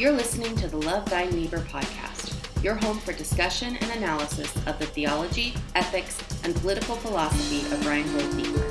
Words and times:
You're 0.00 0.12
listening 0.12 0.56
to 0.56 0.66
the 0.66 0.78
Love 0.78 1.04
Thy 1.10 1.26
Neighbor 1.26 1.58
podcast, 1.58 2.34
your 2.64 2.74
home 2.74 2.96
for 3.00 3.12
discussion 3.12 3.76
and 3.76 3.90
analysis 3.90 4.50
of 4.66 4.78
the 4.78 4.86
theology, 4.86 5.52
ethics, 5.74 6.16
and 6.42 6.56
political 6.56 6.94
philosophy 6.94 7.60
of 7.70 7.86
Reinhold 7.86 8.34
Niebuhr. 8.34 8.69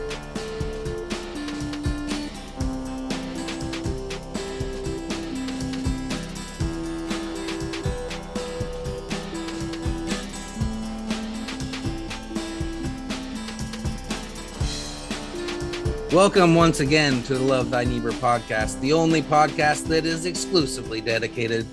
Welcome 16.12 16.56
once 16.56 16.80
again 16.80 17.22
to 17.24 17.38
the 17.38 17.44
Love 17.44 17.70
Thy 17.70 17.84
Neighbor 17.84 18.12
podcast, 18.14 18.82
the 18.82 18.94
only 18.94 19.22
podcast 19.22 19.84
that 19.90 20.08
is 20.08 20.26
exclusively 20.26 21.02
dedicated 21.02 21.68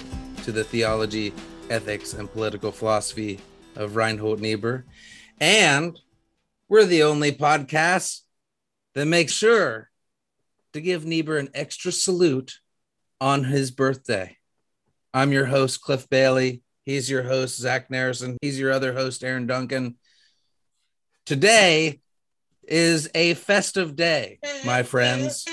to 0.45 0.52
the 0.52 0.62
theology, 0.62 1.32
ethics, 1.70 2.12
and 2.12 2.30
political 2.30 2.70
philosophy 2.70 3.40
of 3.76 3.96
Reinhold 3.96 4.42
Niebuhr. 4.42 4.84
And 5.40 5.98
we're 6.68 6.84
the 6.84 7.04
only 7.04 7.32
podcast 7.32 8.20
that 8.95 9.06
makes 9.06 9.32
sure 9.32 9.88
to 10.74 10.82
give 10.82 11.06
Niebuhr 11.06 11.38
an 11.38 11.48
extra 11.54 11.90
salute 11.90 12.60
on 13.23 13.45
his 13.45 13.70
birthday. 13.70 14.37
I'm 15.14 15.32
your 15.32 15.46
host, 15.46 15.80
Cliff 15.80 16.10
Bailey. 16.10 16.60
He's 16.84 17.09
your 17.09 17.23
host, 17.23 17.59
Zach 17.59 17.88
Narrison. 17.88 18.37
He's 18.42 18.60
your 18.60 18.70
other 18.70 18.92
host, 18.92 19.24
Aaron 19.24 19.46
Duncan. 19.46 19.96
Today, 21.24 22.00
is 22.66 23.08
a 23.14 23.34
festive 23.34 23.96
day, 23.96 24.38
my 24.64 24.82
friends, 24.82 25.44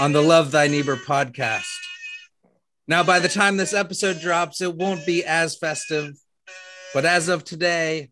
on 0.00 0.12
the 0.12 0.22
Love 0.22 0.50
Thy 0.50 0.68
Neighbor 0.68 0.96
podcast. 0.96 1.66
Now, 2.88 3.02
by 3.02 3.18
the 3.18 3.28
time 3.28 3.56
this 3.56 3.74
episode 3.74 4.20
drops, 4.20 4.60
it 4.60 4.74
won't 4.74 5.04
be 5.06 5.24
as 5.24 5.56
festive, 5.56 6.14
but 6.94 7.04
as 7.04 7.28
of 7.28 7.44
today, 7.44 8.10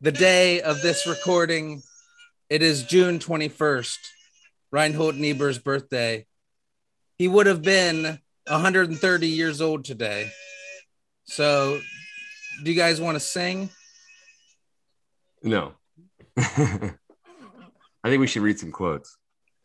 the 0.00 0.12
day 0.12 0.62
of 0.62 0.80
this 0.80 1.06
recording, 1.06 1.82
it 2.48 2.62
is 2.62 2.84
June 2.84 3.18
21st, 3.18 3.98
Reinhold 4.70 5.16
Niebuhr's 5.16 5.58
birthday. 5.58 6.26
He 7.18 7.28
would 7.28 7.46
have 7.46 7.62
been 7.62 8.18
130 8.46 9.28
years 9.28 9.60
old 9.60 9.84
today. 9.84 10.30
So, 11.24 11.80
do 12.64 12.70
you 12.70 12.76
guys 12.76 13.00
want 13.00 13.16
to 13.16 13.20
sing? 13.20 13.70
No. 15.42 15.74
I 18.02 18.08
think 18.08 18.20
we 18.20 18.26
should 18.26 18.42
read 18.42 18.58
some 18.58 18.72
quotes. 18.72 19.16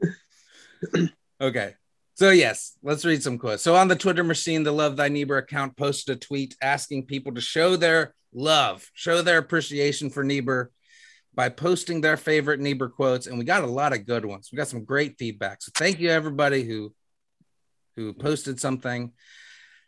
okay. 1.41 1.73
So 2.15 2.29
yes, 2.29 2.77
let's 2.81 3.03
read 3.03 3.21
some 3.21 3.37
quotes. 3.37 3.63
So 3.63 3.75
on 3.75 3.87
the 3.87 3.95
Twitter 3.95 4.23
machine, 4.23 4.63
the 4.63 4.71
Love 4.71 4.95
Thy 4.95 5.09
Neighbor 5.09 5.37
account 5.37 5.75
posted 5.75 6.15
a 6.15 6.19
tweet 6.19 6.55
asking 6.61 7.07
people 7.07 7.33
to 7.33 7.41
show 7.41 7.75
their 7.75 8.15
love, 8.33 8.89
show 8.93 9.21
their 9.21 9.37
appreciation 9.37 10.09
for 10.09 10.23
Niebuhr 10.23 10.71
by 11.33 11.49
posting 11.49 11.99
their 11.99 12.15
favorite 12.15 12.61
Niebuhr 12.61 12.89
quotes, 12.89 13.27
and 13.27 13.37
we 13.37 13.43
got 13.43 13.63
a 13.63 13.67
lot 13.67 13.93
of 13.93 14.05
good 14.05 14.25
ones. 14.25 14.49
We 14.51 14.55
got 14.55 14.69
some 14.69 14.85
great 14.85 15.17
feedback. 15.19 15.61
So 15.61 15.71
thank 15.75 15.99
you 15.99 16.09
everybody 16.09 16.63
who 16.63 16.93
who 17.95 18.13
posted 18.13 18.59
something. 18.59 19.11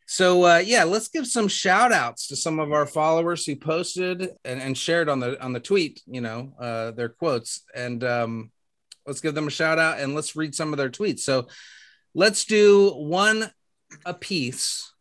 So 0.09 0.45
uh, 0.45 0.63
yeah, 0.65 0.85
let's 0.85 1.09
give 1.09 1.27
some 1.27 1.49
shout 1.49 1.91
outs 1.91 2.27
to 2.27 2.37
some 2.37 2.59
of 2.59 2.71
our 2.71 2.85
followers 2.85 3.45
who 3.45 3.57
posted 3.57 4.29
and, 4.45 4.61
and 4.61 4.77
shared 4.77 5.09
on 5.09 5.19
the 5.19 5.41
on 5.43 5.51
the 5.51 5.59
tweet, 5.59 6.01
you 6.07 6.21
know, 6.21 6.53
uh, 6.59 6.91
their 6.91 7.09
quotes. 7.09 7.63
And 7.75 8.03
um, 8.05 8.51
let's 9.05 9.19
give 9.19 9.35
them 9.35 9.47
a 9.47 9.51
shout 9.51 9.79
out 9.79 9.99
and 9.99 10.15
let's 10.15 10.35
read 10.35 10.55
some 10.55 10.71
of 10.71 10.77
their 10.77 10.89
tweets. 10.89 11.19
So 11.19 11.47
let's 12.13 12.45
do 12.45 12.91
one 12.91 13.51
a 14.05 14.13
piece 14.13 14.93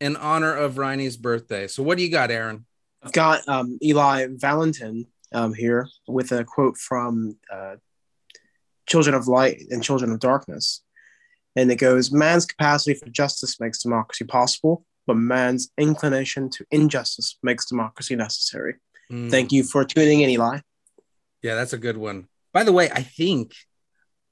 in 0.00 0.16
honor 0.16 0.54
of 0.54 0.74
Reinie's 0.74 1.18
birthday. 1.18 1.66
So 1.66 1.82
what 1.82 1.98
do 1.98 2.04
you 2.04 2.10
got, 2.10 2.30
Aaron? 2.30 2.64
I've 3.02 3.12
got 3.12 3.46
um, 3.46 3.78
Eli 3.82 4.28
Valentin 4.30 5.06
um, 5.32 5.52
here 5.52 5.88
with 6.08 6.32
a 6.32 6.42
quote 6.42 6.78
from 6.78 7.36
uh, 7.52 7.76
Children 8.86 9.14
of 9.14 9.28
Light 9.28 9.62
and 9.70 9.82
Children 9.82 10.12
of 10.12 10.20
Darkness. 10.20 10.82
And 11.56 11.70
it 11.70 11.76
goes 11.76 12.10
Man's 12.10 12.46
capacity 12.46 12.94
for 12.94 13.08
justice 13.10 13.60
makes 13.60 13.82
democracy 13.82 14.24
possible, 14.24 14.84
but 15.06 15.16
man's 15.16 15.70
inclination 15.78 16.50
to 16.50 16.64
injustice 16.70 17.38
makes 17.42 17.66
democracy 17.66 18.16
necessary. 18.16 18.74
Mm. 19.10 19.30
Thank 19.30 19.52
you 19.52 19.62
for 19.62 19.84
tuning 19.84 20.22
in, 20.22 20.30
Eli. 20.30 20.60
Yeah, 21.42 21.54
that's 21.54 21.72
a 21.72 21.78
good 21.78 21.96
one. 21.96 22.28
By 22.52 22.64
the 22.64 22.72
way, 22.72 22.90
I 22.90 23.02
think 23.02 23.52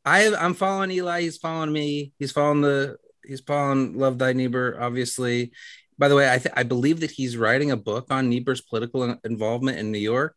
I 0.04 0.34
I'm 0.34 0.54
following 0.54 0.90
Eli. 0.90 1.22
He's 1.22 1.36
following 1.36 1.72
me. 1.72 2.12
He's 2.18 2.32
following 2.32 2.62
the 2.62 2.96
he's 3.24 3.40
following 3.40 3.98
Love 3.98 4.18
Thy 4.18 4.32
Neighbor, 4.32 4.76
obviously. 4.80 5.52
By 5.98 6.08
the 6.08 6.16
way, 6.16 6.32
I 6.32 6.38
th- 6.38 6.54
I 6.56 6.62
believe 6.62 7.00
that 7.00 7.10
he's 7.10 7.36
writing 7.36 7.70
a 7.70 7.76
book 7.76 8.06
on 8.10 8.28
Niebuhr's 8.28 8.60
political 8.60 9.16
involvement 9.24 9.78
in 9.78 9.92
New 9.92 9.98
York. 9.98 10.36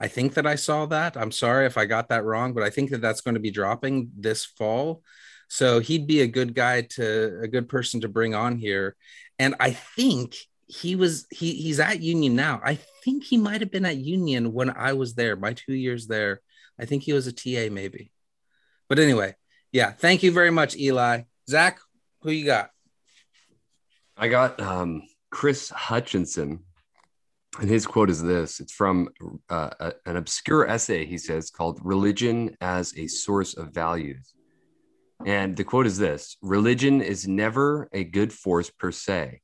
I 0.00 0.08
think 0.08 0.34
that 0.34 0.46
I 0.46 0.56
saw 0.56 0.86
that. 0.86 1.16
I'm 1.16 1.32
sorry 1.32 1.66
if 1.66 1.78
I 1.78 1.86
got 1.86 2.08
that 2.08 2.24
wrong, 2.24 2.52
but 2.52 2.62
I 2.62 2.70
think 2.70 2.90
that 2.90 3.00
that's 3.00 3.20
going 3.20 3.34
to 3.34 3.40
be 3.40 3.50
dropping 3.50 4.10
this 4.16 4.44
fall. 4.44 5.02
So 5.48 5.80
he'd 5.80 6.06
be 6.06 6.22
a 6.22 6.26
good 6.26 6.54
guy 6.54 6.82
to 6.82 7.40
a 7.42 7.48
good 7.48 7.68
person 7.68 8.00
to 8.00 8.08
bring 8.08 8.34
on 8.34 8.56
here. 8.58 8.96
And 9.38 9.54
I 9.60 9.70
think 9.70 10.34
he 10.66 10.96
was 10.96 11.26
he 11.30 11.54
he's 11.54 11.80
at 11.80 12.00
Union 12.00 12.34
now. 12.34 12.60
I 12.64 12.78
think 13.04 13.24
he 13.24 13.36
might 13.36 13.60
have 13.60 13.70
been 13.70 13.86
at 13.86 13.96
Union 13.96 14.52
when 14.52 14.70
I 14.70 14.94
was 14.94 15.14
there, 15.14 15.36
my 15.36 15.52
two 15.52 15.74
years 15.74 16.06
there. 16.06 16.40
I 16.78 16.84
think 16.84 17.04
he 17.04 17.12
was 17.12 17.26
a 17.26 17.32
TA 17.32 17.72
maybe. 17.72 18.10
But 18.88 18.98
anyway, 18.98 19.34
yeah, 19.72 19.92
thank 19.92 20.22
you 20.22 20.32
very 20.32 20.50
much, 20.50 20.76
Eli. 20.76 21.22
Zach, 21.48 21.78
who 22.22 22.30
you 22.30 22.44
got? 22.44 22.70
I 24.16 24.28
got 24.28 24.60
um, 24.60 25.02
Chris 25.30 25.68
Hutchinson, 25.68 26.60
and 27.60 27.70
his 27.70 27.86
quote 27.86 28.10
is 28.10 28.22
this 28.22 28.60
it's 28.60 28.72
from 28.72 29.08
uh, 29.48 29.70
a, 29.78 29.92
an 30.06 30.16
obscure 30.16 30.68
essay 30.68 31.04
he 31.04 31.18
says 31.18 31.50
called 31.50 31.80
religion 31.82 32.56
as 32.60 32.92
a 32.96 33.06
source 33.06 33.56
of 33.56 33.72
values 33.72 34.34
and 35.24 35.56
the 35.56 35.64
quote 35.64 35.86
is 35.86 35.98
this 35.98 36.36
Religion 36.42 37.00
is 37.00 37.26
never 37.26 37.88
a 37.92 38.04
good 38.04 38.32
force 38.32 38.70
per 38.70 38.92
se, 38.92 39.40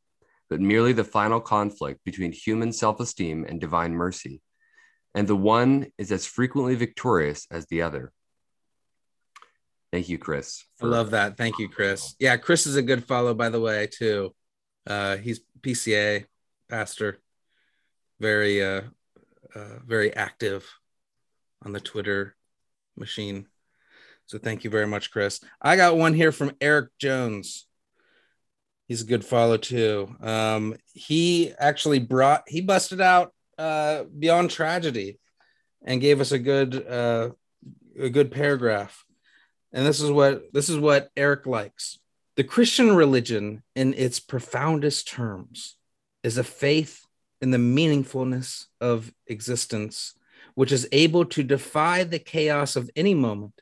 but 0.51 0.61
merely 0.61 0.93
the 0.93 1.05
final 1.05 1.41
conflict 1.41 2.01
between 2.05 2.33
human 2.33 2.73
self 2.73 3.01
esteem 3.01 3.47
and 3.49 3.61
divine 3.61 3.95
mercy. 3.95 4.43
And 5.15 5.27
the 5.27 5.37
one 5.37 5.89
is 5.99 6.11
as 6.11 6.27
frequently 6.27 6.75
victorious 6.75 7.47
as 7.51 7.67
the 7.67 7.83
other. 7.83 8.13
Thank 9.93 10.09
you, 10.09 10.19
Chris. 10.19 10.65
For- 10.79 10.87
I 10.87 10.91
love 10.91 11.11
that. 11.11 11.37
Thank 11.37 11.59
you, 11.59 11.69
Chris. 11.69 12.15
Yeah, 12.19 12.37
Chris 12.39 12.67
is 12.67 12.77
a 12.77 12.83
good 12.83 13.05
follow, 13.05 13.35
by 13.35 13.51
the 13.51 13.61
way, 13.61 13.89
too. 13.89 14.35
Uh, 14.87 15.17
he's 15.19 15.41
PCA 15.61 16.25
pastor, 16.69 17.19
very, 18.19 18.63
uh, 18.63 18.83
uh, 19.55 19.79
very 19.85 20.15
active 20.17 20.67
on 21.63 21.73
the 21.73 21.81
Twitter 21.81 22.35
machine. 22.97 23.47
So 24.33 24.39
thank 24.39 24.65
you 24.65 24.71
very 24.71 24.87
much, 24.87 25.11
Chris. 25.11 25.41
I 25.61 25.77
got 25.77 25.99
one 25.99 26.15
here 26.15 26.33
from 26.33 26.57
Eric 26.59 26.89
Jones. 26.99 27.67
He's 28.89 29.03
a 29.03 29.07
good 29.07 29.27
follow 29.27 29.59
too. 29.59 30.17
Um, 30.23 30.75
he 30.95 31.53
actually 31.59 31.99
brought 31.99 32.45
he 32.47 32.63
busted 32.63 33.03
out 33.03 33.35
uh, 33.59 34.05
Beyond 34.05 34.49
Tragedy 34.49 35.19
and 35.85 36.01
gave 36.01 36.23
us 36.23 36.33
a 36.33 36.39
good 36.39 36.75
uh, 36.75 37.33
a 38.01 38.09
good 38.09 38.31
paragraph. 38.31 39.05
And 39.71 39.85
this 39.85 40.01
is 40.01 40.11
what 40.11 40.51
this 40.55 40.71
is 40.71 40.79
what 40.79 41.11
Eric 41.15 41.45
likes. 41.47 41.99
The 42.37 42.45
Christian 42.45 42.97
religion 42.97 43.63
in 43.77 43.93
its 43.93 44.19
profoundest 44.19 45.09
terms 45.09 45.77
is 46.23 46.39
a 46.39 46.45
faith 46.45 47.05
in 47.43 47.51
the 47.51 47.59
meaningfulness 47.59 48.65
of 48.81 49.13
existence 49.27 50.15
which 50.55 50.73
is 50.73 50.89
able 50.93 51.25
to 51.25 51.43
defy 51.43 52.05
the 52.05 52.19
chaos 52.19 52.77
of 52.77 52.91
any 52.95 53.15
moment 53.15 53.62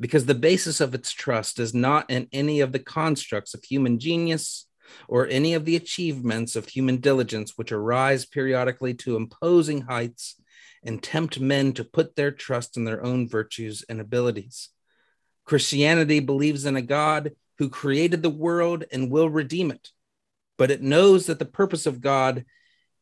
because 0.00 0.26
the 0.26 0.34
basis 0.34 0.80
of 0.80 0.94
its 0.94 1.12
trust 1.12 1.58
is 1.58 1.74
not 1.74 2.10
in 2.10 2.28
any 2.32 2.60
of 2.60 2.72
the 2.72 2.78
constructs 2.78 3.54
of 3.54 3.62
human 3.62 3.98
genius 3.98 4.66
or 5.08 5.26
any 5.28 5.54
of 5.54 5.64
the 5.64 5.76
achievements 5.76 6.56
of 6.56 6.68
human 6.68 6.98
diligence 6.98 7.52
which 7.56 7.72
arise 7.72 8.26
periodically 8.26 8.94
to 8.94 9.16
imposing 9.16 9.82
heights 9.82 10.36
and 10.84 11.02
tempt 11.02 11.38
men 11.40 11.72
to 11.72 11.84
put 11.84 12.16
their 12.16 12.30
trust 12.30 12.76
in 12.76 12.84
their 12.84 13.04
own 13.04 13.28
virtues 13.28 13.84
and 13.88 14.00
abilities. 14.00 14.70
Christianity 15.44 16.20
believes 16.20 16.66
in 16.66 16.76
a 16.76 16.82
God 16.82 17.32
who 17.58 17.68
created 17.68 18.22
the 18.22 18.30
world 18.30 18.84
and 18.92 19.10
will 19.10 19.30
redeem 19.30 19.70
it, 19.70 19.90
but 20.58 20.70
it 20.70 20.82
knows 20.82 21.26
that 21.26 21.38
the 21.38 21.44
purpose 21.44 21.86
of 21.86 22.00
God 22.00 22.44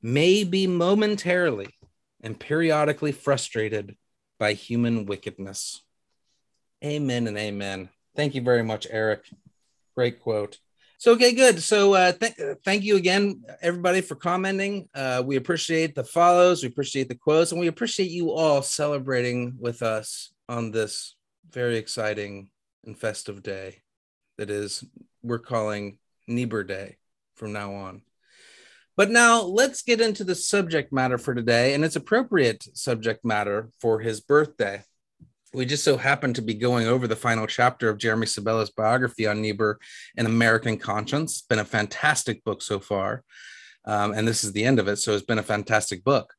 may 0.03 0.45
be 0.45 0.67
momentarily 0.67 1.69
and 2.23 2.39
periodically 2.39 3.13
frustrated 3.13 3.97
by 4.39 4.53
human 4.53 5.07
wickedness. 5.07 5.83
Amen 6.85 7.27
and 7.27 7.37
amen. 7.37 7.89
Thank 8.17 8.35
you 8.35 8.43
very 8.43 8.63
much, 8.63 8.87
Eric. 8.91 9.25
Great 9.95 10.21
quote. 10.21 10.59
So, 10.99 11.13
okay, 11.13 11.33
good. 11.33 11.63
So, 11.63 11.95
uh, 11.95 12.13
th- 12.13 12.35
thank 12.65 12.85
you 12.85 12.97
again, 12.97 13.43
everybody, 13.63 14.01
for 14.01 14.17
commenting. 14.17 14.89
Uh, 14.95 15.23
we 15.25 15.37
appreciate 15.37 15.95
the 15.95 16.05
follows, 16.05 16.63
we 16.63 16.69
appreciate 16.69 17.09
the 17.09 17.15
quotes, 17.15 17.53
and 17.53 17.61
we 17.61 17.69
appreciate 17.69 18.11
you 18.11 18.33
all 18.33 18.61
celebrating 18.61 19.55
with 19.59 19.83
us 19.83 20.33
on 20.49 20.71
this 20.71 21.17
very 21.51 21.77
exciting 21.79 22.51
and 22.85 22.99
festive 22.99 23.43
day 23.43 23.81
that 24.39 24.51
is, 24.51 24.85
we're 25.23 25.39
calling 25.39 25.99
Niebuhr 26.27 26.65
Day. 26.65 26.97
from 27.35 27.53
now 27.53 27.75
on. 27.75 28.03
But 28.97 29.11
now 29.11 29.43
let's 29.43 29.83
get 29.83 30.01
into 30.03 30.25
the 30.25 30.35
subject 30.35 30.93
matter 30.93 31.17
for 31.17 31.35
today, 31.35 31.73
and 31.73 31.85
it's 31.85 31.97
appropriate 31.97 32.65
subject 32.77 33.25
matter 33.25 33.71
for 33.81 34.01
his 34.01 34.21
birthday. 34.21 34.83
We 35.53 35.67
just 35.67 35.83
so 35.83 35.97
happened 35.97 36.37
to 36.37 36.43
be 36.43 36.55
going 36.55 36.87
over 36.87 37.09
the 37.09 37.17
final 37.17 37.47
chapter 37.47 37.89
of 37.89 37.99
Jeremy 37.99 38.27
Sabella's 38.27 38.71
biography 38.71 39.27
on 39.27 39.43
Niebuhr 39.43 39.81
An 40.17 40.27
American 40.27 40.79
Conscience. 40.79 41.43
Been 41.43 41.59
a 41.59 41.65
fantastic 41.65 42.45
book 42.45 42.63
so 42.63 42.79
far. 42.79 43.25
Um, 43.85 44.13
and 44.13 44.29
this 44.29 44.45
is 44.45 44.53
the 44.53 44.65
end 44.65 44.79
of 44.79 44.87
it. 44.87 44.97
So 44.97 45.13
it's 45.13 45.25
been 45.25 45.41
a 45.41 45.43
fantastic 45.43 46.05
book. 46.05 46.35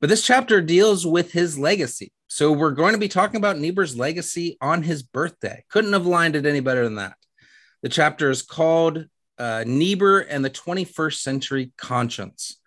But 0.00 0.10
this 0.10 0.24
chapter 0.24 0.60
deals 0.60 1.04
with 1.04 1.32
his 1.32 1.58
legacy. 1.58 2.12
So 2.28 2.52
we're 2.52 2.70
going 2.70 2.92
to 2.92 2.98
be 2.98 3.08
talking 3.08 3.36
about 3.36 3.58
Niebuhr's 3.58 3.96
legacy 3.96 4.58
on 4.60 4.84
his 4.84 5.02
birthday. 5.02 5.64
Couldn't 5.68 5.92
have 5.92 6.06
lined 6.06 6.36
it 6.36 6.46
any 6.46 6.60
better 6.60 6.84
than 6.84 6.96
that. 6.96 7.16
The 7.82 7.88
chapter 7.88 8.30
is 8.30 8.42
called 8.42 9.06
uh, 9.38 9.64
Niebuhr 9.66 10.20
and 10.20 10.44
the 10.44 10.50
21st 10.50 11.20
Century 11.20 11.72
Conscience. 11.76 12.60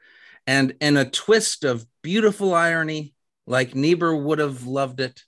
And 0.45 0.75
in 0.81 0.97
a 0.97 1.09
twist 1.09 1.63
of 1.63 1.85
beautiful 2.03 2.53
irony, 2.53 3.13
like 3.47 3.75
Niebuhr 3.75 4.15
would 4.15 4.39
have 4.39 4.67
loved 4.67 4.99
it, 4.99 5.23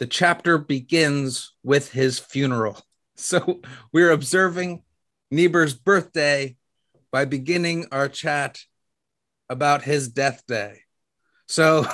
the 0.00 0.06
chapter 0.06 0.56
begins 0.56 1.52
with 1.62 1.92
his 1.92 2.18
funeral. 2.18 2.82
So 3.22 3.60
we're 3.92 4.12
observing 4.12 4.82
Niebuhr's 5.30 5.74
birthday 5.74 6.56
by 7.12 7.26
beginning 7.26 7.84
our 7.92 8.08
chat 8.08 8.58
about 9.50 9.82
his 9.82 10.08
death 10.08 10.42
day. 10.48 10.84
So 11.46 11.84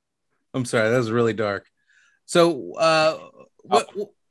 I'm 0.54 0.64
sorry, 0.64 0.88
that 0.88 0.96
was 0.96 1.10
really 1.10 1.34
dark. 1.34 1.66
So 2.24 2.72
uh 2.76 3.18
what 3.58 3.90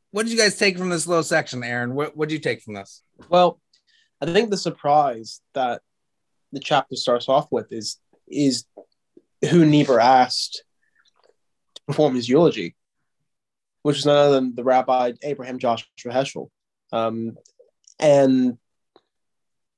what 0.09 0.23
did 0.23 0.31
you 0.31 0.39
guys 0.39 0.57
take 0.57 0.75
from 0.79 0.89
this 0.89 1.05
little 1.05 1.21
section, 1.21 1.63
Aaron? 1.63 1.93
What 1.93 2.17
what 2.17 2.29
did 2.29 2.33
you 2.33 2.41
take 2.41 2.63
from 2.63 2.73
this? 2.73 3.03
Well, 3.29 3.61
I 4.19 4.25
think 4.25 4.49
the 4.49 4.57
surprise 4.57 5.41
that 5.53 5.83
the 6.51 6.59
chapter 6.59 6.95
starts 6.95 7.29
off 7.29 7.47
with 7.51 7.71
is 7.71 7.97
is 8.27 8.65
who 9.51 9.65
Niebuhr 9.65 9.99
asked 9.99 10.63
to 11.75 11.81
perform 11.85 12.15
his 12.15 12.27
eulogy, 12.27 12.75
which 13.89 13.97
is 13.97 14.05
none 14.05 14.17
other 14.17 14.35
than 14.35 14.53
the 14.53 14.63
Rabbi 14.63 15.13
Abraham 15.23 15.57
Joshua 15.57 15.87
Heschel. 16.05 16.51
Um, 16.91 17.35
and 17.99 18.55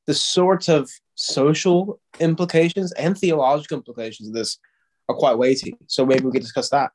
the 0.05 0.13
sorts 0.13 0.67
of 0.67 0.89
social 1.15 2.01
implications 2.19 2.91
and 2.91 3.17
theological 3.17 3.77
implications 3.77 4.27
of 4.27 4.35
this 4.35 4.59
are 5.07 5.15
quite 5.15 5.37
weighty. 5.37 5.77
So 5.87 6.05
maybe 6.05 6.25
we 6.25 6.31
could 6.33 6.41
discuss 6.41 6.69
that. 6.71 6.91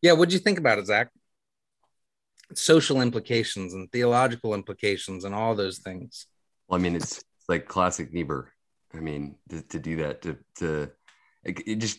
Yeah, 0.00 0.12
what 0.12 0.28
do 0.28 0.36
you 0.36 0.38
think 0.38 0.60
about 0.60 0.78
it, 0.78 0.86
Zach? 0.86 1.10
Social 2.54 3.00
implications 3.00 3.74
and 3.74 3.90
theological 3.90 4.54
implications 4.54 5.24
and 5.24 5.34
all 5.34 5.56
those 5.56 5.78
things. 5.78 6.26
Well, 6.68 6.78
I 6.78 6.82
mean, 6.84 6.94
it's 6.94 7.20
like 7.48 7.66
classic 7.66 8.12
Niebuhr. 8.12 8.52
I 8.94 9.00
mean, 9.00 9.34
to, 9.48 9.60
to 9.60 9.80
do 9.80 9.96
that, 9.96 10.22
to 10.22 10.38
to 10.58 10.92
it, 11.42 11.60
it 11.66 11.76
just, 11.80 11.98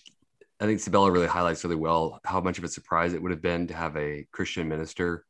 I 0.60 0.66
think 0.66 0.80
Sabella 0.80 1.12
really 1.12 1.28
highlights 1.28 1.64
really 1.64 1.76
well 1.76 2.20
how 2.24 2.40
much 2.40 2.58
of 2.58 2.64
a 2.64 2.70
surprise 2.70 3.14
it 3.14 3.22
would 3.22 3.32
have 3.32 3.42
been 3.42 3.68
to 3.68 3.74
have 3.74 3.96
a 3.98 4.26
Christian 4.32 4.68
minister 4.70 5.26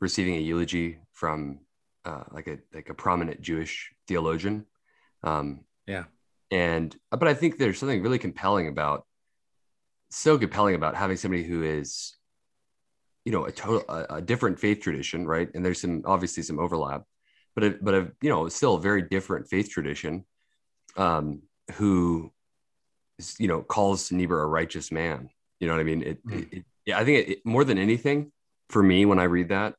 receiving 0.00 0.34
a 0.34 0.40
eulogy 0.40 0.98
from 1.12 1.60
uh, 2.04 2.24
like 2.32 2.48
a 2.48 2.58
like 2.74 2.88
a 2.88 2.94
prominent 2.94 3.40
Jewish 3.40 3.92
theologian. 4.08 4.66
Um, 5.22 5.60
yeah, 5.86 6.04
and 6.50 6.94
but 7.10 7.28
I 7.28 7.34
think 7.34 7.58
there's 7.58 7.78
something 7.78 8.02
really 8.02 8.18
compelling 8.18 8.68
about 8.68 9.04
so 10.10 10.38
compelling 10.38 10.74
about 10.74 10.96
having 10.96 11.16
somebody 11.16 11.44
who 11.44 11.62
is 11.62 12.16
you 13.24 13.32
know 13.32 13.44
a 13.44 13.52
total 13.52 13.84
a, 13.88 14.16
a 14.16 14.22
different 14.22 14.58
faith 14.58 14.80
tradition, 14.80 15.26
right? 15.26 15.48
And 15.54 15.64
there's 15.64 15.80
some 15.80 16.02
obviously 16.04 16.42
some 16.42 16.58
overlap, 16.58 17.04
but 17.54 17.64
a, 17.64 17.70
but 17.80 17.94
a 17.94 18.10
you 18.22 18.30
know 18.30 18.48
still 18.48 18.74
a 18.74 18.80
very 18.80 19.02
different 19.02 19.48
faith 19.48 19.70
tradition. 19.70 20.24
Um, 20.96 21.42
who 21.74 22.32
you 23.38 23.48
know 23.48 23.62
calls 23.62 24.10
Niebuhr 24.12 24.42
a 24.42 24.46
righteous 24.46 24.92
man. 24.92 25.30
You 25.60 25.66
know 25.66 25.74
what 25.74 25.80
I 25.80 25.84
mean? 25.84 26.02
It, 26.02 26.26
mm. 26.26 26.42
it, 26.42 26.58
it 26.58 26.64
yeah, 26.86 26.98
I 26.98 27.04
think 27.04 27.28
it, 27.28 27.46
more 27.46 27.64
than 27.64 27.78
anything 27.78 28.32
for 28.70 28.82
me 28.82 29.04
when 29.04 29.18
I 29.18 29.24
read 29.24 29.48
that, 29.48 29.74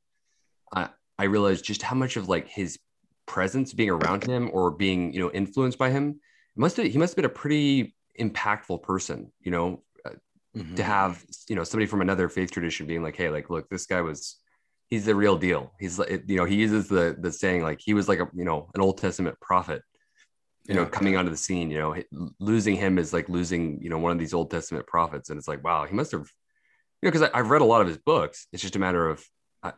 I 0.74 0.90
I 1.18 1.26
realized 1.26 1.66
just 1.66 1.82
how 1.82 1.96
much 1.96 2.18
of 2.18 2.28
like 2.28 2.48
his 2.48 2.78
presence 3.26 3.74
being 3.74 3.90
around 3.90 4.26
him 4.26 4.50
or 4.54 4.72
being 4.72 5.14
you 5.14 5.20
know 5.20 5.32
influenced 5.32 5.78
by 5.78 5.90
him 5.90 6.20
must 6.56 6.78
have, 6.78 6.88
he 6.88 6.98
must 6.98 7.12
have 7.12 7.16
been 7.16 7.26
a 7.26 7.30
pretty 7.30 7.96
impactful 8.20 8.84
person. 8.84 9.32
You 9.42 9.52
know, 9.52 9.84
mm-hmm. 10.56 10.76
to 10.76 10.84
have 10.84 11.24
you 11.48 11.56
know 11.56 11.64
somebody 11.64 11.88
from 11.88 12.02
another 12.02 12.30
faith 12.30 12.52
tradition 12.52 12.88
being 12.88 13.04
like, 13.04 13.16
hey, 13.16 13.30
like 13.30 13.50
look, 13.50 13.70
this 13.70 13.86
guy 13.86 14.02
was 14.02 14.38
he's 14.90 15.06
the 15.06 15.16
real 15.16 15.38
deal. 15.38 15.72
He's 15.80 16.00
like, 16.00 16.24
you 16.28 16.38
know, 16.38 16.46
he 16.46 16.56
uses 16.56 16.88
the 16.88 17.16
the 17.18 17.32
saying 17.32 17.64
like 17.64 17.80
he 17.80 17.94
was 17.94 18.08
like 18.08 18.20
a 18.20 18.30
you 18.34 18.46
know 18.46 18.70
an 18.76 18.82
Old 18.82 18.98
Testament 18.98 19.40
prophet 19.40 19.84
you 20.70 20.76
know, 20.76 20.86
coming 20.86 21.18
onto 21.18 21.32
the 21.32 21.38
scene, 21.38 21.72
you 21.72 21.80
know, 21.80 21.96
losing 22.40 22.76
him 22.76 23.00
is 23.00 23.12
like 23.12 23.28
losing, 23.28 23.82
you 23.82 23.90
know, 23.90 23.98
one 23.98 24.12
of 24.12 24.20
these 24.20 24.36
Old 24.36 24.52
Testament 24.52 24.86
prophets. 24.86 25.32
And 25.32 25.40
it's 25.40 25.48
like, 25.48 25.64
wow, 25.64 25.86
he 25.86 25.96
must 25.96 26.12
have, 26.12 26.22
you 27.02 27.08
know, 27.08 27.12
because 27.12 27.28
I've 27.34 27.50
read 27.50 27.62
a 27.62 27.66
lot 27.66 27.82
of 27.82 27.88
his 27.88 27.98
books. 27.98 28.46
It's 28.54 28.62
just 28.62 28.76
a 28.76 28.80
matter 28.80 29.10
of, 29.10 29.26
I, 29.64 29.74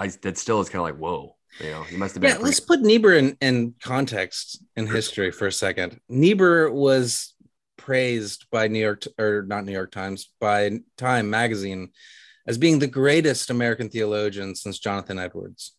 I 0.00 0.06
that 0.22 0.38
still 0.38 0.62
is 0.62 0.70
kind 0.70 0.80
of 0.80 0.84
like, 0.84 0.96
whoa, 0.96 1.36
you 1.60 1.70
know, 1.70 1.82
he 1.82 1.98
must 1.98 2.14
have 2.14 2.22
been. 2.22 2.30
Yeah, 2.30 2.38
let's 2.38 2.58
put 2.58 2.80
Niebuhr 2.80 3.12
in, 3.12 3.36
in 3.42 3.74
context 3.82 4.64
in 4.76 4.86
history 4.86 5.30
for 5.30 5.46
a 5.46 5.52
second. 5.52 6.00
Niebuhr 6.08 6.70
was 6.70 7.34
praised 7.76 8.46
by 8.50 8.68
New 8.68 8.78
York, 8.78 9.04
or 9.18 9.44
not 9.46 9.66
New 9.66 9.72
York 9.72 9.92
Times, 9.92 10.30
by 10.40 10.80
Time 10.96 11.28
magazine 11.28 11.90
as 12.46 12.56
being 12.56 12.78
the 12.78 12.86
greatest 12.86 13.50
American 13.50 13.90
theologian 13.90 14.54
since 14.54 14.78
Jonathan 14.78 15.18
Edwards. 15.18 15.72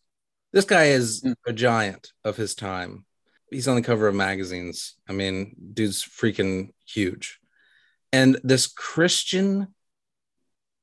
This 0.52 0.64
guy 0.64 0.84
is 0.84 1.22
hmm. 1.22 1.32
a 1.48 1.52
giant 1.52 2.12
of 2.22 2.36
his 2.36 2.54
time 2.54 3.05
he's 3.50 3.68
on 3.68 3.76
the 3.76 3.82
cover 3.82 4.08
of 4.08 4.14
magazines. 4.14 4.94
I 5.08 5.12
mean, 5.12 5.54
dude's 5.74 6.02
freaking 6.02 6.72
huge. 6.86 7.38
And 8.12 8.38
this 8.42 8.66
Christian 8.66 9.68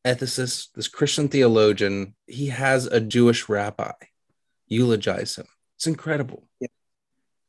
ethicist, 0.06 0.70
this 0.76 0.88
Christian 0.88 1.30
theologian, 1.30 2.16
he 2.28 2.48
has 2.48 2.86
a 2.86 3.00
Jewish 3.00 3.50
rabbi 3.50 3.94
eulogize 4.68 5.38
him. 5.38 5.48
It's 5.78 5.88
incredible. 5.88 6.48
Yeah. 6.60 6.68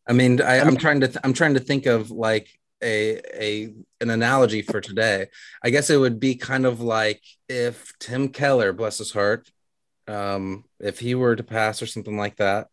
I 0.06 0.12
mean, 0.12 0.40
I, 0.40 0.56
am 0.56 0.76
trying 0.76 1.00
to 1.00 1.08
th- 1.08 1.18
I'm 1.24 1.32
trying 1.32 1.54
to 1.54 1.60
think 1.60 1.86
of 1.86 2.10
like 2.10 2.48
a 2.82 3.20
a 3.34 3.74
an 4.00 4.10
analogy 4.10 4.62
for 4.62 4.80
today. 4.80 5.28
I 5.62 5.70
guess 5.70 5.88
it 5.88 5.96
would 5.96 6.20
be 6.20 6.34
kind 6.34 6.66
of 6.66 6.80
like 6.80 7.22
if 7.48 7.92
Tim 7.98 8.28
Keller, 8.28 8.72
bless 8.72 8.98
his 8.98 9.12
heart, 9.12 9.50
um, 10.06 10.64
if 10.78 10.98
he 10.98 11.14
were 11.14 11.36
to 11.36 11.42
pass 11.42 11.80
or 11.80 11.86
something 11.86 12.18
like 12.18 12.36
that, 12.36 12.68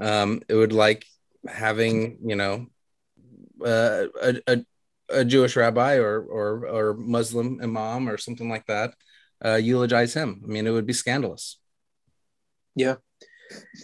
um, 0.00 0.42
it 0.48 0.54
would 0.54 0.72
like 0.72 1.04
having 1.46 2.18
you 2.24 2.36
know 2.36 2.66
uh, 3.64 4.06
a, 4.22 4.40
a, 4.46 4.64
a 5.10 5.24
Jewish 5.24 5.56
rabbi 5.56 5.96
or 5.96 6.20
or 6.22 6.66
or 6.66 6.94
Muslim 6.94 7.60
imam 7.62 8.08
or 8.08 8.18
something 8.18 8.48
like 8.48 8.66
that 8.66 8.94
uh, 9.44 9.54
eulogize 9.54 10.14
him. 10.14 10.42
I 10.44 10.46
mean, 10.46 10.66
it 10.66 10.70
would 10.70 10.86
be 10.86 10.92
scandalous. 10.92 11.58
Yeah, 12.74 12.96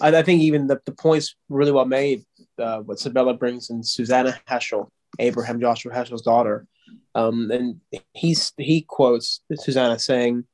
I, 0.00 0.16
I 0.16 0.22
think 0.22 0.42
even 0.42 0.66
the, 0.66 0.80
the 0.84 0.92
points 0.92 1.34
really 1.48 1.72
well 1.72 1.86
made. 1.86 2.24
Uh, 2.58 2.80
what 2.80 3.00
Sabella 3.00 3.34
brings 3.34 3.70
in 3.70 3.82
Susannah 3.82 4.38
Heschel, 4.48 4.88
Abraham 5.18 5.60
Joshua 5.60 5.92
Heschel's 5.92 6.22
daughter, 6.22 6.66
um, 7.14 7.50
and 7.50 7.80
he's 8.12 8.52
he 8.56 8.82
quotes 8.82 9.40
Susannah 9.54 9.98
saying, 9.98 10.44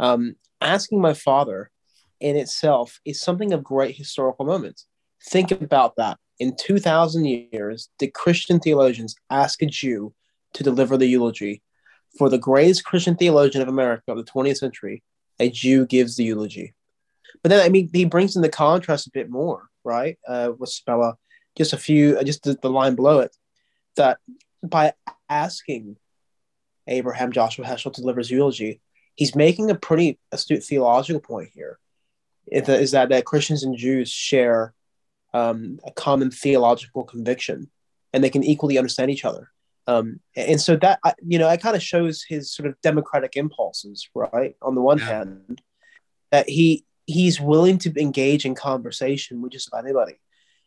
um, 0.00 0.34
"Asking 0.60 1.00
my 1.00 1.14
father." 1.14 1.70
In 2.20 2.34
itself 2.34 2.98
is 3.04 3.20
something 3.20 3.52
of 3.52 3.62
great 3.62 3.94
historical 3.94 4.44
moment. 4.44 4.82
Think 5.22 5.50
about 5.50 5.96
that 5.96 6.18
in 6.38 6.54
2,000 6.56 7.24
years, 7.24 7.88
did 7.98 8.14
Christian 8.14 8.60
theologians 8.60 9.16
ask 9.30 9.60
a 9.62 9.66
Jew 9.66 10.14
to 10.54 10.62
deliver 10.62 10.96
the 10.96 11.06
eulogy? 11.06 11.62
For 12.16 12.28
the 12.28 12.38
greatest 12.38 12.84
Christian 12.84 13.16
theologian 13.16 13.62
of 13.62 13.68
America 13.68 14.04
of 14.08 14.16
the 14.16 14.24
20th 14.24 14.58
century, 14.58 15.02
a 15.38 15.50
Jew 15.50 15.86
gives 15.86 16.16
the 16.16 16.24
eulogy. 16.24 16.74
But 17.42 17.50
then, 17.50 17.64
I 17.64 17.68
mean, 17.68 17.90
he 17.92 18.04
brings 18.04 18.36
in 18.36 18.42
the 18.42 18.48
contrast 18.48 19.06
a 19.06 19.12
bit 19.12 19.30
more, 19.30 19.68
right? 19.84 20.18
Uh, 20.26 20.52
with 20.56 20.70
Sabella, 20.70 21.16
just 21.56 21.72
a 21.72 21.76
few, 21.76 22.18
uh, 22.18 22.22
just 22.22 22.44
the, 22.44 22.56
the 22.60 22.70
line 22.70 22.94
below 22.94 23.20
it, 23.20 23.36
that 23.96 24.18
by 24.62 24.94
asking 25.28 25.96
Abraham 26.86 27.32
Joshua 27.32 27.66
Heschel 27.66 27.92
to 27.92 28.00
deliver 28.00 28.20
his 28.20 28.30
eulogy, 28.30 28.80
he's 29.14 29.34
making 29.34 29.70
a 29.70 29.74
pretty 29.74 30.18
astute 30.32 30.64
theological 30.64 31.20
point 31.20 31.50
here. 31.52 31.78
Is 32.50 32.92
that, 32.92 33.10
that 33.10 33.26
Christians 33.26 33.62
and 33.62 33.76
Jews 33.76 34.10
share 34.10 34.72
um, 35.34 35.78
a 35.84 35.90
common 35.92 36.30
theological 36.30 37.04
conviction, 37.04 37.70
and 38.12 38.22
they 38.22 38.30
can 38.30 38.44
equally 38.44 38.78
understand 38.78 39.10
each 39.10 39.24
other. 39.24 39.50
Um, 39.86 40.20
and 40.36 40.60
so 40.60 40.76
that 40.76 41.00
you 41.24 41.38
know, 41.38 41.48
it 41.48 41.62
kind 41.62 41.74
of 41.74 41.82
shows 41.82 42.22
his 42.22 42.52
sort 42.52 42.68
of 42.68 42.80
democratic 42.82 43.36
impulses, 43.36 44.08
right? 44.14 44.54
On 44.60 44.74
the 44.74 44.82
one 44.82 44.98
yeah. 44.98 45.04
hand, 45.06 45.62
that 46.30 46.48
he 46.48 46.84
he's 47.06 47.40
willing 47.40 47.78
to 47.78 48.00
engage 48.00 48.44
in 48.44 48.54
conversation 48.54 49.40
with 49.40 49.52
just 49.52 49.68
about 49.68 49.84
anybody. 49.84 50.20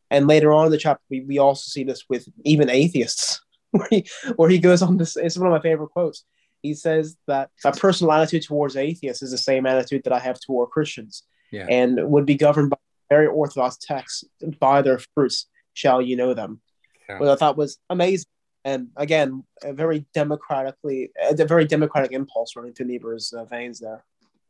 And 0.09 0.27
later 0.27 0.51
on 0.51 0.65
in 0.65 0.71
the 0.71 0.77
chapter, 0.77 1.03
we, 1.09 1.21
we 1.21 1.37
also 1.37 1.69
see 1.69 1.83
this 1.83 2.05
with 2.09 2.27
even 2.43 2.69
atheists, 2.69 3.41
where 3.71 3.87
he 3.89 4.07
where 4.35 4.49
he 4.49 4.59
goes 4.59 4.81
on 4.81 4.97
this. 4.97 5.15
It's 5.15 5.37
one 5.37 5.47
of 5.47 5.53
my 5.53 5.61
favorite 5.61 5.89
quotes. 5.89 6.25
He 6.63 6.73
says 6.73 7.15
that 7.27 7.49
my 7.63 7.71
personal 7.71 8.11
attitude 8.11 8.43
towards 8.43 8.75
atheists 8.75 9.23
is 9.23 9.31
the 9.31 9.37
same 9.37 9.65
attitude 9.65 10.03
that 10.03 10.13
I 10.13 10.19
have 10.19 10.39
toward 10.39 10.69
Christians, 10.69 11.23
yeah. 11.51 11.65
and 11.69 11.99
would 12.09 12.25
be 12.25 12.35
governed 12.35 12.71
by 12.71 12.77
very 13.11 13.27
orthodox 13.27 13.77
text. 13.77 14.25
By 14.59 14.81
their 14.81 14.99
fruits 15.13 15.47
shall 15.73 16.01
you 16.01 16.15
know 16.15 16.33
them. 16.33 16.61
Yeah. 17.09 17.19
Which 17.19 17.29
I 17.29 17.35
thought 17.35 17.57
was 17.57 17.77
amazing, 17.89 18.31
and 18.63 18.87
again, 18.95 19.43
a 19.63 19.73
very 19.73 20.05
democratically, 20.13 21.11
a 21.21 21.45
very 21.45 21.65
democratic 21.65 22.13
impulse 22.13 22.55
running 22.55 22.73
through 22.73 22.87
Niebuhr's 22.87 23.33
uh, 23.33 23.43
veins 23.45 23.79
there. 23.79 24.05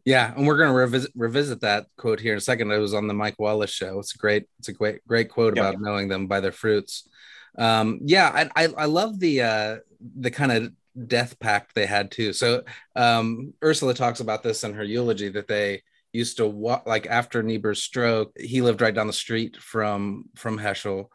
Yeah, 0.06 0.34
and 0.36 0.46
we're 0.46 0.58
gonna 0.58 0.74
revisit 0.74 1.12
revisit 1.16 1.62
that 1.62 1.88
quote 1.98 2.20
here 2.20 2.34
in 2.34 2.38
a 2.38 2.42
second. 2.42 2.72
It 2.72 2.78
was 2.78 2.94
on 2.94 3.08
the 3.08 3.14
Mike 3.16 3.40
Wallace 3.40 3.72
show. 3.72 4.00
It's 4.00 4.16
a 4.16 4.18
great, 4.18 4.46
it's 4.60 4.68
a 4.70 4.74
great, 4.74 5.06
great 5.08 5.30
quote 5.30 5.56
Yeah. 5.56 5.70
about 5.70 5.82
knowing 5.82 6.08
them 6.08 6.28
by 6.28 6.40
their 6.40 6.52
fruits. 6.52 7.08
Um, 7.58 8.00
yeah, 8.04 8.48
I, 8.56 8.64
I, 8.64 8.68
I 8.78 8.86
love 8.86 9.20
the 9.20 9.42
uh, 9.42 9.78
the 10.20 10.32
kind 10.32 10.52
of 10.52 10.72
death 11.08 11.40
pact 11.40 11.74
they 11.74 11.86
had 11.86 12.12
too. 12.12 12.34
So 12.34 12.64
um, 12.96 13.54
Ursula 13.64 13.94
talks 13.94 14.20
about 14.20 14.44
this 14.44 14.64
in 14.64 14.74
her 14.74 14.84
eulogy 14.84 15.30
that 15.30 15.48
they 15.48 15.84
used 16.14 16.38
to 16.38 16.48
walk 16.48 16.86
like 16.86 17.08
after 17.08 17.44
Niebuhr's 17.44 17.84
stroke. 17.84 18.32
He 18.38 18.62
lived 18.62 18.82
right 18.82 18.94
down 18.94 19.08
the 19.08 19.14
street 19.14 19.58
from 19.58 20.26
from 20.36 20.58
Heschel, 20.60 21.08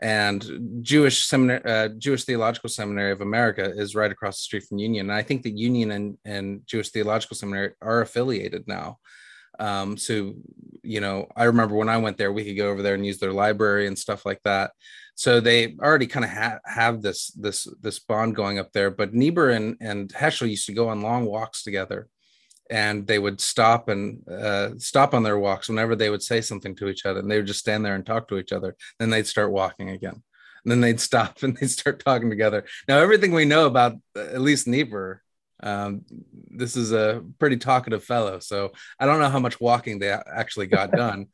and 0.00 0.80
Jewish 0.82 1.24
seminary, 1.24 1.64
uh, 1.64 1.88
Jewish 1.98 2.24
Theological 2.24 2.68
Seminary 2.68 3.12
of 3.12 3.20
America 3.20 3.72
is 3.76 3.94
right 3.94 4.10
across 4.10 4.36
the 4.36 4.42
street 4.42 4.64
from 4.64 4.78
Union. 4.78 5.08
And 5.08 5.16
I 5.16 5.22
think 5.22 5.42
that 5.42 5.56
Union 5.56 5.92
and, 5.92 6.18
and 6.24 6.66
Jewish 6.66 6.90
Theological 6.90 7.36
Seminary 7.36 7.72
are 7.80 8.00
affiliated 8.00 8.64
now. 8.66 8.98
Um, 9.60 9.96
so, 9.96 10.34
you 10.82 11.00
know, 11.00 11.28
I 11.36 11.44
remember 11.44 11.76
when 11.76 11.88
I 11.88 11.98
went 11.98 12.18
there, 12.18 12.32
we 12.32 12.44
could 12.44 12.56
go 12.56 12.70
over 12.70 12.82
there 12.82 12.94
and 12.94 13.06
use 13.06 13.18
their 13.18 13.32
library 13.32 13.86
and 13.86 13.98
stuff 13.98 14.26
like 14.26 14.40
that. 14.44 14.72
So 15.14 15.38
they 15.38 15.76
already 15.80 16.08
kind 16.08 16.24
of 16.24 16.32
ha- 16.32 16.58
have 16.66 17.00
this 17.00 17.28
this 17.28 17.68
this 17.80 18.00
bond 18.00 18.34
going 18.34 18.58
up 18.58 18.72
there. 18.72 18.90
But 18.90 19.14
Niebuhr 19.14 19.50
and 19.50 19.76
and 19.80 20.12
Heschel 20.12 20.50
used 20.50 20.66
to 20.66 20.74
go 20.74 20.88
on 20.88 21.02
long 21.02 21.24
walks 21.24 21.62
together, 21.62 22.08
and 22.70 23.06
they 23.06 23.18
would 23.18 23.40
stop 23.40 23.88
and 23.88 24.26
uh, 24.28 24.70
stop 24.78 25.14
on 25.14 25.22
their 25.22 25.38
walks 25.38 25.68
whenever 25.68 25.94
they 25.94 26.10
would 26.10 26.22
say 26.22 26.40
something 26.40 26.74
to 26.76 26.88
each 26.88 27.04
other, 27.04 27.20
and 27.20 27.30
they 27.30 27.36
would 27.36 27.46
just 27.46 27.60
stand 27.60 27.84
there 27.84 27.94
and 27.94 28.06
talk 28.06 28.28
to 28.28 28.38
each 28.38 28.52
other. 28.52 28.76
Then 28.98 29.10
they'd 29.10 29.26
start 29.26 29.52
walking 29.52 29.90
again, 29.90 30.22
and 30.64 30.72
then 30.72 30.80
they'd 30.80 31.00
stop 31.10 31.42
and 31.42 31.56
they'd 31.56 31.70
start 31.70 32.04
talking 32.04 32.30
together. 32.30 32.64
Now 32.88 32.98
everything 32.98 33.32
we 33.32 33.44
know 33.44 33.66
about 33.66 33.96
uh, 34.16 34.20
at 34.20 34.40
least 34.40 34.66
Niebuhr, 34.66 35.22
um, 35.62 36.02
this 36.50 36.76
is 36.76 36.92
a 36.92 37.22
pretty 37.38 37.56
talkative 37.56 38.04
fellow. 38.04 38.38
So 38.38 38.72
I 38.98 39.06
don't 39.06 39.20
know 39.20 39.30
how 39.30 39.40
much 39.40 39.60
walking 39.60 39.98
they 39.98 40.10
actually 40.10 40.66
got 40.66 40.92
done, 41.04 41.26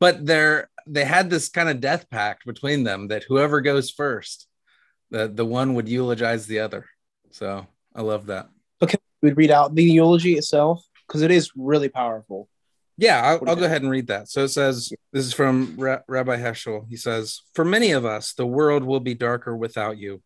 but 0.00 0.26
they're 0.26 0.68
they 0.86 1.04
had 1.04 1.30
this 1.30 1.48
kind 1.48 1.68
of 1.68 1.80
death 1.80 2.10
pact 2.10 2.44
between 2.44 2.82
them 2.82 3.08
that 3.08 3.24
whoever 3.24 3.60
goes 3.60 3.90
first, 3.90 4.48
the 5.10 5.28
the 5.28 5.46
one 5.46 5.74
would 5.74 5.88
eulogize 5.88 6.46
the 6.46 6.58
other. 6.60 6.86
So 7.30 7.66
I 7.94 8.02
love 8.02 8.26
that. 8.26 8.48
We'd 9.22 9.36
read 9.36 9.50
out 9.50 9.74
the 9.74 9.84
eulogy 9.84 10.34
itself 10.34 10.84
because 11.06 11.22
it 11.22 11.30
is 11.30 11.52
really 11.56 11.88
powerful. 11.88 12.48
Yeah, 12.98 13.22
I'll, 13.22 13.48
I'll 13.48 13.56
go 13.56 13.64
ahead 13.64 13.82
and 13.82 13.90
read 13.90 14.08
that. 14.08 14.28
So 14.28 14.44
it 14.44 14.48
says, 14.48 14.92
this 15.12 15.24
is 15.24 15.32
from 15.32 15.76
Ra- 15.78 16.00
Rabbi 16.08 16.36
Heschel. 16.36 16.86
He 16.88 16.96
says, 16.96 17.40
For 17.54 17.64
many 17.64 17.92
of 17.92 18.04
us, 18.04 18.34
the 18.34 18.46
world 18.46 18.84
will 18.84 19.00
be 19.00 19.14
darker 19.14 19.56
without 19.56 19.98
you. 19.98 20.22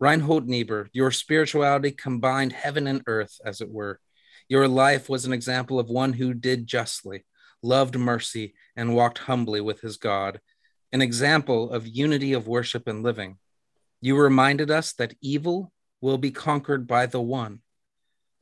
Reinhold 0.00 0.48
Niebuhr, 0.48 0.88
your 0.92 1.12
spirituality 1.12 1.92
combined 1.92 2.52
heaven 2.52 2.88
and 2.88 3.02
earth, 3.06 3.38
as 3.44 3.60
it 3.60 3.70
were. 3.70 4.00
Your 4.48 4.66
life 4.66 5.08
was 5.08 5.24
an 5.24 5.32
example 5.32 5.78
of 5.78 5.90
one 5.90 6.12
who 6.12 6.34
did 6.34 6.66
justly, 6.66 7.24
loved 7.62 7.96
mercy, 7.96 8.54
and 8.74 8.96
walked 8.96 9.18
humbly 9.18 9.60
with 9.60 9.80
his 9.80 9.96
God, 9.96 10.40
an 10.92 11.02
example 11.02 11.70
of 11.70 11.86
unity 11.86 12.32
of 12.32 12.48
worship 12.48 12.88
and 12.88 13.04
living. 13.04 13.38
You 14.00 14.16
reminded 14.16 14.70
us 14.70 14.92
that 14.94 15.14
evil 15.20 15.72
will 16.00 16.18
be 16.18 16.32
conquered 16.32 16.88
by 16.88 17.06
the 17.06 17.20
one, 17.20 17.60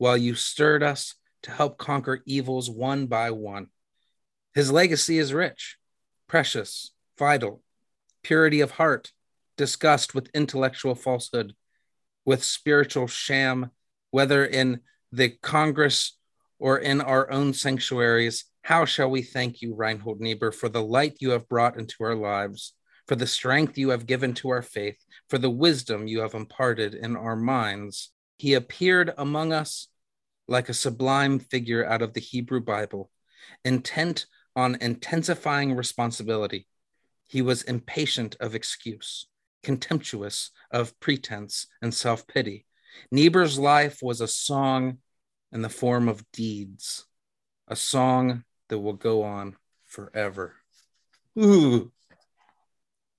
while 0.01 0.17
you 0.17 0.33
stirred 0.33 0.81
us 0.81 1.13
to 1.43 1.51
help 1.51 1.77
conquer 1.77 2.23
evils 2.25 2.67
one 2.71 3.05
by 3.05 3.29
one. 3.29 3.67
His 4.55 4.71
legacy 4.71 5.19
is 5.19 5.31
rich, 5.31 5.77
precious, 6.27 6.91
vital, 7.19 7.61
purity 8.23 8.61
of 8.61 8.71
heart, 8.71 9.11
disgust 9.57 10.15
with 10.15 10.31
intellectual 10.33 10.95
falsehood, 10.95 11.53
with 12.25 12.43
spiritual 12.43 13.05
sham, 13.05 13.69
whether 14.09 14.43
in 14.43 14.79
the 15.11 15.29
Congress 15.43 16.17
or 16.57 16.79
in 16.79 16.99
our 16.99 17.29
own 17.29 17.53
sanctuaries. 17.53 18.45
How 18.63 18.85
shall 18.85 19.11
we 19.11 19.21
thank 19.21 19.61
you, 19.61 19.75
Reinhold 19.75 20.19
Niebuhr, 20.19 20.51
for 20.51 20.67
the 20.67 20.81
light 20.81 21.17
you 21.19 21.29
have 21.29 21.47
brought 21.47 21.77
into 21.77 22.03
our 22.03 22.15
lives, 22.15 22.73
for 23.07 23.15
the 23.15 23.27
strength 23.27 23.77
you 23.77 23.89
have 23.89 24.07
given 24.07 24.33
to 24.33 24.49
our 24.49 24.63
faith, 24.63 24.97
for 25.29 25.37
the 25.37 25.51
wisdom 25.51 26.07
you 26.07 26.21
have 26.21 26.33
imparted 26.33 26.95
in 26.95 27.15
our 27.15 27.35
minds? 27.35 28.09
He 28.37 28.55
appeared 28.55 29.13
among 29.19 29.53
us 29.53 29.89
like 30.51 30.67
a 30.67 30.73
sublime 30.73 31.39
figure 31.39 31.85
out 31.85 32.01
of 32.01 32.13
the 32.13 32.19
Hebrew 32.19 32.59
Bible, 32.59 33.09
intent 33.63 34.25
on 34.55 34.77
intensifying 34.81 35.73
responsibility. 35.73 36.67
He 37.27 37.41
was 37.41 37.63
impatient 37.63 38.35
of 38.41 38.53
excuse, 38.53 39.27
contemptuous 39.63 40.51
of 40.69 40.99
pretense 40.99 41.67
and 41.81 41.93
self 41.93 42.27
pity. 42.27 42.65
Niebuhr's 43.11 43.57
life 43.57 43.99
was 44.01 44.19
a 44.19 44.27
song 44.27 44.97
in 45.53 45.61
the 45.61 45.69
form 45.69 46.09
of 46.09 46.29
deeds, 46.33 47.05
a 47.69 47.75
song 47.75 48.43
that 48.67 48.79
will 48.79 48.93
go 48.93 49.23
on 49.23 49.55
forever. 49.87 50.55
Ooh, 51.39 51.93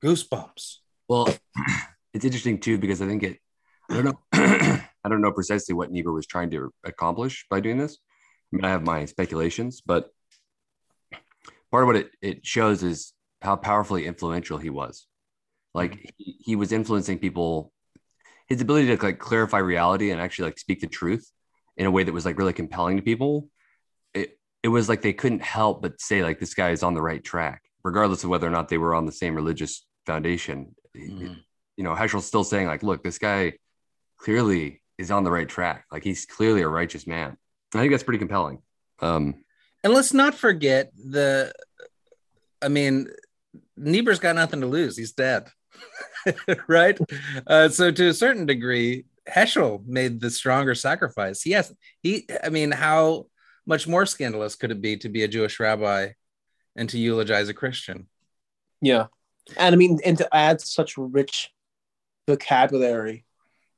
goosebumps. 0.05 0.77
Well, 1.09 1.29
it's 2.13 2.27
interesting 2.27 2.61
too 2.61 2.77
because 2.77 3.01
I 3.01 3.07
think 3.07 3.23
it. 3.23 3.39
I 3.91 4.03
don't 4.03 4.05
know. 4.05 4.81
I 5.05 5.09
don't 5.09 5.21
know 5.21 5.33
precisely 5.33 5.75
what 5.75 5.91
Niebuhr 5.91 6.13
was 6.13 6.27
trying 6.27 6.51
to 6.51 6.73
accomplish 6.85 7.47
by 7.51 7.61
doing 7.61 7.79
this. 7.79 7.99
I 8.53 8.57
mean, 8.57 8.65
I 8.65 8.71
have 8.71 8.85
my 8.85 9.05
speculations, 9.07 9.81
but 9.85 10.11
part 11.71 11.85
of 11.85 11.87
what 11.87 11.97
it, 11.97 12.11
it 12.21 12.47
shows 12.47 12.83
is 12.83 13.13
how 13.41 13.57
powerfully 13.57 14.07
influential 14.07 14.59
he 14.59 14.71
was. 14.71 15.07
Like 15.75 16.13
he, 16.19 16.37
he 16.39 16.57
was 16.57 16.71
influencing 16.73 17.19
people. 17.19 17.73
His 18.47 18.61
ability 18.61 18.95
to 18.95 19.03
like 19.03 19.19
clarify 19.19 19.59
reality 19.59 20.11
and 20.11 20.21
actually 20.21 20.47
like 20.47 20.59
speak 20.59 20.81
the 20.81 20.87
truth 20.87 21.31
in 21.77 21.87
a 21.87 21.91
way 21.91 22.05
that 22.05 22.13
was 22.13 22.27
like 22.27 22.39
really 22.39 22.53
compelling 22.53 22.97
to 22.97 23.03
people. 23.03 23.49
It 24.13 24.39
it 24.63 24.69
was 24.69 24.89
like 24.89 25.01
they 25.01 25.15
couldn't 25.15 25.43
help 25.43 25.81
but 25.81 26.01
say 26.01 26.23
like 26.23 26.39
this 26.39 26.55
guy 26.55 26.71
is 26.71 26.83
on 26.83 26.95
the 26.95 27.03
right 27.03 27.25
track, 27.25 27.63
regardless 27.83 28.25
of 28.25 28.31
whether 28.31 28.47
or 28.47 28.51
not 28.51 28.69
they 28.69 28.79
were 28.79 28.95
on 28.95 29.07
the 29.07 29.13
same 29.13 29.35
religious 29.35 29.87
foundation. 30.05 30.75
Mhm. 30.95 31.39
You 31.77 31.85
know, 31.85 31.95
Heschel's 31.95 32.27
still 32.27 32.45
saying 32.45 32.67
like, 32.67 32.83
look, 32.83 33.03
this 33.03 33.19
guy 33.19 33.55
clearly 34.19 34.82
is 35.03 35.11
on 35.11 35.25
the 35.25 35.31
right 35.31 35.49
track. 35.49 35.85
Like 35.91 36.05
he's 36.05 36.25
clearly 36.27 36.63
a 36.63 36.69
righteous 36.69 37.07
man. 37.07 37.37
I 37.75 37.79
think 37.79 37.93
that's 37.93 38.03
pretty 38.03 38.19
compelling. 38.19 38.63
Um, 39.01 39.35
And 39.85 39.93
let's 39.93 40.15
not 40.15 40.35
forget 40.35 40.93
the, 40.95 41.53
I 42.63 42.69
mean, 42.69 43.09
Niebuhr's 43.77 44.21
got 44.21 44.37
nothing 44.37 44.61
to 44.61 44.67
lose. 44.67 44.97
He's 44.97 45.13
dead, 45.13 45.49
right? 46.69 46.99
Uh, 47.47 47.69
so 47.69 47.91
to 47.91 48.09
a 48.09 48.15
certain 48.15 48.47
degree, 48.47 49.05
Heschel 49.29 49.85
made 49.87 50.21
the 50.21 50.31
stronger 50.31 50.75
sacrifice. 50.75 51.47
Yes, 51.47 51.73
he. 52.03 52.27
I 52.43 52.49
mean, 52.49 52.71
how 52.71 53.27
much 53.67 53.87
more 53.87 54.07
scandalous 54.07 54.57
could 54.57 54.71
it 54.71 54.81
be 54.81 54.97
to 54.99 55.09
be 55.09 55.23
a 55.23 55.29
Jewish 55.29 55.59
rabbi 55.61 56.11
and 56.77 56.89
to 56.91 56.99
eulogize 56.99 57.49
a 57.49 57.55
Christian? 57.55 58.09
Yeah. 58.81 59.07
And 59.57 59.75
I 59.75 59.77
mean, 59.77 59.99
and 60.05 60.19
to 60.19 60.29
add 60.35 60.61
such 60.61 60.97
rich 60.97 61.51
vocabulary 62.29 63.25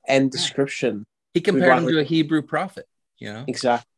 and 0.06 0.30
description. 0.30 1.06
He 1.34 1.40
compared 1.40 1.78
him 1.78 1.88
to 1.88 1.98
a 1.98 2.04
Hebrew 2.04 2.42
prophet. 2.42 2.86
You 3.18 3.32
know, 3.32 3.44
Exactly. 3.46 3.90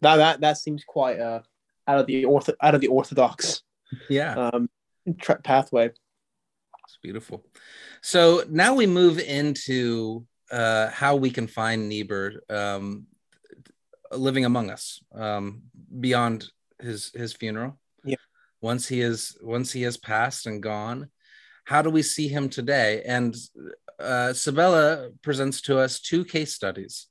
That 0.00 0.16
that 0.16 0.40
that 0.40 0.58
seems 0.58 0.84
quite 0.84 1.18
uh 1.18 1.40
out 1.86 2.00
of 2.00 2.06
the 2.06 2.24
ortho 2.24 2.54
out 2.60 2.74
of 2.74 2.80
the 2.80 2.88
orthodox 2.88 3.62
yeah. 4.10 4.34
um 4.34 4.68
tra- 5.18 5.40
pathway. 5.40 5.86
It's 5.86 6.98
beautiful. 7.02 7.44
So 8.00 8.44
now 8.48 8.74
we 8.74 8.86
move 8.86 9.18
into 9.18 10.26
uh, 10.50 10.88
how 10.90 11.16
we 11.16 11.30
can 11.30 11.46
find 11.46 11.88
Niebuhr 11.88 12.42
um, 12.48 13.06
living 14.12 14.44
among 14.44 14.70
us 14.70 15.02
um, 15.14 15.62
beyond 16.00 16.50
his 16.80 17.10
his 17.14 17.32
funeral. 17.32 17.78
Yeah. 18.04 18.16
Once 18.60 18.88
he 18.88 19.00
is 19.00 19.36
once 19.42 19.72
he 19.72 19.82
has 19.82 19.96
passed 19.96 20.46
and 20.46 20.62
gone, 20.62 21.10
how 21.68 21.82
do 21.82 21.90
we 21.90 22.02
see 22.02 22.28
him 22.28 22.48
today? 22.48 23.02
And 23.04 23.36
uh, 24.00 24.32
Sabella 24.32 25.10
presents 25.20 25.60
to 25.62 25.78
us 25.78 26.00
two 26.00 26.24
case 26.24 26.54
studies. 26.54 27.08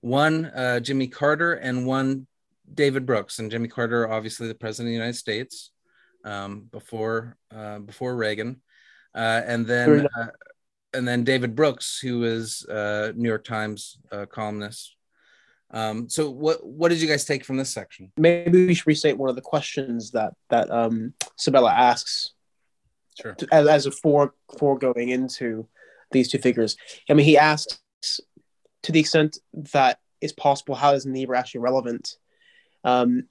One, 0.00 0.46
uh, 0.46 0.80
Jimmy 0.80 1.06
Carter, 1.06 1.52
and 1.52 1.86
one, 1.86 2.26
David 2.74 3.06
Brooks. 3.06 3.38
And 3.38 3.48
Jimmy 3.48 3.68
Carter, 3.68 4.10
obviously 4.10 4.48
the 4.48 4.56
president 4.56 4.88
of 4.88 4.90
the 4.90 4.98
United 4.98 5.16
States 5.16 5.70
um, 6.24 6.66
before 6.72 7.36
uh, 7.54 7.78
before 7.78 8.16
Reagan, 8.16 8.60
uh, 9.14 9.42
and 9.46 9.64
then 9.64 10.08
uh, 10.18 10.26
and 10.92 11.06
then 11.06 11.22
David 11.22 11.54
Brooks, 11.54 12.00
who 12.00 12.24
is 12.24 12.66
uh, 12.66 13.12
New 13.14 13.28
York 13.28 13.44
Times 13.44 13.98
uh, 14.10 14.26
columnist. 14.26 14.96
Um, 15.70 16.08
so, 16.08 16.28
what 16.28 16.66
what 16.66 16.88
did 16.88 17.00
you 17.00 17.06
guys 17.06 17.24
take 17.24 17.44
from 17.44 17.56
this 17.56 17.70
section? 17.70 18.10
Maybe 18.16 18.66
we 18.66 18.74
should 18.74 18.88
restate 18.88 19.16
one 19.16 19.30
of 19.30 19.36
the 19.36 19.42
questions 19.42 20.10
that 20.10 20.34
that 20.50 20.72
um 20.72 21.14
Sabella 21.36 21.70
asks 21.72 22.32
Sure. 23.20 23.34
to- 23.34 23.48
as, 23.52 23.66
as 23.66 23.86
a 23.86 23.90
fore 23.90 24.32
going 24.78 25.08
into 25.08 25.66
these 26.12 26.28
two 26.30 26.38
figures. 26.38 26.76
I 27.08 27.14
mean, 27.14 27.24
he 27.26 27.36
asks 27.38 27.80
to 28.82 28.92
the 28.92 29.00
extent 29.00 29.38
that 29.72 29.98
is 30.20 30.32
possible, 30.32 30.74
how 30.74 30.92
is 30.92 31.04
Niebuhr 31.06 31.34
actually 31.34 31.60
relevant? 31.60 32.16
Um, 32.84 33.24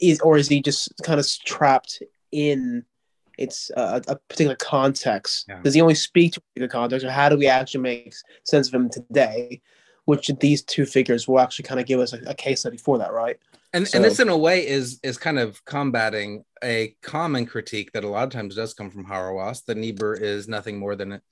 is 0.00 0.20
or 0.20 0.36
is 0.36 0.48
he 0.48 0.60
just 0.62 0.92
kind 1.02 1.18
of 1.20 1.26
trapped 1.44 2.02
in 2.32 2.84
its 3.38 3.70
uh, 3.76 4.00
a 4.08 4.16
particular 4.16 4.56
context? 4.56 5.46
Yeah. 5.48 5.60
Does 5.62 5.74
he 5.74 5.80
only 5.80 5.94
speak 5.94 6.32
to 6.32 6.40
a 6.40 6.42
particular 6.42 6.68
context, 6.68 7.06
or 7.06 7.10
how 7.10 7.28
do 7.28 7.36
we 7.36 7.46
actually 7.46 7.80
make 7.82 8.14
sense 8.44 8.68
of 8.68 8.74
him 8.74 8.88
today? 8.90 9.60
Which 10.04 10.30
these 10.40 10.62
two 10.62 10.86
figures 10.86 11.28
will 11.28 11.40
actually 11.40 11.64
kind 11.64 11.80
of 11.80 11.86
give 11.86 12.00
us 12.00 12.12
a, 12.12 12.18
a 12.26 12.34
case 12.34 12.60
study 12.60 12.76
for 12.76 12.98
that, 12.98 13.12
right? 13.12 13.38
and 13.72 13.86
So- 13.86 13.96
and 13.96 14.04
this 14.04 14.18
in 14.20 14.28
a 14.28 14.36
way 14.36 14.66
is 14.66 14.98
is 15.02 15.16
kind 15.18 15.38
of 15.38 15.64
combating 15.64 16.44
a 16.62 16.96
common 17.02 17.46
critique 17.46 17.92
that 17.92 18.04
a 18.04 18.08
lot 18.08 18.24
of 18.24 18.30
times 18.30 18.56
does 18.56 18.74
come 18.74 18.90
from 18.90 19.06
Hauerwas 19.06 19.64
that 19.66 19.76
Niebuhr 19.76 20.14
is 20.14 20.48
nothing 20.48 20.78
more 20.78 20.96
than 20.96 21.12
a, 21.12 21.22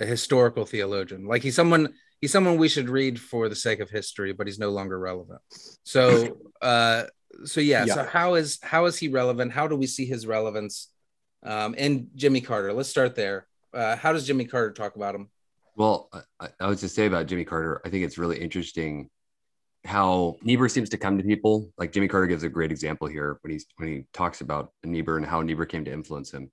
a 0.00 0.06
historical 0.06 0.64
theologian. 0.64 1.26
Like 1.26 1.42
he's 1.42 1.56
someone 1.56 1.94
he's 2.20 2.32
someone 2.32 2.56
we 2.56 2.68
should 2.68 2.88
read 2.88 3.20
for 3.20 3.48
the 3.48 3.56
sake 3.56 3.80
of 3.80 3.90
history, 3.90 4.32
but 4.32 4.46
he's 4.46 4.58
no 4.58 4.70
longer 4.70 4.98
relevant. 4.98 5.40
So 5.84 6.38
uh 6.62 7.04
so 7.44 7.60
yeah, 7.60 7.84
so 7.86 8.04
how 8.04 8.34
is 8.34 8.58
how 8.62 8.86
is 8.86 8.96
he 8.96 9.08
relevant? 9.08 9.52
How 9.52 9.68
do 9.68 9.76
we 9.76 9.86
see 9.86 10.06
his 10.06 10.26
relevance 10.26 10.88
um 11.42 11.74
in 11.74 12.08
Jimmy 12.14 12.40
Carter? 12.40 12.72
Let's 12.72 12.88
start 12.88 13.14
there. 13.14 13.46
Uh 13.72 13.96
how 13.96 14.12
does 14.12 14.26
Jimmy 14.26 14.44
Carter 14.44 14.72
talk 14.72 14.96
about 14.96 15.14
him? 15.14 15.28
Well, 15.76 16.08
I, 16.40 16.48
I 16.60 16.66
was 16.68 16.80
just 16.80 16.94
say 16.94 17.06
about 17.06 17.26
Jimmy 17.26 17.44
Carter. 17.44 17.80
I 17.84 17.90
think 17.90 18.04
it's 18.04 18.18
really 18.18 18.38
interesting 18.38 19.10
how 19.84 20.36
Niebuhr 20.42 20.68
seems 20.68 20.90
to 20.90 20.96
come 20.96 21.18
to 21.18 21.24
people. 21.24 21.70
Like 21.78 21.92
Jimmy 21.92 22.08
Carter 22.08 22.26
gives 22.26 22.42
a 22.42 22.48
great 22.48 22.70
example 22.70 23.06
here 23.06 23.38
when 23.42 23.52
he's 23.52 23.66
when 23.76 23.88
he 23.88 24.06
talks 24.12 24.40
about 24.40 24.72
Niebuhr 24.82 25.16
and 25.16 25.26
how 25.26 25.42
Niebuhr 25.42 25.66
came 25.66 25.84
to 25.84 25.92
influence 25.92 26.32
him. 26.32 26.50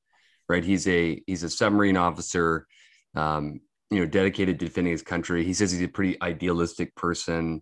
Right? 0.49 0.63
He's 0.63 0.87
a 0.87 1.21
he's 1.27 1.43
a 1.43 1.49
submarine 1.49 1.97
officer, 1.97 2.67
um, 3.15 3.61
you 3.89 3.99
know, 3.99 4.05
dedicated 4.05 4.59
to 4.59 4.65
defending 4.65 4.91
his 4.91 5.01
country. 5.01 5.43
He 5.45 5.53
says 5.53 5.71
he's 5.71 5.81
a 5.81 5.87
pretty 5.87 6.21
idealistic 6.21 6.95
person, 6.95 7.61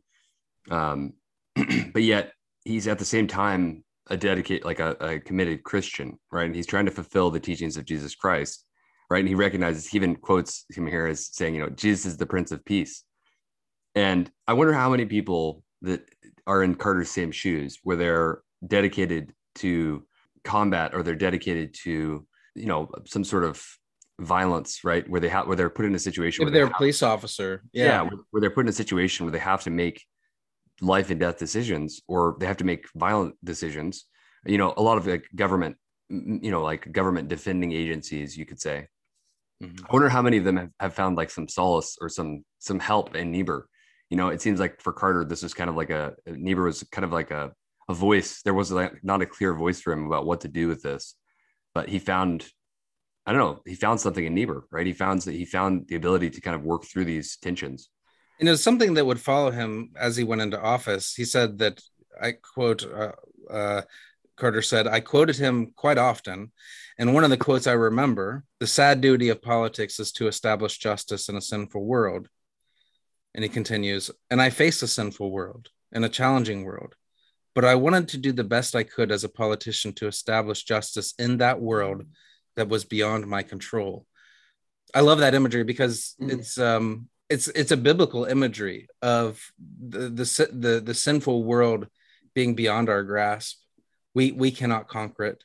um, 0.72 1.14
but 1.56 2.04
yet 2.04 2.34
he's 2.66 2.88
at 2.88 3.00
the 3.00 3.06
same 3.06 3.28
time 3.28 3.84
a 4.08 4.18
dedicated, 4.18 4.66
like 4.66 4.80
a, 4.80 4.92
a 5.00 5.20
committed 5.20 5.64
Christian. 5.64 6.18
Right? 6.32 6.46
And 6.46 6.56
he's 6.56 6.68
trying 6.68 6.86
to 6.86 6.92
fulfill 6.92 7.30
the 7.30 7.40
teachings 7.40 7.78
of 7.78 7.86
Jesus 7.86 8.16
Christ 8.16 8.66
right? 9.10 9.20
And 9.20 9.28
he 9.28 9.36
recognizes, 9.36 9.88
he 9.88 9.98
even 9.98 10.16
quotes 10.16 10.66
him 10.70 10.86
here 10.86 11.08
as 11.08 11.30
saying, 11.36 11.56
you 11.56 11.62
know, 11.62 11.70
Jesus 11.70 12.06
is 12.06 12.18
the 12.18 12.26
Prince 12.26 12.52
of 12.52 12.64
Peace. 12.64 13.04
And 14.00 14.32
I 14.48 14.54
wonder 14.54 14.72
how 14.72 14.90
many 14.90 15.06
people 15.06 15.62
that 15.82 16.08
are 16.48 16.64
in 16.64 16.76
Carter's 16.76 17.12
same 17.12 17.32
shoes, 17.32 17.80
where 17.84 17.98
they're 17.98 18.42
dedicated 18.66 19.34
to 19.56 20.06
combat 20.46 20.94
or 20.94 21.04
they're 21.04 21.16
dedicated 21.16 21.74
to, 21.84 22.26
you 22.56 22.66
know, 22.66 22.90
some 23.06 23.26
sort 23.26 23.44
of 23.44 23.62
violence, 24.22 24.86
right? 24.86 25.08
Where 25.10 25.20
they 25.20 25.28
have, 25.28 25.48
where 25.48 25.58
they're 25.58 25.70
put 25.70 25.84
in 25.86 25.96
a 25.96 26.00
situation 26.00 26.44
If 26.44 26.46
where 26.46 26.54
they're 26.54 26.68
they 26.68 26.72
a 26.72 26.76
police 26.76 27.04
officer. 27.04 27.62
yeah, 27.74 27.84
Yeah. 27.84 28.02
where, 28.04 28.20
where 28.32 28.40
they're 28.42 28.50
put 28.52 28.62
in 28.62 28.70
a 28.70 28.82
situation 28.84 29.26
where 29.26 29.34
they 29.34 29.40
have 29.40 29.64
to 29.64 29.70
make 29.70 30.06
life 30.80 31.10
and 31.10 31.20
death 31.20 31.38
decisions 31.38 32.00
or 32.08 32.38
they 32.40 32.46
have 32.46 32.56
to 32.56 32.64
make 32.64 32.86
violent 32.96 33.36
decisions 33.44 34.06
you 34.46 34.58
know 34.58 34.74
a 34.78 34.82
lot 34.82 34.98
of 34.98 35.06
like 35.06 35.26
government 35.36 35.76
you 36.10 36.52
know 36.52 36.64
like 36.64 36.90
government 36.94 37.28
defending 37.28 37.74
agencies 37.74 38.38
you 38.38 38.46
could 38.46 38.62
say 38.62 38.88
Mhm. 39.62 39.86
i 39.90 39.92
wonder 39.92 40.08
how 40.08 40.22
many 40.22 40.38
of 40.38 40.46
them 40.46 40.56
have, 40.56 40.70
have 40.80 40.94
found 40.94 41.18
like 41.18 41.30
some 41.30 41.50
solace 41.50 41.98
or 42.00 42.08
some 42.08 42.46
some 42.60 42.80
help 42.80 43.14
in 43.14 43.30
niebuhr 43.30 43.68
you 44.10 44.18
know 44.18 44.30
it 44.30 44.42
seems 44.42 44.60
like 44.60 44.82
for 44.82 44.94
carter 44.94 45.24
this 45.24 45.44
was 45.44 45.54
kind 45.54 45.70
of 45.70 45.76
like 45.76 45.90
a 45.90 46.14
niebuhr 46.28 46.66
was 46.66 46.84
kind 46.92 47.06
of 47.06 47.12
like 47.12 47.32
a, 47.32 47.52
a 47.90 47.94
voice 47.94 48.42
there 48.44 48.54
was 48.54 48.72
like 48.72 49.04
not 49.04 49.22
a 49.22 49.26
clear 49.26 49.54
voice 49.54 49.82
for 49.82 49.94
him 49.94 50.06
about 50.06 50.26
what 50.26 50.42
to 50.42 50.48
do 50.48 50.68
with 50.68 50.82
this 50.82 51.16
but 51.74 51.90
he 51.90 52.00
found 52.00 52.46
i 53.26 53.32
don't 53.32 53.42
know 53.42 53.62
he 53.66 53.76
found 53.76 54.00
something 54.00 54.26
in 54.26 54.34
niebuhr 54.34 54.66
right 54.72 54.88
he 54.88 54.94
found 54.94 55.22
that 55.22 55.34
he 55.34 55.46
found 55.46 55.88
the 55.88 55.96
ability 55.96 56.30
to 56.30 56.42
kind 56.42 56.56
of 56.56 56.64
work 56.64 56.84
through 56.86 57.06
these 57.06 57.38
tensions 57.38 57.90
And 58.40 58.48
it 58.48 58.52
was 58.52 58.64
something 58.64 58.94
that 58.96 59.06
would 59.06 59.20
follow 59.20 59.52
him 59.52 59.92
as 59.96 60.16
he 60.16 60.24
went 60.24 60.42
into 60.42 60.62
office. 60.62 61.14
He 61.14 61.26
said 61.26 61.58
that 61.60 61.82
I 62.22 62.34
quote, 62.34 62.86
uh, 62.86 63.12
uh, 63.52 63.82
Carter 64.38 64.62
said, 64.62 64.88
I 64.88 65.02
quoted 65.02 65.36
him 65.36 65.74
quite 65.76 65.98
often. 65.98 66.52
And 66.98 67.14
one 67.14 67.26
of 67.26 67.30
the 67.30 67.38
quotes 67.38 67.68
I 67.68 67.74
remember 67.74 68.46
the 68.60 68.68
sad 68.68 69.02
duty 69.02 69.30
of 69.30 69.42
politics 69.42 70.00
is 70.00 70.12
to 70.14 70.28
establish 70.28 70.78
justice 70.78 71.28
in 71.30 71.36
a 71.36 71.42
sinful 71.42 71.84
world. 71.84 72.30
And 73.36 73.44
he 73.44 73.50
continues, 73.50 74.10
and 74.30 74.42
I 74.42 74.50
face 74.50 74.82
a 74.82 74.88
sinful 74.88 75.30
world 75.32 75.70
and 75.92 76.04
a 76.04 76.10
challenging 76.10 76.64
world. 76.64 76.96
But 77.56 77.66
I 77.66 77.76
wanted 77.76 78.08
to 78.10 78.18
do 78.18 78.32
the 78.32 78.44
best 78.44 78.76
I 78.76 78.84
could 78.84 79.12
as 79.12 79.24
a 79.24 79.30
politician 79.30 79.94
to 79.94 80.08
establish 80.08 80.64
justice 80.64 81.14
in 81.20 81.38
that 81.38 81.60
world 81.62 82.04
that 82.56 82.70
was 82.70 82.86
beyond 82.86 83.28
my 83.28 83.44
control. 83.44 84.06
I 84.94 85.02
love 85.02 85.20
that 85.20 85.36
imagery 85.36 85.64
because 85.64 86.16
Mhm. 86.20 86.32
it's 86.32 86.58
um 86.58 87.10
it's 87.30 87.48
it's 87.50 87.72
a 87.72 87.78
biblical 87.78 88.26
imagery 88.26 88.88
of 89.04 89.40
the 89.88 90.10
the 90.10 90.50
the, 90.52 90.82
the 90.82 90.94
sinful 90.96 91.44
world 91.44 91.88
being 92.34 92.56
beyond 92.56 92.90
our 92.90 93.04
grasp. 93.04 93.60
We 94.16 94.32
we 94.32 94.50
cannot 94.52 94.88
conquer 94.88 95.26
it, 95.26 95.44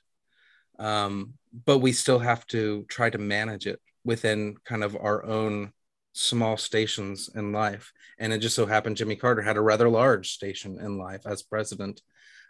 um, 0.78 1.34
but 1.66 1.78
we 1.78 1.92
still 1.92 2.18
have 2.20 2.46
to 2.48 2.86
try 2.88 3.10
to 3.10 3.18
manage 3.18 3.66
it 3.66 3.80
within 4.02 4.56
kind 4.64 4.82
of 4.82 4.96
our 4.96 5.24
own 5.24 5.73
small 6.14 6.56
stations 6.56 7.28
in 7.34 7.52
life. 7.52 7.92
And 8.18 8.32
it 8.32 8.38
just 8.38 8.54
so 8.54 8.66
happened 8.66 8.96
Jimmy 8.96 9.16
Carter 9.16 9.42
had 9.42 9.56
a 9.56 9.60
rather 9.60 9.88
large 9.88 10.30
station 10.30 10.78
in 10.80 10.96
life 10.96 11.26
as 11.26 11.42
president. 11.42 12.00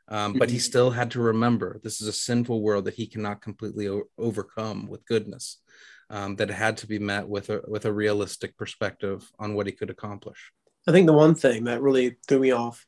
Um, 0.06 0.34
but 0.34 0.50
he 0.50 0.58
Mhm. 0.58 0.68
still 0.70 0.90
had 0.90 1.10
to 1.12 1.20
remember 1.20 1.80
this 1.82 2.02
is 2.02 2.06
a 2.08 2.12
sinful 2.12 2.60
world 2.60 2.84
that 2.84 2.94
he 2.94 3.06
cannot 3.06 3.40
completely 3.40 3.88
o- 3.88 4.04
overcome 4.18 4.86
with 4.86 5.06
goodness 5.06 5.62
um, 6.10 6.36
that 6.36 6.50
had 6.50 6.76
to 6.76 6.86
be 6.86 6.98
met 6.98 7.26
with 7.26 7.48
a 7.48 7.62
with 7.66 7.86
a 7.86 7.92
realistic 7.92 8.54
perspective 8.58 9.32
on 9.38 9.54
what 9.54 9.64
he 9.66 9.72
could 9.72 9.88
accomplish. 9.88 10.52
I 10.86 10.92
think 10.92 11.06
the 11.06 11.14
one 11.14 11.34
thing 11.34 11.64
that 11.64 11.80
really 11.80 12.18
threw 12.28 12.40
me 12.40 12.50
off 12.50 12.86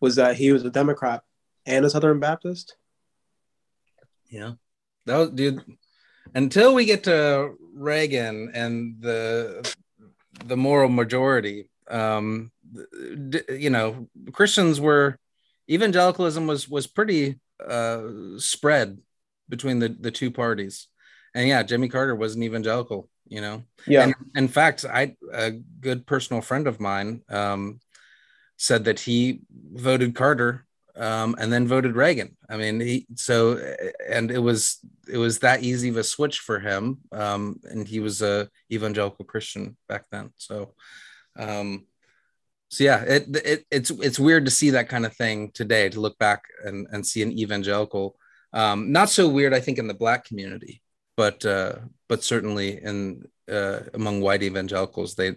was 0.00 0.16
that 0.16 0.36
he 0.36 0.50
was 0.50 0.64
a 0.64 0.70
Democrat 0.70 1.22
and 1.66 1.84
a 1.84 1.90
Southern 1.90 2.18
Baptist. 2.18 2.76
Yeah, 4.30 4.52
that 5.04 5.16
was 5.18 5.30
dude. 5.32 5.62
Until 6.34 6.74
we 6.74 6.86
get 6.86 7.04
to 7.04 7.54
Reagan 7.74 8.50
and 8.54 9.00
the 9.02 9.70
the 10.44 10.56
moral 10.56 10.88
majority, 10.88 11.70
um, 11.90 12.50
you 13.50 13.70
know, 13.70 14.08
Christians 14.32 14.80
were 14.80 15.18
evangelicalism 15.70 16.46
was 16.46 16.68
was 16.68 16.86
pretty 16.86 17.40
uh, 17.64 18.02
spread 18.38 18.98
between 19.48 19.78
the 19.78 19.88
the 19.88 20.10
two 20.10 20.30
parties, 20.30 20.88
and 21.34 21.48
yeah, 21.48 21.62
Jimmy 21.62 21.88
Carter 21.88 22.14
was 22.14 22.34
an 22.34 22.42
evangelical. 22.42 23.08
You 23.28 23.40
know, 23.40 23.64
Yeah, 23.86 24.04
And 24.04 24.14
in 24.34 24.48
fact, 24.48 24.84
I 24.84 25.16
a 25.32 25.50
good 25.52 26.06
personal 26.06 26.42
friend 26.42 26.66
of 26.66 26.80
mine 26.80 27.22
um, 27.28 27.80
said 28.56 28.84
that 28.84 29.00
he 29.00 29.40
voted 29.50 30.14
Carter 30.14 30.65
um, 30.96 31.36
and 31.38 31.52
then 31.52 31.68
voted 31.68 31.96
Reagan. 31.96 32.36
I 32.48 32.56
mean, 32.56 32.80
he 32.80 33.06
so 33.14 33.58
and 34.08 34.30
it 34.30 34.38
was 34.38 34.78
it 35.08 35.18
was 35.18 35.40
that 35.40 35.62
easy 35.62 35.88
of 35.88 35.96
a 35.96 36.04
switch 36.04 36.40
for 36.40 36.58
him, 36.58 36.98
um, 37.12 37.60
and 37.64 37.86
he 37.86 38.00
was 38.00 38.22
a 38.22 38.48
evangelical 38.72 39.24
Christian 39.24 39.76
back 39.88 40.04
then. 40.10 40.30
So, 40.36 40.74
um, 41.38 41.86
so 42.68 42.84
yeah, 42.84 43.02
it, 43.02 43.36
it 43.44 43.66
it's 43.70 43.90
it's 43.90 44.18
weird 44.18 44.44
to 44.46 44.50
see 44.50 44.70
that 44.70 44.88
kind 44.88 45.06
of 45.06 45.14
thing 45.14 45.50
today. 45.52 45.88
To 45.88 46.00
look 46.00 46.18
back 46.18 46.44
and 46.64 46.86
and 46.90 47.06
see 47.06 47.22
an 47.22 47.38
evangelical, 47.38 48.16
um, 48.52 48.92
not 48.92 49.10
so 49.10 49.28
weird, 49.28 49.54
I 49.54 49.60
think, 49.60 49.78
in 49.78 49.88
the 49.88 49.94
black 49.94 50.24
community, 50.24 50.82
but 51.16 51.44
uh, 51.44 51.76
but 52.08 52.24
certainly 52.24 52.82
in 52.82 53.28
uh, 53.50 53.80
among 53.94 54.20
white 54.20 54.42
evangelicals, 54.42 55.14
they 55.14 55.36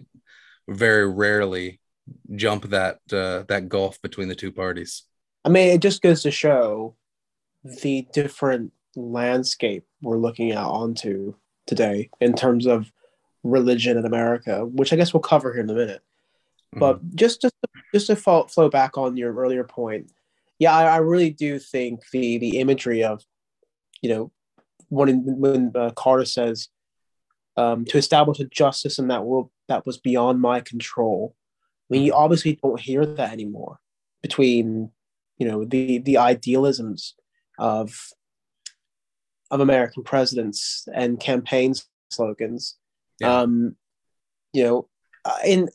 very 0.68 1.08
rarely 1.08 1.80
jump 2.34 2.70
that 2.70 2.98
uh, 3.12 3.44
that 3.48 3.68
gulf 3.68 4.00
between 4.02 4.28
the 4.28 4.34
two 4.34 4.52
parties. 4.52 5.04
I 5.44 5.48
mean, 5.48 5.68
it 5.68 5.80
just 5.80 6.02
goes 6.02 6.22
to 6.22 6.30
show 6.30 6.94
the 7.82 8.06
different 8.12 8.72
landscape 8.96 9.86
we're 10.02 10.18
looking 10.18 10.50
at 10.52 10.64
onto 10.64 11.34
today 11.66 12.10
in 12.20 12.34
terms 12.34 12.66
of 12.66 12.92
religion 13.42 13.96
in 13.96 14.04
America, 14.04 14.66
which 14.66 14.92
I 14.92 14.96
guess 14.96 15.14
we'll 15.14 15.20
cover 15.20 15.52
here 15.52 15.62
in 15.62 15.70
a 15.70 15.74
minute. 15.74 16.02
But 16.72 17.16
just 17.16 17.40
just 17.42 17.54
just 17.92 18.06
to 18.06 18.16
flow, 18.16 18.44
flow 18.44 18.68
back 18.68 18.96
on 18.96 19.16
your 19.16 19.34
earlier 19.34 19.64
point, 19.64 20.12
yeah, 20.58 20.74
I, 20.74 20.84
I 20.84 20.96
really 20.98 21.30
do 21.30 21.58
think 21.58 22.08
the 22.12 22.38
the 22.38 22.58
imagery 22.58 23.02
of, 23.02 23.24
you 24.02 24.10
know, 24.10 24.32
when 24.88 25.40
when 25.40 25.72
uh, 25.74 25.90
Carter 25.96 26.24
says, 26.24 26.68
um, 27.56 27.84
to 27.86 27.98
establish 27.98 28.38
a 28.40 28.44
justice 28.44 28.98
in 28.98 29.08
that 29.08 29.24
world 29.24 29.50
that 29.68 29.84
was 29.84 29.98
beyond 29.98 30.40
my 30.40 30.60
control. 30.60 31.34
I 31.90 31.94
mean, 31.94 32.02
you 32.02 32.14
obviously 32.14 32.58
don't 32.62 32.80
hear 32.80 33.04
that 33.04 33.32
anymore 33.32 33.80
between, 34.22 34.92
you 35.40 35.48
know, 35.48 35.64
the 35.64 35.98
the 35.98 36.18
idealisms 36.18 37.14
of 37.58 37.98
of 39.50 39.60
American 39.60 40.04
presidents 40.04 40.86
and 40.94 41.18
campaign 41.18 41.74
slogans. 42.10 42.76
Yeah. 43.18 43.40
Um, 43.40 43.76
you 44.52 44.64
know, 44.64 44.88
uh, 45.24 45.38
in 45.44 45.70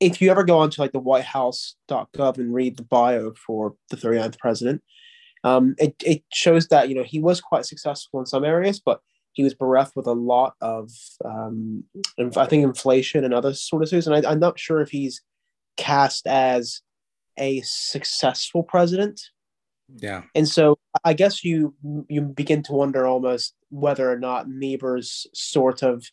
if 0.00 0.22
you 0.22 0.30
ever 0.30 0.44
go 0.44 0.58
onto 0.58 0.80
like 0.80 0.92
the 0.92 1.00
whitehouse.gov 1.00 2.38
and 2.38 2.54
read 2.54 2.76
the 2.76 2.84
bio 2.84 3.34
for 3.34 3.74
the 3.90 3.96
39th 3.96 4.38
president, 4.38 4.82
um, 5.42 5.74
it, 5.78 5.96
it 6.04 6.22
shows 6.32 6.68
that, 6.68 6.88
you 6.88 6.94
know, 6.94 7.02
he 7.02 7.18
was 7.18 7.40
quite 7.40 7.66
successful 7.66 8.20
in 8.20 8.26
some 8.26 8.44
areas, 8.44 8.80
but 8.80 9.00
he 9.32 9.42
was 9.42 9.54
bereft 9.54 9.96
with 9.96 10.06
a 10.06 10.12
lot 10.12 10.54
of, 10.60 10.90
um, 11.24 11.82
I 12.36 12.46
think, 12.46 12.62
inflation 12.62 13.24
and 13.24 13.34
other 13.34 13.54
sort 13.54 13.82
of 13.82 13.90
things. 13.90 14.06
And 14.06 14.14
I, 14.14 14.30
I'm 14.30 14.38
not 14.38 14.58
sure 14.58 14.80
if 14.80 14.90
he's 14.90 15.22
cast 15.76 16.28
as 16.28 16.82
a 17.38 17.60
successful 17.62 18.62
president. 18.62 19.20
Yeah. 19.96 20.22
And 20.34 20.46
so 20.46 20.78
I 21.04 21.14
guess 21.14 21.44
you 21.44 21.74
you 22.08 22.22
begin 22.22 22.62
to 22.64 22.72
wonder 22.72 23.06
almost 23.06 23.54
whether 23.70 24.10
or 24.10 24.18
not 24.18 24.48
Niebuhr's 24.48 25.26
sort 25.32 25.82
of 25.82 26.04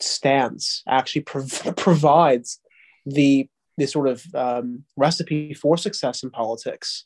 stance 0.00 0.82
actually 0.88 1.22
prov- 1.22 1.72
provides 1.76 2.60
the 3.04 3.48
the 3.76 3.86
sort 3.86 4.08
of 4.08 4.24
um, 4.34 4.84
recipe 4.96 5.54
for 5.54 5.76
success 5.76 6.22
in 6.22 6.30
politics. 6.30 7.04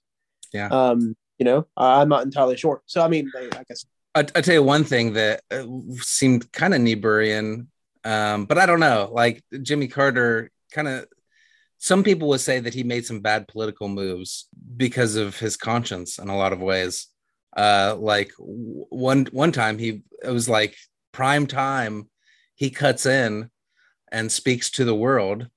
Yeah. 0.53 0.69
Um, 0.69 1.17
you 1.39 1.45
know, 1.45 1.67
I'm 1.77 2.09
not 2.09 2.25
entirely 2.25 2.57
sure. 2.57 2.83
So 2.87 3.03
I 3.03 3.09
mean, 3.09 3.31
I, 3.37 3.47
I 3.59 3.65
guess 3.69 3.85
I, 4.15 4.21
I 4.21 4.41
tell 4.41 4.55
you 4.55 4.63
one 4.63 4.85
thing 4.85 5.15
that 5.15 5.43
uh, 5.51 5.65
seemed 5.97 6.51
kind 6.53 6.75
of 6.75 6.81
Niebuhrian, 6.81 7.67
um, 8.05 8.45
but 8.45 8.59
I 8.59 8.67
don't 8.67 8.81
know. 8.81 9.11
Like 9.13 9.43
Jimmy 9.63 9.89
Carter, 9.89 10.51
kind 10.73 10.89
of. 10.89 11.07
Some 11.83 12.05
people 12.05 12.29
would 12.29 12.41
say 12.41 12.61
that 12.61 12.75
he 12.75 12.85
made 12.85 13.05
some 13.07 13.19
bad 13.19 13.49
political 13.49 13.89
moves 13.89 14.47
because 14.77 15.17
of 15.17 15.37
his 15.37 15.57
conscience 15.57 16.21
in 16.21 16.29
a 16.29 16.37
lot 16.37 16.53
of 16.53 16.61
ways. 16.61 17.09
Uh, 17.57 17.97
like 17.99 18.31
one 18.39 19.27
one 19.33 19.51
time, 19.51 19.79
he 19.79 20.05
it 20.23 20.31
was 20.31 20.49
like 20.49 20.77
prime 21.11 21.49
time. 21.49 22.09
He 22.55 22.71
cuts 22.71 23.05
in 23.05 23.51
and 24.13 24.31
speaks 24.31 24.71
to 24.71 24.85
the 24.85 24.95
world 24.95 25.49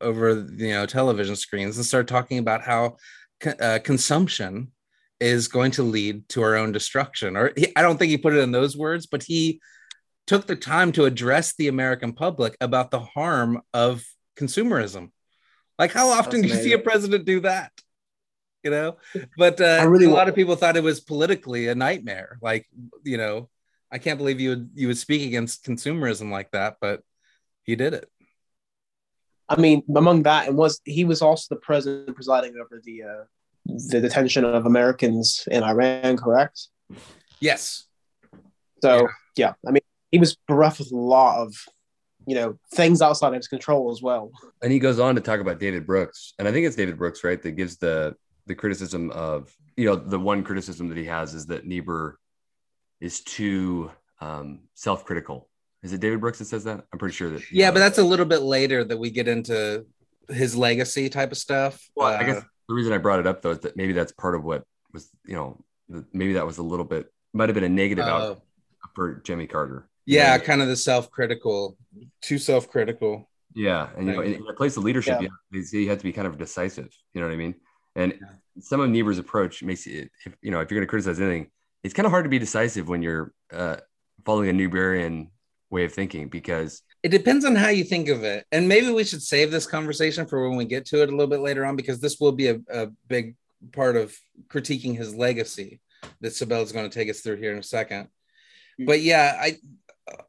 over 0.00 0.46
you 0.56 0.68
know 0.68 0.86
television 0.86 1.34
screens 1.34 1.76
and 1.76 1.84
start 1.84 2.06
talking 2.06 2.38
about 2.38 2.62
how 2.62 2.96
uh, 3.60 3.80
consumption 3.82 4.70
is 5.18 5.48
going 5.48 5.72
to 5.72 5.82
lead 5.82 6.28
to 6.28 6.42
our 6.42 6.54
own 6.54 6.70
destruction. 6.70 7.36
Or 7.36 7.50
he, 7.56 7.72
I 7.74 7.82
don't 7.82 7.98
think 7.98 8.10
he 8.10 8.18
put 8.18 8.34
it 8.34 8.38
in 8.38 8.52
those 8.52 8.76
words, 8.76 9.06
but 9.06 9.24
he 9.24 9.60
took 10.28 10.46
the 10.46 10.54
time 10.54 10.92
to 10.92 11.06
address 11.06 11.56
the 11.56 11.66
American 11.66 12.12
public 12.12 12.56
about 12.60 12.92
the 12.92 13.00
harm 13.00 13.62
of 13.74 14.04
consumerism. 14.38 15.10
Like, 15.82 15.90
how 15.90 16.10
often 16.10 16.42
do 16.42 16.46
you 16.46 16.54
see 16.54 16.74
a 16.74 16.78
president 16.78 17.24
do 17.24 17.40
that? 17.40 17.72
You 18.62 18.70
know, 18.70 18.98
but 19.36 19.60
uh, 19.60 19.84
really 19.88 20.04
a 20.04 20.10
lot 20.10 20.28
of 20.28 20.36
people 20.36 20.54
thought 20.54 20.76
it 20.76 20.82
was 20.84 21.00
politically 21.00 21.66
a 21.66 21.74
nightmare. 21.74 22.38
Like, 22.40 22.68
you 23.02 23.18
know, 23.18 23.48
I 23.90 23.98
can't 23.98 24.16
believe 24.16 24.38
you 24.38 24.50
would 24.50 24.70
you 24.76 24.86
would 24.86 24.96
speak 24.96 25.26
against 25.26 25.64
consumerism 25.64 26.30
like 26.30 26.52
that, 26.52 26.76
but 26.80 27.02
he 27.64 27.74
did 27.74 27.94
it. 27.94 28.08
I 29.48 29.60
mean, 29.60 29.82
among 29.96 30.22
that, 30.22 30.46
and 30.46 30.56
was 30.56 30.80
he 30.84 31.04
was 31.04 31.20
also 31.20 31.52
the 31.52 31.60
president 31.60 32.14
presiding 32.14 32.54
over 32.62 32.80
the 32.84 33.02
uh, 33.02 33.24
the 33.66 34.00
detention 34.02 34.44
of 34.44 34.66
Americans 34.66 35.48
in 35.50 35.64
Iran, 35.64 36.16
correct? 36.16 36.68
Yes. 37.40 37.88
So 38.84 39.08
yeah. 39.34 39.54
I 39.66 39.72
mean, 39.72 39.82
he 40.12 40.20
was 40.20 40.36
bereft 40.46 40.78
with 40.78 40.92
a 40.92 40.96
lot 40.96 41.40
of 41.40 41.56
you 42.26 42.34
know 42.34 42.58
things 42.74 43.02
outside 43.02 43.28
of 43.28 43.34
his 43.34 43.48
control 43.48 43.90
as 43.90 44.02
well. 44.02 44.30
And 44.62 44.72
he 44.72 44.78
goes 44.78 44.98
on 44.98 45.14
to 45.14 45.20
talk 45.20 45.40
about 45.40 45.58
David 45.58 45.86
Brooks, 45.86 46.34
and 46.38 46.46
I 46.48 46.52
think 46.52 46.66
it's 46.66 46.76
David 46.76 46.98
Brooks, 46.98 47.24
right, 47.24 47.40
that 47.42 47.52
gives 47.52 47.76
the 47.76 48.14
the 48.46 48.54
criticism 48.54 49.10
of 49.10 49.54
you 49.76 49.86
know 49.86 49.96
the 49.96 50.18
one 50.18 50.42
criticism 50.42 50.88
that 50.88 50.98
he 50.98 51.04
has 51.04 51.34
is 51.34 51.46
that 51.46 51.66
Niebuhr 51.66 52.18
is 53.00 53.20
too 53.20 53.90
um, 54.20 54.60
self 54.74 55.04
critical. 55.04 55.48
Is 55.82 55.92
it 55.92 56.00
David 56.00 56.20
Brooks 56.20 56.38
that 56.38 56.44
says 56.44 56.64
that? 56.64 56.84
I'm 56.92 56.98
pretty 56.98 57.14
sure 57.14 57.30
that. 57.30 57.42
Yeah, 57.50 57.70
but 57.72 57.80
that's 57.80 57.98
a 57.98 58.04
little 58.04 58.26
bit 58.26 58.42
later 58.42 58.84
that 58.84 58.96
we 58.96 59.10
get 59.10 59.26
into 59.26 59.84
his 60.28 60.54
legacy 60.56 61.08
type 61.08 61.32
of 61.32 61.38
stuff. 61.38 61.84
Well, 61.96 62.08
I 62.08 62.14
Uh, 62.16 62.22
guess 62.22 62.44
the 62.68 62.74
reason 62.74 62.92
I 62.92 62.98
brought 62.98 63.18
it 63.20 63.26
up 63.26 63.42
though 63.42 63.50
is 63.50 63.60
that 63.60 63.76
maybe 63.76 63.92
that's 63.92 64.12
part 64.12 64.34
of 64.34 64.44
what 64.44 64.64
was 64.92 65.08
you 65.26 65.34
know 65.34 65.64
maybe 66.12 66.34
that 66.34 66.46
was 66.46 66.58
a 66.58 66.62
little 66.62 66.84
bit 66.84 67.12
might 67.34 67.48
have 67.48 67.54
been 67.54 67.64
a 67.64 67.68
negative 67.68 68.04
uh, 68.04 68.08
out 68.10 68.42
for 68.94 69.14
Jimmy 69.24 69.46
Carter. 69.46 69.88
Yeah, 70.06 70.34
Yeah. 70.34 70.38
kind 70.38 70.62
of 70.62 70.68
the 70.68 70.76
self-critical, 70.76 71.76
too 72.20 72.38
self-critical. 72.38 73.28
Yeah, 73.54 73.88
and 73.96 74.06
you 74.06 74.12
know, 74.14 74.22
in, 74.22 74.34
in 74.34 74.46
a 74.48 74.54
place 74.54 74.76
of 74.76 74.84
leadership, 74.84 75.20
Yeah. 75.20 75.28
you, 75.50 75.60
have, 75.60 75.72
you 75.74 75.88
have 75.90 75.98
to 75.98 76.04
be 76.04 76.12
kind 76.12 76.26
of 76.26 76.38
decisive. 76.38 76.88
You 77.12 77.20
know 77.20 77.26
what 77.28 77.34
I 77.34 77.36
mean? 77.36 77.54
And 77.94 78.12
Yeah. 78.12 78.28
some 78.60 78.80
of 78.80 78.88
Niebuhr's 78.90 79.18
approach 79.18 79.62
makes 79.62 79.86
it, 79.86 80.10
if 80.26 80.34
you 80.42 80.50
know, 80.50 80.60
if 80.60 80.70
you're 80.70 80.78
going 80.78 80.86
to 80.86 80.90
criticize 80.90 81.20
anything, 81.20 81.50
it's 81.84 81.94
kind 81.94 82.06
of 82.06 82.12
hard 82.12 82.24
to 82.24 82.30
be 82.30 82.38
decisive 82.38 82.88
when 82.88 83.02
you're 83.02 83.32
uh, 83.52 83.76
following 84.24 84.48
a 84.48 84.52
Niebuhrian 84.52 85.28
way 85.70 85.84
of 85.84 85.92
thinking 85.92 86.28
because 86.28 86.82
It 87.02 87.08
depends 87.10 87.44
on 87.44 87.54
how 87.56 87.68
you 87.68 87.84
think 87.84 88.08
of 88.08 88.24
it, 88.24 88.46
and 88.52 88.68
maybe 88.68 88.90
we 88.90 89.04
should 89.04 89.22
save 89.22 89.50
this 89.50 89.66
conversation 89.66 90.26
for 90.26 90.48
when 90.48 90.56
we 90.56 90.64
get 90.64 90.86
to 90.86 91.02
it 91.02 91.08
a 91.08 91.12
little 91.12 91.26
bit 91.26 91.40
later 91.40 91.64
on, 91.66 91.76
because 91.76 91.98
this 92.00 92.20
will 92.20 92.32
be 92.32 92.48
a, 92.48 92.60
a 92.72 92.86
big 93.08 93.34
part 93.72 93.96
of 93.96 94.16
critiquing 94.48 94.96
his 94.96 95.14
legacy 95.14 95.80
that 96.20 96.32
Sabella 96.34 96.62
is 96.62 96.72
going 96.72 96.88
to 96.88 96.94
take 96.94 97.10
us 97.10 97.20
through 97.20 97.36
here 97.36 97.52
in 97.52 97.58
a 97.58 97.62
second. 97.62 98.08
But 98.78 99.00
yeah, 99.02 99.36
I 99.40 99.58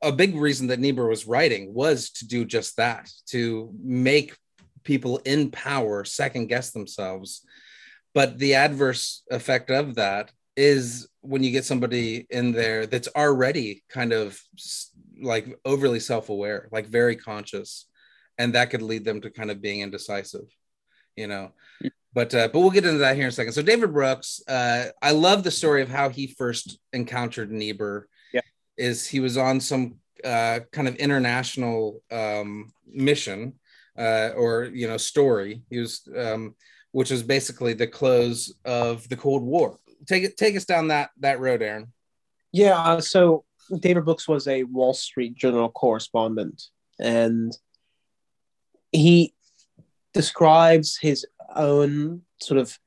a 0.02 0.12
big 0.12 0.36
reason 0.36 0.68
that 0.68 0.80
Niebuhr 0.80 1.08
was 1.08 1.28
writing 1.28 1.74
was 1.74 2.12
to 2.12 2.28
do 2.28 2.46
just 2.46 2.78
that, 2.78 3.10
to 3.28 3.74
make 3.82 4.38
people 4.84 5.18
in 5.26 5.50
power 5.52 6.04
second 6.04 6.48
guess 6.48 6.72
themselves. 6.72 7.46
But 8.14 8.38
the 8.38 8.56
adverse 8.56 9.24
effect 9.32 9.72
of 9.72 9.96
that 9.96 10.32
is 10.56 11.08
when 11.22 11.44
you 11.44 11.52
get 11.52 11.66
somebody 11.66 12.28
in 12.30 12.52
there 12.52 12.86
that's 12.86 13.08
already 13.16 13.84
kind 13.90 14.14
of 14.14 14.40
like 15.20 15.58
overly 15.66 16.00
self-aware, 16.00 16.70
like 16.72 16.86
very 16.88 17.16
conscious, 17.16 17.88
and 18.38 18.54
that 18.54 18.70
could 18.70 18.82
lead 18.82 19.06
them 19.06 19.22
to 19.22 19.32
kind 19.32 19.50
of 19.50 19.62
being 19.62 19.82
indecisive, 19.82 20.46
you 21.16 21.28
know. 21.28 21.52
But 22.14 22.36
uh, 22.36 22.50
but 22.50 22.60
we'll 22.60 22.70
get 22.70 22.86
into 22.86 23.00
that 23.00 23.16
here 23.16 23.26
in 23.26 23.30
a 23.30 23.32
second. 23.32 23.54
So 23.54 23.64
David 23.64 23.92
Brooks, 23.92 24.42
uh, 24.48 24.86
I 25.02 25.12
love 25.12 25.44
the 25.44 25.50
story 25.50 25.82
of 25.82 25.90
how 25.90 26.10
he 26.10 26.28
first 26.28 26.78
encountered 26.92 27.52
Niebuhr. 27.52 28.08
Is 28.78 29.08
he 29.08 29.20
was 29.20 29.38
on 29.38 29.60
some 29.60 29.96
uh, 30.24 30.62
kind 30.72 30.88
of 30.88 30.96
international 30.96 32.02
um, 32.12 32.72
mission 32.88 33.54
uh, 33.98 34.30
or 34.36 34.66
you 34.66 34.88
know 34.88 34.98
story. 34.98 35.62
He 35.70 35.80
was, 35.80 36.08
um, 36.18 36.56
which 36.92 37.12
was 37.12 37.24
basically 37.24 37.74
the 37.74 37.88
close 37.88 38.54
of 38.66 39.08
the 39.10 39.18
Cold 39.18 39.44
War. 39.44 39.80
Take 40.08 40.24
it, 40.24 40.38
take 40.38 40.56
us 40.56 40.66
down 40.66 40.88
that 40.90 41.12
that 41.20 41.40
road, 41.40 41.62
Aaron. 41.62 41.92
Yeah. 42.52 42.78
uh, 42.78 43.02
So 43.02 43.46
David 43.80 44.06
Brooks 44.06 44.28
was 44.28 44.48
a 44.48 44.64
Wall 44.64 44.94
Street 44.94 45.36
Journal 45.36 45.70
correspondent, 45.70 46.64
and 47.00 47.56
he 48.92 49.34
describes 50.14 50.98
his 50.98 51.26
own 51.56 52.22
sort 52.42 52.60
of 52.60 52.78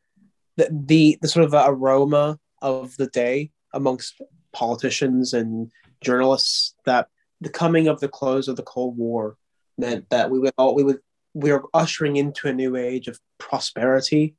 the 0.57 0.69
the, 0.71 1.19
the 1.21 1.29
sort 1.29 1.45
of 1.45 1.55
aroma 1.55 2.39
of 2.63 2.97
the 2.97 3.09
day 3.09 3.51
amongst 3.75 4.21
politicians 4.57 5.35
and 5.35 5.71
journalists 6.01 6.75
that 6.87 7.09
the 7.43 7.51
coming 7.51 7.89
of 7.89 8.01
the 8.01 8.09
close 8.09 8.49
of 8.49 8.57
the 8.57 8.63
Cold 8.63 8.97
War 8.97 9.37
meant 9.77 10.09
that 10.09 10.31
we 10.31 10.39
would 10.39 10.55
all 10.57 10.75
we 10.75 10.83
would 10.83 11.01
we 11.35 11.51
are 11.51 11.63
ushering 11.75 12.17
into 12.17 12.49
a 12.49 12.53
new 12.53 12.77
age 12.77 13.09
of 13.09 13.21
prosperity. 13.39 14.35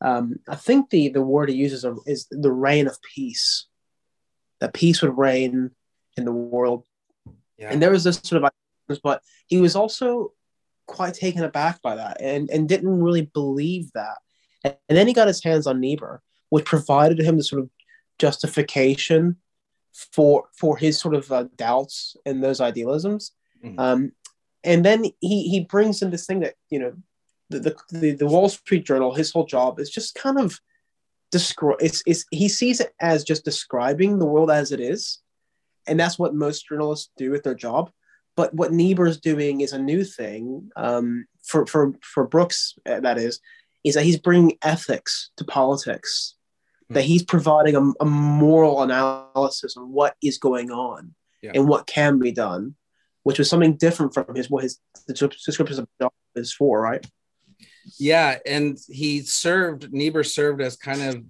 Um, 0.00 0.36
I 0.48 0.56
think 0.56 0.90
the 0.90 1.10
the 1.10 1.22
word 1.22 1.48
he 1.48 1.54
uses 1.54 1.86
is 2.06 2.26
the 2.30 2.50
reign 2.50 2.88
of 2.88 2.98
peace. 3.14 3.66
That 4.58 4.74
peace 4.74 5.00
would 5.02 5.16
reign 5.16 5.70
in 6.16 6.24
the 6.24 6.32
world, 6.32 6.84
Yeah, 7.56 7.70
and 7.70 7.80
there 7.80 7.92
was 7.92 8.04
this 8.04 8.20
sort 8.22 8.42
of, 8.42 8.50
but 9.02 9.22
he 9.46 9.60
was 9.60 9.76
also 9.76 10.32
quite 10.86 11.14
taken 11.14 11.44
aback 11.44 11.80
by 11.80 11.94
that, 11.94 12.20
and 12.20 12.50
and 12.50 12.68
didn't 12.68 13.00
really 13.00 13.30
believe 13.32 13.92
that. 13.94 14.18
And, 14.64 14.76
and 14.88 14.98
then 14.98 15.06
he 15.06 15.14
got 15.14 15.28
his 15.28 15.44
hands 15.44 15.68
on 15.68 15.78
Niebuhr, 15.78 16.20
which 16.48 16.64
provided 16.64 17.20
him 17.20 17.36
the 17.36 17.44
sort 17.44 17.62
of 17.62 17.70
justification 18.18 19.36
for 19.92 20.44
for 20.56 20.76
his 20.76 20.98
sort 20.98 21.14
of 21.14 21.30
uh, 21.32 21.44
doubts 21.56 22.16
and 22.26 22.42
those 22.42 22.60
idealisms. 22.60 23.32
Mhm. 23.64 23.78
Um, 23.78 24.12
and 24.64 24.84
then 24.84 25.04
he 25.20 25.48
he 25.48 25.60
brings 25.60 26.02
in 26.02 26.10
this 26.10 26.26
thing 26.26 26.40
that 26.40 26.54
you 26.70 26.78
know 26.78 26.92
the 27.50 27.60
the, 27.60 27.76
the, 27.90 28.10
the 28.12 28.26
Wall 28.26 28.48
Street 28.48 28.84
Journal. 28.86 29.14
His 29.14 29.32
whole 29.32 29.46
job 29.46 29.80
is 29.80 29.90
just 29.90 30.14
kind 30.14 30.38
of 30.38 30.60
describe. 31.30 31.78
It's, 31.80 32.02
it's 32.06 32.24
he 32.30 32.48
sees 32.48 32.80
it 32.80 32.92
as 33.00 33.24
just 33.24 33.44
describing 33.44 34.18
the 34.18 34.26
world 34.26 34.50
as 34.50 34.72
it 34.72 34.80
is, 34.80 35.18
and 35.86 35.98
that's 35.98 36.18
what 36.18 36.34
most 36.34 36.68
journalists 36.68 37.10
do 37.16 37.30
with 37.30 37.42
their 37.42 37.54
job. 37.54 37.90
But 38.36 38.54
what 38.54 38.72
Niebuhr's 38.72 39.18
doing 39.20 39.60
is 39.60 39.72
a 39.72 39.78
new 39.78 40.04
thing 40.04 40.70
um, 40.76 41.26
for 41.42 41.66
for 41.66 41.94
for 42.02 42.26
Brooks. 42.26 42.74
uh, 42.86 43.00
That 43.00 43.18
is, 43.18 43.40
is 43.84 43.94
that 43.94 44.04
he's 44.04 44.18
bringing 44.18 44.56
ethics 44.62 45.30
to 45.36 45.44
politics. 45.44 46.36
That 46.94 47.04
he's 47.04 47.22
providing 47.22 47.76
a, 47.76 47.92
a 48.00 48.04
moral 48.04 48.82
analysis 48.82 49.76
on 49.76 49.92
what 49.92 50.16
is 50.22 50.38
going 50.38 50.70
on 50.70 51.14
Yeah. 51.42 51.52
and 51.54 51.68
what 51.68 51.86
can 51.86 52.18
be 52.18 52.32
done, 52.32 52.74
which 53.22 53.38
was 53.38 53.48
something 53.48 53.76
different 53.76 54.12
from 54.12 54.34
his 54.34 54.50
what 54.50 54.64
his 54.64 54.78
the 55.06 55.14
descriptions 55.14 55.78
of 55.78 55.88
is 56.34 56.52
for, 56.52 56.80
right? 56.80 57.04
yeah, 57.98 58.38
and 58.46 58.78
he 58.88 59.22
served 59.22 59.92
Niebuhr 59.92 60.24
served 60.24 60.60
as 60.60 60.76
kind 60.76 61.02
of 61.02 61.24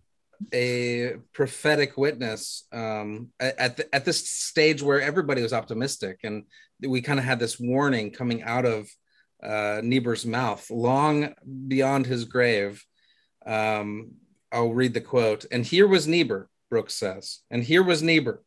a 0.52 1.14
prophetic 1.32 1.96
witness 1.96 2.66
um, 2.72 3.28
at 3.38 3.58
at, 3.58 3.76
the, 3.76 3.94
at 3.94 4.04
this 4.04 4.28
stage 4.28 4.82
where 4.82 5.00
everybody 5.00 5.42
was 5.42 5.52
optimistic, 5.52 6.20
and 6.24 6.44
we 6.82 7.00
kind 7.02 7.18
of 7.18 7.24
had 7.24 7.38
this 7.38 7.58
warning 7.60 8.10
coming 8.10 8.42
out 8.42 8.64
of 8.64 8.88
uh, 9.42 9.80
Niebuhr's 9.82 10.26
mouth 10.26 10.70
long 10.70 11.34
beyond 11.68 12.06
his 12.06 12.24
grave. 12.24 12.84
Um, 13.46 14.12
I'll 14.52 14.72
read 14.72 14.94
the 14.94 15.00
quote. 15.00 15.44
And 15.50 15.64
here 15.64 15.86
was 15.86 16.06
Niebuhr, 16.06 16.48
Brooks 16.68 16.94
says, 16.94 17.40
and 17.50 17.62
here 17.62 17.82
was 17.82 18.02
Niebuhr 18.02 18.42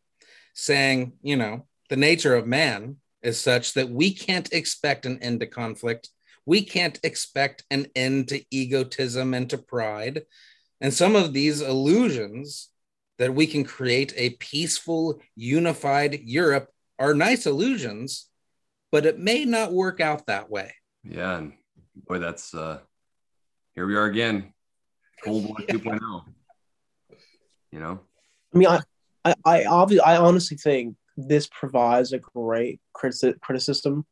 saying, 0.53 1.13
you 1.21 1.35
know, 1.35 1.65
the 1.89 1.95
nature 1.95 2.35
of 2.35 2.47
man 2.47 2.97
is 3.21 3.39
such 3.39 3.73
that 3.73 3.89
we 3.89 4.13
can't 4.13 4.51
expect 4.51 5.05
an 5.05 5.19
end 5.21 5.39
to 5.39 5.47
conflict. 5.47 6.09
We 6.45 6.63
can't 6.63 6.99
expect 7.03 7.63
an 7.71 7.87
end 7.95 8.27
to 8.29 8.43
egotism 8.51 9.33
and 9.33 9.49
to 9.49 9.57
pride. 9.57 10.23
And 10.81 10.93
some 10.93 11.15
of 11.15 11.33
these 11.33 11.61
illusions 11.61 12.69
that 13.17 13.33
we 13.33 13.47
can 13.47 13.63
create 13.63 14.13
a 14.17 14.31
peaceful, 14.31 15.21
unified 15.35 16.19
Europe 16.23 16.69
are 16.99 17.13
nice 17.13 17.45
illusions, 17.45 18.27
but 18.91 19.05
it 19.05 19.17
may 19.17 19.45
not 19.45 19.71
work 19.71 20.01
out 20.01 20.25
that 20.27 20.49
way. 20.49 20.73
Yeah. 21.03 21.37
And 21.37 21.53
boy, 22.07 22.19
that's 22.19 22.53
uh 22.53 22.79
here 23.75 23.87
we 23.87 23.95
are 23.95 24.05
again. 24.05 24.53
Cold 25.23 25.45
War 25.45 25.55
Yeah. 25.67 25.75
2.0. 25.75 26.25
You 27.71 27.79
know? 27.79 27.99
I 28.53 28.57
mean, 28.57 28.67
I, 28.67 28.79
I, 29.25 29.35
I 29.45 29.65
obviously, 29.65 30.03
I 30.05 30.17
honestly 30.17 30.57
think 30.57 30.95
this 31.17 31.47
provides 31.47 32.13
a 32.13 32.19
great 32.19 32.79
criti- 32.95 33.39
criticism 33.39 34.05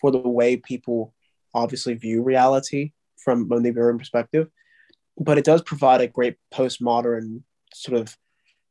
for 0.00 0.10
the 0.10 0.18
way 0.18 0.56
people 0.56 1.14
obviously 1.54 1.94
view 1.94 2.22
reality 2.22 2.92
from 3.16 3.50
a 3.52 3.56
Niebuhrian 3.56 3.98
perspective, 3.98 4.48
but 5.16 5.38
it 5.38 5.44
does 5.44 5.62
provide 5.62 6.00
a 6.00 6.06
great 6.06 6.36
postmodern 6.52 7.42
sort 7.72 8.00
of 8.00 8.16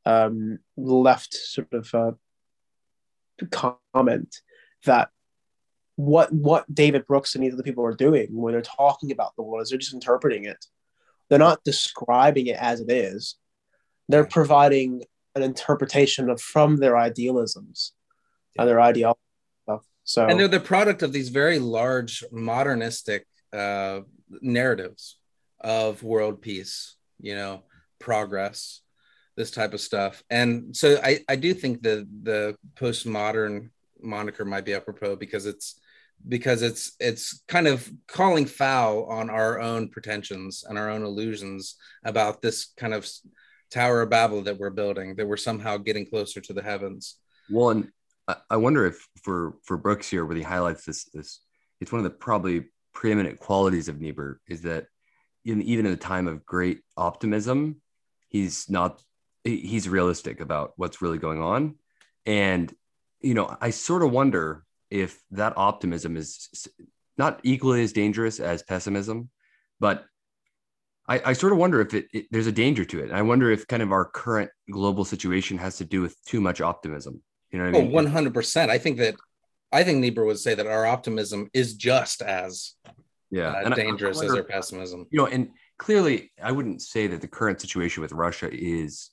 um, 0.06 0.60
left 0.78 1.34
sort 1.34 1.74
of 1.74 1.94
uh, 1.94 2.12
comment 3.52 4.36
that 4.86 5.10
what 5.96 6.32
what 6.34 6.74
David 6.74 7.06
Brooks 7.06 7.36
and 7.36 7.44
these 7.44 7.54
other 7.54 7.64
people 7.64 7.86
are 7.86 7.96
doing 7.96 8.28
when 8.32 8.54
they're 8.54 8.62
talking 8.62 9.12
about 9.12 9.36
the 9.36 9.44
world 9.44 9.62
is 9.64 9.70
they're 9.70 9.80
just 9.80 9.94
interpreting 9.94 10.46
it. 10.46 10.66
They're 11.30 11.40
not 11.40 11.64
describing 11.64 12.48
it 12.48 12.58
as 12.60 12.82
it 12.82 12.92
is. 12.92 13.36
They're 14.10 14.26
providing 14.26 15.04
an 15.36 15.44
interpretation 15.44 16.30
of 16.30 16.42
from 16.42 16.78
their 16.78 16.98
idealisms 16.98 17.94
and 18.58 18.68
their 18.68 18.80
ideology. 18.80 19.20
So 20.04 20.26
And 20.26 20.40
they're 20.40 20.48
the 20.48 20.60
product 20.60 21.02
of 21.02 21.14
these 21.14 21.30
very 21.30 21.60
large 21.60 22.24
modernistic 22.32 23.26
uh, 23.54 24.02
narratives 24.42 25.18
of 25.62 26.04
world 26.04 26.42
peace, 26.42 26.96
you 27.20 27.36
know, 27.36 27.64
progress, 28.00 28.82
this 29.38 29.52
type 29.52 29.74
of 29.74 29.80
stuff. 29.80 30.24
And 30.30 30.76
so 30.76 31.00
I, 31.02 31.22
I 31.30 31.38
do 31.38 31.54
think 31.54 31.82
the 31.82 32.08
the 32.24 32.58
postmodern 32.76 33.70
moniker 34.02 34.44
might 34.44 34.66
be 34.66 34.74
apropos 34.74 35.16
because 35.16 35.46
it's 35.46 35.80
because 36.28 36.62
it's 36.62 36.96
it's 37.00 37.44
kind 37.48 37.68
of 37.68 37.90
calling 38.08 38.46
foul 38.46 39.06
on 39.06 39.30
our 39.30 39.60
own 39.60 39.90
pretensions 39.90 40.64
and 40.68 40.78
our 40.78 40.90
own 40.90 41.04
illusions 41.04 41.76
about 42.04 42.42
this 42.42 42.74
kind 42.78 42.94
of 42.94 43.08
Tower 43.72 44.04
of 44.04 44.10
Babel 44.10 44.44
that 44.44 44.60
we're 44.60 44.70
building, 44.70 45.16
that 45.16 45.28
we're 45.28 45.36
somehow 45.36 45.78
getting 45.78 46.06
closer 46.06 46.40
to 46.42 46.54
the 46.54 46.62
heavens. 46.62 47.16
Well, 47.50 47.72
and 47.72 47.90
I, 48.28 48.36
I 48.52 48.58
wonder 48.58 48.86
if 48.86 49.08
for 49.24 49.56
for 49.64 49.78
Brooks 49.78 50.10
here, 50.10 50.26
where 50.26 50.38
he 50.38 50.44
highlights 50.44 50.86
this 50.86 51.06
this 51.06 51.42
it's 51.82 51.92
one 51.92 52.00
of 52.00 52.04
the 52.04 52.12
probably 52.12 52.66
preeminent 52.94 53.40
qualities 53.40 53.90
of 53.90 54.00
Niebuhr 54.00 54.40
is 54.48 54.62
that 54.62 54.86
in, 55.44 55.62
even 55.64 55.86
in 55.86 55.94
a 55.94 55.98
time 55.98 56.28
of 56.28 56.46
great 56.46 56.82
optimism, 56.96 57.82
he's 58.30 58.70
not 58.70 59.02
he's 59.44 59.90
realistic 59.90 60.40
about 60.40 60.74
what's 60.78 61.02
really 61.02 61.18
going 61.18 61.42
on, 61.42 61.76
and 62.26 62.74
you 63.22 63.34
know 63.34 63.58
I 63.60 63.72
sort 63.72 64.04
of 64.04 64.12
wonder 64.12 64.64
if 64.94 65.20
that 65.32 65.54
optimism 65.58 66.16
is 66.16 66.68
not 67.18 67.40
equally 67.44 67.82
as 67.84 67.94
dangerous 67.94 68.40
as 68.40 68.62
pessimism, 68.62 69.30
but 69.80 70.06
I, 71.08 71.22
I 71.26 71.34
sort 71.34 71.52
of 71.52 71.58
wonder 71.60 71.82
if 71.82 71.94
it, 71.94 72.06
it 72.14 72.26
there's 72.32 72.48
a 72.48 72.52
danger 72.52 72.86
to 72.86 73.04
it. 73.04 73.12
I 73.12 73.24
wonder 73.24 73.52
if 73.52 73.68
kind 73.68 73.82
of 73.82 73.92
our 73.92 74.06
current 74.06 74.52
global 74.72 75.04
situation 75.04 75.58
has 75.58 75.78
to 75.78 75.86
do 75.86 76.02
with 76.02 76.16
too 76.26 76.40
much 76.40 76.62
optimism. 76.62 77.22
You 77.52 77.60
know 77.60 77.66
what 77.66 77.76
I 77.76 77.78
Oh, 77.80 77.82
mean? 77.84 77.92
one 77.92 78.06
hundred 78.06 78.34
percent. 78.34 78.70
I 78.72 78.78
think 78.78 78.98
that 79.00 79.16
I 79.72 79.84
think 79.84 79.98
Niebuhr 80.00 80.26
would 80.26 80.40
say 80.40 80.54
that 80.56 80.68
our 80.68 80.86
optimism 80.86 81.50
is 81.54 81.74
just 81.74 82.22
as 82.22 82.76
yeah, 83.32 83.50
uh, 83.50 83.62
and 83.66 83.74
I- 83.74 83.78
I 83.78 83.84
dangerous 83.84 84.22
as 84.22 84.32
our 84.32 84.44
pessimism. 84.44 85.08
you 85.10 85.18
know, 85.20 85.26
and 85.26 85.50
clearly, 85.80 86.32
I 86.42 86.52
wouldn't 86.52 86.82
say 86.84 87.08
that 87.08 87.20
the 87.22 87.28
current 87.28 87.60
situation 87.60 88.02
with 88.04 88.12
Russia 88.14 88.48
is, 88.52 89.10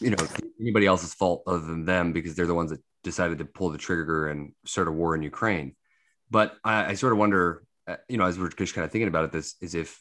you 0.00 0.10
know, 0.10 0.26
anybody 0.60 0.86
else's 0.86 1.14
fault 1.14 1.44
other 1.46 1.64
than 1.64 1.84
them 1.84 2.12
because 2.12 2.34
they're 2.34 2.46
the 2.46 2.54
ones 2.62 2.70
that 2.72 2.82
decided 3.02 3.38
to 3.38 3.44
pull 3.44 3.70
the 3.70 3.78
trigger 3.78 4.28
and 4.28 4.52
start 4.64 4.88
a 4.88 4.92
war 4.92 5.14
in 5.14 5.22
Ukraine. 5.22 5.74
But 6.30 6.56
I, 6.64 6.86
I 6.86 6.94
sort 6.94 7.12
of 7.12 7.18
wonder, 7.18 7.64
uh, 7.86 7.96
you 8.08 8.16
know, 8.16 8.26
as 8.26 8.38
we're 8.38 8.50
just 8.50 8.74
kind 8.74 8.84
of 8.84 8.92
thinking 8.92 9.08
about 9.08 9.24
it, 9.24 9.32
this 9.32 9.56
is 9.60 9.74
if 9.74 10.00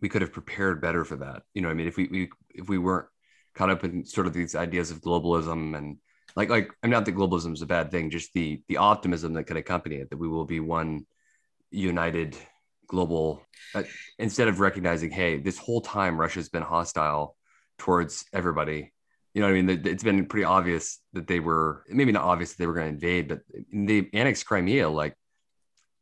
we 0.00 0.08
could 0.08 0.22
have 0.22 0.32
prepared 0.32 0.80
better 0.80 1.04
for 1.04 1.16
that. 1.16 1.42
You 1.54 1.62
know, 1.62 1.70
I 1.70 1.74
mean, 1.74 1.86
if 1.86 1.96
we, 1.96 2.08
we 2.10 2.30
if 2.50 2.68
we 2.68 2.78
weren't 2.78 3.06
caught 3.54 3.70
up 3.70 3.84
in 3.84 4.04
sort 4.04 4.26
of 4.26 4.32
these 4.32 4.54
ideas 4.54 4.90
of 4.90 5.00
globalism 5.00 5.76
and 5.76 5.98
like 6.36 6.50
like 6.50 6.72
I'm 6.82 6.90
not 6.90 7.04
that 7.04 7.16
globalism 7.16 7.52
is 7.52 7.62
a 7.62 7.66
bad 7.66 7.90
thing, 7.90 8.10
just 8.10 8.32
the 8.32 8.62
the 8.68 8.76
optimism 8.76 9.34
that 9.34 9.44
can 9.44 9.56
accompany 9.56 9.96
it, 9.96 10.10
that 10.10 10.18
we 10.18 10.28
will 10.28 10.44
be 10.44 10.60
one 10.60 11.06
united 11.70 12.36
global 12.86 13.42
uh, 13.74 13.82
instead 14.18 14.48
of 14.48 14.60
recognizing 14.60 15.10
hey 15.10 15.36
this 15.36 15.58
whole 15.58 15.80
time 15.80 16.18
russia's 16.18 16.48
been 16.48 16.62
hostile 16.62 17.36
towards 17.76 18.24
everybody 18.32 18.92
you 19.34 19.40
know 19.40 19.48
what 19.48 19.56
i 19.56 19.62
mean? 19.62 19.86
It's 19.86 20.04
been 20.04 20.26
pretty 20.26 20.44
obvious 20.44 20.98
that 21.12 21.26
they 21.26 21.40
were 21.40 21.84
maybe 21.88 22.12
not 22.12 22.24
obvious 22.24 22.50
that 22.50 22.58
they 22.58 22.66
were 22.66 22.74
going 22.74 22.86
to 22.86 22.94
invade 22.94 23.28
but 23.28 23.40
they 23.72 24.08
annexed 24.12 24.46
crimea 24.46 24.88
like 24.88 25.14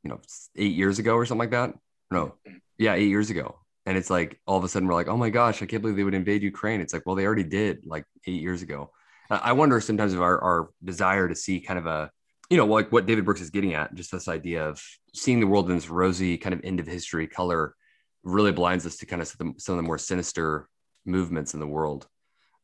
you 0.03 0.11
know 0.11 0.21
eight 0.57 0.75
years 0.75 0.99
ago 0.99 1.15
or 1.15 1.27
something 1.27 1.41
like 1.41 1.51
that? 1.51 1.75
No. 2.11 2.35
Yeah 2.79 2.95
eight 2.95 3.09
years 3.09 3.31
ago. 3.31 3.59
And 3.85 3.97
it's 3.97 4.11
like 4.11 4.41
all 4.47 4.59
of 4.59 4.65
a 4.65 4.69
sudden 4.69 4.89
we're 4.89 4.95
like 4.95 5.09
oh 5.09 5.17
my 5.17 5.31
gosh 5.31 5.63
i 5.63 5.67
can't 5.67 5.83
believe 5.83 5.97
they 5.97 6.05
would 6.05 6.15
invade 6.15 6.43
ukraine. 6.43 6.81
It's 6.81 6.93
like 6.93 7.05
well 7.07 7.17
they 7.17 7.27
already 7.27 7.45
did 7.45 7.87
like 7.87 8.05
eight 8.27 8.43
years 8.43 8.63
ago. 8.63 8.91
I 9.29 9.53
wonder 9.53 9.81
sometimes 9.81 10.13
of 10.13 10.21
our, 10.21 10.41
our 10.41 10.71
desire 10.85 11.29
to 11.29 11.35
see 11.35 11.61
kind 11.61 11.81
of 11.81 11.87
a 11.87 12.11
you 12.51 12.57
know, 12.57 12.67
like 12.67 12.93
what 12.93 13.07
David 13.07 13.25
Brooks 13.25 13.41
is 13.41 13.51
getting 13.51 13.75
at, 13.75 13.95
just 13.95 14.13
this 14.13 14.29
idea 14.29 14.69
of 14.69 14.81
seeing 15.15 15.41
the 15.41 15.47
world 15.47 15.69
in 15.69 15.75
this 15.75 15.89
rosy 15.89 16.39
kind 16.39 16.55
of 16.55 16.61
end 16.63 16.79
of 16.79 16.87
history 16.87 17.27
color 17.27 17.75
really 18.23 18.53
blinds 18.53 18.87
us 18.87 18.97
to 18.99 19.07
kind 19.07 19.23
of 19.23 19.29
some 19.29 19.55
of 19.57 19.77
the 19.77 19.83
more 19.83 19.99
sinister 19.99 20.69
movements 21.05 21.55
in 21.55 21.61
the 21.61 21.67
world. 21.67 22.07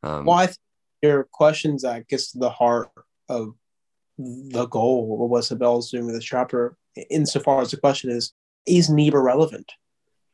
Um, 0.03 0.25
Well, 0.25 0.37
I 0.37 0.47
think 0.47 0.57
your 1.01 1.27
questions 1.31 1.81
that 1.83 2.07
gets 2.07 2.31
to 2.31 2.39
the 2.39 2.49
heart 2.49 2.89
of 3.29 3.55
the 4.17 4.67
goal 4.67 5.23
of 5.23 5.29
what 5.29 5.43
Sabella's 5.43 5.89
doing 5.89 6.05
with 6.05 6.15
this 6.15 6.23
chapter, 6.23 6.77
insofar 7.09 7.61
as 7.61 7.71
the 7.71 7.77
question 7.77 8.11
is, 8.11 8.33
is 8.65 8.89
Niebuhr 8.89 9.21
relevant? 9.21 9.71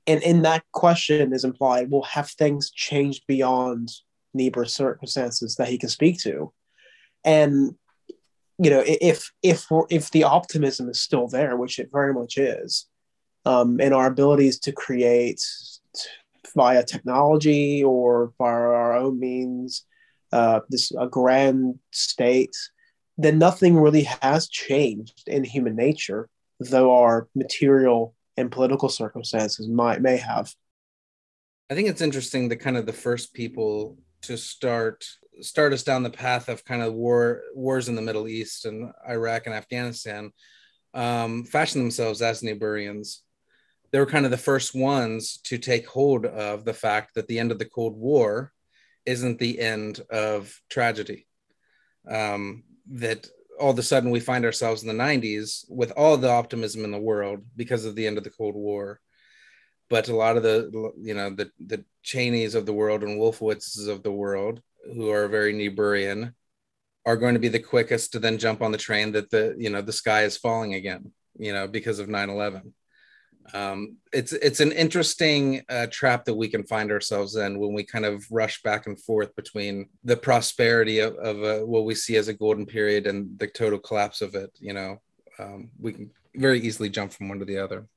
And 0.05 0.21
in 0.23 0.41
that 0.41 0.63
question 0.73 1.33
is 1.33 1.43
implied, 1.43 1.89
well, 1.89 2.01
have 2.03 2.29
things 2.31 2.71
changed 2.71 3.23
beyond 3.27 3.91
Niebuhr's 4.33 4.73
circumstances 4.73 5.55
that 5.55 5.69
he 5.69 5.77
can 5.77 5.89
speak 5.89 6.19
to? 6.19 6.51
And 7.23 7.75
you 8.61 8.69
know, 8.69 8.83
if 8.85 9.31
if 9.41 9.67
if 9.89 10.11
the 10.11 10.25
optimism 10.25 10.89
is 10.89 10.99
still 10.99 11.27
there, 11.27 11.55
which 11.55 11.79
it 11.79 11.89
very 11.91 12.13
much 12.13 12.37
is, 12.37 12.87
um, 13.45 13.79
and 13.79 13.93
our 13.93 14.07
abilities 14.07 14.59
to 14.59 14.71
create 14.73 15.41
via 16.55 16.83
technology 16.83 17.83
or 17.83 18.33
via 18.37 18.53
our 18.53 18.95
own 18.95 19.19
means 19.19 19.85
uh, 20.31 20.59
this 20.69 20.91
a 20.91 21.07
grand 21.07 21.79
state, 21.91 22.55
then 23.17 23.39
nothing 23.39 23.77
really 23.77 24.03
has 24.21 24.47
changed 24.47 25.23
in 25.27 25.43
human 25.43 25.75
nature, 25.75 26.29
though 26.59 26.95
our 26.95 27.27
material 27.35 28.15
and 28.37 28.51
political 28.51 28.89
circumstances 28.89 29.67
might 29.67 30.01
may 30.01 30.17
have. 30.17 30.53
I 31.69 31.75
think 31.75 31.87
it's 31.87 32.01
interesting 32.01 32.49
that 32.49 32.57
kind 32.57 32.77
of 32.77 32.85
the 32.85 32.93
first 32.93 33.33
people 33.33 33.97
to 34.23 34.37
start 34.37 35.05
start 35.41 35.71
us 35.73 35.83
down 35.83 36.03
the 36.03 36.09
path 36.09 36.49
of 36.49 36.65
kind 36.65 36.81
of 36.81 36.93
war 36.93 37.41
wars 37.53 37.89
in 37.89 37.95
the 37.95 38.01
Middle 38.01 38.27
East 38.27 38.65
and 38.65 38.91
Iraq 39.07 39.45
and 39.45 39.55
Afghanistan 39.55 40.31
um, 40.93 41.43
fashioned 41.45 41.83
themselves 41.83 42.21
as 42.21 42.41
Niebuhrians. 42.41 43.19
They 43.91 43.99
were 43.99 44.05
kind 44.05 44.25
of 44.25 44.31
the 44.31 44.37
first 44.37 44.75
ones 44.75 45.37
to 45.45 45.57
take 45.57 45.87
hold 45.87 46.25
of 46.25 46.65
the 46.65 46.73
fact 46.73 47.15
that 47.15 47.27
the 47.27 47.39
end 47.39 47.51
of 47.51 47.59
the 47.59 47.65
Cold 47.65 47.95
War 47.95 48.51
isn't 49.05 49.39
the 49.39 49.59
end 49.59 49.99
of 50.11 50.59
tragedy. 50.69 51.27
Um, 52.09 52.63
that 52.91 53.27
all 53.59 53.71
of 53.71 53.79
a 53.79 53.83
sudden 53.83 54.11
we 54.11 54.19
find 54.19 54.45
ourselves 54.45 54.83
in 54.83 54.87
the 54.87 55.03
90s 55.03 55.65
with 55.69 55.91
all 55.97 56.17
the 56.17 56.29
optimism 56.29 56.83
in 56.83 56.91
the 56.91 56.97
world 56.97 57.43
because 57.55 57.85
of 57.85 57.95
the 57.95 58.07
end 58.07 58.17
of 58.17 58.23
the 58.23 58.29
Cold 58.29 58.55
War 58.55 58.99
but 59.89 60.07
a 60.07 60.15
lot 60.15 60.37
of 60.37 60.43
the 60.43 60.91
you 61.01 61.13
know 61.13 61.29
the 61.31 61.51
the 61.59 61.83
Cheneys 62.03 62.55
of 62.55 62.65
the 62.65 62.73
world 62.73 63.03
and 63.03 63.19
Wolfowitzes 63.19 63.87
of 63.87 64.03
the 64.03 64.11
world 64.11 64.61
who 64.85 65.09
are 65.09 65.27
very 65.27 65.53
Niebuhrian 65.53 66.33
are 67.05 67.17
going 67.17 67.33
to 67.33 67.39
be 67.39 67.49
the 67.49 67.59
quickest 67.59 68.13
to 68.13 68.19
then 68.19 68.37
jump 68.37 68.61
on 68.61 68.71
the 68.71 68.77
train 68.77 69.11
that 69.13 69.29
the 69.29 69.55
you 69.57 69.69
know 69.69 69.81
the 69.81 69.91
sky 69.91 70.23
is 70.23 70.37
falling 70.37 70.75
again 70.75 71.11
you 71.37 71.53
know 71.53 71.67
because 71.67 71.99
of 71.99 72.07
9-11 72.07 72.71
um, 73.53 73.97
it's 74.13 74.33
it's 74.33 74.59
an 74.59 74.71
interesting 74.71 75.61
uh, 75.69 75.87
trap 75.91 76.25
that 76.25 76.35
we 76.35 76.47
can 76.47 76.63
find 76.63 76.91
ourselves 76.91 77.35
in 77.35 77.59
when 77.59 77.73
we 77.73 77.83
kind 77.83 78.05
of 78.05 78.25
rush 78.31 78.61
back 78.63 78.87
and 78.87 79.01
forth 79.01 79.35
between 79.35 79.89
the 80.03 80.17
prosperity 80.17 80.99
of, 80.99 81.15
of 81.15 81.43
uh, 81.43 81.65
what 81.65 81.85
we 81.85 81.95
see 81.95 82.15
as 82.15 82.27
a 82.27 82.33
golden 82.33 82.65
period 82.65 83.07
and 83.07 83.37
the 83.39 83.47
total 83.47 83.79
collapse 83.79 84.21
of 84.21 84.35
it 84.35 84.51
you 84.59 84.73
know 84.73 85.01
um, 85.39 85.69
we 85.79 85.93
can 85.93 86.09
very 86.35 86.59
easily 86.59 86.89
jump 86.89 87.11
from 87.11 87.29
one 87.29 87.39
to 87.39 87.45
the 87.45 87.57
other 87.57 87.87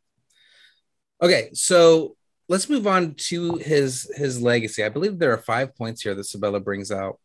Okay, 1.23 1.51
so 1.55 2.17
let's 2.49 2.69
move 2.69 2.87
on 2.89 3.15
to 3.15 3.55
his 3.57 4.11
his 4.17 4.43
legacy. 4.43 4.83
I 4.83 4.89
believe 4.89 5.19
there 5.19 5.33
are 5.33 5.39
five 5.39 5.75
points 5.77 6.03
here 6.03 6.17
that 6.17 6.25
Sabella 6.25 6.59
brings 6.59 6.91
out. 6.91 7.21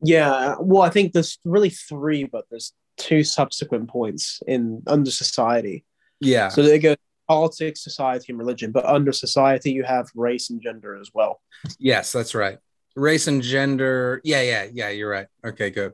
Yeah, 0.00 0.54
well, 0.58 0.82
I 0.82 0.88
think 0.88 1.12
there's 1.12 1.38
really 1.44 1.68
three, 1.68 2.24
but 2.24 2.46
there's 2.48 2.72
two 2.96 3.22
subsequent 3.22 3.90
points 3.90 4.42
in 4.46 4.82
under 4.86 5.10
society. 5.10 5.84
Yeah. 6.20 6.48
So 6.48 6.62
they 6.62 6.78
go 6.78 6.96
politics, 7.28 7.84
society, 7.84 8.26
and 8.30 8.38
religion. 8.38 8.72
But 8.72 8.86
under 8.86 9.12
society, 9.12 9.70
you 9.70 9.84
have 9.84 10.08
race 10.14 10.50
and 10.50 10.60
gender 10.60 10.96
as 10.98 11.10
well. 11.14 11.40
Yes, 11.78 12.10
that's 12.12 12.34
right. 12.34 12.58
Race 12.96 13.26
and 13.28 13.42
gender. 13.42 14.20
Yeah, 14.24 14.42
yeah, 14.42 14.66
yeah. 14.72 14.88
You're 14.88 15.10
right. 15.10 15.26
Okay, 15.44 15.70
good. 15.70 15.92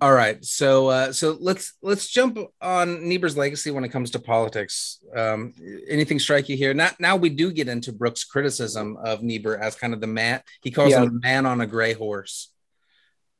All 0.00 0.12
right, 0.12 0.44
so 0.44 0.86
uh, 0.88 1.12
so 1.12 1.36
let's 1.40 1.72
let's 1.82 2.08
jump 2.08 2.38
on 2.62 3.08
Niebuhr's 3.08 3.36
legacy 3.36 3.72
when 3.72 3.82
it 3.82 3.88
comes 3.88 4.12
to 4.12 4.20
politics. 4.20 5.00
Um, 5.12 5.54
anything 5.88 6.20
strike 6.20 6.48
you 6.48 6.56
here? 6.56 6.72
Now, 6.72 6.90
now 7.00 7.16
we 7.16 7.30
do 7.30 7.50
get 7.50 7.66
into 7.68 7.92
Brooks' 7.92 8.22
criticism 8.22 8.96
of 9.02 9.24
Niebuhr 9.24 9.56
as 9.56 9.74
kind 9.74 9.92
of 9.92 10.00
the 10.00 10.06
man. 10.06 10.40
He 10.62 10.70
calls 10.70 10.92
Yeah. 10.92 11.02
him 11.02 11.08
a 11.08 11.26
man 11.26 11.46
on 11.46 11.60
a 11.60 11.66
gray 11.66 11.94
horse, 11.94 12.52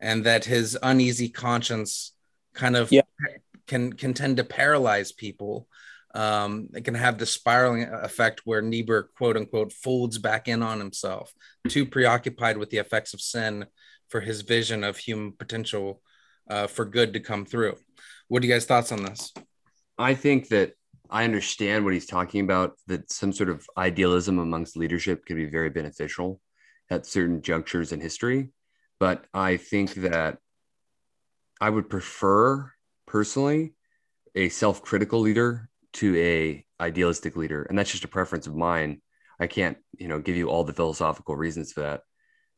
and 0.00 0.24
that 0.24 0.46
his 0.46 0.76
uneasy 0.82 1.28
conscience 1.28 2.12
kind 2.54 2.74
of 2.74 2.90
Yeah. 2.90 3.02
can 3.68 3.92
can 3.92 4.12
tend 4.12 4.38
to 4.38 4.44
paralyze 4.44 5.12
people. 5.12 5.68
Um, 6.18 6.68
it 6.74 6.84
can 6.84 6.96
have 6.96 7.16
the 7.16 7.26
spiraling 7.26 7.84
effect 7.84 8.40
where 8.44 8.60
Niebuhr, 8.60 9.10
quote 9.16 9.36
unquote, 9.36 9.72
folds 9.72 10.18
back 10.18 10.48
in 10.48 10.64
on 10.64 10.80
himself, 10.80 11.32
too 11.68 11.86
preoccupied 11.86 12.56
with 12.56 12.70
the 12.70 12.78
effects 12.78 13.14
of 13.14 13.20
sin 13.20 13.66
for 14.08 14.20
his 14.20 14.40
vision 14.40 14.82
of 14.82 14.96
human 14.96 15.30
potential 15.30 16.02
uh, 16.50 16.66
for 16.66 16.84
good 16.84 17.12
to 17.12 17.20
come 17.20 17.44
through. 17.46 17.76
What 18.26 18.42
are 18.42 18.46
you 18.46 18.52
guys' 18.52 18.64
thoughts 18.64 18.90
on 18.90 19.04
this? 19.04 19.32
I 19.96 20.14
think 20.14 20.48
that 20.48 20.72
I 21.08 21.22
understand 21.22 21.84
what 21.84 21.94
he's 21.94 22.06
talking 22.06 22.40
about, 22.40 22.72
that 22.88 23.12
some 23.12 23.32
sort 23.32 23.48
of 23.48 23.64
idealism 23.76 24.40
amongst 24.40 24.76
leadership 24.76 25.24
can 25.24 25.36
be 25.36 25.46
very 25.46 25.70
beneficial 25.70 26.40
at 26.90 27.06
certain 27.06 27.42
junctures 27.42 27.92
in 27.92 28.00
history. 28.00 28.50
But 28.98 29.24
I 29.32 29.56
think 29.56 29.94
that 29.94 30.38
I 31.60 31.70
would 31.70 31.88
prefer 31.88 32.72
personally 33.06 33.74
a 34.34 34.48
self-critical 34.48 35.20
leader 35.20 35.68
to 35.94 36.16
a 36.16 36.64
idealistic 36.80 37.36
leader. 37.36 37.62
And 37.62 37.78
that's 37.78 37.90
just 37.90 38.04
a 38.04 38.08
preference 38.08 38.46
of 38.46 38.54
mine. 38.54 39.00
I 39.40 39.46
can't, 39.46 39.78
you 39.96 40.08
know, 40.08 40.18
give 40.18 40.36
you 40.36 40.48
all 40.48 40.64
the 40.64 40.72
philosophical 40.72 41.36
reasons 41.36 41.72
for 41.72 41.80
that. 41.80 42.02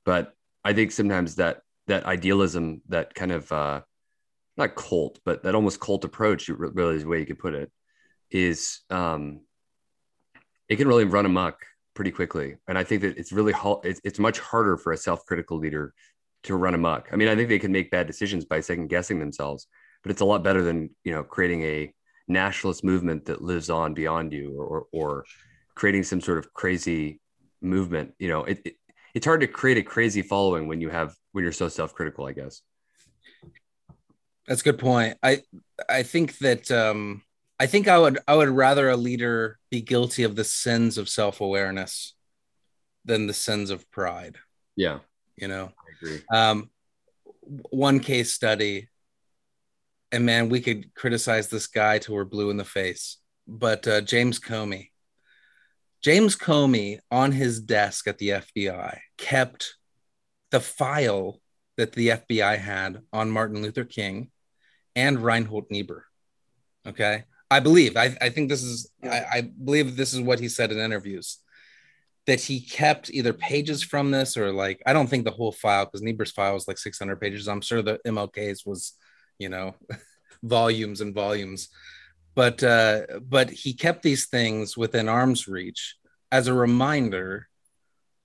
But 0.05 0.33
I 0.65 0.73
think 0.73 0.93
sometimes 0.93 1.37
that 1.37 1.61
that 1.87 2.07
idealism, 2.07 2.83
that 2.89 3.15
kind 3.15 3.33
of 3.33 3.51
uh 3.53 3.81
not 4.57 4.75
cult, 4.75 5.19
but 5.25 5.43
that 5.43 5.55
almost 5.55 5.81
cult 5.81 6.05
approach, 6.05 6.49
really 6.49 6.97
is 6.97 7.03
the 7.03 7.09
way 7.09 7.19
you 7.19 7.27
could 7.27 7.39
put 7.39 7.55
it, 7.55 7.71
is 8.31 8.81
um, 8.91 9.41
it 10.69 10.77
can 10.77 10.87
really 10.87 11.05
run 11.05 11.27
amok 11.27 11.65
pretty 11.95 12.11
quickly. 12.11 12.57
And 12.69 12.79
I 12.79 12.85
think 12.85 13.03
that 13.03 13.19
it's 13.19 13.33
really 13.33 13.55
it's, 13.85 14.01
it's 14.05 14.19
much 14.19 14.39
harder 14.39 14.77
for 14.77 14.93
a 14.93 14.97
self-critical 14.97 15.59
leader 15.59 15.93
to 16.45 16.57
run 16.57 16.75
amok. 16.75 17.09
I 17.13 17.17
mean, 17.17 17.29
I 17.29 17.35
think 17.35 17.49
they 17.49 17.59
can 17.59 17.73
make 17.73 17.91
bad 17.91 18.07
decisions 18.07 18.45
by 18.45 18.61
second 18.61 18.89
guessing 18.89 19.19
themselves, 19.19 19.67
but 20.03 20.11
it's 20.11 20.21
a 20.21 20.27
lot 20.27 20.45
better 20.45 20.63
than 20.63 20.91
you 21.05 21.13
know 21.13 21.23
creating 21.25 21.63
a 21.63 21.93
nationalist 22.31 22.85
movement 22.85 23.27
that 23.27 23.43
lives 23.43 23.69
on 23.71 23.95
beyond 23.95 24.33
you, 24.33 24.55
or 24.59 24.87
or, 24.93 25.25
creating 25.75 26.03
some 26.03 26.21
sort 26.21 26.39
of 26.39 26.53
crazy 26.53 27.21
movement. 27.63 28.13
You 28.19 28.29
know, 28.29 28.45
it, 28.45 28.61
it 28.65 28.75
it's 29.15 29.27
hard 29.27 29.41
to 29.41 29.47
create 29.47 29.79
a 29.79 29.83
crazy 29.83 30.23
following 30.23 30.69
when 30.69 30.81
you 30.81 30.89
have 30.91 31.15
when 31.33 31.43
you're 31.45 31.53
so 31.53 31.69
self-critical. 31.69 32.27
I 32.27 32.33
guess. 32.33 32.63
That's 34.47 34.63
a 34.63 34.65
good 34.65 34.79
point. 34.79 35.19
I 35.23 35.43
I 35.89 36.03
think 36.03 36.39
that 36.39 36.71
um, 36.71 37.23
I 37.59 37.67
think 37.67 37.89
I 37.89 37.99
would 37.99 38.19
I 38.27 38.35
would 38.35 38.49
rather 38.49 38.89
a 38.89 38.97
leader 38.97 39.59
be 39.71 39.81
guilty 39.81 40.23
of 40.23 40.35
the 40.35 40.45
sins 40.45 40.99
of 40.99 41.09
self 41.09 41.41
awareness 41.41 42.15
than 43.05 43.27
the 43.27 43.35
sins 43.35 43.71
of 43.71 43.91
pride. 43.91 44.37
Yeah, 44.77 45.01
You 45.37 45.49
know, 45.49 45.65
I 45.67 45.89
agree. 45.97 46.23
um, 46.33 46.71
one 47.71 48.01
case 48.01 48.33
study, 48.33 48.89
and 50.13 50.27
man, 50.27 50.49
we 50.49 50.61
could 50.61 50.95
criticize 50.95 51.49
this 51.49 51.67
guy 51.67 51.99
till 51.99 52.15
we're 52.15 52.25
blue 52.25 52.51
in 52.51 52.57
the 52.57 52.65
face. 52.65 53.19
But 53.47 53.87
uh, 53.87 54.01
James 54.01 54.39
Comey, 54.39 54.91
James 56.03 56.37
Comey 56.37 56.99
on 57.11 57.33
his 57.33 57.61
desk 57.61 58.07
at 58.09 58.19
the 58.19 58.29
FBI 58.31 58.99
kept 59.19 59.77
the 60.51 60.61
file 60.61 61.41
that 61.77 61.93
the 61.93 62.09
FBI 62.09 62.59
had 62.59 63.03
on 63.13 63.31
Martin 63.31 63.63
Luther 63.63 63.85
King 63.85 64.31
and 64.97 65.23
Reinhold 65.23 65.67
Niebuhr. 65.71 66.05
Okay. 66.87 67.25
I 67.51 67.61
believe, 67.61 67.97
I, 67.97 68.17
I 68.21 68.29
think 68.29 68.49
this 68.49 68.63
is, 68.63 68.91
I, 69.03 69.25
I 69.33 69.41
believe 69.43 69.97
this 69.97 70.15
is 70.15 70.21
what 70.21 70.41
he 70.41 70.49
said 70.49 70.71
in 70.71 70.79
interviews 70.79 71.39
that 72.27 72.41
he 72.41 72.61
kept 72.61 73.11
either 73.11 73.33
pages 73.33 73.83
from 73.83 74.11
this 74.11 74.37
or 74.37 74.53
like, 74.53 74.81
I 74.87 74.93
don't 74.93 75.09
think 75.09 75.25
the 75.25 75.33
whole 75.33 75.53
file, 75.53 75.85
because 75.85 76.03
Niebuhr's 76.03 76.31
file 76.31 76.55
was 76.55 76.69
like 76.69 76.79
600 76.79 77.21
pages. 77.21 77.49
I'm 77.49 77.61
sure 77.61 77.83
the 77.83 77.99
MLK's 78.07 78.65
was, 78.65 78.93
you 79.41 79.49
know, 79.49 79.75
volumes 80.43 81.01
and 81.01 81.15
volumes. 81.15 81.69
But, 82.37 82.63
uh, 82.63 83.03
but 83.21 83.51
he 83.51 83.73
kept 83.73 84.03
these 84.05 84.27
things 84.27 84.77
within 84.77 85.09
arm's 85.09 85.49
reach 85.49 85.97
as 86.31 86.47
a 86.47 86.55
reminder 86.55 87.49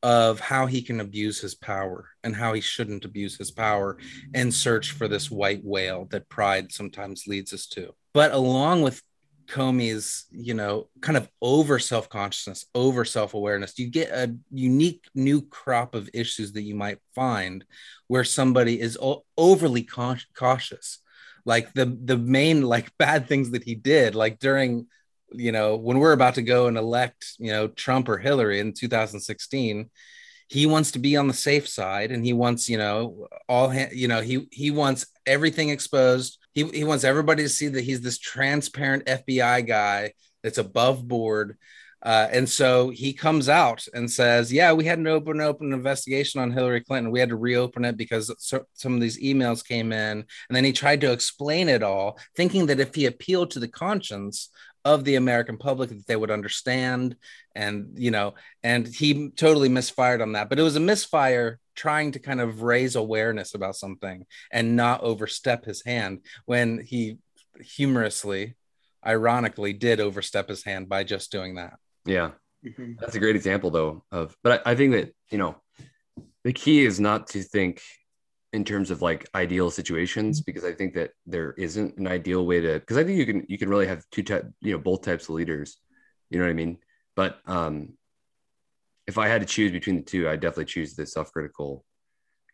of 0.03 0.39
how 0.39 0.67
he 0.67 0.83
can 0.83 0.99
abuse 0.99 1.39
his 1.39 1.55
power 1.55 2.09
and 2.23 2.35
how 2.35 2.53
he 2.53 2.61
shouldn't 2.61 3.05
abuse 3.05 3.35
his 3.37 3.49
power 3.49 3.97
and 4.35 4.53
search 4.53 4.91
for 4.91 5.07
this 5.07 5.31
white 5.31 5.63
whale 5.63 6.05
that 6.11 6.29
pride 6.29 6.71
sometimes 6.71 7.25
leads 7.25 7.51
us 7.53 7.65
to. 7.65 7.91
But 8.13 8.31
along 8.31 8.83
with 8.83 9.01
Comey's, 9.47 10.25
you 10.31 10.53
know, 10.53 10.89
kind 11.01 11.17
of 11.17 11.29
over 11.41 11.79
self 11.79 12.09
consciousness, 12.09 12.65
over 12.75 13.05
self 13.05 13.33
awareness, 13.33 13.77
you 13.79 13.87
get 13.87 14.09
a 14.09 14.35
unique 14.51 15.05
new 15.15 15.41
crop 15.41 15.95
of 15.95 16.09
issues 16.13 16.53
that 16.53 16.63
you 16.63 16.75
might 16.75 16.99
find 17.13 17.65
where 18.07 18.23
somebody 18.23 18.79
is 18.79 18.97
overly 19.37 19.87
cautious. 20.35 20.99
Like 21.45 21.73
the 21.73 21.85
the 21.85 22.17
main 22.17 22.63
like 22.63 22.91
bad 22.97 23.27
things 23.27 23.51
that 23.51 23.63
he 23.63 23.75
did, 23.75 24.15
like 24.15 24.39
during 24.39 24.87
you 25.37 25.51
know, 25.51 25.75
when 25.75 25.99
we're 25.99 26.13
about 26.13 26.35
to 26.35 26.41
go 26.41 26.67
and 26.67 26.77
elect, 26.77 27.33
you 27.39 27.51
know, 27.51 27.67
Trump 27.67 28.09
or 28.09 28.17
Hillary 28.17 28.59
in 28.59 28.73
2016, 28.73 29.89
he 30.47 30.65
wants 30.65 30.91
to 30.91 30.99
be 30.99 31.17
on 31.17 31.27
the 31.27 31.33
safe 31.33 31.67
side 31.67 32.11
and 32.11 32.23
he 32.23 32.33
wants, 32.33 32.69
you 32.69 32.77
know, 32.77 33.27
all, 33.49 33.73
you 33.73 34.07
know, 34.07 34.21
he, 34.21 34.47
he 34.51 34.71
wants 34.71 35.07
everything 35.25 35.69
exposed. 35.69 36.37
He, 36.53 36.65
he 36.65 36.83
wants 36.83 37.03
everybody 37.03 37.43
to 37.43 37.49
see 37.49 37.67
that 37.69 37.83
he's 37.83 38.01
this 38.01 38.19
transparent 38.19 39.05
FBI 39.05 39.67
guy 39.67 40.13
that's 40.43 40.59
above 40.59 41.07
board. 41.07 41.57
Uh, 42.05 42.27
and 42.31 42.47
so 42.47 42.91
he 42.91 43.11
comes 43.11 43.49
out 43.49 43.85
and 43.95 44.09
says, 44.09 44.53
"Yeah, 44.53 44.71
we 44.73 44.85
had 44.85 44.99
an 44.99 45.07
open, 45.07 45.41
open 45.41 45.73
investigation 45.73 46.39
on 46.39 46.51
Hillary 46.51 46.81
Clinton. 46.81 47.11
We 47.11 47.19
had 47.19 47.29
to 47.29 47.35
reopen 47.35 47.83
it 47.83 47.97
because 47.97 48.31
so, 48.37 48.63
some 48.73 48.93
of 48.93 49.01
these 49.01 49.19
emails 49.21 49.67
came 49.67 49.91
in." 49.91 50.19
And 50.19 50.55
then 50.55 50.63
he 50.63 50.71
tried 50.71 51.01
to 51.01 51.11
explain 51.11 51.67
it 51.67 51.81
all, 51.81 52.19
thinking 52.35 52.67
that 52.67 52.79
if 52.79 52.93
he 52.93 53.07
appealed 53.07 53.51
to 53.51 53.59
the 53.59 53.67
conscience 53.67 54.49
of 54.85 55.03
the 55.03 55.15
American 55.15 55.57
public 55.57 55.89
that 55.89 56.05
they 56.05 56.15
would 56.15 56.29
understand 56.29 57.15
and 57.55 57.87
you 57.95 58.11
know 58.11 58.35
and 58.63 58.87
he 58.87 59.29
totally 59.31 59.67
misfired 59.67 60.21
on 60.21 60.33
that 60.33 60.47
but 60.47 60.59
it 60.59 60.61
was 60.61 60.75
a 60.75 60.79
misfire 60.79 61.59
trying 61.75 62.11
to 62.11 62.19
kind 62.19 62.39
of 62.39 62.61
raise 62.61 62.95
awareness 62.95 63.55
about 63.55 63.75
something 63.75 64.25
and 64.51 64.75
not 64.75 65.01
overstep 65.01 65.65
his 65.65 65.83
hand 65.83 66.19
when 66.45 66.79
he 66.79 67.17
humorously 67.59 68.53
ironically 69.05 69.73
did 69.73 69.99
overstep 69.99 70.47
his 70.47 70.63
hand 70.63 70.87
by 70.87 71.03
just 71.03 71.31
doing 71.31 71.55
that 71.55 71.73
Yeah, 72.05 72.31
Mhm. 72.63 72.99
that's 72.99 73.15
a 73.15 73.19
great 73.19 73.35
example 73.35 73.69
though 73.71 74.03
of. 74.11 74.35
But 74.43 74.61
I, 74.65 74.71
I 74.71 74.75
think 74.75 74.93
that 74.93 75.13
you 75.31 75.37
know, 75.37 75.55
the 76.43 76.53
key 76.53 76.85
is 76.85 76.99
not 76.99 77.27
to 77.27 77.41
think 77.41 77.81
in 78.53 78.63
terms 78.63 78.89
of 78.91 79.01
like 79.01 79.27
ideal 79.35 79.69
situations 79.69 80.41
because 80.41 80.63
I 80.63 80.71
think 80.71 80.93
that 80.93 81.11
there 81.25 81.51
isn't 81.57 81.97
an 81.97 82.07
ideal 82.07 82.45
way 82.45 82.61
to 82.61 82.79
because 82.79 82.97
I 82.97 83.03
think 83.03 83.17
you 83.17 83.25
can 83.25 83.45
you 83.49 83.57
can 83.57 83.69
really 83.69 83.87
have 83.87 84.03
two 84.11 84.23
type 84.23 84.45
you 84.61 84.71
know 84.73 84.79
both 84.79 85.01
types 85.01 85.25
of 85.25 85.31
leaders, 85.35 85.77
you 86.29 86.39
know 86.39 86.45
what 86.45 86.51
I 86.51 86.53
mean. 86.53 86.77
But 87.15 87.39
um, 87.45 87.97
if 89.07 89.17
I 89.17 89.27
had 89.27 89.41
to 89.41 89.47
choose 89.47 89.71
between 89.71 89.97
the 89.97 90.01
two, 90.03 90.27
I 90.29 90.35
definitely 90.35 90.65
choose 90.65 90.95
the 90.95 91.05
self-critical, 91.05 91.85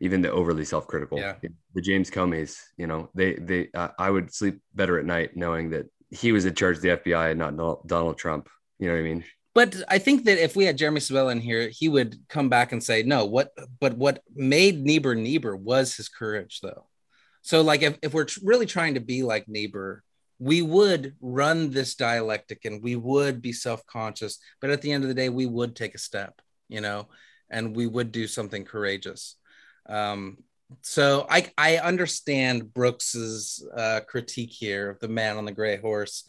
even 0.02 0.22
the 0.22 0.32
overly 0.32 0.66
self-critical. 0.66 1.18
Yeah. 1.20 1.36
The 1.74 1.82
James 1.82 2.12
Comey's, 2.12 2.62
you 2.78 2.88
know, 2.88 3.10
they 3.16 3.36
they 3.36 3.70
uh, 3.74 3.90
I 3.98 4.10
would 4.10 4.34
sleep 4.34 4.60
better 4.74 5.00
at 5.00 5.06
night 5.06 5.36
knowing 5.36 5.70
that 5.72 5.86
he 6.10 6.32
was 6.32 6.46
in 6.46 6.54
charge 6.56 6.78
of 6.78 6.82
the 6.84 6.90
FBI 6.98 7.32
and 7.32 7.40
not 7.40 7.88
Donald 7.88 8.18
Trump. 8.18 8.50
You 8.80 8.88
know 8.88 8.94
what 8.94 9.00
I 9.00 9.04
mean? 9.04 9.24
But 9.54 9.76
I 9.90 9.98
think 9.98 10.26
that 10.26 10.42
if 10.42 10.56
we 10.56 10.66
had 10.66 10.78
Jeremy 10.78 11.02
Sabella 11.02 11.32
in 11.32 11.42
here, 11.42 11.70
he 11.70 11.90
would 11.90 12.16
come 12.30 12.48
back 12.48 12.72
and 12.72 12.82
say, 12.82 13.04
no, 13.04 13.26
what, 13.26 13.52
but 13.80 13.98
what 13.98 14.24
made 14.34 14.82
Niebuhr 14.82 15.16
Niebuhr 15.16 15.56
was 15.56 15.96
his 15.96 16.08
courage, 16.08 16.62
though. 16.62 16.88
So, 17.42 17.62
like, 17.62 17.82
if, 17.82 17.98
if 18.02 18.14
we're 18.14 18.28
really 18.44 18.66
trying 18.66 18.94
to 18.94 19.00
be 19.02 19.24
like 19.24 19.48
Niebuhr, 19.50 20.04
we 20.40 20.62
would 20.62 21.16
run 21.22 21.70
this 21.70 21.96
dialectic 21.96 22.66
and 22.66 22.82
we 22.82 22.96
would 22.96 23.42
be 23.42 23.54
self 23.54 23.86
conscious, 23.86 24.40
but 24.60 24.70
at 24.70 24.82
the 24.82 24.92
end 24.92 25.04
of 25.04 25.08
the 25.08 25.14
day, 25.14 25.30
we 25.30 25.46
would 25.46 25.76
take 25.76 25.96
a 25.96 26.00
step, 26.00 26.42
you 26.68 26.82
know, 26.82 27.08
and 27.50 27.76
we 27.76 27.88
would 27.88 28.12
do 28.12 28.28
something 28.28 28.64
courageous. 28.64 29.36
Um, 29.88 30.38
so 30.82 31.28
I 31.30 31.52
I 31.58 31.78
understand 31.78 32.74
Brooks's 32.74 33.68
uh, 33.76 34.00
critique 34.08 34.52
here 34.52 34.90
of 34.90 35.00
the 35.00 35.08
man 35.08 35.38
on 35.38 35.46
the 35.46 35.52
gray 35.52 35.78
horse, 35.78 36.24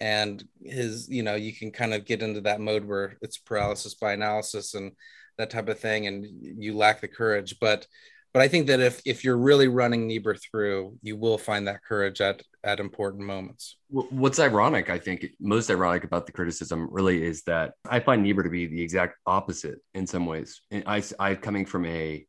and 0.00 0.44
his 0.62 1.08
you 1.08 1.22
know 1.22 1.34
you 1.34 1.52
can 1.52 1.70
kind 1.70 1.94
of 1.94 2.04
get 2.04 2.22
into 2.22 2.40
that 2.42 2.60
mode 2.60 2.84
where 2.84 3.16
it's 3.22 3.38
paralysis 3.38 3.94
by 3.94 4.12
analysis 4.12 4.74
and 4.74 4.92
that 5.38 5.50
type 5.50 5.68
of 5.68 5.78
thing, 5.78 6.06
and 6.06 6.26
you 6.40 6.76
lack 6.76 7.00
the 7.00 7.08
courage. 7.08 7.56
But 7.60 7.86
but 8.32 8.42
I 8.42 8.48
think 8.48 8.66
that 8.66 8.80
if 8.80 9.00
if 9.06 9.24
you're 9.24 9.38
really 9.38 9.68
running 9.68 10.06
Niebuhr 10.06 10.36
through, 10.36 10.98
you 11.02 11.16
will 11.16 11.38
find 11.38 11.66
that 11.68 11.82
courage 11.82 12.20
at 12.20 12.42
at 12.64 12.80
important 12.80 13.24
moments. 13.24 13.78
What's 13.88 14.40
ironic, 14.40 14.90
I 14.90 14.98
think, 14.98 15.24
most 15.40 15.70
ironic 15.70 16.04
about 16.04 16.26
the 16.26 16.32
criticism 16.32 16.88
really 16.90 17.22
is 17.22 17.44
that 17.44 17.74
I 17.88 18.00
find 18.00 18.22
Niebuhr 18.22 18.42
to 18.42 18.50
be 18.50 18.66
the 18.66 18.82
exact 18.82 19.16
opposite 19.24 19.78
in 19.94 20.06
some 20.06 20.26
ways. 20.26 20.60
And 20.70 20.82
I, 20.86 21.02
I 21.18 21.36
coming 21.36 21.64
from 21.64 21.86
a, 21.86 22.26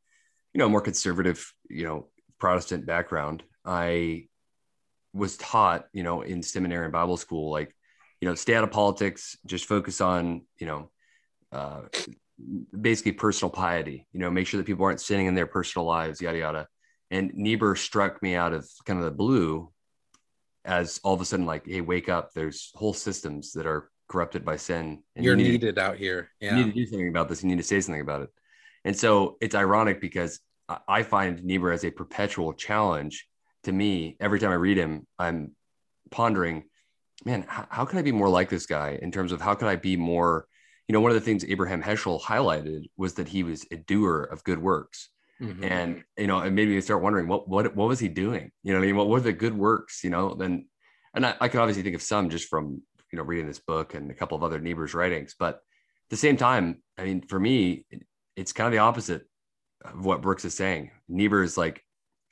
you 0.54 0.60
know, 0.60 0.70
more 0.70 0.80
conservative, 0.80 1.52
you 1.70 1.86
know, 1.86 2.08
Protestant 2.40 2.86
background, 2.86 3.44
I 3.66 4.28
was 5.18 5.38
taught, 5.38 5.88
you 5.94 6.04
know, 6.04 6.22
in 6.22 6.44
seminary 6.44 6.86
and 6.86 6.94
Bible 6.94 7.18
school, 7.18 7.52
like, 7.52 7.76
you 8.22 8.28
know, 8.28 8.36
stay 8.36 8.56
out 8.56 8.64
of 8.64 8.72
politics, 8.72 9.38
just 9.46 9.66
focus 9.66 10.02
on, 10.02 10.44
you 10.60 10.68
know, 10.68 10.90
uh, 11.52 11.82
basically 12.80 13.12
personal 13.12 13.50
piety, 13.50 14.08
you 14.12 14.20
know, 14.20 14.30
make 14.30 14.48
sure 14.48 14.60
that 14.60 14.66
people 14.66 14.86
aren't 14.86 15.02
sinning 15.02 15.28
in 15.28 15.36
their 15.36 15.48
personal 15.48 15.86
lives, 15.86 16.22
yada, 16.22 16.38
yada. 16.38 16.68
And 17.10 17.34
Niebuhr 17.34 17.76
struck 17.76 18.22
me 18.22 18.36
out 18.36 18.54
of 18.54 18.70
kind 18.86 19.00
of 19.00 19.06
the 19.06 19.12
blue 19.12 19.72
as 20.66 21.00
all 21.04 21.14
of 21.14 21.22
a 21.22 21.26
sudden, 21.26 21.46
like, 21.46 21.66
hey, 21.66 21.82
wake 21.82 22.10
up. 22.10 22.34
There's 22.34 22.72
whole 22.76 22.94
systems 22.94 23.54
that 23.54 23.66
are 23.66 23.90
corrupted 24.10 24.44
by 24.44 24.58
sin. 24.58 25.04
And 25.16 25.24
You're 25.24 25.38
you 25.38 25.44
need 25.44 25.52
needed 25.52 25.76
to, 25.76 25.82
out 25.82 25.98
here. 25.98 26.30
Yeah. 26.42 26.58
You 26.58 26.66
need 26.66 26.74
to 26.74 26.80
do 26.80 26.86
something 26.86 27.08
about 27.08 27.30
this. 27.30 27.42
You 27.42 27.50
need 27.50 27.58
to 27.58 27.64
say 27.64 27.80
something 27.80 28.02
about 28.02 28.24
it. 28.24 28.30
And 28.84 28.96
so 28.96 29.38
it's 29.42 29.56
ironic 29.56 30.02
because 30.02 30.40
I 30.88 31.04
find 31.04 31.44
Niebuhr 31.44 31.72
as 31.72 31.86
a 31.86 31.92
perpetual 31.92 32.54
challenge 32.54 33.28
to 33.68 33.72
me. 33.72 34.18
Every 34.20 34.40
time 34.40 34.52
I 34.52 34.56
read 34.56 34.78
him, 34.78 35.08
I'm 35.18 35.56
pondering, 36.12 36.64
man, 37.24 37.46
how, 37.48 37.68
how 37.70 37.86
can 37.86 38.00
I 38.00 38.02
be 38.02 38.12
more 38.12 38.30
like 38.30 38.50
this 38.50 38.66
guy 38.66 39.00
in 39.02 39.12
terms 39.12 39.32
of 39.32 39.40
how 39.40 39.54
can 39.56 39.68
I 39.68 39.78
be 39.78 39.96
more 39.96 40.48
you 40.88 40.94
know, 40.94 41.02
one 41.02 41.12
of 41.12 41.16
the 41.16 41.22
things 41.22 41.44
Abraham 41.44 41.84
Heschel 41.84 42.22
highlighted 42.22 42.90
was 42.96 43.16
that 43.16 43.28
he 43.28 43.44
was 43.44 43.66
a 43.72 43.76
doer 43.76 44.24
of 44.24 44.44
good 44.44 44.60
works. 44.60 45.10
Mm-hmm. 45.42 45.64
And 45.64 46.04
you 46.18 46.28
know, 46.28 46.40
it 46.40 46.52
made 46.52 46.68
me 46.68 46.80
start 46.82 47.04
wondering 47.04 47.28
what 47.28 47.48
what 47.48 47.76
what 47.76 47.88
was 47.88 48.00
he 48.00 48.08
doing? 48.08 48.52
You 48.64 48.74
know, 48.74 48.80
I 48.80 48.82
mean, 48.82 48.96
what 48.96 49.10
were 49.10 49.20
the 49.20 49.34
good 49.34 49.56
works? 49.56 50.04
You 50.04 50.10
know, 50.10 50.34
then, 50.34 50.68
and 51.14 51.26
I, 51.26 51.36
I 51.40 51.48
could 51.48 51.60
obviously 51.60 51.84
think 51.84 51.96
of 51.96 52.02
some 52.02 52.30
just 52.30 52.48
from 52.48 52.82
you 53.12 53.18
know 53.18 53.24
reading 53.24 53.48
this 53.48 53.60
book 53.60 53.94
and 53.94 54.10
a 54.10 54.16
couple 54.16 54.36
of 54.36 54.44
other 54.44 54.60
Niebuhr's 54.60 54.96
writings, 54.96 55.36
but 55.38 55.56
at 55.56 56.10
the 56.10 56.18
same 56.18 56.38
time, 56.38 56.82
I 56.98 57.04
mean, 57.04 57.22
for 57.22 57.40
me, 57.40 57.86
it's 58.36 58.54
kind 58.54 58.66
of 58.66 58.72
the 58.72 58.80
opposite 58.80 59.24
of 59.84 60.06
what 60.06 60.22
Brooks 60.22 60.46
is 60.46 60.56
saying. 60.56 60.90
Niebuhr 61.08 61.44
is 61.44 61.58
like, 61.58 61.84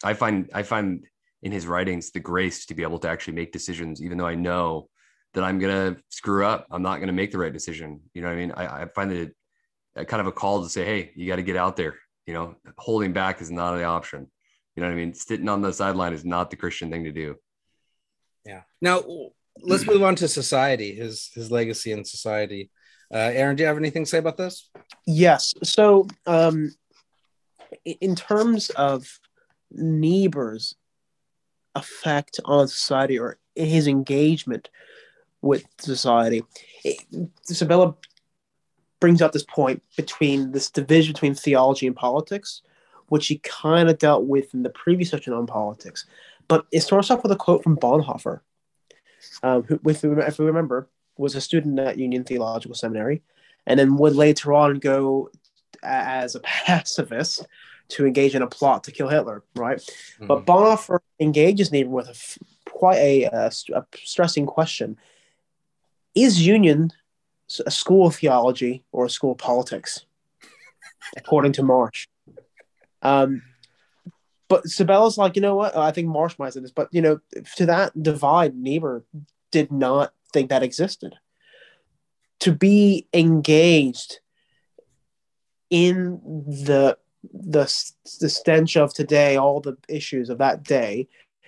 I 0.03 0.15
find 0.15 0.49
I 0.51 0.63
find 0.63 1.05
in 1.45 1.51
his 1.51 1.67
writings 1.67 2.09
the 2.09 2.19
grace 2.19 2.65
to 2.65 2.73
be 2.73 2.81
able 2.81 2.97
to 2.97 3.07
actually 3.07 3.35
make 3.35 3.51
decisions, 3.51 4.01
even 4.01 4.17
though 4.17 4.25
I 4.25 4.33
know 4.33 4.89
that 5.35 5.43
I'm 5.43 5.59
gonna 5.59 5.95
screw 6.09 6.43
up. 6.43 6.65
I'm 6.71 6.81
not 6.81 6.99
gonna 6.99 7.13
make 7.13 7.31
the 7.31 7.37
right 7.37 7.53
decision. 7.53 8.01
You 8.15 8.23
know 8.23 8.29
what 8.29 8.33
I 8.33 8.37
mean? 8.37 8.51
I, 8.51 8.81
I 8.81 8.85
find 8.87 9.11
it 9.11 9.35
a, 9.95 10.03
kind 10.03 10.21
of 10.21 10.27
a 10.27 10.31
call 10.31 10.63
to 10.63 10.69
say, 10.69 10.83
hey, 10.83 11.11
you 11.15 11.27
got 11.27 11.35
to 11.35 11.43
get 11.43 11.55
out 11.55 11.75
there. 11.75 11.95
You 12.25 12.33
know, 12.33 12.55
holding 12.79 13.13
back 13.13 13.41
is 13.41 13.51
not 13.51 13.75
an 13.75 13.83
option. 13.83 14.27
You 14.75 14.81
know 14.81 14.89
what 14.89 14.93
I 14.93 14.97
mean? 14.97 15.13
Sitting 15.13 15.47
on 15.47 15.61
the 15.61 15.71
sideline 15.71 16.13
is 16.13 16.25
not 16.25 16.49
the 16.49 16.55
Christian 16.55 16.89
thing 16.89 17.03
to 17.03 17.11
do. 17.11 17.35
Yeah. 18.43 18.61
Now 18.81 19.03
let's 19.61 19.85
move 19.85 20.01
on 20.01 20.15
to 20.15 20.27
society. 20.27 20.95
His 20.95 21.29
his 21.35 21.51
legacy 21.51 21.91
in 21.91 22.03
society. 22.05 22.71
Uh, 23.13 23.31
Aaron, 23.33 23.55
do 23.55 23.61
you 23.61 23.67
have 23.67 23.77
anything 23.77 24.03
to 24.03 24.09
say 24.09 24.17
about 24.17 24.37
this? 24.37 24.71
Yes. 25.05 25.53
So, 25.63 26.07
um, 26.25 26.73
in 27.85 28.15
terms 28.15 28.71
of 28.71 29.07
Niebuhr's 29.71 30.75
effect 31.75 32.39
on 32.45 32.67
society 32.67 33.19
or 33.19 33.37
his 33.55 33.87
engagement 33.87 34.69
with 35.41 35.65
society. 35.79 36.43
Sabella 37.43 37.95
brings 38.99 39.21
up 39.21 39.31
this 39.31 39.43
point 39.43 39.83
between 39.95 40.51
this 40.51 40.69
division 40.69 41.13
between 41.13 41.35
theology 41.35 41.85
and 41.85 41.95
politics, 41.95 42.61
which 43.07 43.27
he 43.27 43.37
kind 43.39 43.89
of 43.89 43.97
dealt 43.97 44.25
with 44.25 44.53
in 44.53 44.63
the 44.63 44.69
previous 44.69 45.11
section 45.11 45.33
on 45.33 45.45
politics. 45.45 46.05
But 46.47 46.65
it 46.71 46.81
starts 46.81 47.11
off 47.11 47.23
with 47.23 47.31
a 47.31 47.35
quote 47.35 47.63
from 47.63 47.77
Bonhoeffer, 47.77 48.39
um, 49.43 49.63
who, 49.63 49.79
if 49.85 50.39
we 50.39 50.45
remember, 50.45 50.89
was 51.17 51.35
a 51.35 51.41
student 51.41 51.79
at 51.79 51.97
Union 51.97 52.23
Theological 52.23 52.75
Seminary, 52.75 53.21
and 53.65 53.79
then 53.79 53.97
would 53.97 54.15
later 54.15 54.53
on 54.53 54.79
go 54.79 55.29
as 55.83 56.35
a 56.35 56.39
pacifist 56.43 57.47
to 57.89 58.05
engage 58.05 58.35
in 58.35 58.41
a 58.41 58.47
plot 58.47 58.83
to 58.85 58.91
kill 58.91 59.07
Hitler, 59.07 59.43
right? 59.55 59.77
Mm-hmm. 59.77 60.27
But 60.27 60.45
Bonhoeffer 60.45 60.99
engages 61.19 61.71
Niebuhr 61.71 61.91
with 61.93 62.07
a, 62.07 62.69
quite 62.69 62.97
a, 62.97 63.23
a, 63.23 63.51
a 63.73 63.85
stressing 64.03 64.45
question 64.45 64.97
is 66.15 66.45
union 66.45 66.91
a 67.65 67.71
school 67.71 68.07
of 68.07 68.15
theology 68.15 68.83
or 68.91 69.05
a 69.05 69.09
school 69.09 69.33
of 69.33 69.37
politics, 69.37 70.05
according 71.17 71.51
to 71.53 71.63
Marsh? 71.63 72.07
Um, 73.01 73.43
but 74.47 74.65
Sabella's 74.65 75.17
like, 75.17 75.35
you 75.35 75.41
know 75.41 75.55
what? 75.55 75.75
I 75.75 75.91
think 75.91 76.07
Marsh 76.07 76.37
might 76.39 76.53
say 76.53 76.59
this, 76.59 76.71
but 76.71 76.89
you 76.91 77.01
know, 77.01 77.19
to 77.57 77.65
that 77.67 78.01
divide, 78.01 78.55
Niebuhr 78.55 79.03
did 79.51 79.71
not 79.71 80.13
think 80.33 80.49
that 80.49 80.63
existed. 80.63 81.15
To 82.39 82.51
be 82.51 83.07
engaged 83.13 84.19
in 85.69 86.19
the 86.47 86.97
the 87.33 87.63
the 88.19 88.29
stench 88.29 88.77
of 88.77 88.93
today, 88.93 89.35
all 89.35 89.59
the 89.59 89.77
issues 89.87 90.29
of 90.29 90.37
that 90.39 90.63
day, 90.63 91.07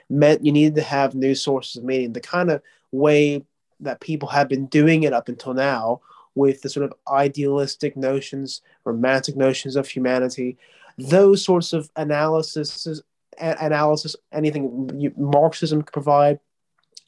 meant 0.10 0.46
you 0.46 0.52
needed 0.52 0.76
to 0.76 0.82
have 0.82 1.16
new 1.16 1.36
sources 1.36 1.78
of 1.78 1.84
meaning. 1.84 2.14
The 2.14 2.22
kind 2.22 2.52
of 2.52 2.62
way 2.92 3.44
that 3.80 4.00
people 4.00 4.30
have 4.30 4.50
been 4.50 4.68
doing 4.68 5.04
it 5.04 5.14
up 5.14 5.30
until 5.30 5.54
now 5.54 6.02
with 6.36 6.62
the 6.62 6.70
sort 6.70 6.86
of 6.86 6.94
idealistic 7.08 7.98
notions, 7.98 8.62
romantic 8.86 9.36
notions 9.36 9.76
of 9.76 9.88
humanity, 9.88 10.58
those 10.98 11.44
sorts 11.44 11.74
of 11.74 11.90
analysis, 11.96 13.02
analysis, 13.40 14.16
anything 14.32 15.14
Marxism 15.18 15.82
could 15.82 15.94
provide, 15.94 16.40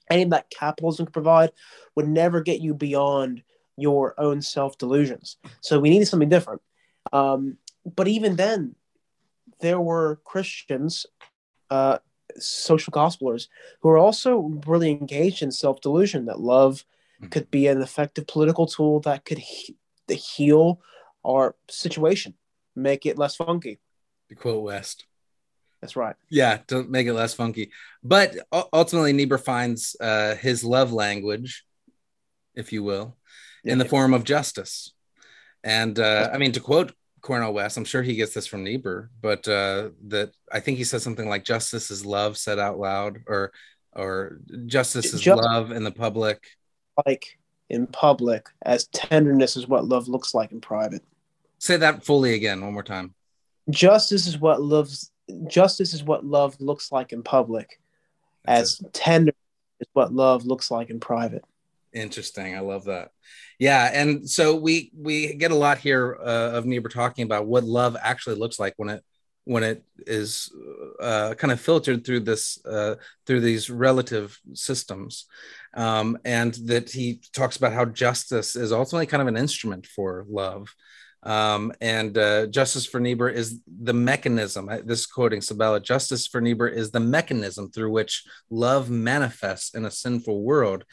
anything 0.09 0.29
that 0.29 0.49
capitalism 0.49 1.05
could 1.05 1.13
provide, 1.13 1.51
would 1.95 2.07
never 2.07 2.41
get 2.41 2.61
you 2.61 2.73
beyond 2.73 3.43
your 3.77 4.19
own 4.19 4.41
self 4.41 4.77
delusions. 4.77 5.37
So 5.61 5.79
we 5.79 5.89
needed 5.89 6.07
something 6.07 6.29
different. 6.29 6.61
Um, 7.13 7.57
but 7.95 8.07
even 8.07 8.35
then, 8.35 8.75
there 9.61 9.79
were 9.79 10.19
Christians 10.23 11.05
uh, 11.69 11.99
social 12.37 12.91
gospelers 12.91 13.47
who 13.81 13.89
are 13.89 13.97
also 13.97 14.61
really 14.65 14.91
engaged 14.91 15.41
in 15.41 15.51
self 15.51 15.81
delusion 15.81 16.25
that 16.25 16.39
love 16.39 16.85
mm-hmm. 17.19 17.29
could 17.29 17.49
be 17.51 17.67
an 17.67 17.81
effective 17.81 18.27
political 18.27 18.65
tool 18.65 18.99
that 19.01 19.25
could 19.25 19.39
he- 19.39 19.77
heal 20.09 20.81
our 21.25 21.55
situation, 21.69 22.33
make 22.75 23.05
it 23.05 23.17
less 23.17 23.35
funky. 23.35 23.79
To 24.29 24.35
quote 24.35 24.63
West. 24.63 25.05
That's 25.81 25.95
right. 25.95 26.15
Yeah, 26.29 26.57
to 26.67 26.83
make 26.83 27.07
it 27.07 27.13
less 27.13 27.33
funky. 27.33 27.71
But 28.03 28.35
ultimately, 28.73 29.13
Niebuhr 29.13 29.37
finds 29.37 29.95
uh, 29.99 30.35
his 30.35 30.63
love 30.63 30.91
language, 30.91 31.63
if 32.53 32.73
you 32.73 32.83
will, 32.83 33.17
in 33.63 33.77
the 33.77 33.85
form 33.85 34.13
of 34.13 34.25
justice. 34.25 34.93
And 35.63 35.97
uh, 35.97 36.29
I 36.33 36.37
mean, 36.37 36.51
to 36.53 36.59
quote 36.59 36.93
Cornel 37.21 37.53
West. 37.53 37.77
I'm 37.77 37.85
sure 37.85 38.01
he 38.01 38.15
gets 38.15 38.33
this 38.33 38.47
from 38.47 38.63
Niebuhr, 38.63 39.09
but 39.21 39.47
uh, 39.47 39.89
that 40.07 40.31
I 40.51 40.59
think 40.59 40.77
he 40.77 40.83
said 40.83 41.01
something 41.01 41.27
like 41.27 41.43
"Justice 41.43 41.91
is 41.91 42.05
love," 42.05 42.37
said 42.37 42.59
out 42.59 42.79
loud, 42.79 43.19
or 43.27 43.51
or 43.93 44.39
"Justice 44.65 45.13
is 45.13 45.21
Just, 45.21 45.41
love 45.41 45.71
in 45.71 45.83
the 45.83 45.91
public." 45.91 46.43
Like 47.05 47.37
in 47.69 47.87
public, 47.87 48.47
as 48.63 48.87
tenderness 48.87 49.55
is 49.55 49.67
what 49.67 49.85
love 49.85 50.07
looks 50.07 50.33
like 50.33 50.51
in 50.51 50.61
private. 50.61 51.03
Say 51.59 51.77
that 51.77 52.03
fully 52.03 52.33
again, 52.33 52.61
one 52.61 52.73
more 52.73 52.83
time. 52.83 53.13
Justice 53.69 54.27
is 54.27 54.37
what 54.37 54.61
loves. 54.61 55.11
Justice 55.47 55.93
is 55.93 56.03
what 56.03 56.25
love 56.25 56.59
looks 56.59 56.91
like 56.91 57.13
in 57.13 57.21
public, 57.21 57.79
That's 58.45 58.61
as 58.61 58.81
it. 58.81 58.93
tender 58.93 59.33
is 59.79 59.87
what 59.93 60.13
love 60.13 60.45
looks 60.45 60.71
like 60.71 60.89
in 60.89 60.99
private. 60.99 61.43
Interesting. 61.93 62.55
I 62.55 62.59
love 62.59 62.85
that. 62.85 63.09
Yeah, 63.57 63.89
and 63.91 64.29
so 64.29 64.55
we 64.55 64.91
we 64.95 65.33
get 65.33 65.51
a 65.51 65.55
lot 65.55 65.79
here 65.79 66.17
uh, 66.21 66.51
of 66.53 66.65
Niebuhr 66.65 66.89
talking 66.89 67.23
about 67.23 67.47
what 67.47 67.63
love 67.63 67.97
actually 67.99 68.35
looks 68.35 68.59
like 68.59 68.73
when 68.77 68.89
it 68.89 69.03
when 69.45 69.63
it 69.63 69.83
is 70.05 70.51
uh, 71.01 71.33
kind 71.35 71.51
of 71.51 71.59
filtered 71.59 72.05
through 72.05 72.19
this 72.19 72.63
uh, 72.65 72.95
through 73.25 73.41
these 73.41 73.69
relative 73.69 74.39
systems, 74.53 75.25
um, 75.73 76.17
and 76.23 76.53
that 76.65 76.91
he 76.91 77.21
talks 77.33 77.57
about 77.57 77.73
how 77.73 77.85
justice 77.85 78.55
is 78.55 78.71
ultimately 78.71 79.07
kind 79.07 79.21
of 79.21 79.27
an 79.27 79.37
instrument 79.37 79.87
for 79.87 80.25
love. 80.29 80.67
Um, 81.23 81.73
and 81.81 82.17
uh, 82.17 82.47
justice 82.47 82.85
for 82.85 82.99
Niebuhr 82.99 83.27
is 83.27 83.59
the 83.67 83.93
mechanism. 83.93 84.69
This 84.85 84.99
is 84.99 85.05
quoting 85.05 85.41
Sabella. 85.41 85.81
Justice 85.81 86.27
for 86.27 86.39
Niebuhr 86.39 86.67
is 86.67 86.91
the 86.91 87.01
mechanism 87.01 87.71
through 87.71 87.91
which 87.91 88.23
love 88.49 88.89
manifests 88.89 89.75
in 89.75 89.83
a 89.83 89.91
sinful 89.91 90.43
world 90.43 90.85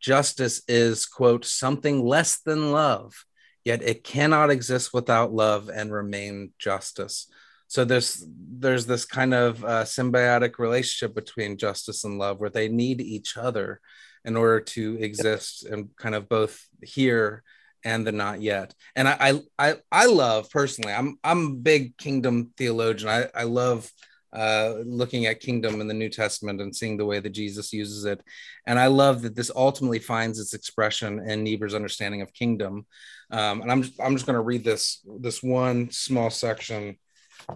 justice 0.00 0.62
is, 0.66 1.06
quote, 1.06 1.44
something 1.44 2.04
less 2.04 2.40
than 2.40 2.72
love, 2.72 3.24
yet 3.64 3.82
it 3.82 4.04
cannot 4.04 4.50
exist 4.50 4.92
without 4.94 5.32
love 5.32 5.68
and 5.68 5.92
remain 5.92 6.52
justice. 6.58 7.28
So 7.68 7.84
there's 7.84 8.26
there's 8.26 8.86
this 8.86 9.04
kind 9.04 9.32
of 9.32 9.64
uh, 9.64 9.84
symbiotic 9.84 10.58
relationship 10.58 11.14
between 11.14 11.56
justice 11.56 12.02
and 12.02 12.18
love 12.18 12.40
where 12.40 12.50
they 12.50 12.68
need 12.68 13.00
each 13.00 13.36
other 13.36 13.80
in 14.24 14.36
order 14.36 14.60
to 14.60 14.96
exist 15.00 15.64
and 15.64 15.88
kind 15.96 16.16
of 16.16 16.28
both 16.28 16.60
here 16.82 17.44
and 17.84 18.06
the 18.06 18.12
not 18.12 18.42
yet. 18.42 18.74
And 18.96 19.08
I 19.08 19.40
I 19.58 19.76
I 19.90 20.06
love 20.06 20.50
personally. 20.50 20.92
I'm 20.92 21.18
I'm 21.22 21.46
a 21.46 21.54
big 21.54 21.96
kingdom 21.96 22.50
theologian. 22.56 23.08
I 23.08 23.28
I 23.34 23.44
love 23.44 23.90
uh, 24.32 24.74
looking 24.84 25.26
at 25.26 25.40
kingdom 25.40 25.80
in 25.80 25.88
the 25.88 25.94
New 25.94 26.08
Testament 26.08 26.60
and 26.60 26.74
seeing 26.74 26.96
the 26.96 27.04
way 27.04 27.20
that 27.20 27.30
Jesus 27.30 27.72
uses 27.72 28.04
it. 28.04 28.20
And 28.66 28.78
I 28.78 28.86
love 28.86 29.22
that 29.22 29.34
this 29.34 29.50
ultimately 29.54 29.98
finds 29.98 30.38
its 30.38 30.54
expression 30.54 31.28
in 31.28 31.42
Niebuhr's 31.42 31.74
understanding 31.74 32.22
of 32.22 32.32
kingdom. 32.32 32.86
Um, 33.30 33.62
and 33.62 33.70
I'm 33.70 33.82
just, 33.82 34.00
I'm 34.00 34.14
just 34.14 34.26
going 34.26 34.34
to 34.34 34.42
read 34.42 34.64
this 34.64 35.04
this 35.20 35.42
one 35.42 35.90
small 35.90 36.30
section 36.30 36.98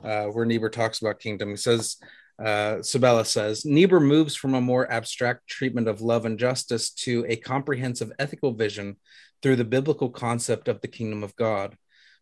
uh, 0.03 0.27
where 0.27 0.45
Niebuhr 0.45 0.71
talks 0.71 1.01
about 1.01 1.21
kingdom. 1.21 1.51
He 1.51 1.57
says, 1.57 1.97
uh, 2.43 2.83
Sabella 2.83 3.25
says, 3.25 3.65
Niebuhr 3.65 4.01
moves 4.01 4.35
from 4.35 4.55
a 4.55 4.61
more 4.61 4.91
abstract 4.91 5.47
treatment 5.47 5.89
of 5.89 6.01
love 6.01 6.27
and 6.27 6.39
justice 6.39 6.91
to 6.91 7.25
a 7.29 7.37
comprehensive 7.37 8.11
ethical 8.19 8.53
vision 8.53 8.97
through 9.43 9.57
the 9.57 9.65
biblical 9.65 10.11
concept 10.11 10.69
of 10.69 10.81
the 10.81 10.89
kingdom 10.89 11.23
of 11.23 11.37
God. 11.37 11.77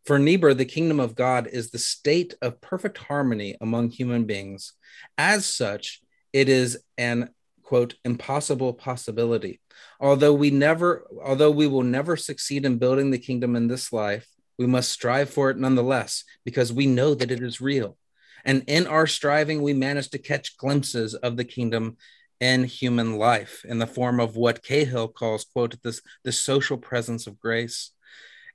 For 0.04 0.18
Niebuhr, 0.18 0.54
the 0.54 0.64
kingdom 0.64 0.98
of 0.98 1.14
God 1.14 1.46
is 1.46 1.70
the 1.70 1.78
state 1.78 2.34
of 2.42 2.60
perfect 2.60 2.98
harmony 2.98 3.56
among 3.60 3.90
human 3.90 4.24
beings. 4.24 4.72
As 5.16 5.46
such, 5.46 6.00
it 6.32 6.48
is 6.48 6.82
an 6.98 7.30
quote 7.62 7.94
impossible 8.04 8.74
possibility. 8.74 9.60
Although 10.00 10.34
we 10.34 10.50
never 10.50 11.06
although 11.24 11.50
we 11.50 11.66
will 11.66 11.84
never 11.84 12.16
succeed 12.16 12.64
in 12.64 12.78
building 12.78 13.10
the 13.10 13.18
kingdom 13.18 13.56
in 13.56 13.68
this 13.68 13.92
life, 13.92 14.28
we 14.58 14.66
must 14.66 14.90
strive 14.90 15.30
for 15.30 15.50
it 15.50 15.56
nonetheless 15.56 16.24
because 16.44 16.72
we 16.72 16.86
know 16.86 17.14
that 17.14 17.30
it 17.30 17.42
is 17.42 17.60
real. 17.60 17.96
And 18.44 18.64
in 18.66 18.86
our 18.86 19.06
striving, 19.06 19.62
we 19.62 19.72
manage 19.72 20.10
to 20.10 20.18
catch 20.18 20.56
glimpses 20.56 21.14
of 21.14 21.36
the 21.36 21.44
kingdom 21.44 21.96
in 22.40 22.64
human 22.64 23.18
life 23.18 23.64
in 23.64 23.78
the 23.78 23.86
form 23.86 24.18
of 24.18 24.36
what 24.36 24.64
Cahill 24.64 25.06
calls, 25.08 25.44
quote, 25.44 25.80
this, 25.82 26.02
the 26.24 26.32
social 26.32 26.76
presence 26.76 27.28
of 27.28 27.38
grace. 27.38 27.92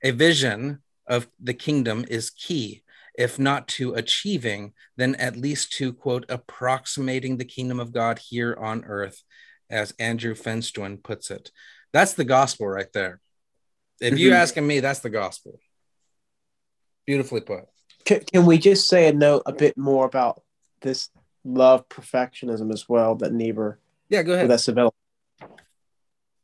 A 0.04 0.10
vision 0.10 0.82
of 1.08 1.28
the 1.40 1.54
kingdom 1.54 2.04
is 2.08 2.30
key, 2.30 2.82
if 3.16 3.38
not 3.38 3.66
to 3.68 3.94
achieving, 3.94 4.72
then 4.96 5.14
at 5.16 5.36
least 5.36 5.72
to, 5.72 5.92
quote, 5.92 6.24
approximating 6.28 7.36
the 7.36 7.44
kingdom 7.44 7.80
of 7.80 7.92
God 7.92 8.18
here 8.18 8.56
on 8.60 8.84
earth, 8.84 9.22
as 9.68 9.92
Andrew 9.98 10.34
Finstuen 10.34 11.02
puts 11.02 11.30
it. 11.30 11.50
That's 11.92 12.14
the 12.14 12.24
gospel 12.24 12.68
right 12.68 12.92
there. 12.92 13.20
If 14.00 14.14
mm-hmm. 14.14 14.18
you're 14.18 14.34
asking 14.34 14.66
me, 14.66 14.80
that's 14.80 15.00
the 15.00 15.10
gospel. 15.10 15.58
Beautifully 17.06 17.40
put. 17.40 17.64
Can, 18.04 18.20
can 18.20 18.46
we 18.46 18.58
just 18.58 18.88
say 18.88 19.08
a 19.08 19.12
note 19.12 19.42
a 19.46 19.52
bit 19.52 19.76
more 19.76 20.06
about 20.06 20.42
this 20.80 21.08
love 21.44 21.88
perfectionism 21.88 22.72
as 22.72 22.88
well 22.88 23.16
that 23.16 23.32
Niebuhr? 23.32 23.78
Yeah, 24.08 24.22
go 24.22 24.34
ahead. 24.34 24.48
That's 24.48 24.64
Seville. 24.64 24.94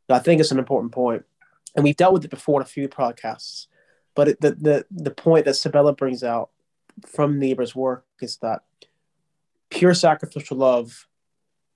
I 0.09 0.19
think 0.19 0.41
it's 0.41 0.51
an 0.51 0.59
important 0.59 0.93
point, 0.93 1.25
and 1.75 1.85
we've 1.85 1.97
dealt 1.97 2.13
with 2.13 2.25
it 2.25 2.31
before 2.31 2.61
in 2.61 2.65
a 2.65 2.69
few 2.69 2.89
podcasts. 2.89 3.69
But 4.15 4.29
it, 4.29 4.41
the, 4.41 4.53
the, 4.53 4.87
the 4.91 5.11
point 5.11 5.45
that 5.45 5.55
Sabella 5.55 5.93
brings 5.93 6.23
out 6.23 6.51
from 7.07 7.39
Niebuhr's 7.39 7.75
work 7.75 8.07
is 8.21 8.37
that 8.39 8.63
pure 9.71 9.95
sacrificial 9.95 10.57
love 10.57 11.07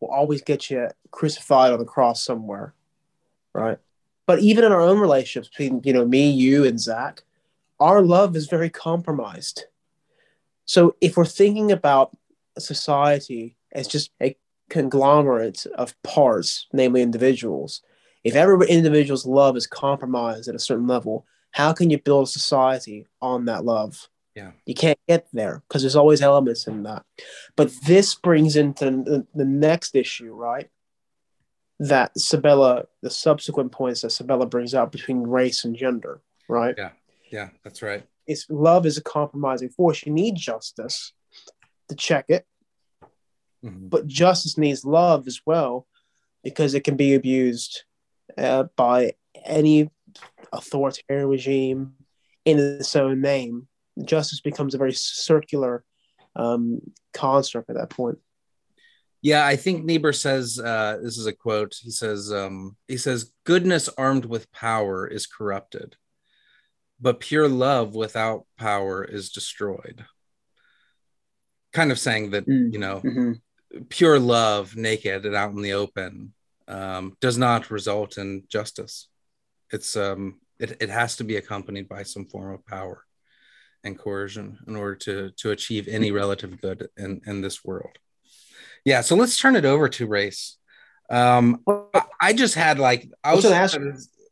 will 0.00 0.08
always 0.10 0.42
get 0.42 0.70
you 0.70 0.88
crucified 1.10 1.72
on 1.72 1.78
the 1.78 1.84
cross 1.84 2.24
somewhere, 2.24 2.74
right? 3.52 3.78
But 4.26 4.40
even 4.40 4.64
in 4.64 4.72
our 4.72 4.80
own 4.80 5.00
relationships 5.00 5.48
between 5.48 5.80
you 5.84 5.92
know 5.92 6.06
me, 6.06 6.30
you, 6.30 6.64
and 6.64 6.78
Zach, 6.78 7.24
our 7.80 8.02
love 8.02 8.36
is 8.36 8.46
very 8.46 8.70
compromised. 8.70 9.64
So 10.64 10.96
if 11.00 11.16
we're 11.16 11.24
thinking 11.24 11.72
about 11.72 12.16
society 12.58 13.56
as 13.72 13.88
just 13.88 14.10
a 14.20 14.36
conglomerate 14.68 15.66
of 15.74 16.00
parts, 16.02 16.66
namely 16.72 17.02
individuals, 17.02 17.82
if 18.22 18.34
every 18.34 18.68
individual's 18.68 19.26
love 19.26 19.56
is 19.56 19.66
compromised 19.66 20.48
at 20.48 20.54
a 20.54 20.58
certain 20.60 20.86
level, 20.86 21.26
how 21.52 21.72
can 21.72 21.90
you 21.90 21.98
build 21.98 22.26
a 22.26 22.30
society 22.30 23.06
on 23.20 23.46
that 23.46 23.64
love? 23.64 24.08
Yeah. 24.34 24.52
You 24.66 24.74
can't 24.74 24.98
get 25.08 25.26
there 25.32 25.62
because 25.66 25.82
there's 25.82 25.96
always 25.96 26.22
elements 26.22 26.66
in 26.66 26.84
that. 26.84 27.04
But 27.56 27.72
this 27.86 28.14
brings 28.14 28.54
into 28.54 28.84
the, 28.84 29.26
the 29.34 29.44
next 29.44 29.96
issue, 29.96 30.32
right? 30.32 30.68
That 31.80 32.12
Sabella, 32.18 32.84
the 33.02 33.10
subsequent 33.10 33.72
points 33.72 34.02
that 34.02 34.10
Sabella 34.10 34.46
brings 34.46 34.74
out 34.74 34.92
between 34.92 35.22
race 35.22 35.64
and 35.64 35.76
gender, 35.76 36.20
right? 36.48 36.74
Yeah. 36.78 36.90
Yeah, 37.30 37.48
that's 37.64 37.82
right. 37.82 38.06
It's 38.26 38.46
love 38.48 38.86
is 38.86 38.96
a 38.96 39.02
compromising 39.02 39.70
force. 39.70 40.04
You 40.06 40.12
need 40.12 40.36
justice 40.36 41.12
to 41.88 41.94
check 41.94 42.26
it. 42.28 42.46
Mm-hmm. 43.64 43.88
But 43.88 44.06
justice 44.06 44.56
needs 44.56 44.84
love 44.84 45.26
as 45.26 45.40
well 45.44 45.86
because 46.44 46.74
it 46.74 46.84
can 46.84 46.96
be 46.96 47.14
abused 47.14 47.82
uh, 48.36 48.64
by 48.76 49.14
any 49.44 49.90
authoritarian 50.52 51.28
regime 51.28 51.94
in 52.44 52.58
its 52.58 52.94
own 52.96 53.20
name. 53.20 53.68
Justice 54.04 54.40
becomes 54.40 54.74
a 54.74 54.78
very 54.78 54.92
circular 54.92 55.84
um, 56.36 56.80
construct 57.12 57.68
at 57.70 57.76
that 57.76 57.90
point. 57.90 58.18
Yeah, 59.20 59.44
I 59.44 59.56
think 59.56 59.84
Niebuhr 59.84 60.12
says 60.12 60.60
uh, 60.60 60.98
this 61.02 61.18
is 61.18 61.26
a 61.26 61.32
quote. 61.32 61.74
He 61.80 61.90
says 61.90 62.32
um, 62.32 62.76
he 62.86 62.96
says 62.96 63.32
goodness 63.44 63.88
armed 63.98 64.24
with 64.24 64.52
power 64.52 65.08
is 65.08 65.26
corrupted, 65.26 65.96
but 67.00 67.18
pure 67.18 67.48
love 67.48 67.96
without 67.96 68.46
power 68.56 69.04
is 69.04 69.30
destroyed. 69.30 70.04
Kind 71.72 71.90
of 71.90 71.98
saying 71.98 72.30
that 72.30 72.46
mm. 72.46 72.72
you 72.72 72.78
know 72.78 73.00
mm-hmm. 73.04 73.82
pure 73.88 74.20
love 74.20 74.76
naked 74.76 75.26
and 75.26 75.34
out 75.34 75.50
in 75.50 75.62
the 75.62 75.72
open 75.72 76.32
um, 76.68 77.16
does 77.20 77.36
not 77.36 77.72
result 77.72 78.18
in 78.18 78.44
justice. 78.48 79.08
It's 79.72 79.96
um, 79.96 80.40
it, 80.58 80.76
it 80.80 80.90
has 80.90 81.16
to 81.16 81.24
be 81.24 81.36
accompanied 81.36 81.88
by 81.88 82.02
some 82.02 82.26
form 82.26 82.54
of 82.54 82.66
power 82.66 83.04
and 83.84 83.98
coercion 83.98 84.58
in 84.66 84.76
order 84.76 84.96
to 84.96 85.30
to 85.36 85.50
achieve 85.50 85.88
any 85.88 86.10
relative 86.10 86.60
good 86.60 86.88
in 86.96 87.20
in 87.26 87.40
this 87.40 87.64
world. 87.64 87.98
Yeah 88.84 89.00
so 89.00 89.16
let's 89.16 89.38
turn 89.38 89.56
it 89.56 89.64
over 89.64 89.88
to 89.88 90.06
race. 90.06 90.56
Um 91.10 91.64
i 92.20 92.32
just 92.32 92.54
had 92.54 92.78
like 92.78 93.08
i 93.24 93.34
was, 93.34 93.44
gonna 93.44 93.56
ask 93.56 93.78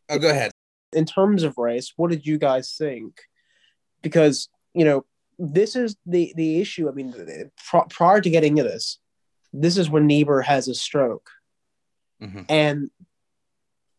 oh 0.08 0.18
go 0.18 0.28
ahead. 0.28 0.50
in 0.92 1.06
terms 1.06 1.42
of 1.42 1.56
race 1.56 1.92
what 1.96 2.10
did 2.10 2.26
you 2.26 2.38
guys 2.38 2.74
think? 2.76 3.18
Because 4.02 4.48
you 4.74 4.84
know 4.84 5.06
this 5.38 5.76
is 5.76 5.96
the 6.06 6.32
the 6.36 6.60
issue 6.60 6.88
i 6.88 6.92
mean 6.92 7.14
prior 7.90 8.20
to 8.20 8.30
getting 8.30 8.56
into 8.56 8.70
this 8.70 8.98
this 9.52 9.76
is 9.78 9.90
when 9.90 10.06
niebuhr 10.06 10.42
has 10.42 10.68
a 10.68 10.74
stroke. 10.74 11.30
Mm-hmm. 12.22 12.42
and 12.48 12.90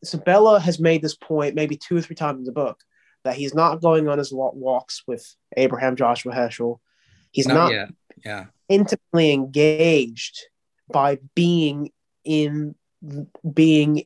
Sabella 0.03 0.59
has 0.59 0.79
made 0.79 1.01
this 1.01 1.15
point 1.15 1.55
maybe 1.55 1.75
two 1.77 1.97
or 1.97 2.01
three 2.01 2.15
times 2.15 2.39
in 2.39 2.45
the 2.45 2.51
book 2.51 2.79
that 3.23 3.35
he's 3.35 3.53
not 3.53 3.81
going 3.81 4.07
on 4.07 4.17
his 4.17 4.31
walks 4.31 5.03
with 5.07 5.35
Abraham 5.55 5.95
Joshua 5.95 6.33
Heschel. 6.33 6.79
He's 7.31 7.47
not, 7.47 7.71
not 7.71 7.89
yeah. 8.23 8.45
intimately 8.69 9.31
engaged 9.31 10.39
by 10.91 11.19
being 11.35 11.91
in 12.23 12.75
being 13.53 14.03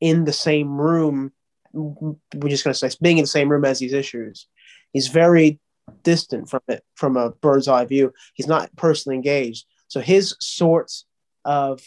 in 0.00 0.24
the 0.24 0.32
same 0.32 0.80
room. 0.80 1.32
We're 1.72 2.48
just 2.48 2.64
going 2.64 2.74
to 2.74 2.74
say 2.74 2.90
being 3.00 3.18
in 3.18 3.24
the 3.24 3.28
same 3.28 3.50
room 3.50 3.64
as 3.64 3.78
these 3.78 3.92
issues. 3.92 4.46
He's 4.92 5.08
very 5.08 5.58
distant 6.02 6.48
from 6.48 6.60
it 6.68 6.84
from 6.94 7.16
a 7.16 7.30
bird's 7.30 7.68
eye 7.68 7.84
view. 7.84 8.12
He's 8.34 8.46
not 8.46 8.74
personally 8.76 9.16
engaged. 9.16 9.66
So 9.88 10.00
his 10.00 10.34
sorts 10.40 11.04
of 11.44 11.80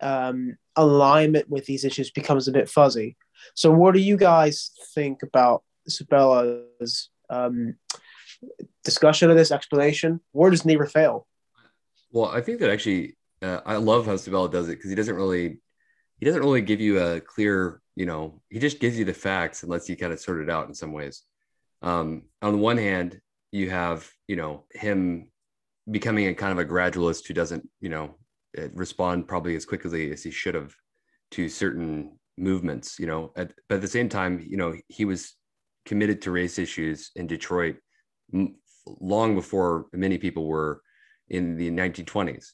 um, 0.00 0.56
alignment 0.76 1.48
with 1.48 1.66
these 1.66 1.84
issues 1.84 2.10
becomes 2.10 2.48
a 2.48 2.52
bit 2.52 2.68
fuzzy. 2.68 3.16
So, 3.54 3.70
what 3.70 3.94
do 3.94 4.00
you 4.00 4.16
guys 4.16 4.70
think 4.94 5.22
about 5.22 5.62
Sabella's 5.88 7.10
um, 7.30 7.76
discussion 8.84 9.30
of 9.30 9.36
this 9.36 9.52
explanation? 9.52 10.20
Where 10.32 10.50
does 10.50 10.64
Niebuhr 10.64 10.86
fail? 10.86 11.26
Well, 12.10 12.26
I 12.26 12.40
think 12.40 12.60
that 12.60 12.70
actually, 12.70 13.16
uh, 13.42 13.60
I 13.66 13.76
love 13.76 14.06
how 14.06 14.16
Sabella 14.16 14.50
does 14.50 14.68
it 14.68 14.76
because 14.76 14.90
he 14.90 14.96
doesn't 14.96 15.16
really, 15.16 15.60
he 16.18 16.26
doesn't 16.26 16.42
really 16.42 16.62
give 16.62 16.80
you 16.80 17.00
a 17.00 17.20
clear, 17.20 17.80
you 17.96 18.06
know, 18.06 18.40
he 18.50 18.58
just 18.58 18.80
gives 18.80 18.98
you 18.98 19.04
the 19.04 19.14
facts 19.14 19.62
and 19.62 19.70
lets 19.70 19.88
you 19.88 19.96
kind 19.96 20.12
of 20.12 20.20
sort 20.20 20.40
it 20.40 20.50
out 20.50 20.68
in 20.68 20.74
some 20.74 20.92
ways. 20.92 21.22
Um, 21.82 22.22
on 22.40 22.52
the 22.52 22.58
one 22.58 22.78
hand, 22.78 23.20
you 23.52 23.70
have, 23.70 24.08
you 24.26 24.36
know, 24.36 24.64
him 24.72 25.30
becoming 25.90 26.28
a 26.28 26.34
kind 26.34 26.52
of 26.52 26.58
a 26.58 26.68
gradualist 26.68 27.26
who 27.26 27.34
doesn't, 27.34 27.68
you 27.80 27.88
know, 27.88 28.14
respond 28.72 29.28
probably 29.28 29.56
as 29.56 29.64
quickly 29.64 30.12
as 30.12 30.22
he 30.22 30.30
should 30.30 30.54
have 30.54 30.74
to 31.30 31.48
certain 31.48 32.18
movements 32.36 32.98
you 32.98 33.06
know? 33.06 33.32
At, 33.36 33.52
but 33.68 33.76
at 33.76 33.80
the 33.80 33.88
same 33.88 34.08
time 34.08 34.44
you 34.46 34.56
know 34.56 34.74
he 34.88 35.04
was 35.04 35.34
committed 35.84 36.22
to 36.22 36.30
race 36.30 36.58
issues 36.58 37.10
in 37.16 37.26
detroit 37.26 37.76
long 39.00 39.34
before 39.34 39.86
many 39.92 40.18
people 40.18 40.46
were 40.46 40.80
in 41.28 41.56
the 41.56 41.70
1920s 41.70 42.52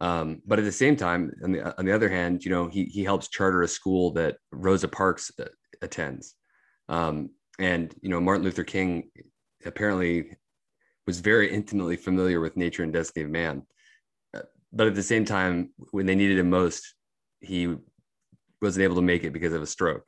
um, 0.00 0.42
but 0.44 0.58
at 0.58 0.64
the 0.64 0.72
same 0.72 0.96
time 0.96 1.30
on 1.44 1.52
the, 1.52 1.78
on 1.78 1.84
the 1.84 1.92
other 1.92 2.08
hand 2.08 2.44
you 2.44 2.50
know 2.50 2.68
he, 2.68 2.84
he 2.84 3.04
helps 3.04 3.28
charter 3.28 3.62
a 3.62 3.68
school 3.68 4.12
that 4.12 4.36
rosa 4.50 4.88
parks 4.88 5.30
uh, 5.40 5.44
attends. 5.80 6.34
Um, 6.88 7.30
and 7.58 7.94
you 8.02 8.08
know 8.08 8.20
martin 8.20 8.44
luther 8.44 8.64
king 8.64 9.10
apparently 9.64 10.36
was 11.06 11.20
very 11.20 11.52
intimately 11.52 11.96
familiar 11.96 12.40
with 12.40 12.56
nature 12.56 12.82
and 12.82 12.92
destiny 12.92 13.24
of 13.24 13.30
man 13.30 13.62
but 14.72 14.86
at 14.86 14.94
the 14.94 15.02
same 15.02 15.24
time, 15.24 15.70
when 15.90 16.06
they 16.06 16.14
needed 16.14 16.38
him 16.38 16.50
most, 16.50 16.94
he 17.40 17.74
wasn't 18.60 18.84
able 18.84 18.96
to 18.96 19.02
make 19.02 19.24
it 19.24 19.32
because 19.32 19.52
of 19.52 19.62
a 19.62 19.66
stroke. 19.66 20.04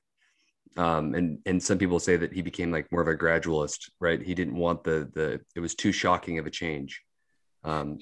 Um, 0.77 1.15
and 1.15 1.39
and 1.47 1.62
some 1.62 1.79
people 1.79 2.01
say 2.01 2.17
that 2.17 2.33
he 2.33 2.43
became 2.43 2.73
like 2.73 2.91
more 2.91 3.03
of 3.03 3.09
a 3.09 3.15
gradualist, 3.15 3.91
right? 4.01 4.21
He 4.21 4.35
didn't 4.35 4.57
want 4.57 4.83
the 4.83 5.09
the 5.15 5.41
it 5.55 5.61
was 5.61 5.75
too 5.75 5.93
shocking 5.93 6.39
of 6.39 6.47
a 6.47 6.51
change. 6.51 7.03
Um, 7.62 7.99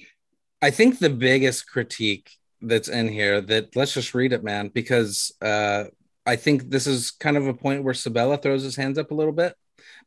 I 0.61 0.71
think 0.71 0.97
the 0.97 1.09
biggest 1.09 1.69
critique 1.69 2.31
that's 2.61 2.87
in 2.87 3.09
here 3.09 3.41
that 3.41 3.75
let's 3.75 3.93
just 3.93 4.13
read 4.15 4.33
it, 4.33 4.43
man, 4.43 4.69
because 4.69 5.31
uh, 5.41 5.85
I 6.25 6.35
think 6.35 6.69
this 6.69 6.87
is 6.87 7.11
kind 7.11 7.37
of 7.37 7.47
a 7.47 7.53
point 7.53 7.83
where 7.83 7.93
Sabella 7.93 8.37
throws 8.37 8.63
his 8.63 8.75
hands 8.75 8.97
up 8.97 9.11
a 9.11 9.15
little 9.15 9.33
bit, 9.33 9.55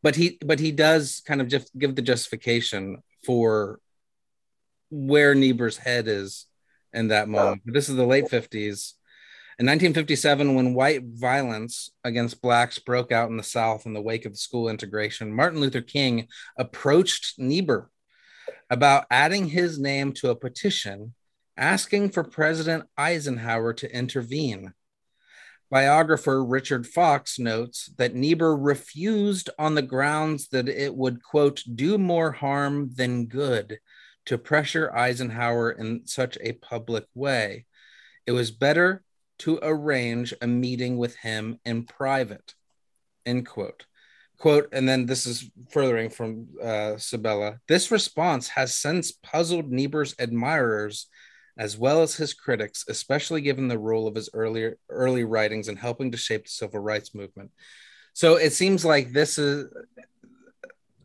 but 0.02 0.16
he 0.16 0.38
but 0.44 0.58
he 0.58 0.72
does 0.72 1.22
kind 1.24 1.40
of 1.40 1.48
just 1.48 1.70
give 1.78 1.94
the 1.94 2.02
justification 2.02 3.02
for 3.24 3.78
where 4.90 5.34
Niebuhr's 5.34 5.76
head 5.76 6.08
is 6.08 6.45
in 6.96 7.08
that 7.08 7.28
moment. 7.28 7.62
This 7.64 7.88
is 7.88 7.96
the 7.96 8.06
late 8.06 8.24
50s. 8.24 8.94
In 9.58 9.64
1957, 9.64 10.54
when 10.54 10.74
white 10.74 11.02
violence 11.04 11.90
against 12.04 12.42
blacks 12.42 12.78
broke 12.78 13.10
out 13.10 13.30
in 13.30 13.36
the 13.36 13.42
South 13.42 13.86
in 13.86 13.94
the 13.94 14.02
wake 14.02 14.26
of 14.26 14.36
school 14.36 14.68
integration, 14.68 15.34
Martin 15.34 15.60
Luther 15.60 15.80
King 15.80 16.28
approached 16.58 17.38
Niebuhr 17.38 17.90
about 18.68 19.06
adding 19.10 19.46
his 19.46 19.78
name 19.78 20.12
to 20.14 20.30
a 20.30 20.36
petition 20.36 21.14
asking 21.56 22.10
for 22.10 22.22
President 22.22 22.84
Eisenhower 22.98 23.72
to 23.74 23.96
intervene. 23.96 24.74
Biographer 25.70 26.44
Richard 26.44 26.86
Fox 26.86 27.38
notes 27.38 27.90
that 27.96 28.14
Niebuhr 28.14 28.56
refused 28.56 29.50
on 29.58 29.74
the 29.74 29.82
grounds 29.82 30.48
that 30.48 30.68
it 30.68 30.94
would, 30.94 31.22
quote, 31.22 31.62
do 31.74 31.98
more 31.98 32.30
harm 32.30 32.90
than 32.94 33.26
good 33.26 33.78
to 34.26 34.38
pressure 34.38 34.94
Eisenhower 34.94 35.70
in 35.70 36.06
such 36.06 36.36
a 36.40 36.52
public 36.52 37.06
way. 37.14 37.66
It 38.26 38.32
was 38.32 38.50
better 38.50 39.02
to 39.40 39.58
arrange 39.62 40.34
a 40.40 40.46
meeting 40.46 40.96
with 40.96 41.16
him 41.16 41.58
in 41.64 41.84
private, 41.84 42.54
end 43.24 43.46
quote. 43.46 43.86
Quote, 44.38 44.68
and 44.72 44.86
then 44.86 45.06
this 45.06 45.26
is 45.26 45.50
furthering 45.70 46.10
from 46.10 46.48
uh, 46.62 46.98
Sabella. 46.98 47.58
This 47.68 47.90
response 47.90 48.48
has 48.48 48.74
since 48.74 49.12
puzzled 49.12 49.70
Niebuhr's 49.70 50.14
admirers 50.18 51.06
as 51.58 51.78
well 51.78 52.02
as 52.02 52.14
his 52.14 52.34
critics, 52.34 52.84
especially 52.88 53.40
given 53.40 53.68
the 53.68 53.78
role 53.78 54.06
of 54.06 54.14
his 54.14 54.28
earlier 54.34 54.76
early 54.90 55.24
writings 55.24 55.68
in 55.68 55.76
helping 55.76 56.12
to 56.12 56.18
shape 56.18 56.44
the 56.44 56.50
civil 56.50 56.80
rights 56.80 57.14
movement. 57.14 57.50
So 58.12 58.36
it 58.36 58.52
seems 58.52 58.84
like 58.84 59.12
this 59.12 59.38
is 59.38 59.66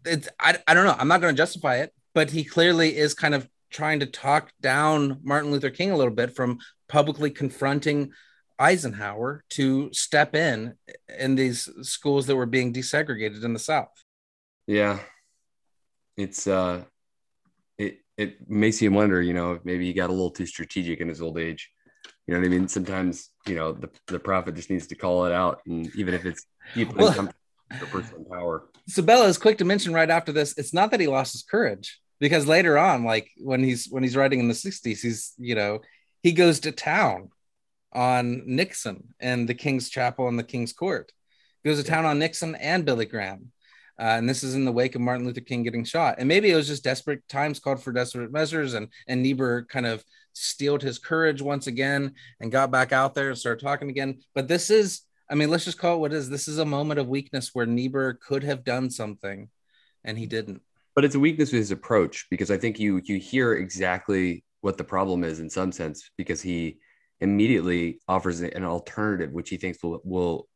it's 0.05 0.27
I, 0.39 0.57
I 0.67 0.73
don't 0.73 0.85
know. 0.85 0.95
I'm 0.97 1.07
not 1.07 1.21
going 1.21 1.33
to 1.33 1.41
justify 1.41 1.77
it, 1.77 1.93
but 2.13 2.31
he 2.31 2.43
clearly 2.43 2.97
is 2.97 3.13
kind 3.13 3.33
of 3.33 3.47
trying 3.71 4.01
to 4.01 4.05
talk 4.05 4.51
down 4.61 5.19
Martin 5.23 5.51
Luther 5.51 5.69
King 5.69 5.91
a 5.91 5.97
little 5.97 6.13
bit 6.13 6.35
from 6.35 6.59
publicly 6.87 7.31
confronting 7.31 8.11
Eisenhower 8.59 9.43
to 9.49 9.91
step 9.93 10.35
in 10.35 10.75
in 11.17 11.35
these 11.35 11.67
schools 11.81 12.27
that 12.27 12.35
were 12.35 12.45
being 12.45 12.73
desegregated 12.73 13.43
in 13.43 13.53
the 13.53 13.59
South. 13.59 13.91
Yeah, 14.67 14.99
it's 16.15 16.45
uh, 16.45 16.83
it 17.77 17.99
it 18.17 18.49
makes 18.49 18.81
you 18.81 18.91
wonder, 18.91 19.21
you 19.21 19.33
know, 19.33 19.59
maybe 19.63 19.85
he 19.85 19.93
got 19.93 20.09
a 20.09 20.13
little 20.13 20.29
too 20.29 20.45
strategic 20.45 20.99
in 20.99 21.07
his 21.07 21.21
old 21.21 21.39
age. 21.39 21.71
You 22.27 22.35
know 22.35 22.39
what 22.39 22.45
I 22.45 22.49
mean? 22.49 22.67
Sometimes, 22.67 23.29
you 23.47 23.55
know, 23.55 23.71
the, 23.73 23.89
the 24.07 24.19
prophet 24.19 24.55
just 24.55 24.69
needs 24.69 24.87
to 24.87 24.95
call 24.95 25.25
it 25.25 25.31
out, 25.31 25.61
and 25.65 25.93
even 25.95 26.13
if 26.13 26.25
it's 26.25 26.45
deeply 26.75 27.03
well, 27.03 27.29
the 27.79 27.85
person 27.87 28.25
power. 28.25 28.69
Sabella 28.87 29.25
is 29.27 29.37
quick 29.37 29.57
to 29.57 29.65
mention 29.65 29.93
right 29.93 30.09
after 30.09 30.31
this. 30.31 30.57
It's 30.57 30.73
not 30.73 30.91
that 30.91 30.99
he 30.99 31.07
lost 31.07 31.33
his 31.33 31.43
courage 31.43 32.00
because 32.21 32.47
later 32.47 32.77
on, 32.77 33.03
like 33.03 33.31
when 33.37 33.63
he's 33.63 33.87
when 33.89 34.03
he's 34.03 34.15
writing 34.15 34.39
in 34.39 34.47
the 34.47 34.53
'60s, 34.53 35.01
he's 35.01 35.33
you 35.37 35.55
know 35.55 35.79
he 36.21 36.31
goes 36.31 36.61
to 36.61 36.71
town 36.71 37.31
on 37.91 38.43
Nixon 38.45 39.13
and 39.19 39.49
the 39.49 39.55
King's 39.55 39.89
Chapel 39.89 40.29
and 40.29 40.39
the 40.39 40.43
King's 40.43 40.71
Court. 40.71 41.11
He 41.61 41.69
goes 41.69 41.83
to 41.83 41.89
town 41.89 42.05
on 42.05 42.19
Nixon 42.19 42.55
and 42.55 42.85
Billy 42.85 43.05
Graham. 43.05 43.51
Uh, 43.99 44.17
and 44.17 44.29
this 44.29 44.43
is 44.43 44.55
in 44.55 44.65
the 44.65 44.71
wake 44.71 44.95
of 44.95 45.01
Martin 45.01 45.25
Luther 45.25 45.41
King 45.41 45.63
getting 45.63 45.83
shot. 45.83 46.15
And 46.17 46.27
maybe 46.27 46.49
it 46.49 46.55
was 46.55 46.67
just 46.67 46.83
desperate 46.83 47.27
times 47.27 47.59
called 47.59 47.83
for 47.83 47.91
desperate 47.91 48.31
measures, 48.31 48.75
and 48.75 48.87
and 49.07 49.21
Niebuhr 49.21 49.65
kind 49.65 49.87
of 49.87 50.03
steeled 50.33 50.81
his 50.83 50.99
courage 50.99 51.41
once 51.41 51.67
again 51.67 52.13
and 52.39 52.51
got 52.51 52.71
back 52.71 52.93
out 52.93 53.15
there 53.15 53.29
and 53.29 53.37
started 53.37 53.63
talking 53.63 53.89
again. 53.89 54.19
But 54.33 54.47
this 54.47 54.69
is, 54.69 55.01
I 55.29 55.35
mean, 55.35 55.49
let's 55.49 55.65
just 55.65 55.77
call 55.77 55.97
it 55.97 55.99
what 55.99 56.13
it 56.13 56.17
is. 56.17 56.29
This 56.29 56.47
is 56.47 56.59
a 56.59 56.65
moment 56.65 56.99
of 56.99 57.07
weakness 57.07 57.49
where 57.53 57.65
Niebuhr 57.65 58.13
could 58.13 58.43
have 58.43 58.63
done 58.63 58.89
something, 58.89 59.49
and 60.03 60.17
he 60.17 60.27
didn't. 60.27 60.61
But 60.95 61.05
it's 61.05 61.15
a 61.15 61.19
weakness 61.19 61.51
with 61.51 61.59
his 61.59 61.71
approach 61.71 62.27
because 62.29 62.51
I 62.51 62.57
think 62.57 62.79
you 62.79 63.01
you 63.03 63.17
hear 63.17 63.53
exactly 63.53 64.43
what 64.61 64.77
the 64.77 64.83
problem 64.83 65.23
is 65.23 65.39
in 65.39 65.49
some 65.49 65.71
sense 65.71 66.11
because 66.17 66.41
he 66.41 66.77
immediately 67.19 67.99
offers 68.07 68.41
an 68.41 68.65
alternative 68.65 69.31
which 69.31 69.49
he 69.49 69.57
thinks 69.57 69.81
will 69.83 70.01
will 70.03 70.47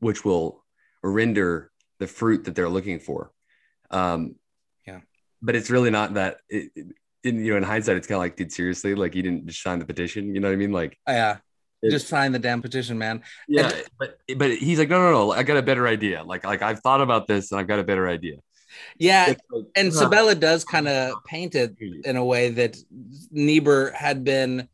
which 0.00 0.24
will 0.24 0.64
render 1.02 1.70
the 1.98 2.06
fruit 2.06 2.44
that 2.44 2.54
they're 2.54 2.68
looking 2.68 3.00
for. 3.00 3.32
Um, 3.90 4.36
yeah, 4.86 5.00
but 5.42 5.56
it's 5.56 5.70
really 5.70 5.90
not 5.90 6.14
that. 6.14 6.38
It, 6.48 6.70
in 7.24 7.44
you 7.44 7.50
know, 7.52 7.56
in 7.56 7.64
hindsight, 7.64 7.96
it's 7.96 8.06
kind 8.06 8.16
of 8.16 8.20
like, 8.20 8.36
dude, 8.36 8.52
seriously, 8.52 8.94
like 8.94 9.14
you 9.14 9.22
didn't 9.22 9.46
just 9.46 9.62
sign 9.62 9.78
the 9.78 9.84
petition. 9.84 10.34
You 10.34 10.40
know 10.40 10.48
what 10.48 10.52
I 10.52 10.56
mean? 10.56 10.72
Like, 10.72 10.96
oh, 11.06 11.12
yeah, 11.12 11.38
just 11.90 12.08
sign 12.08 12.32
the 12.32 12.38
damn 12.38 12.62
petition, 12.62 12.98
man. 12.98 13.22
Yeah, 13.48 13.70
and, 13.70 13.84
but 13.98 14.18
but 14.36 14.52
he's 14.52 14.78
like, 14.78 14.88
no, 14.88 14.98
no, 14.98 15.10
no, 15.10 15.32
I 15.32 15.42
got 15.42 15.56
a 15.56 15.62
better 15.62 15.86
idea. 15.86 16.22
Like 16.22 16.44
like 16.44 16.62
I've 16.62 16.80
thought 16.80 17.00
about 17.00 17.26
this 17.26 17.50
and 17.50 17.60
I've 17.60 17.68
got 17.68 17.78
a 17.78 17.84
better 17.84 18.08
idea. 18.08 18.36
Yeah, 18.98 19.34
like, 19.50 19.66
and 19.76 19.88
huh. 19.88 19.94
Sabella 19.94 20.34
does 20.34 20.64
kind 20.64 20.88
of 20.88 21.24
paint 21.24 21.54
it 21.54 21.76
in 21.80 22.16
a 22.16 22.24
way 22.24 22.50
that 22.50 22.76
Niebuhr 23.30 23.92
had 23.92 24.24
been 24.24 24.68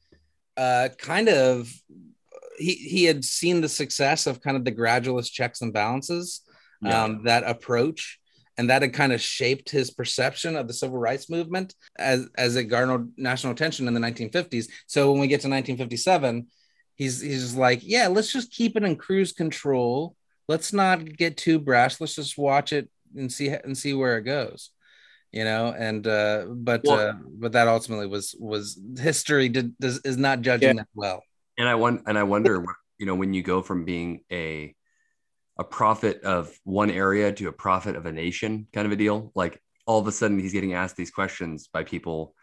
uh, 0.56 0.88
kind 0.98 1.28
of 1.28 1.72
he 2.58 2.74
he 2.74 3.04
had 3.04 3.24
seen 3.24 3.60
the 3.60 3.68
success 3.68 4.26
of 4.26 4.40
kind 4.40 4.56
of 4.56 4.64
the 4.64 4.72
gradualist 4.72 5.32
checks 5.32 5.60
and 5.60 5.72
balances 5.72 6.42
yeah. 6.82 7.04
um, 7.04 7.24
that 7.24 7.44
approach 7.44 8.18
and 8.56 8.70
that 8.70 8.82
had 8.82 8.92
kind 8.92 9.12
of 9.12 9.20
shaped 9.20 9.70
his 9.70 9.90
perception 9.90 10.56
of 10.56 10.68
the 10.68 10.74
civil 10.74 10.98
rights 10.98 11.28
movement 11.28 11.74
as 11.98 12.28
as 12.36 12.56
it 12.56 12.64
garnered 12.64 13.10
national 13.16 13.52
attention 13.52 13.88
in 13.88 13.94
the 13.94 14.00
1950s 14.00 14.68
so 14.86 15.10
when 15.10 15.20
we 15.20 15.26
get 15.26 15.40
to 15.40 15.48
1957 15.48 16.46
he's 16.94 17.20
he's 17.20 17.54
like 17.54 17.80
yeah 17.82 18.06
let's 18.06 18.32
just 18.32 18.52
keep 18.52 18.76
it 18.76 18.84
in 18.84 18.96
cruise 18.96 19.32
control 19.32 20.14
let's 20.48 20.72
not 20.72 21.04
get 21.04 21.36
too 21.36 21.58
brash 21.58 22.00
let's 22.00 22.14
just 22.14 22.38
watch 22.38 22.72
it 22.72 22.88
and 23.16 23.32
see 23.32 23.48
and 23.48 23.76
see 23.76 23.94
where 23.94 24.18
it 24.18 24.22
goes 24.22 24.70
you 25.32 25.44
know 25.44 25.74
and 25.76 26.06
uh 26.06 26.46
but 26.48 26.82
well, 26.84 27.08
uh 27.08 27.12
but 27.26 27.52
that 27.52 27.66
ultimately 27.66 28.06
was 28.06 28.36
was 28.38 28.80
history 28.98 29.48
did 29.48 29.76
does, 29.78 29.98
is 30.04 30.16
not 30.16 30.40
judging 30.40 30.76
yeah. 30.76 30.82
that 30.82 30.88
well. 30.94 31.22
And 31.58 31.68
i 31.68 31.74
want 31.74 32.02
and 32.06 32.16
i 32.16 32.22
wonder 32.22 32.64
you 32.98 33.06
know 33.06 33.16
when 33.16 33.34
you 33.34 33.42
go 33.42 33.60
from 33.60 33.84
being 33.84 34.20
a 34.30 34.74
a 35.58 35.64
prophet 35.64 36.22
of 36.22 36.56
one 36.64 36.90
area 36.90 37.32
to 37.32 37.48
a 37.48 37.52
prophet 37.52 37.96
of 37.96 38.06
a 38.06 38.12
nation 38.12 38.66
kind 38.72 38.86
of 38.86 38.92
a 38.92 38.96
deal 38.96 39.32
like 39.34 39.60
all 39.86 39.98
of 39.98 40.06
a 40.06 40.12
sudden 40.12 40.38
he's 40.38 40.52
getting 40.52 40.72
asked 40.72 40.96
these 40.96 41.10
questions 41.10 41.68
by 41.68 41.84
people. 41.84 42.34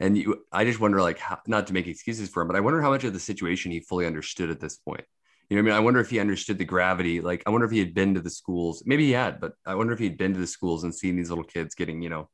And 0.00 0.16
you 0.16 0.44
i 0.52 0.64
just 0.64 0.80
wonder 0.80 1.02
like 1.02 1.18
how, 1.18 1.40
not 1.46 1.66
to 1.66 1.72
make 1.72 1.86
excuses 1.86 2.28
for 2.28 2.40
him 2.40 2.48
but 2.48 2.56
i 2.56 2.60
wonder 2.60 2.80
how 2.80 2.90
much 2.90 3.04
of 3.04 3.12
the 3.12 3.20
situation 3.20 3.72
he 3.72 3.80
fully 3.80 4.06
understood 4.06 4.48
at 4.48 4.60
this 4.60 4.76
point 4.76 5.04
you 5.48 5.56
know 5.56 5.60
i 5.60 5.64
mean 5.64 5.74
i 5.74 5.80
wonder 5.80 6.00
if 6.00 6.10
he 6.10 6.18
understood 6.20 6.58
the 6.58 6.64
gravity 6.64 7.20
like 7.20 7.42
i 7.46 7.50
wonder 7.50 7.64
if 7.64 7.70
he 7.70 7.78
had 7.78 7.94
been 7.94 8.14
to 8.14 8.20
the 8.20 8.30
schools 8.30 8.82
maybe 8.86 9.06
he 9.06 9.12
had 9.12 9.40
but 9.40 9.52
i 9.66 9.74
wonder 9.74 9.92
if 9.92 9.98
he'd 9.98 10.18
been 10.18 10.34
to 10.34 10.40
the 10.40 10.46
schools 10.46 10.84
and 10.84 10.94
seen 10.94 11.16
these 11.16 11.30
little 11.30 11.44
kids 11.44 11.74
getting 11.74 12.02
you 12.02 12.08
know 12.08 12.28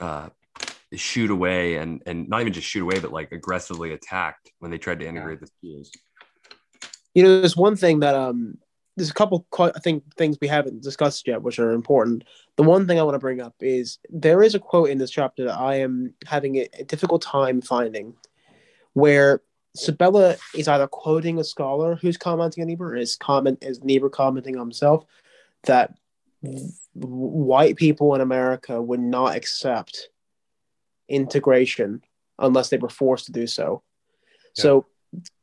uh 0.00 0.28
shoot 0.94 1.30
away 1.30 1.76
and 1.76 2.02
and 2.06 2.28
not 2.28 2.40
even 2.40 2.52
just 2.52 2.66
shoot 2.66 2.82
away 2.82 2.98
but 2.98 3.12
like 3.12 3.32
aggressively 3.32 3.92
attacked 3.92 4.50
when 4.58 4.70
they 4.70 4.78
tried 4.78 5.00
to 5.00 5.06
integrate 5.06 5.38
yeah. 5.40 5.46
the 5.46 5.46
schools 5.46 5.90
you 7.14 7.22
know 7.22 7.40
there's 7.40 7.56
one 7.56 7.76
thing 7.76 8.00
that 8.00 8.14
um 8.14 8.58
there's 8.96 9.10
a 9.10 9.14
couple 9.14 9.46
I 9.58 9.78
think 9.78 10.14
things 10.16 10.36
we 10.40 10.48
haven't 10.48 10.82
discussed 10.82 11.26
yet 11.26 11.42
which 11.42 11.58
are 11.58 11.72
important. 11.72 12.24
The 12.56 12.62
one 12.62 12.86
thing 12.86 12.98
I 12.98 13.02
want 13.02 13.14
to 13.14 13.20
bring 13.20 13.40
up 13.40 13.54
is 13.60 13.98
there 14.10 14.42
is 14.42 14.54
a 14.54 14.58
quote 14.58 14.90
in 14.90 14.98
this 14.98 15.10
chapter 15.10 15.44
that 15.44 15.58
I 15.58 15.76
am 15.76 16.14
having 16.26 16.56
a, 16.56 16.68
a 16.78 16.84
difficult 16.84 17.22
time 17.22 17.62
finding 17.62 18.14
where 18.92 19.40
Sabella 19.74 20.36
is 20.54 20.68
either 20.68 20.86
quoting 20.86 21.38
a 21.38 21.44
scholar 21.44 21.96
who's 21.96 22.16
commenting 22.16 22.62
on 22.62 22.68
Niebuhr, 22.68 22.94
is 22.94 23.16
comment 23.16 23.58
is 23.62 23.82
Niebuhr 23.82 24.10
commenting 24.10 24.56
on 24.56 24.66
himself 24.66 25.06
that 25.64 25.94
white 26.94 27.76
people 27.76 28.14
in 28.14 28.20
America 28.20 28.80
would 28.80 29.00
not 29.00 29.36
accept 29.36 30.08
integration 31.08 32.02
unless 32.38 32.68
they 32.68 32.76
were 32.76 32.88
forced 32.88 33.26
to 33.26 33.32
do 33.32 33.46
so. 33.46 33.82
Yeah. 34.56 34.62
So 34.62 34.86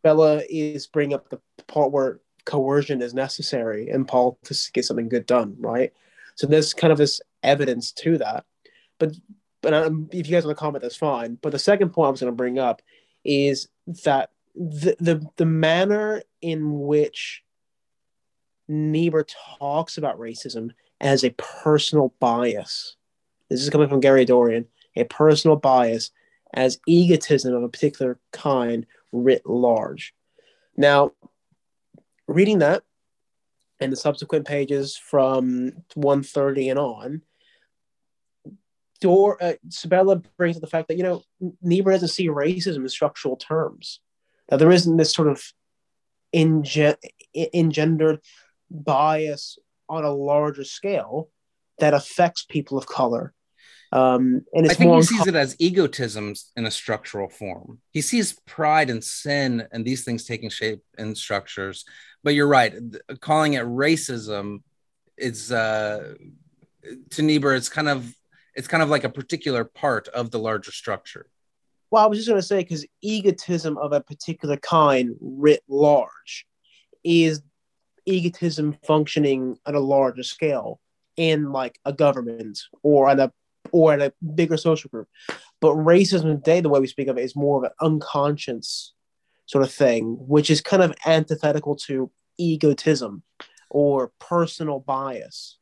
Bella 0.04 0.44
is 0.50 0.88
bringing 0.88 1.16
up 1.16 1.30
the 1.30 1.40
part 1.68 1.92
where 1.92 2.20
coercion 2.46 3.02
is 3.02 3.14
necessary 3.14 3.90
in 3.90 4.06
Paul 4.06 4.38
to 4.44 4.56
get 4.74 4.86
something 4.86 5.10
good 5.10 5.26
done, 5.26 5.56
right? 5.60 5.94
So 6.36 6.48
there's 6.48 6.74
kind 6.74 6.92
of 6.92 6.98
this 6.98 7.22
evidence 7.44 7.92
to 7.94 8.18
that. 8.18 8.46
But 8.98 9.16
but 9.62 9.74
um, 9.74 10.10
if 10.12 10.28
you 10.28 10.36
guys 10.36 10.46
want 10.46 10.58
to 10.58 10.60
comment, 10.60 10.82
that's 10.82 10.96
fine. 10.96 11.38
But 11.42 11.52
the 11.52 11.60
second 11.60 11.90
point 11.90 12.08
I 12.08 12.12
was 12.12 12.22
going 12.22 12.32
to 12.32 12.36
bring 12.36 12.60
up 12.60 12.82
is 13.26 13.68
that 14.04 14.32
the 14.56 14.96
the, 15.00 15.26
the 15.38 15.46
manner 15.46 16.22
in 16.42 16.80
which 16.80 17.44
Niebuhr 18.68 19.26
talks 19.60 19.98
about 19.98 20.20
racism 20.20 20.72
as 21.02 21.24
a 21.24 21.32
personal 21.32 22.14
bias. 22.20 22.96
This 23.50 23.62
is 23.62 23.70
coming 23.70 23.90
from 23.90 24.00
Gary 24.00 24.26
Dorrien, 24.26 24.66
a 24.96 25.06
personal 25.06 25.56
bias 25.56 26.12
as 26.54 26.80
egotism 26.88 27.54
of 27.54 27.64
a 27.64 27.70
particular 27.70 28.20
kind 28.32 28.86
writ 29.12 29.46
large. 29.46 30.14
Now, 30.78 31.12
reading 32.28 32.60
that, 32.60 32.84
and 33.80 33.92
the 33.92 33.98
subsequent 33.98 34.46
pages 34.46 34.98
from 34.98 35.84
130 35.96 36.70
and 36.70 36.80
on, 36.80 37.22
Dor 39.02 39.42
uh, 39.42 39.54
Sabella 39.70 40.18
brings 40.38 40.58
up 40.58 40.62
the 40.62 40.68
fact 40.68 40.88
that 40.88 40.98
you 40.98 41.04
know 41.04 41.24
Niebuhr 41.62 41.94
doesn't 41.94 42.10
see 42.10 42.28
racism 42.28 42.78
in 42.78 42.90
structural 42.90 43.38
terms. 43.38 44.00
That 44.50 44.58
there 44.58 44.72
isn't 44.72 44.98
this 44.98 45.14
sort 45.14 45.28
of 45.28 45.44
enge- 46.36 46.96
engendered 47.54 48.20
bias 48.70 49.58
on 49.88 50.04
a 50.04 50.12
larger 50.12 50.64
scale 50.64 51.30
that 51.80 51.94
affects 51.94 52.44
people 52.44 52.78
of 52.78 52.86
color. 52.86 53.34
Um, 53.92 54.46
and 54.54 54.66
it's 54.66 54.76
I 54.76 54.78
think 54.78 54.90
more 54.90 54.98
he 54.98 55.04
sees 55.04 55.26
it 55.26 55.36
as 55.36 55.56
egotism 55.58 56.36
in 56.56 56.66
a 56.66 56.72
structural 56.72 57.28
form. 57.28 57.80
He 57.92 58.02
sees 58.02 58.40
pride 58.46 58.90
and 58.90 59.04
sin 59.04 59.68
and 59.72 59.84
these 59.84 60.04
things 60.04 60.26
taking 60.26 60.50
shape 60.50 60.82
in 60.98 61.16
structures. 61.16 61.86
But 62.24 62.36
you're 62.36 62.48
right, 62.48 62.74
calling 63.20 63.54
it 63.54 63.64
racism 63.64 64.62
is 65.18 65.52
uh, 65.52 66.14
to 67.12 67.22
Niebuhr, 67.22 67.56
it's 67.56 67.70
kind 67.70 67.90
of 67.90 68.14
it's 68.60 68.68
kind 68.68 68.84
of 68.84 68.90
like 68.90 69.06
a 69.06 69.10
particular 69.10 69.64
part 69.64 70.10
of 70.10 70.32
the 70.32 70.38
larger 70.38 70.74
structure. 70.74 71.28
Well, 71.92 72.04
I 72.04 72.08
was 72.08 72.18
just 72.18 72.28
going 72.28 72.42
to 72.42 72.46
say 72.46 72.58
because 72.58 72.86
egotism 73.02 73.78
of 73.78 73.94
a 73.94 74.02
particular 74.02 74.58
kind, 74.58 75.16
writ 75.22 75.64
large, 75.70 76.46
is 77.02 77.42
egotism 78.06 78.76
functioning 78.86 79.58
at 79.66 79.76
a 79.76 79.80
larger 79.80 80.24
scale 80.24 80.82
in 81.16 81.54
like 81.54 81.80
a 81.86 81.94
government 81.94 82.60
or 82.84 83.10
at 83.10 83.22
a 83.22 83.32
or 83.72 83.94
at 83.94 84.02
a 84.02 84.14
bigger 84.36 84.58
social 84.58 84.90
group. 84.90 85.08
But 85.62 85.76
racism 85.76 86.24
today, 86.24 86.60
the 86.60 86.68
way 86.68 86.82
we 86.82 86.88
speak 86.88 87.08
of 87.08 87.18
it, 87.18 87.24
is 87.24 87.38
more 87.38 87.60
of 87.60 87.64
an 87.64 87.72
unconscious 87.80 88.94
sort 89.46 89.64
of 89.64 89.72
thing, 89.72 90.18
which 90.20 90.50
is 90.50 90.60
kind 90.60 90.84
of 90.84 90.94
antithetical 91.06 91.78
to 91.88 92.12
egotism 92.38 93.24
or 93.70 94.12
personal 94.20 94.82
bias. 94.82 95.60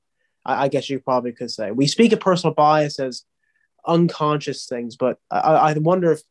I, 0.48 0.64
I 0.64 0.68
guess 0.70 0.90
you 0.90 1.00
probably 1.00 1.34
could 1.34 1.52
say. 1.52 1.72
We 1.72 1.86
speak 1.86 2.14
of 2.14 2.20
personal 2.20 2.54
bias 2.54 3.00
as 3.00 3.24
unconscious 3.86 4.66
things, 4.66 4.96
but 4.96 5.20
I, 5.30 5.40
I 5.40 5.74
wonder 5.78 6.12
if 6.12 6.22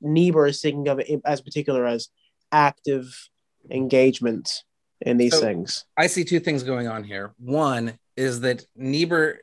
Niebuhr 0.00 0.46
is 0.46 0.60
thinking 0.60 0.88
of 0.88 1.00
it 1.00 1.20
as 1.24 1.40
particular 1.40 1.86
as 1.86 2.08
active 2.52 3.28
engagement 3.70 4.62
in 5.00 5.16
these 5.16 5.32
so 5.32 5.40
things. 5.40 5.84
I 5.96 6.06
see 6.06 6.24
two 6.24 6.40
things 6.40 6.62
going 6.62 6.88
on 6.88 7.04
here. 7.04 7.34
One 7.38 7.98
is 8.16 8.40
that 8.40 8.64
Niebuhr, 8.76 9.38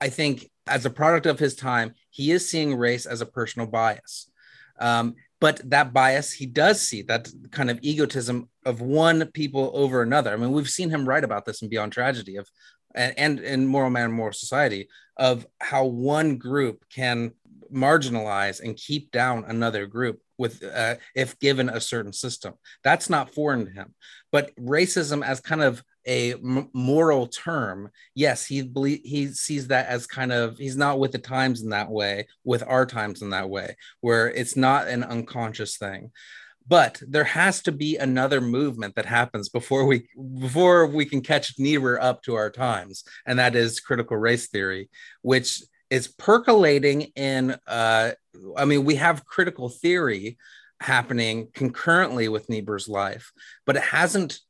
I 0.00 0.08
think, 0.08 0.50
as 0.66 0.84
a 0.84 0.90
product 0.90 1.26
of 1.26 1.38
his 1.38 1.54
time, 1.54 1.94
he 2.10 2.30
is 2.30 2.48
seeing 2.48 2.76
race 2.76 3.06
as 3.06 3.20
a 3.20 3.26
personal 3.26 3.66
bias. 3.66 4.30
Um, 4.78 5.16
but 5.40 5.60
that 5.70 5.92
bias 5.92 6.32
he 6.32 6.46
does 6.46 6.80
see 6.80 7.02
that 7.02 7.28
kind 7.50 7.68
of 7.68 7.78
egotism 7.82 8.48
of 8.64 8.80
one 8.80 9.26
people 9.32 9.72
over 9.74 10.02
another. 10.02 10.32
I 10.32 10.36
mean, 10.36 10.52
we've 10.52 10.70
seen 10.70 10.88
him 10.88 11.08
write 11.08 11.24
about 11.24 11.44
this 11.44 11.62
in 11.62 11.68
Beyond 11.68 11.92
Tragedy 11.92 12.36
of 12.36 12.48
and, 12.94 13.14
and 13.18 13.40
in 13.40 13.66
Moral 13.66 13.90
Man 13.90 14.06
and 14.06 14.14
Moral 14.14 14.32
Society 14.32 14.88
of 15.16 15.46
how 15.60 15.84
one 15.84 16.36
group 16.36 16.84
can 16.90 17.32
marginalize 17.72 18.60
and 18.60 18.76
keep 18.76 19.10
down 19.10 19.44
another 19.46 19.86
group 19.86 20.20
with 20.38 20.62
uh, 20.62 20.96
if 21.14 21.38
given 21.38 21.68
a 21.68 21.80
certain 21.80 22.12
system. 22.12 22.54
That's 22.84 23.08
not 23.08 23.34
foreign 23.34 23.66
to 23.66 23.70
him. 23.70 23.94
But 24.30 24.54
racism 24.56 25.24
as 25.24 25.40
kind 25.40 25.62
of 25.62 25.82
a 26.06 26.32
m- 26.34 26.68
moral 26.72 27.26
term 27.28 27.90
yes 28.14 28.44
he 28.44 28.62
believe 28.62 29.00
he 29.04 29.28
sees 29.28 29.68
that 29.68 29.86
as 29.86 30.06
kind 30.06 30.32
of 30.32 30.58
he's 30.58 30.76
not 30.76 30.98
with 30.98 31.12
the 31.12 31.18
times 31.18 31.62
in 31.62 31.70
that 31.70 31.90
way 31.90 32.26
with 32.44 32.62
our 32.66 32.84
times 32.84 33.22
in 33.22 33.30
that 33.30 33.48
way 33.48 33.76
where 34.00 34.28
it's 34.28 34.56
not 34.56 34.88
an 34.88 35.04
unconscious 35.04 35.76
thing 35.76 36.10
but 36.66 37.00
there 37.06 37.24
has 37.24 37.62
to 37.62 37.72
be 37.72 37.96
another 37.96 38.40
movement 38.40 38.94
that 38.94 39.06
happens 39.06 39.48
before 39.48 39.84
we 39.84 40.08
before 40.38 40.86
we 40.86 41.04
can 41.04 41.20
catch 41.20 41.58
Niebuhr 41.58 42.00
up 42.00 42.22
to 42.22 42.34
our 42.34 42.50
times 42.50 43.04
and 43.26 43.38
that 43.38 43.56
is 43.56 43.80
critical 43.80 44.16
race 44.16 44.48
theory 44.48 44.88
which 45.22 45.62
is 45.90 46.08
percolating 46.08 47.02
in 47.16 47.56
uh, 47.66 48.12
i 48.56 48.64
mean 48.64 48.84
we 48.84 48.94
have 48.96 49.26
critical 49.26 49.68
theory 49.68 50.38
happening 50.80 51.48
concurrently 51.54 52.28
with 52.28 52.48
niebuhr's 52.48 52.88
life 52.88 53.30
but 53.66 53.76
it 53.76 53.82
hasn't 53.82 54.40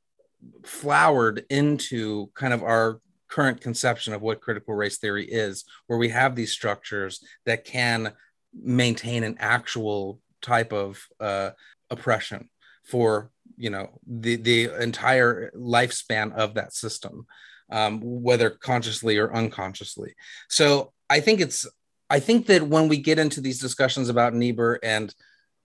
flowered 0.65 1.45
into 1.51 2.31
kind 2.35 2.55
of 2.55 2.63
our 2.63 3.01
current 3.29 3.61
conception 3.61 4.13
of 4.13 4.23
what 4.23 4.41
critical 4.41 4.75
race 4.75 4.99
theory 4.99 5.25
is 5.25 5.65
where 5.87 5.99
we 5.99 6.11
have 6.11 6.37
these 6.37 6.53
structures 6.53 7.25
that 7.45 7.65
can 7.65 8.13
maintain 8.55 9.25
an 9.25 9.37
actual 9.39 10.21
type 10.43 10.73
of 10.73 11.03
uh, 11.19 11.51
oppression 11.93 12.49
for 12.85 13.31
you 13.57 13.71
know 13.71 14.01
the 14.07 14.37
the 14.37 14.83
entire 14.83 15.53
lifespan 15.57 16.33
of 16.35 16.55
that 16.55 16.73
system 16.73 17.27
um, 17.73 18.01
whether 18.03 18.51
consciously 18.51 19.17
or 19.17 19.35
unconsciously. 19.35 20.15
So 20.49 20.93
I 21.09 21.21
think 21.21 21.41
it's 21.41 21.67
I 22.11 22.21
think 22.21 22.47
that 22.47 22.63
when 22.63 22.89
we 22.89 22.99
get 22.99 23.19
into 23.19 23.41
these 23.41 23.59
discussions 23.59 24.11
about 24.11 24.35
Niebuhr 24.35 24.79
and 24.83 25.13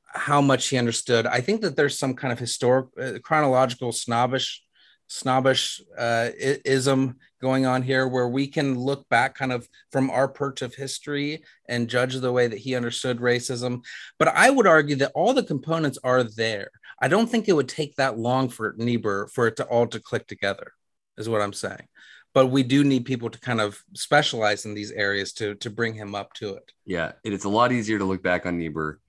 how 0.06 0.42
much 0.42 0.70
he 0.70 0.78
understood, 0.78 1.28
I 1.28 1.42
think 1.42 1.62
that 1.62 1.76
there's 1.76 2.00
some 2.00 2.14
kind 2.14 2.32
of 2.32 2.40
historic, 2.40 2.88
uh, 3.00 3.20
chronological 3.22 3.92
snobbish, 3.92 4.64
snobbish 5.08 5.82
uh, 5.98 6.30
ism 6.40 7.18
going 7.42 7.66
on 7.66 7.82
here, 7.82 8.08
where 8.08 8.28
we 8.28 8.48
can 8.48 8.78
look 8.78 9.08
back 9.10 9.36
kind 9.36 9.52
of 9.52 9.68
from 9.92 10.10
our 10.10 10.28
perch 10.28 10.62
of 10.62 10.76
history 10.76 11.44
and 11.68 11.90
judge 11.90 12.16
the 12.16 12.32
way 12.32 12.48
that 12.48 12.60
he 12.60 12.76
understood 12.76 13.20
racism. 13.20 13.84
But 14.20 14.30
I 14.30 14.50
would 14.50 14.68
argue 14.68 14.96
that 14.98 15.12
all 15.14 15.34
the 15.34 15.44
components 15.44 16.00
are 16.04 16.24
there. 16.24 16.72
I 17.02 17.08
don't 17.08 17.28
think 17.28 17.48
it 17.48 17.54
would 17.54 17.70
take 17.70 17.96
that 17.96 18.18
long 18.18 18.50
for 18.50 18.74
Niebuhr 18.78 19.28
for 19.28 19.48
it 19.48 19.56
to 19.58 19.66
all 19.66 19.88
to 19.88 20.00
click 20.00 20.28
together, 20.28 20.74
is 21.18 21.30
what 21.30 21.42
I'm 21.42 21.54
saying 21.54 21.88
but 22.38 22.52
we 22.52 22.62
do 22.62 22.84
need 22.84 23.04
people 23.04 23.32
to 23.32 23.40
kind 23.40 23.60
of 23.60 23.82
specialize 23.96 24.66
in 24.66 24.76
these 24.76 24.92
areas 24.92 25.34
to 25.34 25.56
to 25.56 25.72
bring 25.72 25.96
him 25.96 26.14
up 26.14 26.32
to 26.34 26.54
it. 26.54 26.72
Yeah, 26.86 27.14
it's 27.24 27.46
a 27.46 27.50
lot 27.50 27.72
easier 27.72 27.98
to 27.98 28.06
look 28.06 28.22
back 28.22 28.46
on 28.46 28.60
Niebuhr 28.60 29.00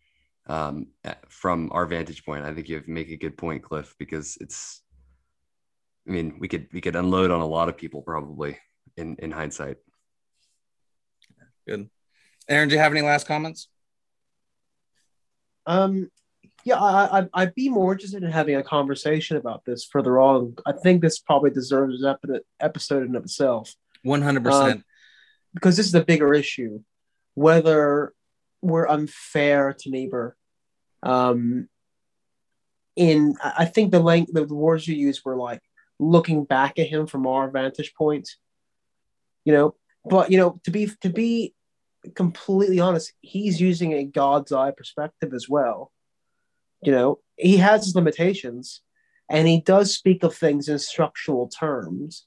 um, 0.47 0.87
from 1.29 1.69
our 1.73 1.85
vantage 1.85 2.25
point. 2.25 2.45
I 2.47 2.55
think 2.55 2.71
you 2.71 2.83
make 2.87 3.11
a 3.11 3.17
good 3.17 3.37
point, 3.37 3.63
Cliff, 3.63 3.95
because 3.99 4.39
it's. 4.41 4.81
I 6.09 6.11
mean, 6.11 6.39
we 6.39 6.49
could 6.49 6.69
we 6.73 6.81
could 6.81 6.97
unload 6.97 7.31
on 7.31 7.41
a 7.41 7.47
lot 7.47 7.69
of 7.69 7.77
people 7.77 8.03
probably 8.03 8.59
in 8.97 9.17
in 9.17 9.31
hindsight. 9.31 9.77
Good, 11.67 11.91
Aaron. 12.49 12.69
Do 12.69 12.75
you 12.75 12.81
have 12.81 12.93
any 12.93 13.03
last 13.03 13.27
comments? 13.27 13.69
Um, 15.67 16.11
yeah, 16.65 16.77
I, 16.81 17.27
I, 17.35 17.45
would 17.45 17.55
be 17.55 17.69
more 17.69 17.93
interested 17.93 18.23
in 18.23 18.31
having 18.31 18.57
a 18.57 18.63
conversation 18.63 19.37
about 19.37 19.67
this 19.67 19.85
further 19.85 20.19
on. 20.19 20.57
I 20.65 20.73
think 20.73 21.03
this 21.03 21.19
probably 21.19 21.51
deserves 21.51 22.03
an 22.03 22.41
episode 22.59 23.07
in 23.07 23.15
itself. 23.17 23.75
100%. 24.07 24.53
Um, 24.53 24.85
because 25.53 25.77
this 25.77 25.87
is 25.87 25.95
a 25.95 26.05
bigger 26.05 26.33
issue. 26.33 26.81
Whether 27.35 28.15
we're 28.63 28.89
unfair 28.89 29.75
to 29.81 29.91
Niebuhr. 29.91 30.37
Um, 31.03 31.69
in, 32.97 33.37
I 33.43 33.67
think 33.67 33.93
the 33.93 34.01
length, 34.01 34.33
the 34.33 34.45
words 34.45 34.89
you 34.89 34.97
used 34.97 35.23
were 35.25 35.37
like 35.37 35.61
looking 35.99 36.45
back 36.45 36.79
at 36.79 36.89
him 36.89 37.07
from 37.07 37.27
our 37.27 37.51
vantage 37.51 37.95
point, 37.95 38.29
you 39.45 39.53
know, 39.53 39.75
but, 40.05 40.31
you 40.31 40.39
know, 40.39 40.61
to 40.65 40.71
be, 40.71 40.91
to 41.03 41.11
be 41.11 41.55
completely 42.15 42.81
honest, 42.81 43.13
he's 43.21 43.61
using 43.61 43.93
a 43.93 44.05
God's 44.05 44.53
eye 44.53 44.71
perspective 44.71 45.35
as 45.35 45.49
well 45.49 45.93
you 46.83 46.93
know, 46.93 47.19
he 47.37 47.57
has 47.59 47.85
his 47.85 47.95
limitations 47.95 48.83
and 49.29 49.49
he 49.49 49.61
does 49.61 49.95
speak 49.95 50.23
of 50.23 50.35
things 50.35 50.69
in 50.69 50.79
structural 50.79 51.49
terms. 51.49 52.27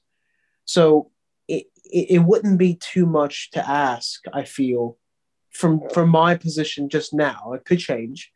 So 0.64 1.10
it, 1.48 1.66
it, 1.84 2.10
it 2.10 2.18
wouldn't 2.18 2.58
be 2.58 2.74
too 2.74 3.06
much 3.06 3.50
to 3.52 3.68
ask, 3.68 4.22
I 4.32 4.44
feel, 4.44 4.98
from 5.50 5.88
from 5.90 6.08
my 6.08 6.34
position 6.36 6.88
just 6.88 7.12
now. 7.12 7.52
It 7.52 7.64
could 7.64 7.78
change 7.78 8.30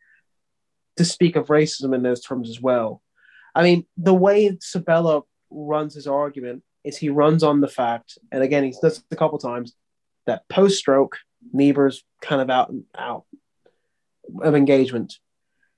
to 0.97 1.05
speak 1.05 1.35
of 1.35 1.47
racism 1.47 1.95
in 1.95 2.03
those 2.03 2.21
terms 2.21 2.49
as 2.49 2.61
well. 2.61 3.01
I 3.57 3.63
mean, 3.63 3.85
the 3.97 4.13
way 4.13 4.57
Sabella 4.61 5.21
runs 5.49 5.95
his 5.95 6.07
argument 6.07 6.63
is 6.83 6.97
he 6.97 7.09
runs 7.09 7.43
on 7.43 7.61
the 7.61 7.67
fact, 7.67 8.17
and 8.31 8.43
again, 8.43 8.63
he 8.63 8.73
does 8.81 8.99
it 8.99 9.03
a 9.11 9.15
couple 9.15 9.39
times, 9.39 9.73
that 10.25 10.47
post 10.47 10.77
stroke, 10.77 11.17
Niebuhr's 11.53 12.03
kind 12.21 12.41
of 12.41 12.49
out 12.49 12.69
and 12.69 12.83
out 12.97 13.25
of 14.41 14.55
engagement 14.55 15.13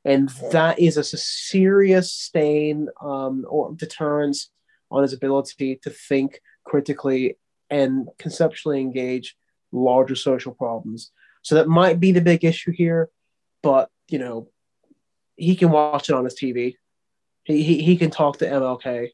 and 0.05 0.29
that 0.51 0.79
is 0.79 0.97
a 0.97 1.03
serious 1.03 2.11
stain 2.13 2.87
um, 3.01 3.45
or 3.49 3.73
deterrence 3.75 4.49
on 4.91 5.03
his 5.03 5.13
ability 5.13 5.79
to 5.83 5.89
think 5.89 6.41
critically 6.63 7.37
and 7.69 8.07
conceptually 8.17 8.79
engage 8.79 9.35
larger 9.71 10.15
social 10.15 10.53
problems. 10.53 11.11
So 11.41 11.55
that 11.55 11.67
might 11.67 11.99
be 11.99 12.11
the 12.11 12.21
big 12.21 12.43
issue 12.43 12.71
here, 12.71 13.09
but 13.61 13.89
you 14.07 14.19
know, 14.19 14.49
he 15.35 15.55
can 15.55 15.69
watch 15.69 16.09
it 16.09 16.15
on 16.15 16.25
his 16.25 16.35
TV. 16.35 16.75
He 17.49 17.63
he, 17.63 17.81
he 17.81 17.97
can 17.97 18.11
talk 18.11 18.37
to 18.37 18.47
MLK 18.47 19.09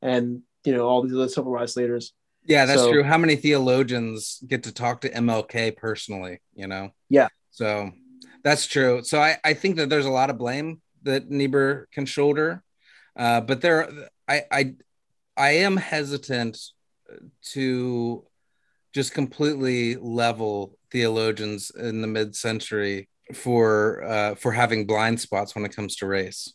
and 0.00 0.42
you 0.64 0.72
know 0.72 0.86
all 0.86 1.02
these 1.02 1.12
other 1.12 1.28
civil 1.28 1.50
rights 1.50 1.76
leaders. 1.76 2.12
Yeah, 2.46 2.66
that's 2.66 2.82
so, 2.82 2.92
true. 2.92 3.02
How 3.02 3.18
many 3.18 3.36
theologians 3.36 4.40
get 4.46 4.62
to 4.64 4.72
talk 4.72 5.00
to 5.00 5.10
MLK 5.10 5.76
personally? 5.76 6.40
You 6.54 6.68
know. 6.68 6.90
Yeah. 7.08 7.28
So 7.50 7.90
that's 8.44 8.66
true. 8.66 9.02
So 9.02 9.20
I, 9.20 9.38
I 9.42 9.54
think 9.54 9.76
that 9.76 9.88
there's 9.88 10.06
a 10.06 10.10
lot 10.10 10.30
of 10.30 10.38
blame 10.38 10.82
that 11.02 11.30
Niebuhr 11.30 11.88
can 11.92 12.06
shoulder, 12.06 12.62
uh, 13.16 13.40
but 13.40 13.60
there, 13.60 13.90
I, 14.28 14.42
I, 14.50 14.74
I 15.36 15.50
am 15.50 15.76
hesitant 15.76 16.58
to 17.52 18.24
just 18.92 19.14
completely 19.14 19.96
level 19.96 20.78
theologians 20.92 21.70
in 21.70 22.00
the 22.00 22.06
mid-century 22.06 23.08
for 23.34 24.04
uh, 24.04 24.34
for 24.36 24.52
having 24.52 24.86
blind 24.86 25.20
spots 25.20 25.54
when 25.54 25.64
it 25.64 25.74
comes 25.74 25.96
to 25.96 26.06
race. 26.06 26.52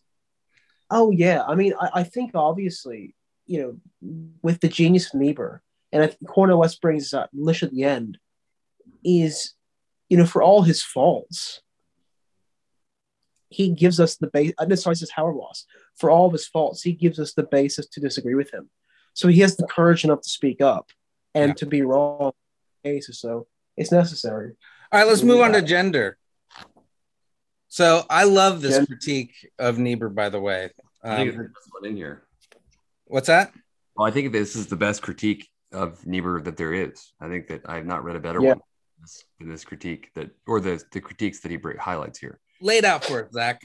Oh 0.92 1.12
yeah, 1.12 1.44
I 1.44 1.56
mean, 1.56 1.74
I, 1.80 1.90
I 1.96 2.04
think 2.04 2.32
obviously, 2.36 3.16
you 3.46 3.62
know, 4.02 4.32
with 4.42 4.60
the 4.60 4.68
genius 4.68 5.14
of 5.14 5.20
Niebuhr, 5.20 5.62
and 5.92 6.04
I 6.04 6.08
think 6.08 6.28
Cornel 6.28 6.60
West 6.60 6.82
brings 6.82 7.14
up 7.14 7.30
Lish 7.34 7.64
at 7.64 7.72
the 7.72 7.84
end, 7.84 8.18
is, 9.04 9.54
you 10.10 10.18
know, 10.18 10.26
for 10.26 10.42
all 10.42 10.62
his 10.62 10.84
faults, 10.84 11.62
he 13.50 13.70
gives 13.70 14.00
us 14.00 14.18
the 14.18 14.28
base. 14.28 14.54
Uh, 14.58 14.76
sorry, 14.76 14.94
this 14.94 15.04
is 15.04 15.12
Howard 15.12 15.36
Ross. 15.36 15.66
For 15.96 16.12
all 16.12 16.28
of 16.28 16.34
his 16.34 16.48
faults, 16.48 16.84
he 16.84 16.94
gives 16.94 17.20
us 17.20 17.34
the 17.34 17.44
basis 17.44 17.88
to 17.88 18.00
disagree 18.00 18.36
with 18.36 18.52
him. 18.54 18.70
So 19.14 19.28
he 19.28 19.40
has 19.40 19.58
the 19.58 19.66
courage 19.68 20.04
enough 20.04 20.22
to 20.22 20.30
speak 20.30 20.62
up 20.62 20.92
and 21.34 21.50
yeah. 21.50 21.56
to 21.56 21.66
be 21.66 21.82
wrong. 21.82 22.34
Cases, 22.86 23.20
so 23.20 23.48
it's 23.76 23.92
necessary. 23.92 24.56
All 24.92 25.00
right, 25.00 25.08
let's 25.08 25.24
move 25.24 25.42
on 25.42 25.52
to 25.52 25.62
gender. 25.62 26.18
So 27.70 28.04
I 28.10 28.24
love 28.24 28.62
this 28.62 28.84
critique 28.88 29.34
of 29.60 29.78
Niebuhr, 29.78 30.10
by 30.10 30.30
the 30.30 30.42
way. 30.42 30.72
Um, 31.04 31.12
I 31.12 31.18
think 31.18 31.36
um, 31.36 31.54
one 31.72 31.86
in 31.86 31.96
here. 31.96 32.24
What's 33.06 33.28
that? 33.28 33.54
Well, 33.96 34.08
I 34.08 34.12
think 34.12 34.34
this 34.34 34.56
is 34.56 34.68
the 34.68 34.76
best 34.76 35.04
critique 35.04 35.48
of 35.72 36.06
Niebuhr 36.06 36.42
that 36.42 36.58
there 36.58 36.74
is. 36.74 37.14
I 37.22 37.30
think 37.30 37.48
that 37.48 37.62
I 37.66 37.76
have 37.76 37.86
not 37.86 38.04
read 38.04 38.16
a 38.16 38.20
better 38.20 38.42
yeah. 38.42 38.50
one 38.50 38.62
than 39.40 39.50
this 39.50 39.64
critique 39.64 40.10
that, 40.16 40.32
or 40.48 40.60
the 40.60 40.84
the 40.92 41.00
critiques 41.00 41.42
that 41.42 41.52
he 41.52 41.60
highlights 41.80 42.20
here. 42.20 42.40
Laid 42.60 42.86
out 42.86 43.06
for 43.06 43.20
it, 43.20 43.34
Zach. 43.34 43.62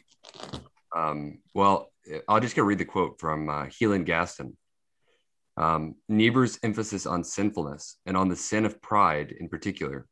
Um, 0.94 1.38
well, 1.54 1.90
I'll 2.28 2.40
just 2.40 2.56
go 2.56 2.62
read 2.62 2.78
the 2.78 2.84
quote 2.84 3.18
from 3.18 3.48
uh, 3.48 3.64
Healan 3.64 4.04
Gaston. 4.04 4.56
Um, 5.56 5.94
Niebuhr's 6.08 6.58
emphasis 6.62 7.06
on 7.06 7.24
sinfulness 7.24 7.96
and 8.06 8.16
on 8.16 8.28
the 8.28 8.36
sin 8.36 8.66
of 8.66 8.82
pride 8.82 9.32
in 9.38 9.48
particular 9.48 10.06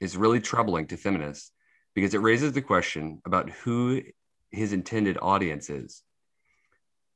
is 0.00 0.16
really 0.16 0.40
troubling 0.40 0.86
to 0.86 0.96
feminists 0.96 1.52
because 1.96 2.12
it 2.12 2.20
raises 2.20 2.52
the 2.52 2.60
question 2.60 3.22
about 3.24 3.48
who 3.48 4.02
his 4.50 4.74
intended 4.74 5.16
audience 5.22 5.70
is. 5.70 6.02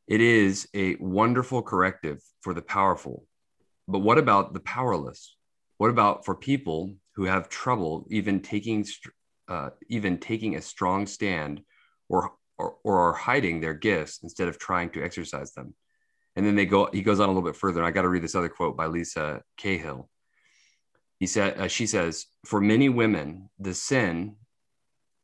It 0.08 0.22
is 0.22 0.68
a 0.74 0.96
wonderful 0.96 1.62
corrective 1.62 2.18
for 2.40 2.54
the 2.54 2.62
powerful, 2.62 3.26
but 3.86 3.98
what 3.98 4.16
about 4.16 4.54
the 4.54 4.60
powerless? 4.60 5.36
What 5.76 5.90
about 5.90 6.24
for 6.24 6.34
people 6.34 6.94
who 7.14 7.24
have 7.24 7.50
trouble 7.50 8.06
even 8.10 8.40
taking 8.40 8.86
uh, 9.48 9.70
even 9.88 10.16
taking 10.18 10.56
a 10.56 10.62
strong 10.62 11.06
stand 11.06 11.60
or, 12.08 12.32
or 12.56 12.76
or 12.82 13.00
are 13.00 13.12
hiding 13.12 13.60
their 13.60 13.74
gifts 13.74 14.20
instead 14.22 14.48
of 14.48 14.58
trying 14.58 14.90
to 14.90 15.04
exercise 15.04 15.52
them? 15.52 15.74
And 16.36 16.46
then 16.46 16.56
they 16.56 16.66
go. 16.66 16.88
He 16.90 17.02
goes 17.02 17.20
on 17.20 17.28
a 17.28 17.32
little 17.32 17.48
bit 17.48 17.56
further. 17.56 17.80
And 17.80 17.86
I 17.86 17.90
got 17.90 18.02
to 18.02 18.08
read 18.08 18.22
this 18.22 18.34
other 18.34 18.48
quote 18.48 18.78
by 18.78 18.86
Lisa 18.86 19.42
Cahill. 19.58 20.08
He 21.18 21.26
said, 21.26 21.60
uh, 21.60 21.68
she 21.68 21.86
says, 21.86 22.26
for 22.46 22.62
many 22.62 22.88
women, 22.88 23.50
the 23.58 23.74
sin 23.74 24.36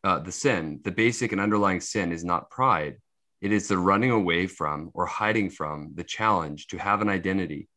uh, 0.07 0.21
the 0.21 0.31
sin, 0.31 0.79
the 0.85 0.93
basic 0.93 1.33
and 1.33 1.41
underlying 1.41 1.81
sin 1.81 2.13
is 2.13 2.25
not 2.25 2.49
pride. 2.49 2.99
It 3.41 3.51
is 3.51 3.67
the 3.67 3.77
running 3.77 4.13
away 4.13 4.47
from 4.47 4.93
or 4.95 5.05
hiding 5.05 5.51
from 5.51 5.91
the 5.97 6.05
challenge 6.05 6.69
to 6.69 6.77
have 6.77 7.03
an 7.03 7.09
identity 7.09 7.69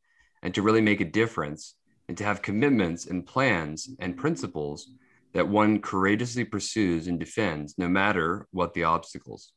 and 0.44 0.54
to 0.54 0.62
really 0.62 0.80
make 0.80 1.02
a 1.02 1.06
difference 1.06 1.74
and 2.08 2.16
to 2.20 2.24
have 2.24 2.44
commitments 2.44 3.08
and 3.08 3.26
plans 3.26 3.90
and 4.00 4.16
principles 4.16 4.92
that 5.34 5.48
one 5.48 5.82
courageously 5.82 6.46
pursues 6.46 7.08
and 7.08 7.20
defends 7.20 7.80
no 7.80 7.90
matter 7.90 8.48
what 8.52 8.76
the 8.76 8.84
obstacles. 8.84 9.52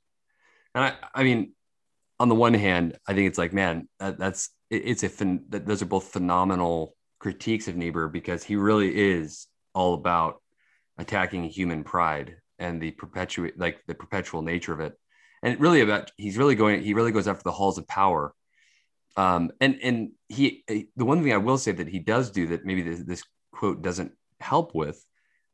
And 0.74 0.84
I, 0.84 0.94
I 1.14 1.24
mean, 1.24 1.52
on 2.18 2.30
the 2.30 2.34
one 2.34 2.54
hand, 2.54 2.96
I 3.06 3.12
think 3.12 3.28
it's 3.28 3.38
like, 3.38 3.52
man, 3.52 3.86
that, 4.00 4.18
that's 4.18 4.48
it, 4.70 4.82
it's 4.86 5.02
a 5.02 5.10
fin- 5.10 5.44
that 5.50 5.66
those 5.66 5.82
are 5.82 5.86
both 5.86 6.08
phenomenal 6.08 6.96
critiques 7.18 7.68
of 7.68 7.76
Niebuhr 7.76 8.08
because 8.08 8.42
he 8.42 8.56
really 8.56 9.12
is 9.12 9.46
all 9.74 9.92
about 9.92 10.40
attacking 10.96 11.44
human 11.44 11.84
pride 11.84 12.36
and 12.62 12.80
the 12.80 12.92
perpetuate 12.92 13.58
like 13.58 13.82
the 13.86 13.94
perpetual 13.94 14.42
nature 14.42 14.72
of 14.72 14.80
it. 14.80 14.94
And 15.42 15.60
really 15.60 15.80
about 15.80 16.12
he's 16.16 16.38
really 16.38 16.54
going 16.54 16.82
he 16.82 16.94
really 16.94 17.12
goes 17.12 17.28
after 17.28 17.42
the 17.42 17.52
halls 17.52 17.76
of 17.78 17.86
power. 17.88 18.34
Um 19.16 19.50
and 19.60 19.78
and 19.82 20.12
he 20.28 20.64
the 20.96 21.04
one 21.04 21.22
thing 21.22 21.32
i 21.32 21.36
will 21.48 21.58
say 21.58 21.72
that 21.72 21.88
he 21.88 21.98
does 21.98 22.30
do 22.30 22.46
that 22.48 22.64
maybe 22.64 22.82
this, 22.82 23.00
this 23.00 23.22
quote 23.52 23.82
doesn't 23.82 24.12
help 24.40 24.74
with 24.74 25.04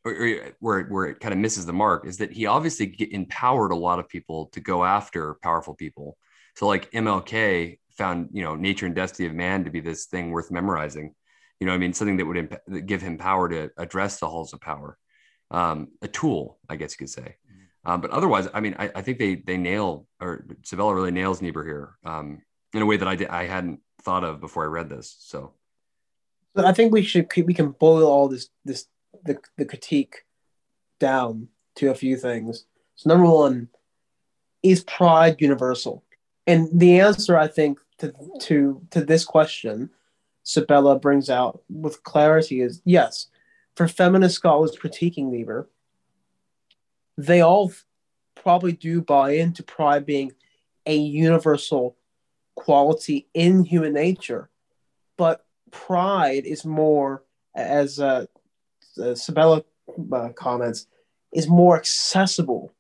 or, 0.05 0.13
or 0.13 0.53
where, 0.61 0.85
where 0.85 1.07
it 1.07 1.21
kind 1.21 1.35
of 1.35 1.41
misses 1.41 1.67
the 1.67 1.73
mark 1.73 2.07
is 2.07 2.19
that 2.19 2.33
he 2.33 2.47
obviously 2.47 2.87
get, 2.87 3.11
empowered 3.13 3.73
a 3.73 3.77
lot 3.77 3.99
of 3.99 4.09
people 4.09 4.47
to 4.53 4.61
go 4.61 4.85
after 4.85 5.35
powerful 5.43 5.75
people. 5.75 6.17
So 6.55 6.67
like 6.67 6.91
mlk 6.93 7.79
found 7.97 8.29
you 8.33 8.45
know 8.45 8.55
nature 8.55 8.87
and 8.87 8.95
destiny 8.95 9.27
of 9.29 9.35
man 9.35 9.65
to 9.65 9.71
be 9.71 9.81
this 9.81 10.07
thing 10.07 10.31
worth 10.31 10.51
memorizing. 10.51 11.15
You 11.59 11.67
know 11.67 11.75
i 11.75 11.79
mean? 11.79 11.93
Something 11.93 12.19
that 12.19 12.27
would 12.27 12.37
imp- 12.37 12.87
give 12.87 13.03
him 13.03 13.19
power 13.19 13.49
to 13.49 13.71
address 13.77 14.21
the 14.21 14.29
halls 14.29 14.53
of 14.53 14.61
power 14.61 14.97
um, 15.51 15.89
a 16.03 16.09
tool, 16.09 16.59
I 16.69 16.77
guess 16.77 16.93
you 16.93 16.99
could 16.99 17.11
say. 17.11 17.37
Mm-hmm. 17.51 17.91
Um, 17.91 18.01
but 18.01 18.11
otherwise, 18.11 18.49
I 18.53 18.61
mean, 18.61 18.75
I, 18.79 18.91
I, 18.95 19.03
think 19.03 19.19
they 19.19 19.37
they 19.37 19.57
nail 19.57 20.07
or 20.21 20.45
Sabella 20.63 20.95
really 20.95 21.11
nails 21.11 21.41
Niebuhr 21.41 21.65
here 21.65 21.97
um, 22.05 22.43
in 22.75 22.83
a 22.83 22.87
way 22.87 22.97
that 22.97 23.09
I 23.09 23.17
did, 23.17 23.29
I 23.29 23.47
hadn't 23.47 23.81
thought 24.03 24.25
of 24.25 24.41
before 24.41 24.65
I 24.65 24.67
read 24.67 24.89
this. 24.89 25.17
So, 25.21 25.55
I 26.57 26.73
think 26.73 26.93
we 26.93 27.03
should 27.03 27.31
we 27.37 27.55
can 27.55 27.71
boil 27.71 28.07
all 28.07 28.29
this 28.29 28.49
this 28.65 28.87
the, 29.25 29.39
the 29.57 29.65
critique 29.65 30.25
down 31.01 31.49
to 31.77 31.91
a 31.91 31.95
few 31.95 32.17
things. 32.17 32.67
So 32.97 33.09
number 33.09 33.31
one, 33.31 33.69
is 34.63 34.83
pride 34.85 35.41
universal? 35.41 36.05
And 36.47 36.69
the 36.73 37.01
answer, 37.01 37.39
I 37.39 37.47
think, 37.47 37.79
to 37.99 38.13
to 38.41 38.83
to 38.91 39.05
this 39.05 39.25
question, 39.25 39.91
Sabella 40.43 40.99
brings 40.99 41.31
out 41.31 41.63
with 41.69 42.03
clarity 42.03 42.61
is 42.61 42.83
yes 42.85 43.29
for 43.79 43.87
feminist 43.87 44.35
scholars 44.35 44.77
critiquing 44.77 45.31
Niebuhr, 45.31 45.69
they 47.17 47.43
all 47.43 47.73
probably 48.35 48.73
do 48.73 49.01
buy 49.01 49.31
into 49.35 49.63
pride 49.63 50.05
being 50.05 50.33
a 50.85 50.97
universal 50.97 51.97
quality 52.57 53.29
in 53.35 53.63
human 53.63 53.93
nature. 53.93 54.51
But 55.17 55.47
pride 55.71 56.45
is 56.45 56.65
more, 56.65 57.23
as 57.55 58.01
uh, 58.01 58.27
uh, 59.01 59.15
Sabella 59.15 59.63
uh, 60.13 60.31
comments, 60.31 60.89
is 61.33 61.47
more 61.47 61.77
accessible 61.77 62.73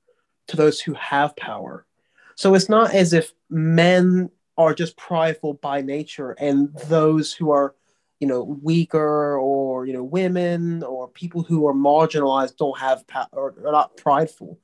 to 0.49 0.57
those 0.57 0.81
who 0.81 0.95
have 0.95 1.37
power. 1.37 1.87
So 2.35 2.55
it's 2.55 2.69
not 2.69 2.93
as 2.93 3.13
if 3.13 3.33
men 3.49 4.31
are 4.57 4.75
just 4.75 4.97
prideful 4.97 5.55
by 5.55 5.81
nature 5.81 6.33
and 6.33 6.75
those 6.89 7.33
who 7.33 7.53
are 7.53 7.77
you 8.21 8.27
know 8.27 8.43
weaker 8.43 9.39
or 9.39 9.87
you 9.87 9.93
know 9.93 10.03
women 10.03 10.83
or 10.83 11.09
people 11.09 11.43
who 11.43 11.67
are 11.67 11.75
marginalized 11.75 12.57
don't 12.57 12.79
have 12.79 13.07
power 13.07 13.29
or 13.33 13.55
are 13.65 13.73
not 13.73 13.97
prideful. 13.97 14.59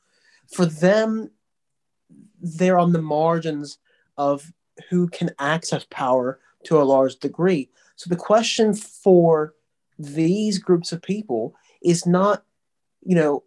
For 0.52 0.66
them 0.66 1.30
they're 2.40 2.78
on 2.78 2.92
the 2.92 3.02
margins 3.02 3.78
of 4.16 4.52
who 4.90 5.08
can 5.08 5.30
access 5.38 5.86
power 5.90 6.40
to 6.64 6.80
a 6.80 6.84
large 6.84 7.16
degree. 7.16 7.70
So 7.96 8.10
the 8.10 8.16
question 8.16 8.74
for 8.74 9.54
these 9.98 10.58
groups 10.58 10.92
of 10.92 11.00
people 11.00 11.54
is 11.82 12.06
not 12.06 12.44
you 13.04 13.14
know 13.14 13.44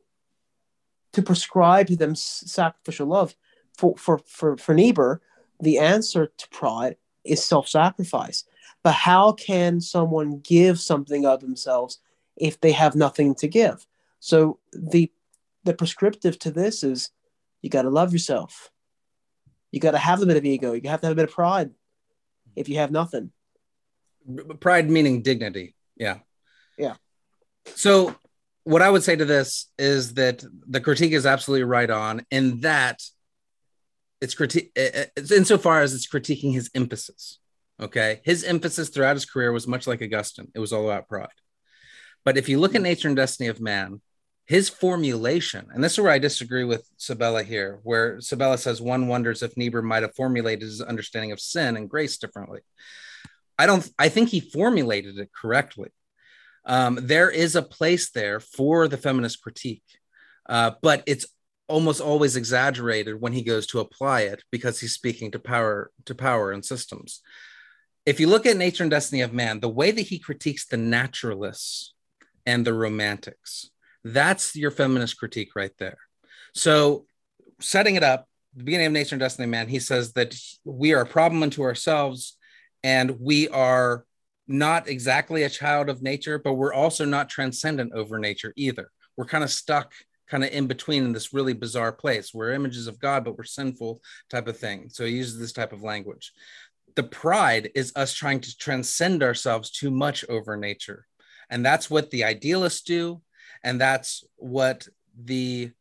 to 1.13 1.21
prescribe 1.21 1.87
to 1.87 1.95
them 1.95 2.15
sacrificial 2.15 3.07
love. 3.07 3.35
For 3.77 3.95
for 3.97 4.19
for, 4.19 4.57
for 4.57 4.73
Niebuhr 4.73 5.21
the 5.59 5.79
answer 5.79 6.31
to 6.37 6.49
pride 6.49 6.95
is 7.23 7.43
self-sacrifice 7.43 8.45
but 8.87 8.93
how 8.93 9.33
can 9.33 9.81
someone 9.81 10.39
give 10.39 10.79
something 10.79 11.25
of 11.25 11.41
themselves 11.41 11.99
if 12.37 12.61
they 12.61 12.71
have 12.71 12.95
nothing 12.95 13.35
to 13.35 13.45
give? 13.45 13.85
So 14.21 14.59
the 14.71 15.11
the 15.65 15.73
prescriptive 15.73 16.39
to 16.39 16.51
this 16.51 16.85
is 16.85 17.11
you 17.61 17.69
got 17.69 17.81
to 17.81 17.89
love 17.89 18.13
yourself. 18.13 18.71
You 19.73 19.81
got 19.81 19.91
to 19.91 19.97
have 19.97 20.21
a 20.21 20.25
bit 20.25 20.37
of 20.37 20.45
ego. 20.45 20.71
You 20.71 20.89
have 20.89 21.01
to 21.01 21.07
have 21.07 21.11
a 21.11 21.15
bit 21.17 21.27
of 21.27 21.35
pride 21.35 21.71
if 22.55 22.69
you 22.69 22.77
have 22.77 22.89
nothing. 22.89 23.33
Pride 24.61 24.89
meaning 24.89 25.21
dignity. 25.21 25.75
Yeah. 25.97 26.19
Yeah. 26.77 26.95
So 27.75 28.15
what 28.63 28.81
I 28.81 28.89
would 28.89 29.03
say 29.03 29.17
to 29.17 29.25
this 29.25 29.69
is 29.77 30.13
that 30.13 30.45
the 30.65 30.79
critique 30.79 31.11
is 31.11 31.25
absolutely 31.25 31.65
right 31.65 31.89
on 31.89 32.25
in 32.31 32.61
that 32.61 33.01
it's 34.21 34.33
critique 34.33 34.71
eh, 34.77 34.91
eh, 34.93 35.05
it's 35.17 35.33
insofar 35.33 35.81
as 35.81 35.93
it's 35.93 36.07
critiquing 36.07 36.53
his 36.53 36.71
emphasis. 36.73 37.39
Okay. 37.81 38.21
His 38.23 38.43
emphasis 38.43 38.89
throughout 38.89 39.15
his 39.15 39.25
career 39.25 39.51
was 39.51 39.67
much 39.67 39.87
like 39.87 40.01
Augustine, 40.01 40.51
it 40.55 40.59
was 40.59 40.73
all 40.73 40.85
about 40.85 41.07
pride. 41.07 41.27
But 42.25 42.37
if 42.37 42.49
you 42.49 42.59
look 42.59 42.75
at 42.75 42.81
Nature 42.81 43.07
and 43.07 43.15
Destiny 43.15 43.47
of 43.47 43.61
Man, 43.61 44.01
his 44.45 44.69
formulation, 44.69 45.67
and 45.73 45.83
this 45.83 45.93
is 45.93 45.99
where 45.99 46.11
I 46.11 46.19
disagree 46.19 46.63
with 46.63 46.89
Sabella 46.97 47.43
here, 47.43 47.79
where 47.83 48.19
Sabella 48.21 48.57
says 48.57 48.81
one 48.81 49.07
wonders 49.07 49.43
if 49.43 49.57
Niebuhr 49.57 49.81
might 49.81 50.03
have 50.03 50.15
formulated 50.15 50.61
his 50.61 50.81
understanding 50.81 51.33
of 51.33 51.39
sin 51.39 51.75
and 51.75 51.89
grace 51.89 52.17
differently. 52.17 52.61
I 53.59 53.65
don't, 53.65 53.89
I 53.99 54.09
think 54.09 54.29
he 54.29 54.39
formulated 54.39 55.19
it 55.19 55.29
correctly. 55.33 55.89
Um, 56.65 56.99
there 57.01 57.29
is 57.29 57.55
a 57.55 57.61
place 57.61 58.09
there 58.09 58.39
for 58.39 58.87
the 58.87 58.97
feminist 58.97 59.41
critique, 59.41 59.83
uh, 60.49 60.71
but 60.81 61.03
it's 61.05 61.25
almost 61.67 61.99
always 61.99 62.37
exaggerated 62.37 63.19
when 63.19 63.33
he 63.33 63.41
goes 63.41 63.67
to 63.67 63.79
apply 63.79 64.21
it 64.21 64.43
because 64.51 64.79
he's 64.79 64.93
speaking 64.93 65.31
to 65.31 65.39
power 65.39 65.91
to 66.05 66.15
power 66.15 66.51
and 66.51 66.63
systems 66.63 67.21
if 68.07 68.21
you 68.21 68.27
look 68.27 68.45
at 68.45 68.55
Nature 68.55 68.85
and 68.85 68.89
Destiny 68.89 69.21
of 69.21 69.33
Man, 69.33 69.59
the 69.59 69.67
way 69.67 69.91
that 69.91 70.01
he 70.01 70.17
critiques 70.17 70.65
the 70.65 70.77
naturalists 70.77 71.93
and 72.45 72.65
the 72.65 72.73
romantics, 72.73 73.69
that's 74.01 74.55
your 74.55 74.71
feminist 74.71 75.19
critique 75.19 75.57
right 75.57 75.73
there. 75.77 75.97
So, 76.53 77.05
setting 77.59 77.95
it 77.95 78.03
up, 78.03 78.29
the 78.55 78.63
beginning 78.63 78.87
of 78.87 78.93
Nature 78.93 79.15
and 79.15 79.19
Destiny 79.19 79.43
of 79.43 79.49
Man, 79.49 79.67
he 79.67 79.79
says 79.79 80.13
that 80.13 80.39
we 80.63 80.93
are 80.93 81.01
a 81.01 81.05
problem 81.05 81.43
unto 81.43 81.63
ourselves 81.63 82.37
and 82.81 83.19
we 83.19 83.49
are 83.49 84.05
not 84.47 84.87
exactly 84.87 85.43
a 85.43 85.49
child 85.49 85.89
of 85.89 86.01
nature, 86.01 86.39
but 86.39 86.53
we're 86.53 86.73
also 86.73 87.03
not 87.03 87.27
transcendent 87.27 87.91
over 87.91 88.19
nature 88.19 88.53
either. 88.55 88.89
We're 89.17 89.25
kind 89.25 89.43
of 89.43 89.51
stuck 89.51 89.91
kind 90.27 90.43
of 90.43 90.51
in 90.51 90.67
between 90.67 91.03
in 91.03 91.13
this 91.13 91.33
really 91.33 91.53
bizarre 91.53 91.93
place. 91.93 92.33
We're 92.33 92.51
images 92.51 92.87
of 92.87 92.99
God, 92.99 93.23
but 93.23 93.37
we're 93.37 93.45
sinful 93.45 94.01
type 94.29 94.47
of 94.47 94.57
thing. 94.57 94.89
So 94.89 95.05
he 95.05 95.13
uses 95.13 95.39
this 95.39 95.53
type 95.53 95.73
of 95.73 95.83
language. 95.83 96.33
The 96.97 97.03
pride 97.03 97.69
is 97.75 97.93
us 97.95 98.11
trying 98.11 98.41
to 98.41 98.57
transcend 98.57 99.21
ourselves 99.21 99.69
too 99.69 99.91
much 99.91 100.25
over 100.29 100.57
nature. 100.57 101.05
And 101.47 101.63
that's 101.63 101.91
what 101.91 102.09
the 102.09 102.23
idealists 102.23 102.81
do. 102.81 103.21
And 103.63 103.79
that's 103.79 104.23
what 104.35 104.87
the 105.15 105.73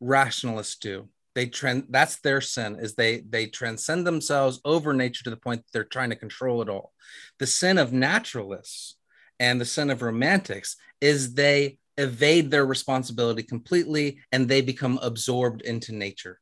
rationalists 0.00 0.76
do. 0.76 1.10
They 1.34 1.46
trend 1.46 1.88
that's 1.90 2.20
their 2.20 2.40
sin 2.40 2.78
is 2.80 2.94
they 2.94 3.20
they 3.20 3.46
transcend 3.46 4.06
themselves 4.06 4.60
over 4.64 4.94
nature 4.94 5.24
to 5.24 5.30
the 5.30 5.36
point 5.36 5.62
that 5.62 5.72
they're 5.74 5.84
trying 5.84 6.10
to 6.10 6.16
control 6.16 6.62
it 6.62 6.70
all. 6.70 6.94
The 7.38 7.46
sin 7.46 7.76
of 7.76 7.92
naturalists 7.92 8.96
and 9.38 9.60
the 9.60 9.66
sin 9.66 9.90
of 9.90 10.00
romantics 10.00 10.76
is 11.02 11.34
they 11.34 11.76
evade 11.98 12.50
their 12.50 12.64
responsibility 12.64 13.42
completely 13.42 14.20
and 14.32 14.48
they 14.48 14.62
become 14.62 14.98
absorbed 15.02 15.60
into 15.60 15.94
nature 15.94 16.40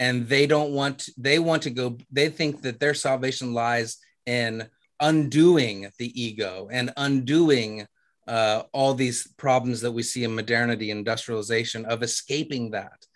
and 0.00 0.28
they 0.28 0.46
don't 0.46 0.72
want 0.72 1.08
they 1.16 1.38
want 1.38 1.62
to 1.62 1.70
go 1.70 1.96
they 2.10 2.28
think 2.28 2.62
that 2.62 2.80
their 2.80 2.94
salvation 2.94 3.52
lies 3.52 3.98
in 4.26 4.68
undoing 5.00 5.88
the 5.98 6.20
ego 6.20 6.68
and 6.70 6.92
undoing 6.96 7.86
uh, 8.26 8.62
all 8.72 8.92
these 8.92 9.26
problems 9.38 9.80
that 9.80 9.92
we 9.92 10.02
see 10.02 10.24
in 10.24 10.34
modernity 10.34 10.90
industrialization 10.90 11.84
of 11.86 12.02
escaping 12.02 12.70
that 12.70 13.06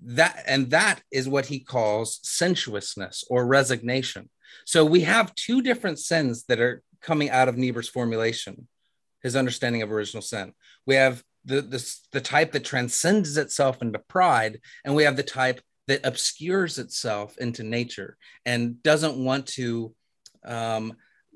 that 0.00 0.42
and 0.46 0.70
that 0.70 1.02
is 1.12 1.28
what 1.28 1.46
he 1.46 1.58
calls 1.58 2.20
sensuousness 2.22 3.24
or 3.28 3.46
resignation 3.46 4.28
so 4.64 4.84
we 4.84 5.00
have 5.00 5.34
two 5.34 5.60
different 5.60 5.98
sins 5.98 6.44
that 6.44 6.60
are 6.60 6.82
coming 7.00 7.30
out 7.30 7.48
of 7.48 7.56
niebuhr's 7.56 7.88
formulation 7.88 8.66
his 9.22 9.36
understanding 9.36 9.82
of 9.82 9.92
original 9.92 10.22
sin. 10.22 10.52
We 10.86 10.94
have 10.96 11.22
the, 11.44 11.60
the, 11.60 11.96
the 12.12 12.20
type 12.20 12.52
that 12.52 12.64
transcends 12.64 13.36
itself 13.36 13.82
into 13.82 13.98
pride, 13.98 14.60
and 14.84 14.94
we 14.94 15.04
have 15.04 15.16
the 15.16 15.22
type 15.22 15.60
that 15.88 16.04
obscures 16.04 16.78
itself 16.78 17.36
into 17.38 17.62
nature 17.62 18.16
and 18.46 18.82
doesn't 18.82 19.16
want 19.16 19.46
to 19.46 19.94
um, 20.44 20.92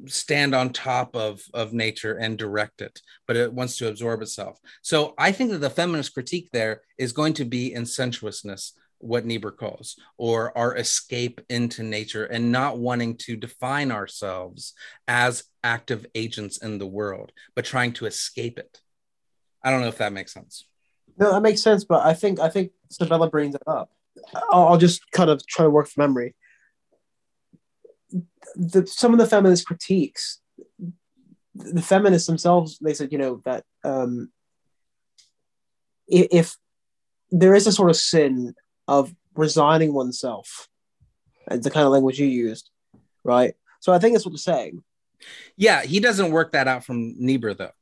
stand 0.07 0.55
on 0.55 0.71
top 0.71 1.17
of, 1.17 1.43
of 1.55 1.73
nature 1.73 2.17
and 2.19 2.39
direct 2.39 2.83
it, 2.83 3.01
but 3.27 3.37
it 3.37 3.53
wants 3.53 3.79
to 3.79 3.89
absorb 3.89 4.21
itself. 4.23 4.59
So 4.83 5.15
I 5.19 5.33
think 5.33 5.51
that 5.51 5.59
the 5.59 5.71
feminist 5.71 6.15
critique 6.15 6.51
there 6.53 6.83
is 6.99 7.13
going 7.13 7.33
to 7.35 7.45
be 7.47 7.73
in 7.73 7.87
sensuousness, 7.87 8.75
what 8.99 9.25
Niebuhr 9.25 9.53
calls, 9.53 9.97
or 10.19 10.57
our 10.57 10.77
escape 10.77 11.41
into 11.49 11.83
nature 11.83 12.25
and 12.25 12.53
not 12.53 12.79
wanting 12.79 13.17
to 13.19 13.37
define 13.37 13.91
ourselves 13.91 14.75
as 15.09 15.45
active 15.65 16.07
agents 16.15 16.59
in 16.59 16.79
the 16.79 16.87
world, 16.87 17.33
but 17.57 17.65
trying 17.65 17.93
to 17.95 18.07
escape 18.07 18.59
it. 18.59 18.81
I 19.65 19.71
don't 19.71 19.81
know 19.81 19.89
if 19.89 19.99
that 19.99 20.13
makes 20.13 20.35
sense. 20.35 20.67
No, 21.19 21.33
that 21.33 21.43
makes 21.43 21.63
sense, 21.63 21.85
but 21.85 22.05
I 22.05 22.15
think 22.15 22.41
I 22.41 22.49
think 22.49 22.73
Sabella 22.91 23.31
brings 23.31 23.55
it 23.55 23.63
up. 23.67 23.91
I'll, 24.51 24.69
I'll 24.69 24.79
just 24.79 25.03
kind 25.13 25.31
of 25.31 25.47
try 25.47 25.65
to 25.65 25.71
work 25.71 25.89
from 25.89 26.03
memory. 26.03 26.35
The, 28.57 28.87
some 28.87 29.13
of 29.13 29.19
the 29.19 29.27
feminist 29.27 29.67
critiques, 29.67 30.41
the 31.55 31.83
feminists 31.83 32.27
themselves, 32.27 32.79
they 32.79 32.95
said, 32.95 33.13
you 33.13 33.19
know, 33.19 33.43
that 33.45 33.65
um, 33.85 34.31
if, 36.09 36.29
if 36.31 36.57
there 37.31 37.55
is 37.55 37.67
a 37.67 37.73
sort 37.73 37.91
of 37.91 37.97
sin 37.97 38.55
of 38.87 39.15
resigning 39.35 39.93
oneself. 39.93 40.69
It's 41.51 41.65
the 41.65 41.71
kind 41.71 41.87
of 41.87 41.93
language 41.93 42.19
you 42.19 42.27
used, 42.27 42.71
right? 43.25 43.55
So 43.81 43.93
I 43.93 43.99
think 43.99 44.15
that's 44.15 44.25
what 44.25 44.33
they're 44.33 44.39
saying. 44.39 44.83
Yeah, 45.57 45.83
he 45.83 46.01
doesn't 46.01 46.31
work 46.31 46.53
that 46.53 46.69
out 46.69 46.85
from 46.85 47.15
Niebuhr 47.19 47.55
though. 47.55 47.73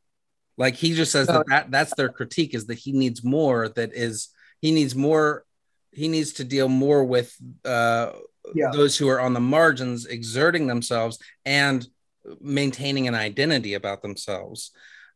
Like 0.56 0.74
he 0.74 0.94
just 0.94 1.12
says 1.12 1.26
that, 1.26 1.46
that 1.48 1.70
that's 1.70 1.94
their 1.94 2.10
critique 2.10 2.54
is 2.54 2.66
that 2.66 2.78
he 2.78 2.92
needs 2.92 3.24
more. 3.24 3.68
That 3.68 3.92
is, 3.94 4.28
he 4.60 4.72
needs 4.72 4.94
more. 4.94 5.44
He 5.92 6.08
needs 6.08 6.34
to 6.34 6.44
deal 6.44 6.68
more 6.68 7.04
with 7.04 7.34
uh, 7.64 8.12
yeah. 8.54 8.70
those 8.72 8.96
who 8.96 9.08
are 9.08 9.20
on 9.20 9.34
the 9.34 9.40
margins, 9.40 10.06
exerting 10.06 10.66
themselves 10.66 11.18
and 11.44 11.86
maintaining 12.40 13.08
an 13.08 13.14
identity 13.14 13.74
about 13.74 14.02
themselves 14.02 14.70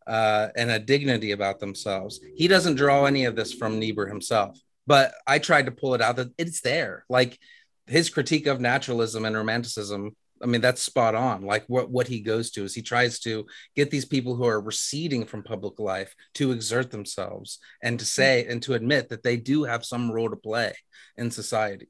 uh, 0.07 0.49
and 0.57 0.71
a 0.71 0.79
dignity 0.79 1.33
about 1.33 1.61
themselves. 1.61 2.21
He 2.35 2.49
doesn't 2.49 2.77
draw 2.77 3.05
any 3.05 3.25
of 3.25 3.37
this 3.37 3.53
from 3.53 3.79
Niebuhr 3.79 4.07
himself 4.07 4.59
but 4.87 5.15
I 5.27 5.39
tried 5.39 5.67
to 5.67 5.73
pull 5.73 5.95
it 5.95 6.01
out 6.01 6.17
that 6.17 6.33
it's 6.39 6.61
there. 6.61 7.05
Like 7.09 7.39
his 7.87 8.11
critique 8.11 8.47
of 8.47 8.61
naturalism 8.61 9.25
and 9.25 9.37
romanticism. 9.37 10.17
I 10.43 10.47
mean, 10.47 10.61
that's 10.61 10.83
spot 10.83 11.15
on. 11.15 11.43
Like 11.43 11.65
what, 11.69 11.91
what 11.91 12.09
he 12.09 12.21
goes 12.21 12.51
to 12.53 12.65
is 12.65 12.75
he 12.75 12.83
tries 12.83 13.19
to 13.21 13.47
get 13.77 13.91
these 13.91 14.05
people 14.05 14.35
who 14.35 14.45
are 14.45 14.61
receding 14.61 15.25
from 15.25 15.43
public 15.43 15.79
life 15.79 16.15
to 16.35 16.53
exert 16.53 16.91
themselves 16.91 17.59
and 17.83 17.99
to 17.99 18.05
mm-hmm. 18.05 18.09
say 18.09 18.47
and 18.47 18.63
to 18.63 18.75
admit 18.75 19.09
that 19.09 19.23
they 19.23 19.37
do 19.37 19.65
have 19.65 19.85
some 19.85 20.11
role 20.11 20.31
to 20.31 20.37
play 20.37 20.75
in 21.17 21.31
society. 21.31 21.89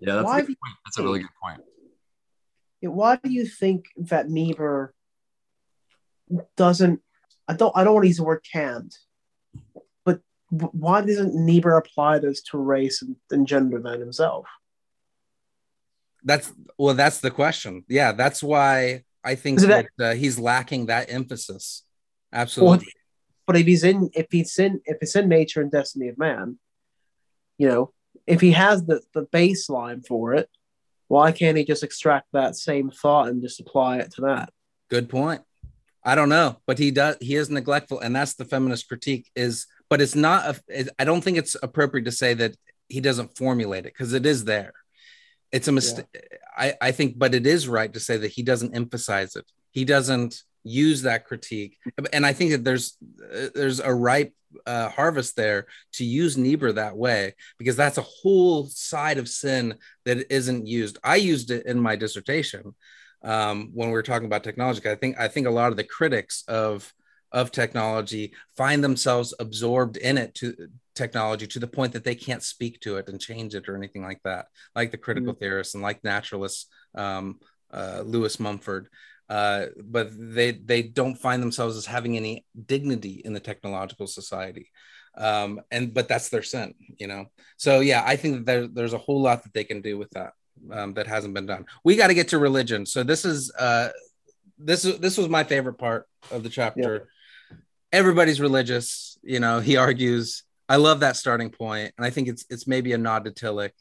Yeah, 0.00 0.16
that's, 0.16 0.30
a, 0.30 0.42
good 0.42 0.46
point. 0.46 0.76
that's 0.84 0.98
a 0.98 1.02
really 1.02 1.20
good 1.20 1.28
point. 1.42 1.60
Why 2.82 3.16
do 3.16 3.30
you 3.30 3.46
think 3.46 3.86
that 3.96 4.28
Niebuhr 4.28 4.92
doesn't? 6.56 7.00
I 7.48 7.54
don't. 7.54 7.76
I 7.76 7.84
don't 7.84 7.94
want 7.94 8.04
to 8.04 8.08
use 8.08 8.18
the 8.18 8.24
word 8.24 8.44
can't, 8.50 8.94
but 10.04 10.20
why 10.50 11.00
doesn't 11.00 11.34
Niebuhr 11.34 11.76
apply 11.76 12.18
this 12.18 12.42
to 12.44 12.58
race 12.58 13.02
and, 13.02 13.16
and 13.30 13.46
gender 13.46 13.80
then 13.80 14.00
himself? 14.00 14.46
That's 16.26 16.52
well, 16.76 16.94
that's 16.94 17.20
the 17.20 17.30
question. 17.30 17.84
Yeah, 17.88 18.12
that's 18.12 18.42
why 18.42 19.04
I 19.24 19.36
think 19.36 19.60
that, 19.60 19.86
that 19.96 20.10
uh, 20.10 20.14
he's 20.14 20.38
lacking 20.38 20.86
that 20.86 21.10
emphasis. 21.10 21.84
Absolutely. 22.32 22.78
Well, 22.78 22.86
but 23.46 23.56
if 23.56 23.66
he's 23.66 23.84
in, 23.84 24.10
if 24.12 24.26
he's 24.30 24.58
in, 24.58 24.80
if 24.84 24.98
it's 25.00 25.14
in 25.14 25.28
nature 25.28 25.60
and 25.60 25.70
destiny 25.70 26.08
of 26.08 26.18
man, 26.18 26.58
you 27.58 27.68
know, 27.68 27.92
if 28.26 28.40
he 28.40 28.50
has 28.52 28.84
the 28.84 29.00
the 29.14 29.24
baseline 29.26 30.04
for 30.04 30.34
it, 30.34 30.50
why 31.06 31.30
can't 31.30 31.56
he 31.56 31.64
just 31.64 31.84
extract 31.84 32.26
that 32.32 32.56
same 32.56 32.90
thought 32.90 33.28
and 33.28 33.40
just 33.40 33.60
apply 33.60 33.98
it 33.98 34.12
to 34.14 34.22
that? 34.22 34.50
Good 34.90 35.08
point. 35.08 35.42
I 36.02 36.16
don't 36.16 36.28
know, 36.28 36.56
but 36.66 36.78
he 36.78 36.90
does. 36.90 37.16
He 37.20 37.36
is 37.36 37.50
neglectful, 37.50 38.00
and 38.00 38.14
that's 38.14 38.34
the 38.34 38.44
feminist 38.44 38.88
critique. 38.88 39.30
Is 39.36 39.68
but 39.88 40.00
it's 40.00 40.16
not. 40.16 40.58
A, 40.68 40.86
I 40.98 41.04
don't 41.04 41.22
think 41.22 41.38
it's 41.38 41.56
appropriate 41.62 42.04
to 42.06 42.12
say 42.12 42.34
that 42.34 42.56
he 42.88 43.00
doesn't 43.00 43.36
formulate 43.36 43.86
it 43.86 43.92
because 43.92 44.12
it 44.12 44.26
is 44.26 44.44
there. 44.44 44.72
It's 45.52 45.68
a 45.68 45.72
mistake. 45.72 46.06
Yeah. 46.14 46.20
I 46.56 46.74
I 46.88 46.92
think, 46.92 47.18
but 47.18 47.34
it 47.34 47.46
is 47.46 47.68
right 47.68 47.92
to 47.92 48.00
say 48.00 48.16
that 48.16 48.32
he 48.32 48.42
doesn't 48.42 48.74
emphasize 48.74 49.36
it. 49.36 49.44
He 49.70 49.84
doesn't 49.84 50.42
use 50.64 51.02
that 51.02 51.26
critique, 51.26 51.78
and 52.12 52.26
I 52.26 52.32
think 52.32 52.50
that 52.52 52.64
there's 52.64 52.96
there's 53.54 53.80
a 53.80 53.94
ripe 53.94 54.32
uh, 54.64 54.88
harvest 54.88 55.36
there 55.36 55.66
to 55.92 56.04
use 56.04 56.36
Niebuhr 56.36 56.72
that 56.72 56.96
way 56.96 57.34
because 57.58 57.76
that's 57.76 57.98
a 57.98 58.02
whole 58.02 58.66
side 58.66 59.18
of 59.18 59.28
sin 59.28 59.74
that 60.04 60.32
isn't 60.32 60.66
used. 60.66 60.98
I 61.04 61.16
used 61.16 61.50
it 61.50 61.66
in 61.66 61.78
my 61.80 61.96
dissertation 61.96 62.74
um, 63.22 63.70
when 63.74 63.88
we 63.88 63.92
were 63.92 64.02
talking 64.02 64.26
about 64.26 64.44
technology. 64.44 64.88
I 64.88 64.94
think 64.94 65.18
I 65.18 65.28
think 65.28 65.46
a 65.46 65.50
lot 65.50 65.70
of 65.70 65.76
the 65.76 65.84
critics 65.84 66.44
of 66.48 66.92
of 67.32 67.50
technology 67.50 68.32
find 68.56 68.82
themselves 68.82 69.34
absorbed 69.38 69.96
in 69.96 70.16
it 70.16 70.34
to 70.34 70.68
technology 70.94 71.46
to 71.46 71.58
the 71.58 71.66
point 71.66 71.92
that 71.92 72.04
they 72.04 72.14
can't 72.14 72.42
speak 72.42 72.80
to 72.80 72.96
it 72.96 73.08
and 73.08 73.20
change 73.20 73.54
it 73.54 73.68
or 73.68 73.76
anything 73.76 74.02
like 74.02 74.20
that, 74.24 74.46
like 74.74 74.90
the 74.90 74.96
critical 74.96 75.32
mm-hmm. 75.32 75.40
theorists 75.40 75.74
and 75.74 75.82
like 75.82 76.02
naturalists, 76.02 76.66
um, 76.94 77.38
uh, 77.72 78.02
Lewis 78.04 78.40
Mumford. 78.40 78.88
Uh, 79.28 79.66
but 79.84 80.08
they 80.16 80.52
they 80.52 80.82
don't 80.82 81.16
find 81.16 81.42
themselves 81.42 81.76
as 81.76 81.84
having 81.84 82.16
any 82.16 82.46
dignity 82.66 83.22
in 83.24 83.32
the 83.32 83.40
technological 83.40 84.06
society. 84.06 84.70
Um, 85.18 85.60
and 85.70 85.92
but 85.92 86.08
that's 86.08 86.28
their 86.28 86.44
sin, 86.44 86.74
you 86.96 87.08
know. 87.08 87.26
So 87.56 87.80
yeah, 87.80 88.04
I 88.06 88.16
think 88.16 88.36
that 88.36 88.46
there, 88.46 88.66
there's 88.68 88.92
a 88.92 88.98
whole 88.98 89.20
lot 89.20 89.42
that 89.42 89.52
they 89.52 89.64
can 89.64 89.80
do 89.80 89.98
with 89.98 90.10
that 90.10 90.32
um, 90.70 90.94
that 90.94 91.06
hasn't 91.06 91.34
been 91.34 91.46
done. 91.46 91.66
We 91.84 91.96
got 91.96 92.08
to 92.08 92.14
get 92.14 92.28
to 92.28 92.38
religion. 92.38 92.86
So 92.86 93.02
this 93.02 93.24
is 93.24 93.52
uh, 93.58 93.88
this 94.58 94.84
is 94.84 94.98
this 94.98 95.18
was 95.18 95.28
my 95.28 95.42
favorite 95.44 95.78
part 95.78 96.06
of 96.30 96.42
the 96.42 96.48
chapter. 96.48 97.08
Everybody's 97.96 98.40
religious, 98.40 99.18
you 99.22 99.40
know. 99.40 99.60
He 99.60 99.76
argues. 99.76 100.44
I 100.68 100.76
love 100.76 101.00
that 101.00 101.16
starting 101.16 101.50
point, 101.50 101.94
and 101.96 102.06
I 102.06 102.10
think 102.10 102.28
it's 102.28 102.44
it's 102.50 102.66
maybe 102.66 102.92
a 102.92 102.98
nod 102.98 103.24
to 103.24 103.30
Tillich. 103.30 103.72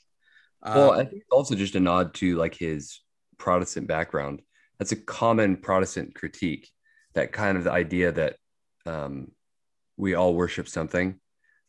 Um, 0.63 0.77
well, 0.77 0.91
I 0.91 1.05
think 1.05 1.21
it's 1.21 1.31
also 1.31 1.55
just 1.55 1.75
a 1.75 1.79
nod 1.79 2.13
to 2.15 2.37
like 2.37 2.55
his 2.55 3.01
Protestant 3.37 3.87
background. 3.87 4.41
That's 4.79 4.91
a 4.91 4.95
common 4.95 5.57
Protestant 5.57 6.15
critique. 6.15 6.69
That 7.13 7.31
kind 7.31 7.57
of 7.57 7.65
the 7.65 7.71
idea 7.71 8.11
that 8.11 8.37
um, 8.85 9.31
we 9.97 10.15
all 10.15 10.33
worship 10.33 10.67
something, 10.67 11.19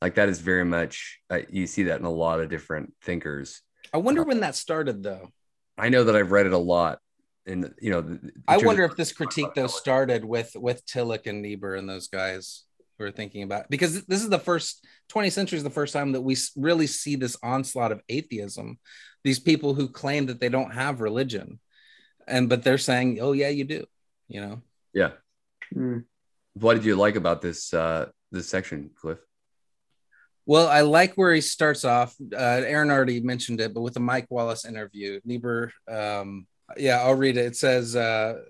like 0.01 0.15
that 0.15 0.29
is 0.29 0.41
very 0.41 0.65
much 0.65 1.21
uh, 1.31 1.41
you 1.51 1.67
see 1.67 1.85
that 1.85 2.01
in 2.01 2.07
a 2.07 2.11
lot 2.11 2.41
of 2.41 2.49
different 2.49 2.95
thinkers 3.03 3.63
I 3.93 3.99
wonder 3.99 4.23
uh, 4.23 4.25
when 4.25 4.41
that 4.41 4.55
started, 4.55 5.03
though. 5.03 5.31
I 5.79 5.89
know 5.89 6.05
that 6.05 6.17
I've 6.17 6.33
read 6.33 6.47
it 6.47 6.53
a 6.53 6.59
lot. 6.59 6.99
And 7.47 7.73
you 7.81 7.91
know, 7.91 8.01
the- 8.01 8.33
I 8.49 8.59
wonder 8.59 8.85
if 8.85 8.97
this 8.97 9.13
critique 9.13 9.55
though 9.55 9.67
started 9.69 10.25
with 10.25 10.53
with 10.57 10.85
Tillich 10.87 11.27
and 11.27 11.43
Niebuhr 11.43 11.75
and 11.75 11.89
those 11.89 12.09
guys 12.09 12.65
who 12.99 13.05
are 13.05 13.11
thinking 13.11 13.43
about 13.43 13.69
because 13.71 14.05
this 14.07 14.23
is 14.23 14.31
the 14.31 14.39
first 14.39 14.87
20th 15.11 15.33
century 15.33 15.57
is 15.57 15.63
the 15.63 15.71
first 15.71 15.93
time 15.93 16.13
that 16.13 16.23
we 16.23 16.37
really 16.57 16.87
see 16.87 17.15
this 17.17 17.37
onslaught 17.43 17.93
of 17.93 18.01
atheism. 18.09 18.79
These 19.23 19.39
people 19.39 19.75
who 19.75 19.89
claim 19.89 20.27
that 20.27 20.41
they 20.41 20.49
don't 20.49 20.73
have 20.73 21.01
religion, 21.01 21.61
and 22.27 22.49
but 22.49 22.63
they're 22.63 22.79
saying, 22.79 23.19
"Oh 23.21 23.33
yeah, 23.33 23.49
you 23.49 23.65
do," 23.65 23.85
you 24.29 24.41
know. 24.41 24.63
yeah. 24.93 25.13
Mm. 25.75 26.05
What 26.55 26.75
did 26.75 26.85
you 26.85 26.97
like 26.97 27.17
about 27.17 27.43
this 27.43 27.75
uh 27.75 28.07
this 28.31 28.49
section, 28.49 28.91
Cliff? 28.95 29.19
Well, 30.47 30.69
I 30.69 30.83
like 30.83 31.15
where 31.15 31.35
he 31.35 31.41
starts 31.41 31.85
off. 31.85 32.15
Uh, 32.33 32.63
Aaron 32.65 32.91
already 32.91 33.21
mentioned 33.21 33.61
it, 33.61 33.75
but 33.75 33.81
with 33.81 33.95
the 33.95 34.01
Mike 34.01 34.27
Wallace 34.31 34.65
interview, 34.65 35.21
Niebuhr. 35.25 35.73
Um, 35.89 36.47
yeah, 36.77 37.01
I'll 37.03 37.15
read 37.15 37.37
it. 37.37 37.47
It 37.47 37.57
says, 37.57 37.95
uh, 37.97 38.41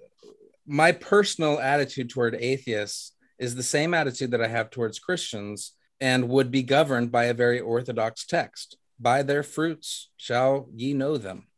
"My 0.67 0.93
personal 0.93 1.59
attitude 1.59 2.11
toward 2.11 2.35
atheists 2.35 3.12
is 3.39 3.55
the 3.55 3.62
same 3.62 3.95
attitude 3.95 4.31
that 4.31 4.43
I 4.43 4.49
have 4.49 4.71
towards 4.71 4.99
Christians, 4.99 5.73
and 6.01 6.29
would 6.29 6.51
be 6.51 6.62
governed 6.62 7.12
by 7.12 7.25
a 7.25 7.35
very 7.35 7.61
orthodox 7.61 8.25
text: 8.27 8.77
By 8.99 9.23
their 9.23 9.43
fruits 9.43 10.11
shall 10.17 10.69
ye 10.75 10.95
know 10.95 11.17
them." 11.17 11.49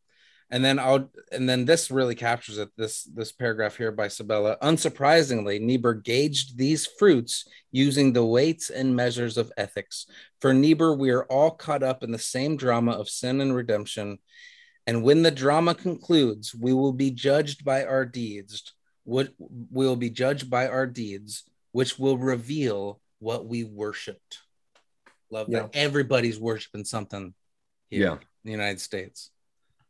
And 0.51 0.65
then 0.65 0.79
I'll, 0.79 1.11
and 1.31 1.47
then 1.47 1.65
this 1.65 1.91
really 1.91 2.15
captures 2.15 2.57
it. 2.57 2.69
This 2.75 3.03
this 3.03 3.31
paragraph 3.31 3.77
here 3.77 3.91
by 3.91 4.07
Sabella. 4.07 4.57
Unsurprisingly, 4.63 5.61
Niebuhr 5.61 5.93
gauged 5.93 6.57
these 6.57 6.87
fruits 6.87 7.47
using 7.71 8.13
the 8.13 8.25
weights 8.25 8.71
and 8.71 8.95
measures 8.95 9.37
of 9.37 9.51
ethics. 9.57 10.07
For 10.41 10.53
Niebuhr, 10.53 10.95
we 10.95 11.11
are 11.11 11.25
all 11.25 11.51
caught 11.51 11.83
up 11.83 12.03
in 12.03 12.11
the 12.11 12.17
same 12.17 12.57
drama 12.57 12.93
of 12.93 13.09
sin 13.09 13.41
and 13.41 13.55
redemption. 13.55 14.17
And 14.89 15.03
when 15.03 15.21
the 15.21 15.29
drama 15.29 15.75
concludes, 15.75 16.55
we 16.55 16.73
will 16.73 16.93
be 16.93 17.11
judged 17.11 17.63
by 17.63 17.85
our 17.85 18.05
deeds. 18.05 18.73
What 19.03 19.29
we 19.37 19.85
will 19.85 19.95
be 19.95 20.09
judged 20.09 20.49
by 20.49 20.67
our 20.67 20.87
deeds, 20.87 21.43
which 21.73 21.99
will 21.99 22.17
reveal 22.17 22.99
what 23.19 23.45
we 23.45 23.63
worshipped. 23.63 24.39
Love 25.29 25.51
that. 25.51 25.69
Everybody's 25.75 26.39
worshiping 26.39 26.85
something 26.85 27.35
here 27.91 28.01
Yeah. 28.01 28.13
in 28.13 28.19
the 28.45 28.51
United 28.51 28.81
States. 28.81 29.29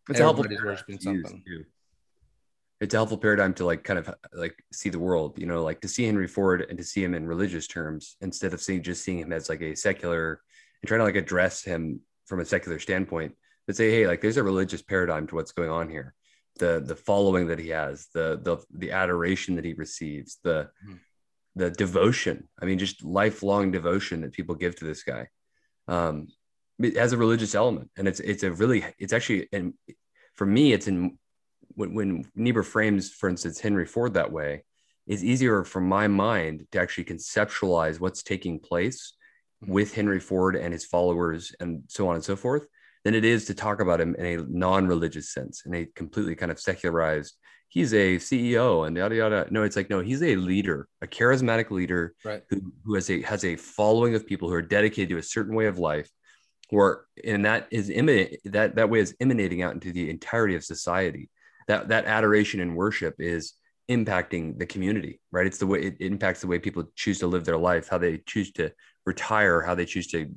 It's 0.10 0.20
a 0.20 0.24
helpful 0.24 0.44
Everybody's 0.44 0.58
paradigm 0.58 0.74
worshiping 0.74 0.98
to 0.98 1.04
something. 1.30 1.44
too. 1.48 1.66
It's 2.82 2.94
a 2.94 2.98
helpful 2.98 3.18
paradigm 3.18 3.54
to 3.54 3.66
like 3.66 3.86
kind 3.86 4.00
of 4.00 4.14
like 4.34 4.62
see 4.74 4.90
the 4.90 5.00
world, 5.00 5.40
you 5.40 5.46
know, 5.46 5.64
like 5.64 5.80
to 5.82 5.88
see 5.88 6.04
Henry 6.04 6.28
Ford 6.28 6.66
and 6.68 6.78
to 6.78 6.84
see 6.84 7.02
him 7.02 7.14
in 7.14 7.26
religious 7.26 7.68
terms 7.68 8.18
instead 8.20 8.54
of 8.54 8.62
seeing 8.62 8.84
just 8.84 9.06
seeing 9.06 9.20
him 9.20 9.32
as 9.32 9.48
like 9.48 9.62
a 9.62 9.76
secular 9.76 10.42
and 10.82 10.88
trying 10.90 11.00
to 11.00 11.06
like 11.06 11.16
address 11.16 11.64
him 11.64 12.02
from 12.26 12.42
a 12.42 12.46
secular 12.46 12.80
standpoint, 12.80 13.34
but 13.70 13.76
say, 13.76 13.92
hey, 13.92 14.08
like 14.08 14.20
there's 14.20 14.38
a 14.38 14.42
religious 14.42 14.82
paradigm 14.82 15.28
to 15.28 15.36
what's 15.36 15.52
going 15.52 15.70
on 15.70 15.92
here. 15.92 16.16
The 16.58 16.82
the 16.84 16.96
following 16.96 17.50
that 17.50 17.60
he 17.60 17.70
has, 17.70 18.08
the 18.16 18.40
the 18.42 18.58
the 18.76 18.92
adoration 18.92 19.56
that 19.58 19.64
he 19.64 19.74
receives, 19.74 20.40
the 20.44 20.72
Mhm. 20.84 21.00
the 21.56 21.70
devotion. 21.70 22.50
I 22.60 22.66
mean, 22.66 22.80
just 22.80 23.04
lifelong 23.04 23.70
devotion 23.70 24.22
that 24.22 24.32
people 24.32 24.56
give 24.56 24.76
to 24.78 24.86
this 24.86 25.04
guy. 25.04 25.28
Um, 25.88 26.30
it 26.80 26.98
has 26.98 27.14
a 27.14 27.18
religious 27.18 27.54
element, 27.54 27.92
and 27.96 28.08
it's 28.08 28.20
it's 28.20 28.42
a 28.42 28.52
really 28.52 28.84
it's 28.98 29.14
actually 29.14 29.48
and 29.54 29.76
for 30.34 30.48
me 30.48 30.74
it's 30.74 30.88
in 30.88 31.20
when, 31.76 31.94
when 31.94 32.26
Niebuhr 32.34 32.64
frames, 32.64 33.12
for 33.12 33.30
instance, 33.30 33.60
Henry 33.60 33.86
Ford 33.86 34.16
that 34.16 34.32
way, 34.32 34.64
it's 35.06 35.22
easier 35.22 35.64
for 35.64 35.80
my 35.80 36.08
mind 36.08 36.66
to 36.72 36.80
actually 36.80 37.06
conceptualize 37.06 38.00
what's 38.00 38.24
taking 38.24 38.60
place 38.60 39.14
with 39.62 39.94
Henry 39.94 40.20
Ford 40.20 40.56
and 40.56 40.74
his 40.74 40.86
followers 40.86 41.54
and 41.60 41.84
so 41.88 42.08
on 42.08 42.16
and 42.16 42.24
so 42.24 42.36
forth 42.36 42.66
than 43.06 43.14
it 43.16 43.24
is 43.26 43.46
to 43.46 43.54
talk 43.54 43.80
about 43.80 44.02
him 44.02 44.16
in 44.16 44.26
a 44.26 44.44
non-religious 44.50 45.32
sense, 45.34 45.64
in 45.66 45.74
a 45.74 45.86
completely 45.96 46.36
kind 46.36 46.52
of 46.52 46.60
secularized. 46.60 47.36
He's 47.70 47.94
a 47.94 48.18
CEO 48.18 48.88
and 48.88 48.98
yada 48.98 49.16
yada. 49.16 49.48
No, 49.52 49.64
it's 49.64 49.76
like 49.76 49.90
no, 49.90 50.00
he's 50.00 50.24
a 50.24 50.36
leader, 50.36 50.88
a 51.02 51.08
charismatic 51.08 51.70
leader 51.70 52.16
Right. 52.26 52.42
who, 52.50 52.74
who 52.84 52.96
has 52.96 53.10
a 53.10 53.22
has 53.22 53.46
a 53.46 53.56
following 53.56 54.16
of 54.16 54.26
people 54.26 54.50
who 54.50 54.56
are 54.56 54.62
dedicated 54.62 55.10
to 55.10 55.18
a 55.18 55.24
certain 55.24 55.56
way 55.56 55.68
of 55.68 55.78
life, 55.78 56.10
or 56.72 57.06
and 57.24 57.46
that 57.46 57.68
is 57.72 57.90
emanate 57.92 58.40
that 58.46 58.76
that 58.76 58.90
way 58.90 59.00
is 59.00 59.16
emanating 59.20 59.62
out 59.62 59.74
into 59.76 59.92
the 59.92 60.10
entirety 60.10 60.56
of 60.56 60.64
society. 60.64 61.30
That 61.68 61.90
that 61.90 62.06
adoration 62.06 62.60
and 62.60 62.76
worship 62.76 63.16
is 63.20 63.54
impacting 63.90 64.58
the 64.58 64.66
community, 64.66 65.20
right? 65.32 65.46
It's 65.48 65.58
the 65.60 65.68
way 65.68 65.82
it 65.82 65.98
impacts 66.00 66.42
the 66.42 66.48
way 66.48 66.60
people 66.60 66.84
choose 66.96 67.20
to 67.20 67.28
live 67.28 67.46
their 67.46 67.58
life, 67.58 67.88
how 67.88 67.98
they 68.00 68.18
choose 68.26 68.52
to 68.54 68.72
retire, 69.06 69.62
how 69.62 69.76
they 69.76 69.86
choose 69.86 70.08
to 70.08 70.32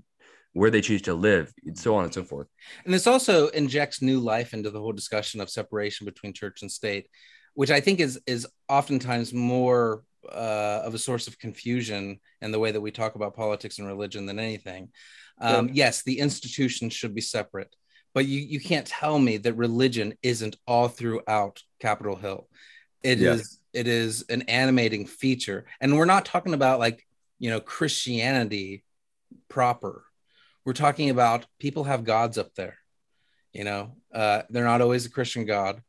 where 0.52 0.70
they 0.70 0.80
choose 0.80 1.02
to 1.02 1.14
live, 1.14 1.52
and 1.64 1.78
so 1.78 1.94
on 1.94 2.04
and 2.04 2.12
so 2.14 2.22
forth. 2.24 2.46
And 2.84 2.92
this 2.92 3.06
also 3.06 3.48
injects 3.48 4.02
new 4.02 4.20
life 4.20 4.52
into 4.52 4.70
the 4.70 4.80
whole 4.80 4.92
discussion 4.92 5.40
of 5.40 5.48
separation 5.50 6.04
between 6.04 6.32
church 6.32 6.62
and 6.62 6.70
state, 6.70 7.08
which 7.54 7.70
I 7.70 7.80
think 7.80 8.00
is 8.00 8.20
is 8.26 8.46
oftentimes 8.68 9.32
more 9.32 10.04
uh, 10.30 10.82
of 10.84 10.94
a 10.94 10.98
source 10.98 11.26
of 11.26 11.38
confusion 11.38 12.20
in 12.40 12.52
the 12.52 12.58
way 12.58 12.70
that 12.70 12.80
we 12.80 12.90
talk 12.90 13.14
about 13.14 13.34
politics 13.34 13.78
and 13.78 13.88
religion 13.88 14.26
than 14.26 14.38
anything. 14.38 14.90
Um, 15.40 15.70
Yes, 15.72 16.02
the 16.04 16.18
institutions 16.18 16.92
should 16.92 17.14
be 17.14 17.20
separate, 17.22 17.74
but 18.14 18.26
you 18.26 18.40
you 18.40 18.60
can't 18.60 18.86
tell 18.86 19.18
me 19.18 19.38
that 19.38 19.54
religion 19.54 20.14
isn't 20.22 20.56
all 20.66 20.88
throughout 20.88 21.62
Capitol 21.80 22.16
Hill. 22.16 22.48
It 23.02 23.20
is 23.20 23.58
Yeah. 23.72 23.80
it 23.80 23.88
is 23.88 24.22
an 24.28 24.42
animating 24.42 25.06
feature, 25.06 25.64
and 25.80 25.96
we're 25.96 26.04
not 26.04 26.26
talking 26.26 26.54
about 26.54 26.78
like 26.78 27.04
you 27.38 27.50
know 27.50 27.58
Christianity 27.60 28.84
proper. 29.48 30.04
We're 30.64 30.72
talking 30.72 31.10
about 31.10 31.46
people 31.58 31.84
have 31.84 32.04
gods 32.04 32.38
up 32.38 32.54
there 32.54 32.76
you 33.52 33.64
know? 33.64 33.92
Uh, 34.14 34.42
they're 34.48 34.64
not 34.64 34.80
always 34.80 35.04
a 35.04 35.10
christian 35.10 35.44
god 35.44 35.82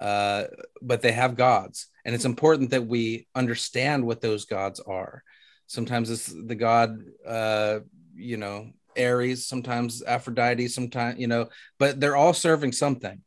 uh, 0.00 0.44
but 0.82 1.00
they 1.00 1.12
have 1.12 1.36
gods. 1.36 1.86
And 2.04 2.14
it's 2.14 2.26
important 2.26 2.70
that 2.70 2.86
we 2.86 3.26
understand 3.34 4.04
what 4.04 4.20
those 4.20 4.44
gods 4.44 4.78
are. 4.80 5.22
Sometimes 5.66 6.10
it's 6.10 6.26
the 6.26 6.54
god 6.54 7.02
uh, 7.26 7.80
you 8.14 8.36
know 8.36 8.70
ares 8.96 9.44
sometimes 9.44 10.04
aphrodite 10.04 10.68
sometimes 10.68 11.18
you 11.18 11.26
know 11.26 11.48
but 11.80 11.98
they're 11.98 12.14
all 12.14 12.32
serving 12.32 12.70
something 12.70 13.20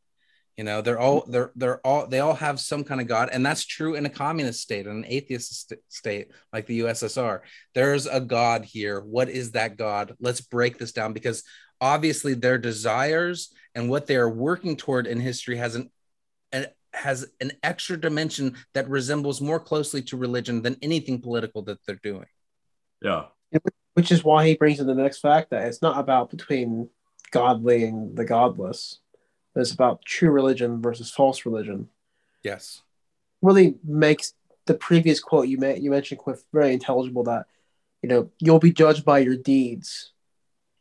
you 0.58 0.64
know 0.64 0.82
they're 0.82 0.99
all 0.99 1.24
they're 1.28 1.51
they're 1.55 1.80
all 1.86 2.08
they 2.08 2.20
all 2.20 2.34
have 2.34 2.60
some 2.60 2.84
kind 2.84 2.99
of 2.99 3.08
god 3.08 3.30
and 3.32 3.45
that's 3.45 3.66
true 3.66 3.95
in 3.95 4.05
a 4.05 4.10
communist 4.10 4.62
state 4.62 4.88
and 4.88 5.05
an 5.05 5.12
atheist 5.12 5.68
st- 5.68 5.82
state 5.88 6.32
like 6.51 6.66
the 6.66 6.82
ussr 6.82 7.41
there's 7.76 8.08
a 8.08 8.20
god 8.20 8.66
here 8.66 8.99
what 8.99 9.30
is 9.30 9.51
that 9.51 9.78
god 9.78 10.16
let's 10.20 10.41
break 10.41 10.78
this 10.78 10.91
down 10.91 11.14
because 11.14 11.43
obviously 11.80 12.34
their 12.34 12.58
desires 12.58 13.53
and 13.76 13.89
what 13.89 14.08
they 14.08 14.16
are 14.16 14.30
working 14.30 14.76
toward 14.76 15.05
in 15.05 15.20
history 15.20 15.58
has 15.58 15.76
an, 15.76 15.89
an 16.51 16.66
has 16.93 17.28
an 17.39 17.51
extra 17.62 17.95
dimension 17.95 18.55
that 18.74 18.89
resembles 18.89 19.39
more 19.39 19.60
closely 19.60 20.01
to 20.01 20.18
religion 20.18 20.64
than 20.64 20.76
anything 20.82 21.22
political 21.22 21.62
that 21.62 21.78
they're 21.86 21.99
doing 22.01 22.26
Yeah. 23.51 23.60
Which 23.93 24.12
is 24.12 24.24
why 24.24 24.47
he 24.47 24.55
brings 24.55 24.80
in 24.80 24.88
the 24.88 24.95
next 24.95 25.20
fact 25.20 25.51
that 25.51 25.68
it's 25.68 25.82
not 25.82 25.99
about 25.99 26.30
between 26.30 26.89
godly 27.32 27.84
and 27.86 28.16
the 28.16 28.25
godless. 28.25 29.00
It's 29.62 29.71
about 29.71 30.05
true 30.05 30.29
religion 30.29 30.82
versus 30.82 31.12
false 31.12 31.46
religion. 31.46 31.89
yes 32.43 32.82
Really 33.42 33.75
makes 33.84 34.34
the 34.66 34.74
previous 34.74 35.20
quote 35.20 35.47
you 35.47 35.58
met 35.58 35.82
you 35.82 35.92
mentioned 35.92 36.20
Cliff 36.20 36.43
very 36.54 36.74
intelligible 36.74 37.24
that 37.24 37.46
you 38.01 38.09
know 38.09 38.29
you'll 38.39 38.59
be 38.59 38.71
judged 38.71 39.05
by 39.05 39.20
your 39.20 39.36
deeds, 39.36 40.12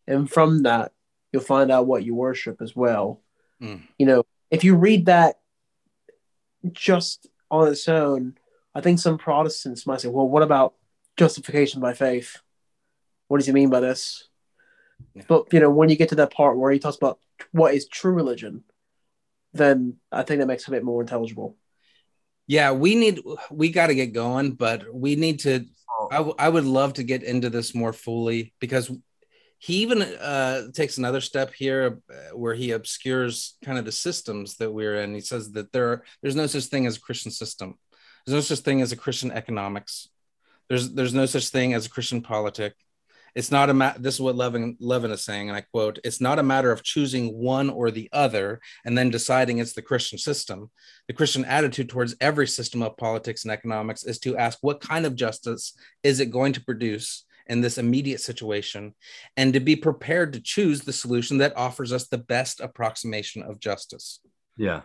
and 0.06 0.30
from 0.30 0.62
that 0.64 0.92
you'll 1.32 1.42
find 1.42 1.70
out 1.70 1.86
what 1.86 2.04
you 2.04 2.14
worship 2.14 2.60
as 2.60 2.74
well. 2.76 3.20
Mm. 3.60 3.82
You 3.98 4.06
know, 4.06 4.26
if 4.50 4.64
you 4.64 4.76
read 4.76 5.06
that 5.06 5.38
just 6.72 7.26
on 7.50 7.68
its 7.68 7.88
own, 7.88 8.36
I 8.74 8.80
think 8.80 8.98
some 8.98 9.18
Protestants 9.18 9.86
might 9.86 10.00
say, 10.00 10.08
"Well, 10.08 10.28
what 10.28 10.42
about 10.42 10.74
justification 11.16 11.80
by 11.80 11.94
faith? 11.94 12.38
What 13.28 13.38
does 13.38 13.46
he 13.46 13.52
mean 13.52 13.70
by 13.70 13.80
this?" 13.80 14.28
Yeah. 15.14 15.22
But 15.28 15.52
you 15.52 15.60
know, 15.60 15.70
when 15.70 15.88
you 15.88 15.96
get 15.96 16.10
to 16.10 16.14
that 16.16 16.32
part 16.32 16.58
where 16.58 16.72
he 16.72 16.78
talks 16.78 16.96
about 16.96 17.18
what 17.52 17.74
is 17.74 17.86
true 17.88 18.12
religion, 18.12 18.64
then 19.52 19.96
I 20.12 20.22
think 20.22 20.40
that 20.40 20.46
makes 20.46 20.62
it 20.64 20.68
a 20.68 20.72
bit 20.72 20.84
more 20.84 21.00
intelligible. 21.00 21.56
yeah 22.46 22.72
we 22.72 22.94
need 22.94 23.20
we 23.50 23.70
got 23.70 23.88
to 23.88 23.94
get 23.94 24.12
going 24.12 24.52
but 24.52 24.78
we 24.94 25.16
need 25.16 25.40
to 25.40 25.64
I, 26.10 26.16
w- 26.16 26.36
I 26.38 26.48
would 26.48 26.64
love 26.64 26.92
to 26.94 27.02
get 27.02 27.22
into 27.22 27.50
this 27.50 27.74
more 27.74 27.92
fully 27.92 28.52
because 28.60 28.90
he 29.58 29.76
even 29.82 30.02
uh, 30.02 30.70
takes 30.74 30.98
another 30.98 31.20
step 31.22 31.54
here 31.54 32.00
uh, 32.10 32.36
where 32.36 32.54
he 32.54 32.72
obscures 32.72 33.56
kind 33.64 33.78
of 33.78 33.84
the 33.86 33.92
systems 33.92 34.56
that 34.58 34.70
we're 34.70 34.96
in. 35.02 35.14
He 35.14 35.22
says 35.22 35.52
that 35.52 35.72
there 35.72 35.88
are, 35.90 36.04
there's 36.20 36.36
no 36.36 36.46
such 36.46 36.64
thing 36.64 36.86
as 36.86 36.96
a 36.98 37.00
Christian 37.00 37.32
system. 37.32 37.78
There's 38.26 38.34
no 38.36 38.40
such 38.42 38.60
thing 38.64 38.82
as 38.82 38.92
a 38.92 38.96
Christian 38.96 39.30
economics. 39.32 40.08
There's 40.68 40.92
there's 40.92 41.14
no 41.14 41.26
such 41.26 41.48
thing 41.48 41.72
as 41.72 41.86
a 41.86 41.90
Christian 41.90 42.20
politic. 42.20 42.74
It's 43.36 43.50
not 43.50 43.68
a 43.68 43.74
ma- 43.74 43.92
this 43.98 44.14
is 44.14 44.20
what 44.20 44.34
Levin 44.34 44.76
Levin 44.80 45.10
is 45.10 45.22
saying, 45.22 45.50
and 45.50 45.56
I 45.56 45.60
quote: 45.60 45.98
"It's 46.02 46.22
not 46.22 46.38
a 46.38 46.42
matter 46.42 46.72
of 46.72 46.82
choosing 46.82 47.36
one 47.36 47.68
or 47.68 47.90
the 47.90 48.08
other 48.10 48.60
and 48.84 48.96
then 48.96 49.10
deciding 49.10 49.58
it's 49.58 49.74
the 49.74 49.82
Christian 49.82 50.18
system. 50.18 50.70
The 51.06 51.12
Christian 51.12 51.44
attitude 51.44 51.90
towards 51.90 52.16
every 52.18 52.48
system 52.48 52.82
of 52.82 52.96
politics 52.96 53.44
and 53.44 53.52
economics 53.52 54.04
is 54.04 54.18
to 54.20 54.38
ask 54.38 54.58
what 54.62 54.80
kind 54.80 55.04
of 55.04 55.14
justice 55.14 55.74
is 56.02 56.18
it 56.18 56.30
going 56.30 56.54
to 56.54 56.64
produce 56.64 57.26
in 57.46 57.60
this 57.60 57.76
immediate 57.76 58.22
situation, 58.22 58.94
and 59.36 59.52
to 59.52 59.60
be 59.60 59.76
prepared 59.76 60.32
to 60.32 60.40
choose 60.40 60.80
the 60.80 60.92
solution 60.92 61.36
that 61.38 61.56
offers 61.56 61.92
us 61.92 62.08
the 62.08 62.18
best 62.18 62.60
approximation 62.60 63.42
of 63.42 63.60
justice." 63.60 64.20
Yeah. 64.56 64.80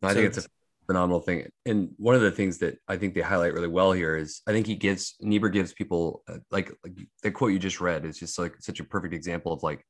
I 0.00 0.10
So- 0.10 0.14
think 0.14 0.26
it's 0.28 0.46
a 0.46 0.48
phenomenal 0.86 1.20
thing. 1.20 1.48
And 1.66 1.90
one 1.96 2.14
of 2.14 2.20
the 2.20 2.30
things 2.30 2.58
that 2.58 2.78
I 2.88 2.96
think 2.96 3.14
they 3.14 3.20
highlight 3.20 3.54
really 3.54 3.68
well 3.68 3.92
here 3.92 4.16
is 4.16 4.42
I 4.46 4.52
think 4.52 4.66
he 4.66 4.74
gives 4.74 5.14
Niebuhr 5.20 5.50
gives 5.50 5.72
people 5.72 6.22
uh, 6.28 6.38
like, 6.50 6.72
like 6.84 6.94
the 7.22 7.30
quote 7.30 7.52
you 7.52 7.58
just 7.58 7.80
read 7.80 8.04
is 8.04 8.18
just 8.18 8.38
like 8.38 8.54
such 8.60 8.80
a 8.80 8.84
perfect 8.84 9.14
example 9.14 9.52
of 9.52 9.62
like 9.62 9.84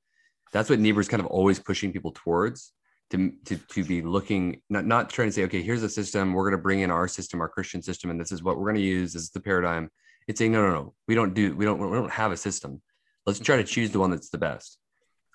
that's 0.52 0.70
what 0.70 0.78
Niebuhr's 0.78 1.08
kind 1.08 1.20
of 1.20 1.26
always 1.26 1.58
pushing 1.58 1.92
people 1.92 2.12
towards 2.14 2.72
to 3.10 3.32
to 3.46 3.56
to 3.56 3.84
be 3.84 4.02
looking 4.02 4.62
not 4.70 4.86
not 4.86 5.10
trying 5.10 5.28
to 5.28 5.32
say 5.32 5.44
okay 5.44 5.62
here's 5.62 5.82
a 5.82 5.88
system 5.88 6.32
we're 6.32 6.48
going 6.48 6.58
to 6.58 6.62
bring 6.62 6.80
in 6.80 6.90
our 6.90 7.08
system 7.08 7.40
our 7.40 7.48
Christian 7.48 7.82
system 7.82 8.10
and 8.10 8.20
this 8.20 8.32
is 8.32 8.42
what 8.42 8.56
we're 8.56 8.64
going 8.64 8.76
to 8.76 8.80
use 8.80 9.12
this 9.12 9.22
is 9.22 9.30
the 9.30 9.40
paradigm. 9.40 9.90
It's 10.26 10.38
saying 10.38 10.52
no 10.52 10.62
no 10.62 10.72
no 10.72 10.94
we 11.06 11.14
don't 11.14 11.34
do 11.34 11.54
we 11.54 11.64
don't 11.64 11.78
we 11.78 11.96
don't 11.96 12.10
have 12.10 12.32
a 12.32 12.36
system. 12.36 12.80
Let's 13.26 13.38
try 13.38 13.56
to 13.56 13.64
choose 13.64 13.90
the 13.90 14.00
one 14.00 14.10
that's 14.10 14.30
the 14.30 14.38
best. 14.38 14.78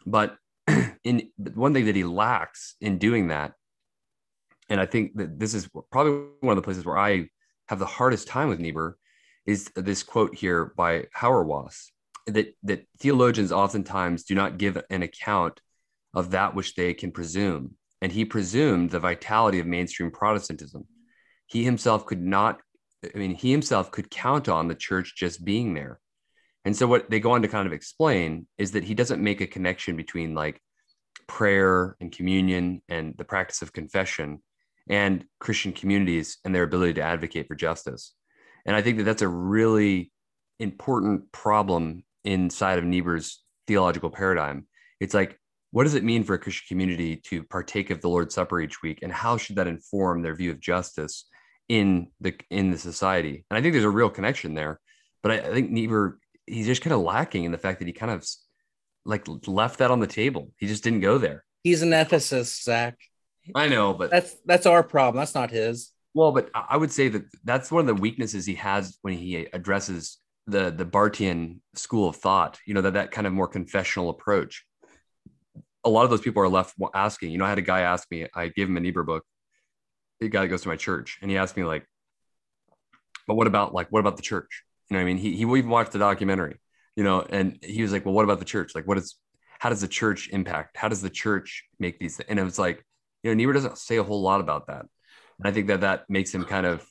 But 0.05 0.37
in 1.03 1.29
one 1.53 1.73
thing 1.73 1.85
that 1.85 1.95
he 1.95 2.03
lacks 2.03 2.75
in 2.81 2.97
doing 2.97 3.27
that 3.27 3.53
and 4.69 4.79
I 4.79 4.85
think 4.85 5.15
that 5.15 5.39
this 5.39 5.53
is 5.53 5.67
probably 5.91 6.27
one 6.41 6.51
of 6.51 6.61
the 6.61 6.65
places 6.65 6.85
where 6.85 6.97
I 6.97 7.29
have 7.67 7.79
the 7.79 7.85
hardest 7.85 8.27
time 8.27 8.49
with 8.49 8.59
Niebuhr 8.59 8.97
is 9.45 9.71
this 9.75 10.03
quote 10.03 10.35
here 10.35 10.73
by 10.77 11.05
Hauerwas 11.15 11.87
that 12.27 12.55
that 12.63 12.85
theologians 12.99 13.51
oftentimes 13.51 14.23
do 14.23 14.35
not 14.35 14.57
give 14.57 14.81
an 14.89 15.03
account 15.03 15.59
of 16.13 16.31
that 16.31 16.55
which 16.55 16.75
they 16.75 16.93
can 16.93 17.11
presume, 17.11 17.75
and 18.01 18.11
he 18.11 18.25
presumed 18.25 18.91
the 18.91 18.99
vitality 18.99 19.59
of 19.59 19.67
mainstream 19.67 20.11
Protestantism. 20.11 20.85
He 21.47 21.63
himself 21.63 22.05
could 22.05 22.21
not, 22.21 22.59
I 23.03 23.17
mean, 23.17 23.33
he 23.33 23.51
himself 23.51 23.91
could 23.91 24.09
count 24.11 24.47
on 24.49 24.67
the 24.67 24.75
church 24.75 25.15
just 25.15 25.43
being 25.43 25.73
there. 25.73 25.99
And 26.65 26.75
so 26.75 26.85
what 26.87 27.09
they 27.09 27.19
go 27.19 27.31
on 27.31 27.41
to 27.41 27.47
kind 27.47 27.65
of 27.65 27.73
explain 27.73 28.47
is 28.57 28.71
that 28.71 28.83
he 28.83 28.93
doesn't 28.93 29.23
make 29.23 29.41
a 29.41 29.47
connection 29.47 29.95
between 29.95 30.35
like 30.35 30.61
prayer 31.27 31.95
and 31.99 32.11
communion 32.11 32.81
and 32.89 33.15
the 33.17 33.23
practice 33.23 33.61
of 33.61 33.73
confession 33.73 34.41
and 34.89 35.25
Christian 35.39 35.71
communities 35.71 36.37
and 36.43 36.53
their 36.53 36.63
ability 36.63 36.95
to 36.95 37.01
advocate 37.01 37.47
for 37.47 37.55
justice. 37.55 38.13
And 38.65 38.75
I 38.75 38.81
think 38.81 38.97
that 38.97 39.03
that's 39.03 39.21
a 39.21 39.27
really 39.27 40.11
important 40.59 41.31
problem 41.31 42.03
inside 42.23 42.79
of 42.79 42.83
Niebuhr's 42.83 43.41
theological 43.67 44.09
paradigm. 44.09 44.67
It's 44.99 45.13
like, 45.13 45.39
what 45.71 45.83
does 45.83 45.93
it 45.93 46.03
mean 46.03 46.23
for 46.23 46.33
a 46.33 46.39
Christian 46.39 46.65
community 46.67 47.17
to 47.27 47.43
partake 47.43 47.91
of 47.91 48.01
the 48.01 48.09
Lord's 48.09 48.33
Supper 48.33 48.59
each 48.59 48.81
week, 48.81 48.99
and 49.03 49.13
how 49.13 49.37
should 49.37 49.55
that 49.57 49.67
inform 49.67 50.21
their 50.21 50.35
view 50.35 50.49
of 50.49 50.59
justice 50.59 51.25
in 51.69 52.07
the 52.19 52.33
in 52.49 52.71
the 52.71 52.77
society? 52.77 53.45
And 53.49 53.57
I 53.57 53.61
think 53.61 53.73
there's 53.73 53.85
a 53.85 53.89
real 53.89 54.09
connection 54.09 54.55
there, 54.55 54.79
but 55.21 55.31
I, 55.31 55.35
I 55.35 55.53
think 55.53 55.69
Niebuhr 55.69 56.17
he's 56.47 56.65
just 56.65 56.81
kind 56.81 56.93
of 56.93 57.01
lacking 57.01 57.43
in 57.43 57.51
the 57.51 57.57
fact 57.57 57.79
that 57.79 57.87
he 57.87 57.93
kind 57.93 58.11
of 58.11 58.25
like 59.05 59.27
left 59.47 59.79
that 59.79 59.91
on 59.91 59.99
the 59.99 60.07
table. 60.07 60.51
He 60.57 60.67
just 60.67 60.83
didn't 60.83 61.01
go 61.01 61.17
there. 61.17 61.45
He's 61.63 61.81
an 61.81 61.91
ethicist, 61.91 62.63
Zach. 62.63 62.97
I 63.55 63.67
know, 63.67 63.93
but 63.93 64.11
That's 64.11 64.35
that's 64.45 64.65
our 64.65 64.83
problem. 64.83 65.19
That's 65.19 65.35
not 65.35 65.51
his. 65.51 65.91
Well, 66.13 66.31
but 66.31 66.49
I 66.53 66.75
would 66.75 66.91
say 66.91 67.07
that 67.09 67.23
that's 67.43 67.71
one 67.71 67.81
of 67.81 67.87
the 67.87 68.01
weaknesses 68.01 68.45
he 68.45 68.55
has 68.55 68.97
when 69.01 69.13
he 69.13 69.47
addresses 69.53 70.17
the 70.47 70.71
the 70.71 70.85
Barthian 70.85 71.59
school 71.75 72.09
of 72.09 72.15
thought. 72.15 72.59
You 72.65 72.73
know 72.73 72.81
that 72.81 72.93
that 72.93 73.11
kind 73.11 73.27
of 73.27 73.33
more 73.33 73.47
confessional 73.47 74.09
approach. 74.09 74.65
A 75.85 75.89
lot 75.89 76.03
of 76.03 76.09
those 76.09 76.21
people 76.21 76.41
are 76.41 76.49
left 76.49 76.75
asking. 76.93 77.31
You 77.31 77.37
know, 77.37 77.45
I 77.45 77.49
had 77.49 77.57
a 77.57 77.63
guy 77.63 77.81
ask 77.81 78.09
me. 78.11 78.27
I 78.35 78.47
gave 78.47 78.67
him 78.67 78.77
a 78.77 78.79
Niebuhr 78.79 79.03
book. 79.03 79.23
A 80.21 80.27
guy 80.27 80.41
that 80.41 80.47
goes 80.49 80.63
to 80.63 80.67
my 80.67 80.75
church, 80.75 81.19
and 81.21 81.31
he 81.31 81.37
asked 81.37 81.55
me 81.55 81.63
like, 81.63 81.85
"But 83.27 83.35
what 83.35 83.47
about 83.47 83.73
like 83.73 83.87
what 83.89 83.99
about 83.99 84.17
the 84.17 84.23
church?" 84.23 84.63
You 84.89 84.95
know, 84.95 84.99
what 84.99 85.03
I 85.03 85.05
mean, 85.05 85.17
he 85.17 85.35
he 85.35 85.43
even 85.43 85.69
watched 85.69 85.91
the 85.91 85.99
documentary. 85.99 86.57
You 86.95 87.03
know, 87.03 87.25
and 87.29 87.59
he 87.63 87.81
was 87.81 87.93
like, 87.93 88.05
"Well, 88.05 88.13
what 88.13 88.25
about 88.25 88.39
the 88.39 88.45
church? 88.45 88.75
Like, 88.75 88.87
what 88.87 88.97
is 88.97 89.15
how 89.59 89.69
does 89.69 89.81
the 89.81 89.87
church 89.87 90.29
impact? 90.31 90.75
How 90.75 90.89
does 90.89 91.01
the 91.01 91.09
church 91.09 91.63
make 91.79 91.99
these?" 91.99 92.19
And 92.19 92.39
it 92.39 92.43
was 92.43 92.59
like, 92.59 92.83
you 93.23 93.31
know, 93.31 93.35
Niebuhr 93.35 93.53
doesn't 93.53 93.77
say 93.77 93.97
a 93.97 94.03
whole 94.03 94.21
lot 94.21 94.41
about 94.41 94.67
that. 94.67 94.85
And 95.39 95.47
I 95.47 95.51
think 95.51 95.67
that 95.67 95.81
that 95.81 96.09
makes 96.09 96.33
him 96.33 96.45
kind 96.45 96.65
of 96.65 96.85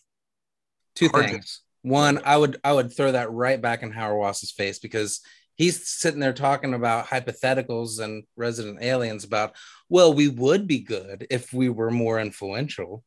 Two 0.94 1.08
Hard 1.08 1.26
to- 1.26 1.32
things. 1.32 1.60
One, 1.82 2.20
I 2.24 2.36
would 2.36 2.58
I 2.64 2.72
would 2.72 2.92
throw 2.94 3.12
that 3.12 3.30
right 3.30 3.60
back 3.60 3.82
in 3.82 3.92
Hauerwas's 3.92 4.50
face 4.50 4.78
because 4.80 5.20
he's 5.54 5.88
sitting 5.88 6.20
there 6.20 6.32
talking 6.32 6.74
about 6.74 7.06
hypotheticals 7.06 8.00
and 8.00 8.24
resident 8.36 8.82
aliens 8.82 9.24
about, 9.24 9.54
well, 9.88 10.12
we 10.12 10.28
would 10.28 10.66
be 10.66 10.80
good 10.80 11.26
if 11.30 11.52
we 11.52 11.68
were 11.68 11.90
more 11.90 12.18
influential. 12.18 13.04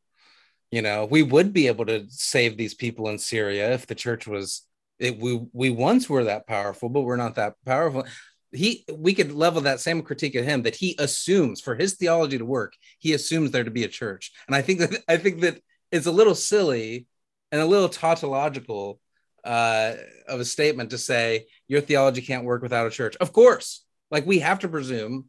You 0.72 0.82
know, 0.82 1.06
we 1.06 1.22
would 1.22 1.52
be 1.52 1.68
able 1.68 1.86
to 1.88 2.06
save 2.08 2.56
these 2.56 2.74
people 2.74 3.10
in 3.10 3.20
Syria 3.20 3.74
if 3.74 3.88
the 3.88 3.96
church 3.96 4.26
was 4.26 4.66
it, 5.00 5.20
we 5.20 5.42
we 5.52 5.70
once 5.70 6.10
were 6.10 6.26
that 6.26 6.48
powerful, 6.48 6.88
but 6.88 7.02
we're 7.02 7.18
not 7.18 7.36
that 7.36 7.56
powerful. 7.66 8.06
He 8.54 8.86
we 8.94 9.14
could 9.14 9.32
level 9.32 9.62
that 9.62 9.80
same 9.80 10.02
critique 10.02 10.36
at 10.36 10.44
him 10.44 10.64
that 10.64 10.76
he 10.76 10.96
assumes 11.00 11.62
for 11.62 11.76
his 11.76 11.94
theology 11.94 12.38
to 12.38 12.46
work, 12.46 12.74
he 13.00 13.14
assumes 13.14 13.52
there 13.52 13.64
to 13.64 13.72
be 13.72 13.84
a 13.84 13.90
church. 13.90 14.32
And 14.48 14.56
I 14.56 14.62
think 14.62 14.80
that 14.80 15.04
I 15.08 15.18
think 15.18 15.42
that 15.42 15.62
it's 15.92 16.06
a 16.06 16.12
little 16.12 16.36
silly 16.36 17.08
and 17.52 17.62
a 17.62 17.66
little 17.66 17.90
tautological 17.90 19.00
uh, 19.44 19.94
of 20.28 20.40
a 20.40 20.46
statement 20.46 20.92
to 20.92 20.98
say 20.98 21.48
your 21.68 21.82
theology 21.82 22.22
can't 22.22 22.46
work 22.46 22.62
without 22.62 22.88
a 22.88 22.92
church. 22.92 23.16
Of 23.18 23.34
course, 23.34 23.84
like 24.10 24.26
we 24.26 24.40
have 24.40 24.60
to 24.60 24.70
presume 24.70 25.26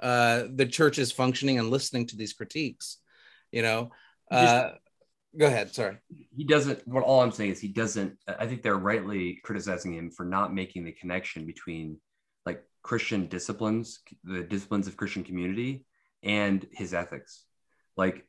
uh, 0.00 0.44
the 0.52 0.66
church 0.66 0.98
is 0.98 1.12
functioning 1.12 1.58
and 1.58 1.70
listening 1.70 2.06
to 2.08 2.16
these 2.16 2.32
critiques. 2.32 2.98
You 3.50 3.62
know, 3.62 3.90
uh, 4.30 4.70
go 5.38 5.46
ahead. 5.46 5.74
Sorry. 5.74 5.98
he 6.34 6.44
doesn't 6.44 6.86
what 6.86 7.02
all 7.02 7.22
i'm 7.22 7.32
saying 7.32 7.50
is 7.50 7.60
he 7.60 7.68
doesn't 7.68 8.16
i 8.26 8.46
think 8.46 8.62
they're 8.62 8.76
rightly 8.76 9.40
criticizing 9.44 9.94
him 9.94 10.10
for 10.10 10.24
not 10.24 10.54
making 10.54 10.84
the 10.84 10.92
connection 10.92 11.46
between 11.46 11.98
christian 12.82 13.26
disciplines 13.26 14.00
the 14.24 14.42
disciplines 14.42 14.86
of 14.86 14.96
christian 14.96 15.24
community 15.24 15.84
and 16.22 16.66
his 16.72 16.94
ethics. 16.94 17.44
Like 17.96 18.24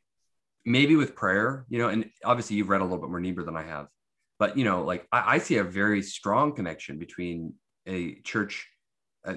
maybe 0.64 0.96
with 0.96 1.14
prayer 1.14 1.66
you 1.68 1.78
know 1.78 1.88
and 1.88 2.10
obviously 2.24 2.56
you've 2.56 2.68
read 2.68 2.80
a 2.80 2.84
little 2.84 2.98
bit 2.98 3.10
more 3.10 3.20
niebuhr 3.20 3.44
than 3.44 3.56
i 3.56 3.62
have 3.62 3.86
but 4.38 4.56
you 4.56 4.64
know 4.64 4.82
like 4.82 5.06
i, 5.12 5.34
I 5.34 5.38
see 5.38 5.58
a 5.58 5.64
very 5.64 6.02
strong 6.02 6.54
connection 6.54 6.98
between 6.98 7.54
a 7.86 8.14
church 8.22 8.66
uh, 9.26 9.36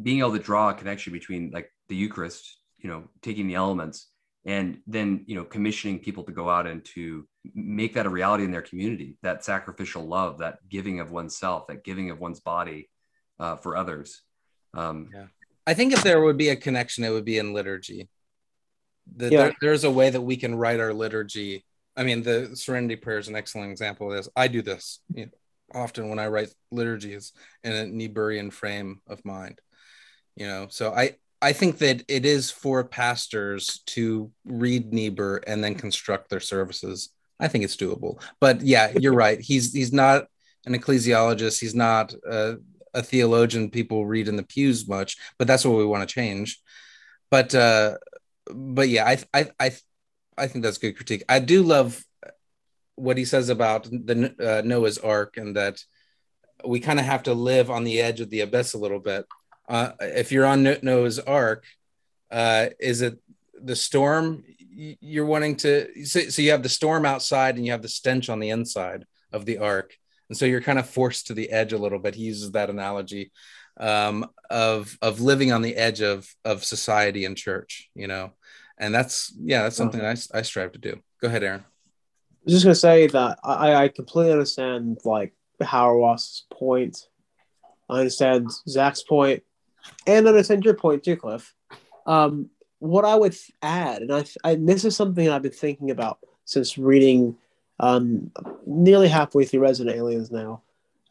being 0.00 0.18
able 0.18 0.32
to 0.32 0.38
draw 0.38 0.70
a 0.70 0.74
connection 0.74 1.12
between 1.12 1.50
like 1.52 1.70
the 1.88 1.96
eucharist 1.96 2.58
you 2.78 2.90
know 2.90 3.04
taking 3.20 3.46
the 3.46 3.54
elements 3.54 4.08
and 4.44 4.78
then 4.86 5.24
you 5.26 5.36
know 5.36 5.44
commissioning 5.44 6.00
people 6.00 6.24
to 6.24 6.32
go 6.32 6.50
out 6.50 6.66
and 6.66 6.84
to 6.84 7.26
make 7.54 7.94
that 7.94 8.06
a 8.06 8.10
reality 8.10 8.44
in 8.44 8.50
their 8.50 8.62
community 8.62 9.16
that 9.22 9.44
sacrificial 9.44 10.04
love 10.04 10.38
that 10.38 10.58
giving 10.68 10.98
of 10.98 11.12
oneself 11.12 11.68
that 11.68 11.84
giving 11.84 12.10
of 12.10 12.18
one's 12.18 12.40
body 12.40 12.88
uh, 13.42 13.56
for 13.62 13.72
others 13.76 14.22
um, 14.74 14.98
I 15.66 15.74
think 15.74 15.92
if 15.92 16.02
there 16.02 16.20
would 16.24 16.38
be 16.38 16.48
a 16.48 16.56
connection, 16.56 17.04
it 17.04 17.10
would 17.10 17.24
be 17.32 17.38
in 17.38 17.52
liturgy. 17.52 18.08
The, 19.18 19.28
Yeah. 19.30 19.38
there- 19.42 19.56
there's 19.60 19.84
a 19.84 19.90
way 19.90 20.08
that 20.10 20.20
we 20.30 20.36
can 20.36 20.54
write 20.54 20.80
our 20.80 20.94
liturgy. 20.94 21.64
I 21.96 22.02
mean, 22.04 22.22
the 22.22 22.56
Serenity 22.56 22.96
Prayer 22.96 23.18
is 23.18 23.28
an 23.28 23.36
excellent 23.36 23.70
example 23.70 24.10
of 24.10 24.16
this. 24.16 24.28
I 24.34 24.48
do 24.48 24.60
this 24.62 25.00
you 25.14 25.26
know, 25.26 25.32
often 25.84 26.08
when 26.08 26.18
I 26.18 26.26
write 26.28 26.50
liturgies 26.70 27.32
in 27.62 27.72
a 27.72 27.84
Niebuhrian 27.84 28.50
frame 28.52 28.90
of 29.06 29.24
mind. 29.24 29.60
You 30.40 30.46
know, 30.50 30.66
so 30.70 30.84
I 31.02 31.16
I 31.42 31.52
think 31.52 31.78
that 31.78 31.98
it 32.08 32.24
is 32.24 32.50
for 32.50 32.82
pastors 32.84 33.82
to 33.94 34.32
read 34.64 34.92
Niebuhr 34.92 35.42
and 35.46 35.62
then 35.62 35.74
construct 35.74 36.28
their 36.30 36.40
services. 36.54 37.10
I 37.38 37.48
think 37.48 37.64
it's 37.64 37.76
doable. 37.76 38.14
But 38.40 38.62
yeah, 38.62 38.86
you're 38.98 39.20
right. 39.26 39.38
He's 39.40 39.72
he's 39.78 39.92
not 39.92 40.18
an 40.66 40.74
ecclesiologist. 40.74 41.60
He's 41.60 41.74
not 41.74 42.14
a, 42.28 42.56
a 42.94 43.02
theologian 43.02 43.70
people 43.70 44.06
read 44.06 44.28
in 44.28 44.36
the 44.36 44.42
pews 44.42 44.88
much. 44.88 45.16
But 45.38 45.46
that's 45.46 45.64
what 45.64 45.78
we 45.78 45.84
want 45.84 46.08
to 46.08 46.14
change. 46.14 46.60
But 47.30 47.54
uh, 47.54 47.96
but 48.50 48.88
yeah, 48.88 49.06
I 49.06 49.18
I 49.32 49.50
I 49.58 49.72
I 50.36 50.46
think 50.46 50.64
that's 50.64 50.78
good 50.78 50.96
critique. 50.96 51.24
I 51.28 51.38
do 51.38 51.62
love 51.62 52.02
what 52.96 53.16
he 53.16 53.24
says 53.24 53.48
about 53.48 53.84
the 53.84 54.34
uh, 54.40 54.62
Noah's 54.64 54.98
Ark 54.98 55.36
and 55.36 55.56
that 55.56 55.82
we 56.64 56.80
kind 56.80 57.00
of 57.00 57.06
have 57.06 57.24
to 57.24 57.34
live 57.34 57.70
on 57.70 57.84
the 57.84 58.00
edge 58.00 58.20
of 58.20 58.30
the 58.30 58.40
abyss 58.40 58.74
a 58.74 58.78
little 58.78 59.00
bit. 59.00 59.26
Uh, 59.68 59.92
if 60.00 60.30
you're 60.30 60.46
on 60.46 60.76
Noah's 60.82 61.18
Ark, 61.18 61.64
uh, 62.30 62.66
is 62.78 63.02
it 63.02 63.18
the 63.62 63.76
storm 63.76 64.44
you're 64.74 65.26
wanting 65.26 65.56
to? 65.56 66.04
So, 66.04 66.20
so 66.20 66.42
you 66.42 66.50
have 66.50 66.62
the 66.62 66.68
storm 66.68 67.04
outside 67.04 67.56
and 67.56 67.64
you 67.64 67.72
have 67.72 67.82
the 67.82 67.88
stench 67.88 68.28
on 68.28 68.40
the 68.40 68.50
inside 68.50 69.04
of 69.32 69.46
the 69.46 69.58
ark, 69.58 69.96
and 70.32 70.36
so 70.38 70.46
you're 70.46 70.62
kind 70.62 70.78
of 70.78 70.88
forced 70.88 71.26
to 71.26 71.34
the 71.34 71.50
edge 71.50 71.74
a 71.74 71.78
little 71.78 71.98
bit. 71.98 72.14
He 72.14 72.22
uses 72.22 72.52
that 72.52 72.70
analogy 72.70 73.32
um, 73.78 74.30
of 74.48 74.96
of 75.02 75.20
living 75.20 75.52
on 75.52 75.60
the 75.60 75.76
edge 75.76 76.00
of 76.00 76.26
of 76.42 76.64
society 76.64 77.26
and 77.26 77.36
church, 77.36 77.90
you 77.94 78.06
know, 78.06 78.32
and 78.78 78.94
that's 78.94 79.30
yeah, 79.38 79.64
that's 79.64 79.76
something 79.76 80.00
I, 80.00 80.16
I 80.32 80.40
strive 80.40 80.72
to 80.72 80.78
do. 80.78 80.98
Go 81.20 81.28
ahead, 81.28 81.42
Aaron. 81.42 81.60
I 81.60 82.44
was 82.46 82.54
just 82.54 82.64
gonna 82.64 82.74
say 82.74 83.08
that 83.08 83.40
I, 83.44 83.74
I 83.74 83.88
completely 83.88 84.32
understand 84.32 85.00
like 85.04 85.34
Hauerwas's 85.60 86.46
point. 86.50 86.96
I 87.90 87.98
understand 87.98 88.50
Zach's 88.66 89.02
point, 89.02 89.42
and 90.06 90.26
I 90.26 90.30
understand 90.30 90.64
your 90.64 90.76
point 90.78 91.04
too, 91.04 91.16
Cliff. 91.16 91.54
Um, 92.06 92.48
what 92.78 93.04
I 93.04 93.16
would 93.16 93.36
add, 93.60 94.00
and 94.00 94.14
I, 94.14 94.24
I 94.44 94.54
this 94.54 94.86
is 94.86 94.96
something 94.96 95.28
I've 95.28 95.42
been 95.42 95.52
thinking 95.52 95.90
about 95.90 96.20
since 96.46 96.78
reading 96.78 97.36
um, 97.82 98.30
nearly 98.64 99.08
halfway 99.08 99.44
through 99.44 99.60
Resident 99.60 99.96
Aliens 99.96 100.30
now. 100.30 100.62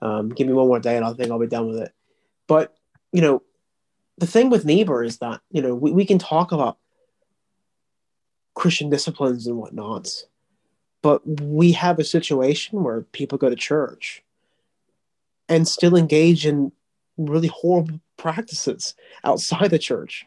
Um, 0.01 0.29
give 0.29 0.47
me 0.47 0.53
one 0.53 0.67
more 0.67 0.79
day, 0.79 0.95
and 0.95 1.05
I 1.05 1.13
think 1.13 1.29
I'll 1.29 1.37
be 1.37 1.45
done 1.45 1.67
with 1.67 1.77
it. 1.77 1.93
But 2.47 2.73
you 3.11 3.21
know, 3.21 3.43
the 4.17 4.25
thing 4.25 4.49
with 4.49 4.65
Niebuhr 4.65 5.03
is 5.03 5.17
that 5.19 5.41
you 5.51 5.61
know 5.61 5.75
we, 5.75 5.91
we 5.91 6.05
can 6.05 6.17
talk 6.17 6.51
about 6.51 6.77
Christian 8.55 8.89
disciplines 8.89 9.45
and 9.45 9.57
whatnot. 9.57 10.09
But 11.03 11.21
we 11.41 11.71
have 11.73 11.99
a 11.99 12.03
situation 12.03 12.83
where 12.83 13.01
people 13.01 13.37
go 13.37 13.49
to 13.49 13.55
church 13.55 14.23
and 15.49 15.67
still 15.67 15.95
engage 15.95 16.45
in 16.45 16.71
really 17.17 17.47
horrible 17.47 17.99
practices 18.17 18.93
outside 19.23 19.71
the 19.71 19.79
church. 19.79 20.25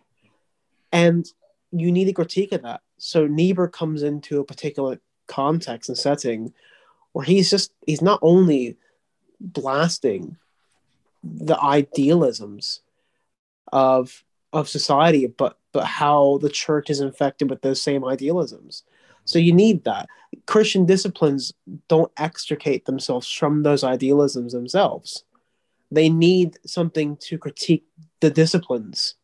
And 0.93 1.27
you 1.71 1.91
need 1.91 2.09
a 2.09 2.13
critique 2.13 2.53
of 2.53 2.63
that. 2.63 2.81
So 2.99 3.27
Niebuhr 3.27 3.69
comes 3.69 4.03
into 4.03 4.41
a 4.41 4.45
particular 4.45 5.01
context 5.27 5.89
and 5.89 5.99
setting 5.99 6.53
where 7.13 7.25
he's 7.25 7.51
just 7.51 7.73
he's 7.87 8.03
not 8.03 8.19
only 8.23 8.77
blasting 9.41 10.37
the 11.23 11.59
idealisms 11.61 12.81
of 13.73 14.25
of 14.53 14.69
society, 14.69 15.27
but 15.27 15.59
but 15.73 15.85
how 15.85 16.39
the 16.43 16.49
church 16.49 16.91
is 16.91 17.01
infected 17.01 17.51
with 17.51 17.63
those 17.63 17.83
same 17.83 18.05
idealisms. 18.05 18.85
So 19.25 19.39
you 19.39 19.53
need 19.53 19.85
that. 19.85 20.09
Christian 20.47 20.85
disciplines 20.87 21.53
don't 21.89 22.13
extricate 22.19 22.85
themselves 22.85 23.31
from 23.31 23.63
those 23.63 23.83
idealisms 23.83 24.53
themselves. 24.53 25.25
They 25.91 26.09
need 26.09 26.59
something 26.67 27.17
to 27.29 27.39
critique 27.39 27.85
the 28.21 28.31
disciplines, 28.31 29.15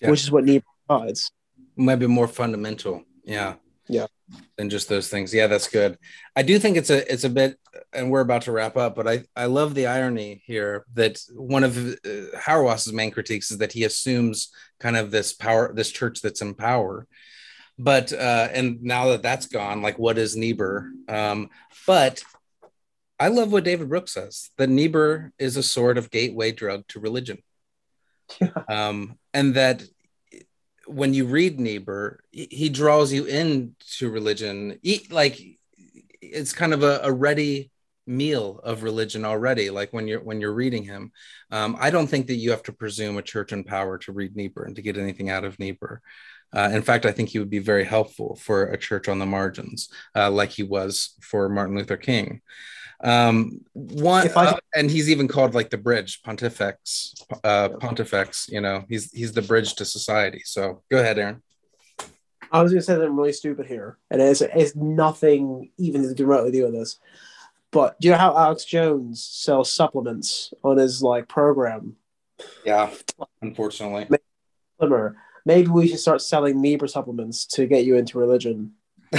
Yeah. 0.00 0.10
which 0.10 0.22
is 0.22 0.30
what 0.30 0.44
Niebuhr 0.44 0.62
provides. 0.86 1.30
maybe 1.78 2.06
more 2.06 2.26
fundamental 2.28 3.02
yeah 3.24 3.54
Yeah. 3.88 4.06
than 4.56 4.68
just 4.70 4.88
those 4.88 5.08
things. 5.08 5.32
Yeah 5.32 5.46
that's 5.46 5.68
good. 5.68 5.98
I 6.34 6.42
do 6.42 6.58
think 6.58 6.76
it's 6.76 6.90
a 6.90 7.10
it's 7.12 7.24
a 7.24 7.30
bit 7.30 7.58
and 7.92 8.10
we're 8.10 8.20
about 8.20 8.42
to 8.42 8.52
wrap 8.52 8.76
up 8.76 8.96
but 8.96 9.06
i 9.06 9.22
i 9.36 9.44
love 9.44 9.74
the 9.74 9.86
irony 9.86 10.42
here 10.46 10.84
that 10.94 11.20
one 11.34 11.62
of 11.62 11.76
uh, 11.76 12.36
Hauerwas's 12.38 12.92
main 12.92 13.10
critiques 13.10 13.50
is 13.50 13.58
that 13.58 13.72
he 13.72 13.84
assumes 13.84 14.50
kind 14.80 14.96
of 14.96 15.10
this 15.10 15.32
power 15.34 15.72
this 15.74 15.90
church 15.90 16.20
that's 16.22 16.40
in 16.42 16.54
power. 16.54 17.06
But 17.78 18.12
uh 18.12 18.48
and 18.52 18.82
now 18.82 19.08
that 19.08 19.22
that's 19.22 19.46
gone 19.46 19.82
like 19.82 19.98
what 19.98 20.18
is 20.18 20.34
niebuhr? 20.36 20.90
Um 21.08 21.50
but 21.86 22.22
i 23.18 23.28
love 23.28 23.50
what 23.50 23.64
david 23.64 23.88
brooks 23.88 24.12
says 24.12 24.50
that 24.58 24.68
niebuhr 24.68 25.32
is 25.38 25.56
a 25.56 25.62
sort 25.62 25.96
of 25.96 26.10
gateway 26.10 26.52
drug 26.52 26.86
to 26.88 27.00
religion. 27.00 27.38
Um 28.68 29.18
and 29.32 29.54
that 29.54 29.82
when 30.86 31.14
you 31.14 31.26
read 31.26 31.60
Niebuhr, 31.60 32.20
he 32.32 32.68
draws 32.68 33.12
you 33.12 33.24
into 33.24 34.10
religion. 34.10 34.78
Like 35.10 35.40
it's 36.20 36.52
kind 36.52 36.72
of 36.72 36.82
a, 36.82 37.00
a 37.02 37.12
ready 37.12 37.70
meal 38.06 38.60
of 38.62 38.82
religion 38.82 39.24
already. 39.24 39.70
Like 39.70 39.92
when 39.92 40.06
you're 40.06 40.20
when 40.20 40.40
you're 40.40 40.52
reading 40.52 40.84
him, 40.84 41.12
um, 41.50 41.76
I 41.78 41.90
don't 41.90 42.06
think 42.06 42.28
that 42.28 42.36
you 42.36 42.50
have 42.50 42.62
to 42.64 42.72
presume 42.72 43.18
a 43.18 43.22
church 43.22 43.52
in 43.52 43.64
power 43.64 43.98
to 43.98 44.12
read 44.12 44.36
Niebuhr 44.36 44.64
and 44.64 44.76
to 44.76 44.82
get 44.82 44.96
anything 44.96 45.30
out 45.30 45.44
of 45.44 45.58
Niebuhr. 45.58 46.00
Uh, 46.54 46.70
in 46.72 46.82
fact, 46.82 47.04
I 47.04 47.12
think 47.12 47.28
he 47.28 47.38
would 47.38 47.50
be 47.50 47.58
very 47.58 47.84
helpful 47.84 48.36
for 48.36 48.64
a 48.64 48.78
church 48.78 49.08
on 49.08 49.18
the 49.18 49.26
margins, 49.26 49.88
uh, 50.14 50.30
like 50.30 50.50
he 50.50 50.62
was 50.62 51.14
for 51.20 51.48
Martin 51.48 51.76
Luther 51.76 51.96
King. 51.96 52.40
Um, 53.02 53.60
one, 53.72 54.28
I- 54.36 54.46
uh, 54.46 54.56
and 54.74 54.90
he's 54.90 55.10
even 55.10 55.28
called 55.28 55.54
like 55.54 55.70
the 55.70 55.78
bridge, 55.78 56.22
pontifex, 56.22 57.14
uh, 57.44 57.70
pontifex. 57.80 58.48
You 58.50 58.60
know, 58.60 58.84
he's 58.88 59.12
he's 59.12 59.32
the 59.32 59.42
bridge 59.42 59.74
to 59.76 59.84
society. 59.84 60.42
So 60.44 60.82
go 60.90 60.98
ahead, 60.98 61.18
Aaron. 61.18 61.42
I 62.52 62.62
was 62.62 62.72
going 62.72 62.80
to 62.80 62.86
say 62.86 62.92
something 62.94 63.16
really 63.16 63.32
stupid 63.32 63.66
here, 63.66 63.98
and 64.10 64.22
it's, 64.22 64.40
it's 64.40 64.76
nothing 64.76 65.72
even 65.78 66.14
to 66.14 66.26
remotely 66.26 66.52
do 66.52 66.64
with 66.64 66.74
this. 66.74 66.98
But 67.72 68.00
do 68.00 68.06
you 68.08 68.12
know 68.12 68.18
how 68.18 68.36
Alex 68.36 68.64
Jones 68.64 69.22
sells 69.24 69.70
supplements 69.70 70.54
on 70.62 70.76
his 70.76 71.02
like 71.02 71.28
program? 71.28 71.96
Yeah, 72.64 72.90
unfortunately. 73.42 74.06
Slimmer. 74.78 75.16
Maybe 75.44 75.68
we 75.68 75.88
should 75.88 75.98
start 75.98 76.22
selling 76.22 76.60
Niebuhr 76.60 76.88
supplements 76.88 77.46
to 77.48 77.66
get 77.66 77.84
you 77.84 77.96
into 77.96 78.18
religion. 78.18 78.72
We 79.12 79.18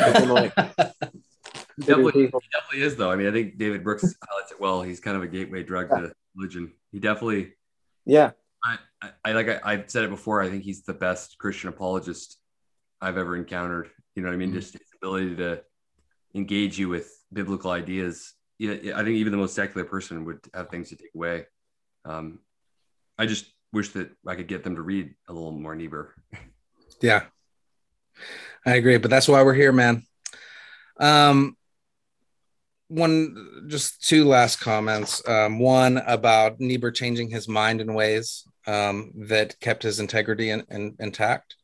can, 1.81 2.03
Definitely, 2.03 2.23
he 2.23 2.49
definitely 2.51 2.81
is 2.81 2.95
though. 2.95 3.11
I 3.11 3.15
mean, 3.15 3.27
I 3.27 3.31
think 3.31 3.57
David 3.57 3.83
Brooks 3.83 4.15
highlights 4.27 4.51
it 4.51 4.59
well. 4.59 4.81
He's 4.81 4.99
kind 4.99 5.15
of 5.15 5.23
a 5.23 5.27
gateway 5.27 5.63
drug 5.63 5.89
to 5.89 6.11
religion. 6.35 6.73
He 6.91 6.99
definitely, 6.99 7.53
Yeah, 8.05 8.31
I, 8.63 8.77
I, 9.01 9.09
I 9.25 9.31
like 9.33 9.49
I, 9.49 9.59
I've 9.63 9.89
said 9.89 10.03
it 10.03 10.09
before. 10.09 10.41
I 10.41 10.49
think 10.49 10.63
he's 10.63 10.83
the 10.83 10.93
best 10.93 11.37
Christian 11.37 11.69
apologist 11.69 12.39
I've 13.01 13.17
ever 13.17 13.35
encountered. 13.35 13.89
You 14.15 14.23
know 14.23 14.29
what 14.29 14.33
I 14.33 14.37
mean? 14.37 14.51
Mhm. 14.51 14.55
Just 14.55 14.73
his 14.73 14.81
ability 14.95 15.35
to 15.35 15.61
engage 16.33 16.79
you 16.79 16.89
with 16.89 17.11
biblical 17.31 17.69
ideas. 17.69 18.33
Yeah, 18.57 18.73
I 18.95 19.03
think 19.03 19.17
even 19.17 19.31
the 19.31 19.37
most 19.37 19.53
secular 19.53 19.85
person 19.85 20.25
would 20.25 20.39
have 20.55 20.69
things 20.69 20.89
to 20.89 20.95
take 20.95 21.11
away. 21.13 21.45
Um, 22.05 22.39
I 23.19 23.27
just 23.27 23.45
wish 23.71 23.89
that 23.89 24.09
I 24.25 24.35
could 24.35 24.47
get 24.47 24.63
them 24.63 24.75
to 24.77 24.81
read 24.81 25.13
a 25.29 25.33
little 25.33 25.51
more 25.51 25.75
Niebuhr. 25.75 26.15
yeah, 27.01 27.25
I 28.65 28.75
agree. 28.75 28.97
But 28.97 29.11
that's 29.11 29.27
why 29.27 29.43
we're 29.43 29.53
here, 29.53 29.71
man. 29.71 30.03
Um, 30.99 31.56
one, 32.87 33.65
just 33.67 34.07
two 34.07 34.25
last 34.25 34.59
comments. 34.59 35.27
Um, 35.27 35.59
one 35.59 35.97
about 35.97 36.59
Niebuhr 36.59 36.91
changing 36.91 37.29
his 37.29 37.47
mind 37.47 37.81
in 37.81 37.93
ways 37.93 38.47
um, 38.65 39.11
that 39.27 39.59
kept 39.59 39.83
his 39.83 39.99
integrity 39.99 40.49
in, 40.49 40.63
in, 40.69 40.95
intact. 40.99 41.55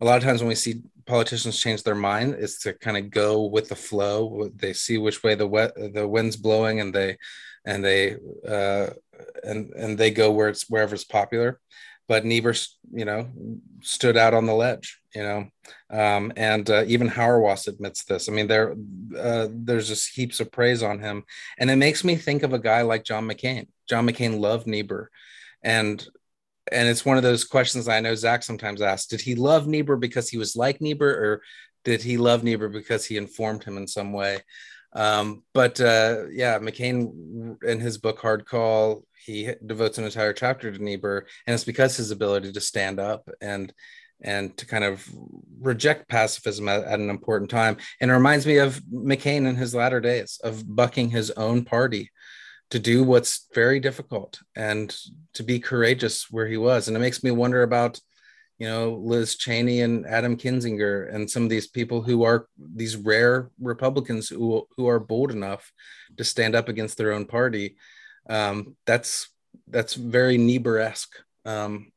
A 0.00 0.04
lot 0.04 0.16
of 0.16 0.24
times 0.24 0.40
when 0.40 0.48
we 0.48 0.54
see 0.54 0.82
politicians 1.06 1.60
change 1.60 1.82
their 1.82 1.94
mind, 1.94 2.34
it's 2.38 2.60
to 2.62 2.72
kind 2.72 2.96
of 2.96 3.10
go 3.10 3.46
with 3.46 3.68
the 3.68 3.76
flow. 3.76 4.50
They 4.56 4.72
see 4.72 4.98
which 4.98 5.22
way 5.22 5.34
the 5.34 5.46
wet, 5.46 5.72
the 5.76 6.06
wind's 6.08 6.36
blowing, 6.36 6.80
and 6.80 6.92
they 6.92 7.18
and 7.64 7.84
they 7.84 8.16
uh, 8.48 8.90
and 9.44 9.70
and 9.74 9.96
they 9.96 10.10
go 10.10 10.32
where 10.32 10.48
it's 10.48 10.68
wherever 10.68 10.94
it's 10.94 11.04
popular. 11.04 11.60
But 12.08 12.24
Niebuhr, 12.24 12.54
you 12.92 13.04
know, 13.04 13.28
stood 13.80 14.16
out 14.16 14.34
on 14.34 14.46
the 14.46 14.54
ledge. 14.54 15.00
You 15.14 15.22
know, 15.22 15.46
um, 15.90 16.32
and 16.36 16.68
uh, 16.70 16.84
even 16.86 17.08
Hauerwas 17.08 17.68
admits 17.68 18.04
this. 18.04 18.28
I 18.28 18.32
mean, 18.32 18.48
there 18.48 18.74
uh, 19.18 19.48
there's 19.50 19.88
just 19.88 20.14
heaps 20.14 20.40
of 20.40 20.50
praise 20.50 20.82
on 20.82 21.00
him, 21.00 21.24
and 21.58 21.70
it 21.70 21.76
makes 21.76 22.02
me 22.02 22.16
think 22.16 22.42
of 22.42 22.52
a 22.52 22.58
guy 22.58 22.82
like 22.82 23.04
John 23.04 23.28
McCain. 23.28 23.68
John 23.88 24.06
McCain 24.06 24.40
loved 24.40 24.66
Niebuhr, 24.66 25.10
and 25.62 26.04
and 26.70 26.88
it's 26.88 27.04
one 27.04 27.16
of 27.16 27.22
those 27.22 27.44
questions 27.44 27.88
I 27.88 28.00
know 28.00 28.14
Zach 28.14 28.42
sometimes 28.42 28.80
asks: 28.80 29.06
Did 29.06 29.20
he 29.20 29.34
love 29.34 29.66
Niebuhr 29.66 29.96
because 29.96 30.28
he 30.28 30.38
was 30.38 30.56
like 30.56 30.80
Niebuhr, 30.80 31.10
or 31.10 31.42
did 31.84 32.02
he 32.02 32.16
love 32.16 32.44
Niebuhr 32.44 32.68
because 32.68 33.04
he 33.04 33.16
informed 33.16 33.64
him 33.64 33.76
in 33.76 33.86
some 33.86 34.12
way? 34.12 34.38
Um, 34.94 35.42
but 35.54 35.80
uh, 35.80 36.24
yeah, 36.30 36.58
McCain 36.58 37.62
in 37.64 37.80
his 37.80 37.98
book 37.98 38.18
Hard 38.20 38.46
Call, 38.46 39.04
he 39.24 39.50
devotes 39.64 39.98
an 39.98 40.04
entire 40.04 40.32
chapter 40.32 40.70
to 40.70 40.82
Niebuhr, 40.82 41.26
and 41.46 41.54
it's 41.54 41.64
because 41.64 41.96
his 41.96 42.10
ability 42.10 42.52
to 42.52 42.60
stand 42.60 43.00
up 43.00 43.28
and 43.40 43.72
and 44.24 44.56
to 44.56 44.66
kind 44.66 44.84
of 44.84 45.08
reject 45.60 46.08
pacifism 46.08 46.68
at, 46.68 46.84
at 46.84 47.00
an 47.00 47.10
important 47.10 47.50
time. 47.50 47.76
And 48.00 48.10
it 48.10 48.14
reminds 48.14 48.46
me 48.46 48.58
of 48.58 48.80
McCain 48.92 49.48
in 49.48 49.56
his 49.56 49.74
latter 49.74 50.00
days 50.00 50.38
of 50.44 50.64
bucking 50.76 51.10
his 51.10 51.32
own 51.32 51.64
party 51.64 52.10
to 52.70 52.78
do 52.78 53.02
what's 53.02 53.48
very 53.52 53.80
difficult 53.80 54.40
and 54.54 54.96
to 55.34 55.42
be 55.42 55.58
courageous 55.58 56.30
where 56.30 56.46
he 56.46 56.56
was. 56.56 56.86
And 56.86 56.96
it 56.96 57.00
makes 57.00 57.24
me 57.24 57.30
wonder 57.32 57.62
about, 57.62 57.98
you 58.62 58.68
know, 58.68 58.92
Liz 58.92 59.34
Cheney 59.34 59.80
and 59.80 60.06
Adam 60.06 60.36
Kinzinger 60.36 61.12
and 61.12 61.28
some 61.28 61.42
of 61.42 61.50
these 61.50 61.66
people 61.66 62.00
who 62.00 62.22
are 62.22 62.46
these 62.56 62.94
rare 62.94 63.50
Republicans 63.60 64.28
who, 64.28 64.68
who 64.76 64.86
are 64.86 65.00
bold 65.00 65.32
enough 65.32 65.72
to 66.16 66.22
stand 66.22 66.54
up 66.54 66.68
against 66.68 66.96
their 66.96 67.10
own 67.10 67.26
party. 67.26 67.74
Um, 68.30 68.76
that's 68.86 69.30
that's 69.66 69.94
very 69.94 70.38
Niebuhr-esque 70.38 71.12
um, 71.44 71.90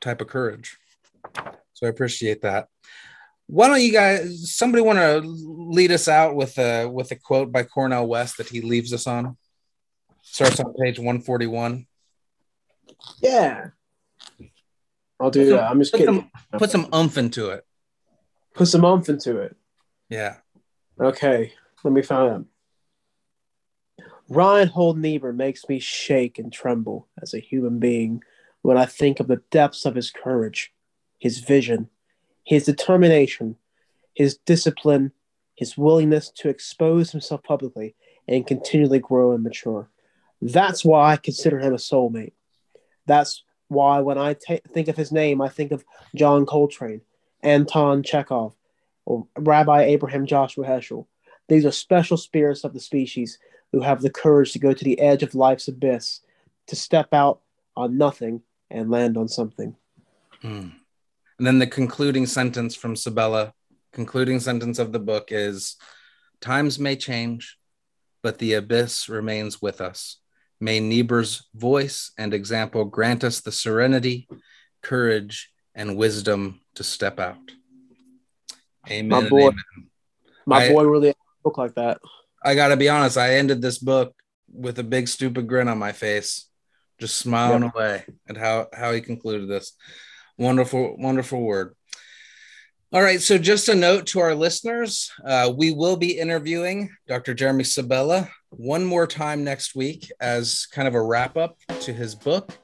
type 0.00 0.20
of 0.20 0.26
courage. 0.26 0.76
So 1.74 1.86
I 1.86 1.90
appreciate 1.90 2.42
that. 2.42 2.66
Why 3.46 3.68
don't 3.68 3.80
you 3.80 3.92
guys? 3.92 4.50
Somebody 4.50 4.82
want 4.82 4.98
to 4.98 5.20
lead 5.24 5.92
us 5.92 6.08
out 6.08 6.34
with 6.34 6.58
a 6.58 6.88
with 6.88 7.12
a 7.12 7.16
quote 7.16 7.52
by 7.52 7.62
Cornel 7.62 8.08
West 8.08 8.38
that 8.38 8.48
he 8.48 8.60
leaves 8.60 8.92
us 8.92 9.06
on. 9.06 9.36
Starts 10.22 10.58
on 10.58 10.74
page 10.74 10.98
one 10.98 11.20
forty 11.20 11.46
one. 11.46 11.86
yeah. 13.22 13.68
I'll 15.20 15.30
do 15.30 15.50
that. 15.50 15.70
I'm 15.70 15.78
just 15.80 15.92
Put 15.92 15.98
kidding. 15.98 16.30
some 16.50 16.58
put 16.58 16.70
some 16.70 16.88
umph 16.92 17.18
into 17.18 17.50
it. 17.50 17.66
Put 18.54 18.68
some 18.68 18.84
umph 18.84 19.08
into 19.08 19.38
it. 19.38 19.56
Yeah. 20.08 20.36
Okay, 21.00 21.52
let 21.84 21.92
me 21.92 22.02
find 22.02 22.30
out. 22.32 22.44
Reinhold 24.28 24.98
Niebuhr 24.98 25.32
makes 25.32 25.68
me 25.68 25.78
shake 25.78 26.38
and 26.38 26.52
tremble 26.52 27.08
as 27.22 27.32
a 27.34 27.38
human 27.38 27.78
being 27.78 28.22
when 28.62 28.76
I 28.76 28.84
think 28.84 29.20
of 29.20 29.28
the 29.28 29.40
depths 29.50 29.86
of 29.86 29.94
his 29.94 30.10
courage, 30.10 30.72
his 31.18 31.38
vision, 31.38 31.88
his 32.44 32.64
determination, 32.64 33.56
his 34.14 34.36
discipline, 34.36 35.12
his 35.54 35.78
willingness 35.78 36.30
to 36.30 36.48
expose 36.48 37.10
himself 37.12 37.42
publicly 37.42 37.94
and 38.26 38.46
continually 38.46 38.98
grow 38.98 39.32
and 39.32 39.42
mature. 39.42 39.88
That's 40.42 40.84
why 40.84 41.12
I 41.12 41.16
consider 41.16 41.58
him 41.58 41.72
a 41.72 41.78
soulmate. 41.78 42.32
That's 43.06 43.42
why 43.68 44.00
when 44.00 44.18
I 44.18 44.34
think 44.34 44.88
of 44.88 44.96
his 44.96 45.12
name, 45.12 45.40
I 45.40 45.48
think 45.48 45.72
of 45.72 45.84
John 46.14 46.46
Coltrane, 46.46 47.02
Anton 47.42 48.02
Chekhov, 48.02 48.54
or 49.04 49.26
Rabbi 49.36 49.84
Abraham 49.84 50.26
Joshua 50.26 50.66
Heschel. 50.66 51.06
These 51.48 51.64
are 51.64 51.70
special 51.70 52.16
spirits 52.16 52.64
of 52.64 52.74
the 52.74 52.80
species 52.80 53.38
who 53.72 53.80
have 53.80 54.02
the 54.02 54.10
courage 54.10 54.52
to 54.52 54.58
go 54.58 54.72
to 54.72 54.84
the 54.84 54.98
edge 54.98 55.22
of 55.22 55.34
life's 55.34 55.68
abyss, 55.68 56.20
to 56.66 56.76
step 56.76 57.12
out 57.12 57.40
on 57.76 57.96
nothing 57.96 58.42
and 58.70 58.90
land 58.90 59.16
on 59.16 59.28
something. 59.28 59.76
Hmm. 60.42 60.68
And 61.38 61.46
then 61.46 61.58
the 61.58 61.66
concluding 61.66 62.26
sentence 62.26 62.74
from 62.74 62.96
Sabella 62.96 63.54
concluding 63.92 64.40
sentence 64.40 64.78
of 64.78 64.92
the 64.92 64.98
book 64.98 65.28
is 65.30 65.76
Times 66.40 66.78
may 66.78 66.94
change, 66.94 67.58
but 68.22 68.38
the 68.38 68.54
abyss 68.54 69.08
remains 69.08 69.60
with 69.60 69.80
us. 69.80 70.18
May 70.60 70.80
Niebuhr's 70.80 71.46
voice 71.54 72.12
and 72.18 72.34
example 72.34 72.84
grant 72.84 73.22
us 73.24 73.40
the 73.40 73.52
serenity, 73.52 74.28
courage, 74.82 75.50
and 75.74 75.96
wisdom 75.96 76.60
to 76.74 76.84
step 76.84 77.20
out. 77.20 77.36
Amen. 78.90 79.24
My 79.24 79.28
boy, 79.28 79.40
amen. 79.48 79.54
my 80.46 80.64
I- 80.64 80.72
boy 80.72 80.84
really 80.84 81.14
look 81.44 81.58
like 81.58 81.74
that. 81.74 81.98
I 82.44 82.54
got 82.54 82.68
to 82.68 82.76
be 82.76 82.88
honest, 82.88 83.18
I 83.18 83.34
ended 83.34 83.60
this 83.60 83.78
book 83.78 84.14
with 84.52 84.78
a 84.78 84.84
big 84.84 85.08
stupid 85.08 85.48
grin 85.48 85.68
on 85.68 85.78
my 85.78 85.92
face, 85.92 86.48
just 86.98 87.16
smiling 87.16 87.64
away 87.64 88.04
at 88.28 88.36
how 88.36 88.68
how 88.72 88.92
he 88.92 89.00
concluded 89.00 89.48
this. 89.48 89.72
Wonderful, 90.38 90.96
wonderful 90.98 91.42
word. 91.42 91.74
All 92.92 93.02
right, 93.02 93.20
so 93.20 93.36
just 93.36 93.68
a 93.68 93.74
note 93.74 94.06
to 94.08 94.20
our 94.20 94.34
listeners, 94.34 95.10
uh, 95.22 95.52
we 95.54 95.72
will 95.72 95.96
be 95.96 96.18
interviewing 96.18 96.90
Dr. 97.06 97.34
Jeremy 97.34 97.64
Sabella 97.64 98.30
one 98.50 98.84
more 98.84 99.06
time 99.06 99.44
next 99.44 99.74
week 99.74 100.10
as 100.20 100.66
kind 100.66 100.88
of 100.88 100.94
a 100.94 101.02
wrap 101.02 101.36
up 101.36 101.58
to 101.80 101.92
his 101.92 102.14
book. 102.14 102.58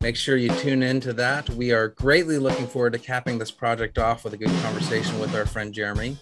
Make 0.00 0.16
sure 0.16 0.36
you 0.36 0.50
tune 0.50 0.82
in 0.82 1.00
to 1.00 1.12
that. 1.14 1.50
We 1.50 1.72
are 1.72 1.88
greatly 1.88 2.38
looking 2.38 2.66
forward 2.66 2.92
to 2.92 2.98
capping 2.98 3.38
this 3.38 3.50
project 3.50 3.98
off 3.98 4.24
with 4.24 4.32
a 4.32 4.36
good 4.36 4.50
conversation 4.62 5.18
with 5.18 5.34
our 5.34 5.44
friend 5.44 5.72
Jeremy. 5.74 6.16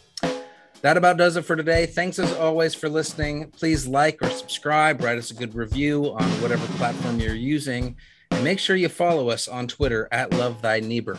That 0.83 0.97
about 0.97 1.17
does 1.17 1.37
it 1.37 1.43
for 1.43 1.57
today. 1.57 1.87
Thanks 1.87 2.19
as 2.19 2.33
always 2.35 2.75
for 2.75 2.89
listening. 2.89 3.51
Please 3.51 3.87
like 3.87 4.23
or 4.23 4.31
subscribe, 4.31 5.03
write 5.03 5.19
us 5.19 5.31
a 5.31 5.35
good 5.35 5.55
review 5.55 6.15
on 6.19 6.29
whatever 6.43 6.67
platform 6.77 7.19
you're 7.19 7.35
using, 7.35 7.97
and 8.31 8.45
make 8.45 8.59
sure 8.59 8.77
you 8.77 8.89
follow 8.89 9.31
us 9.31 9.49
on 9.49 9.67
Twitter 9.67 10.09
at 10.13 10.33
Love 10.35 10.63
Thy 10.63 10.81
Neighbor. 10.81 11.19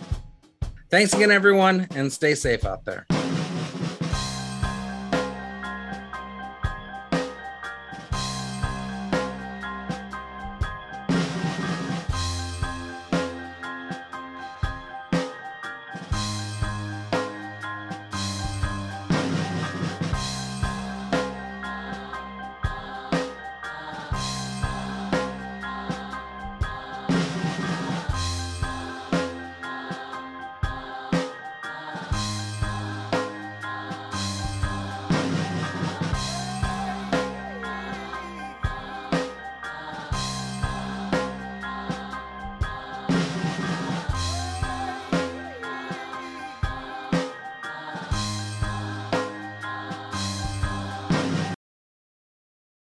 Thanks 0.89 1.13
again, 1.13 1.31
everyone, 1.31 1.87
and 1.95 2.11
stay 2.13 2.33
safe 2.33 2.65
out 2.65 2.85
there. 2.85 3.05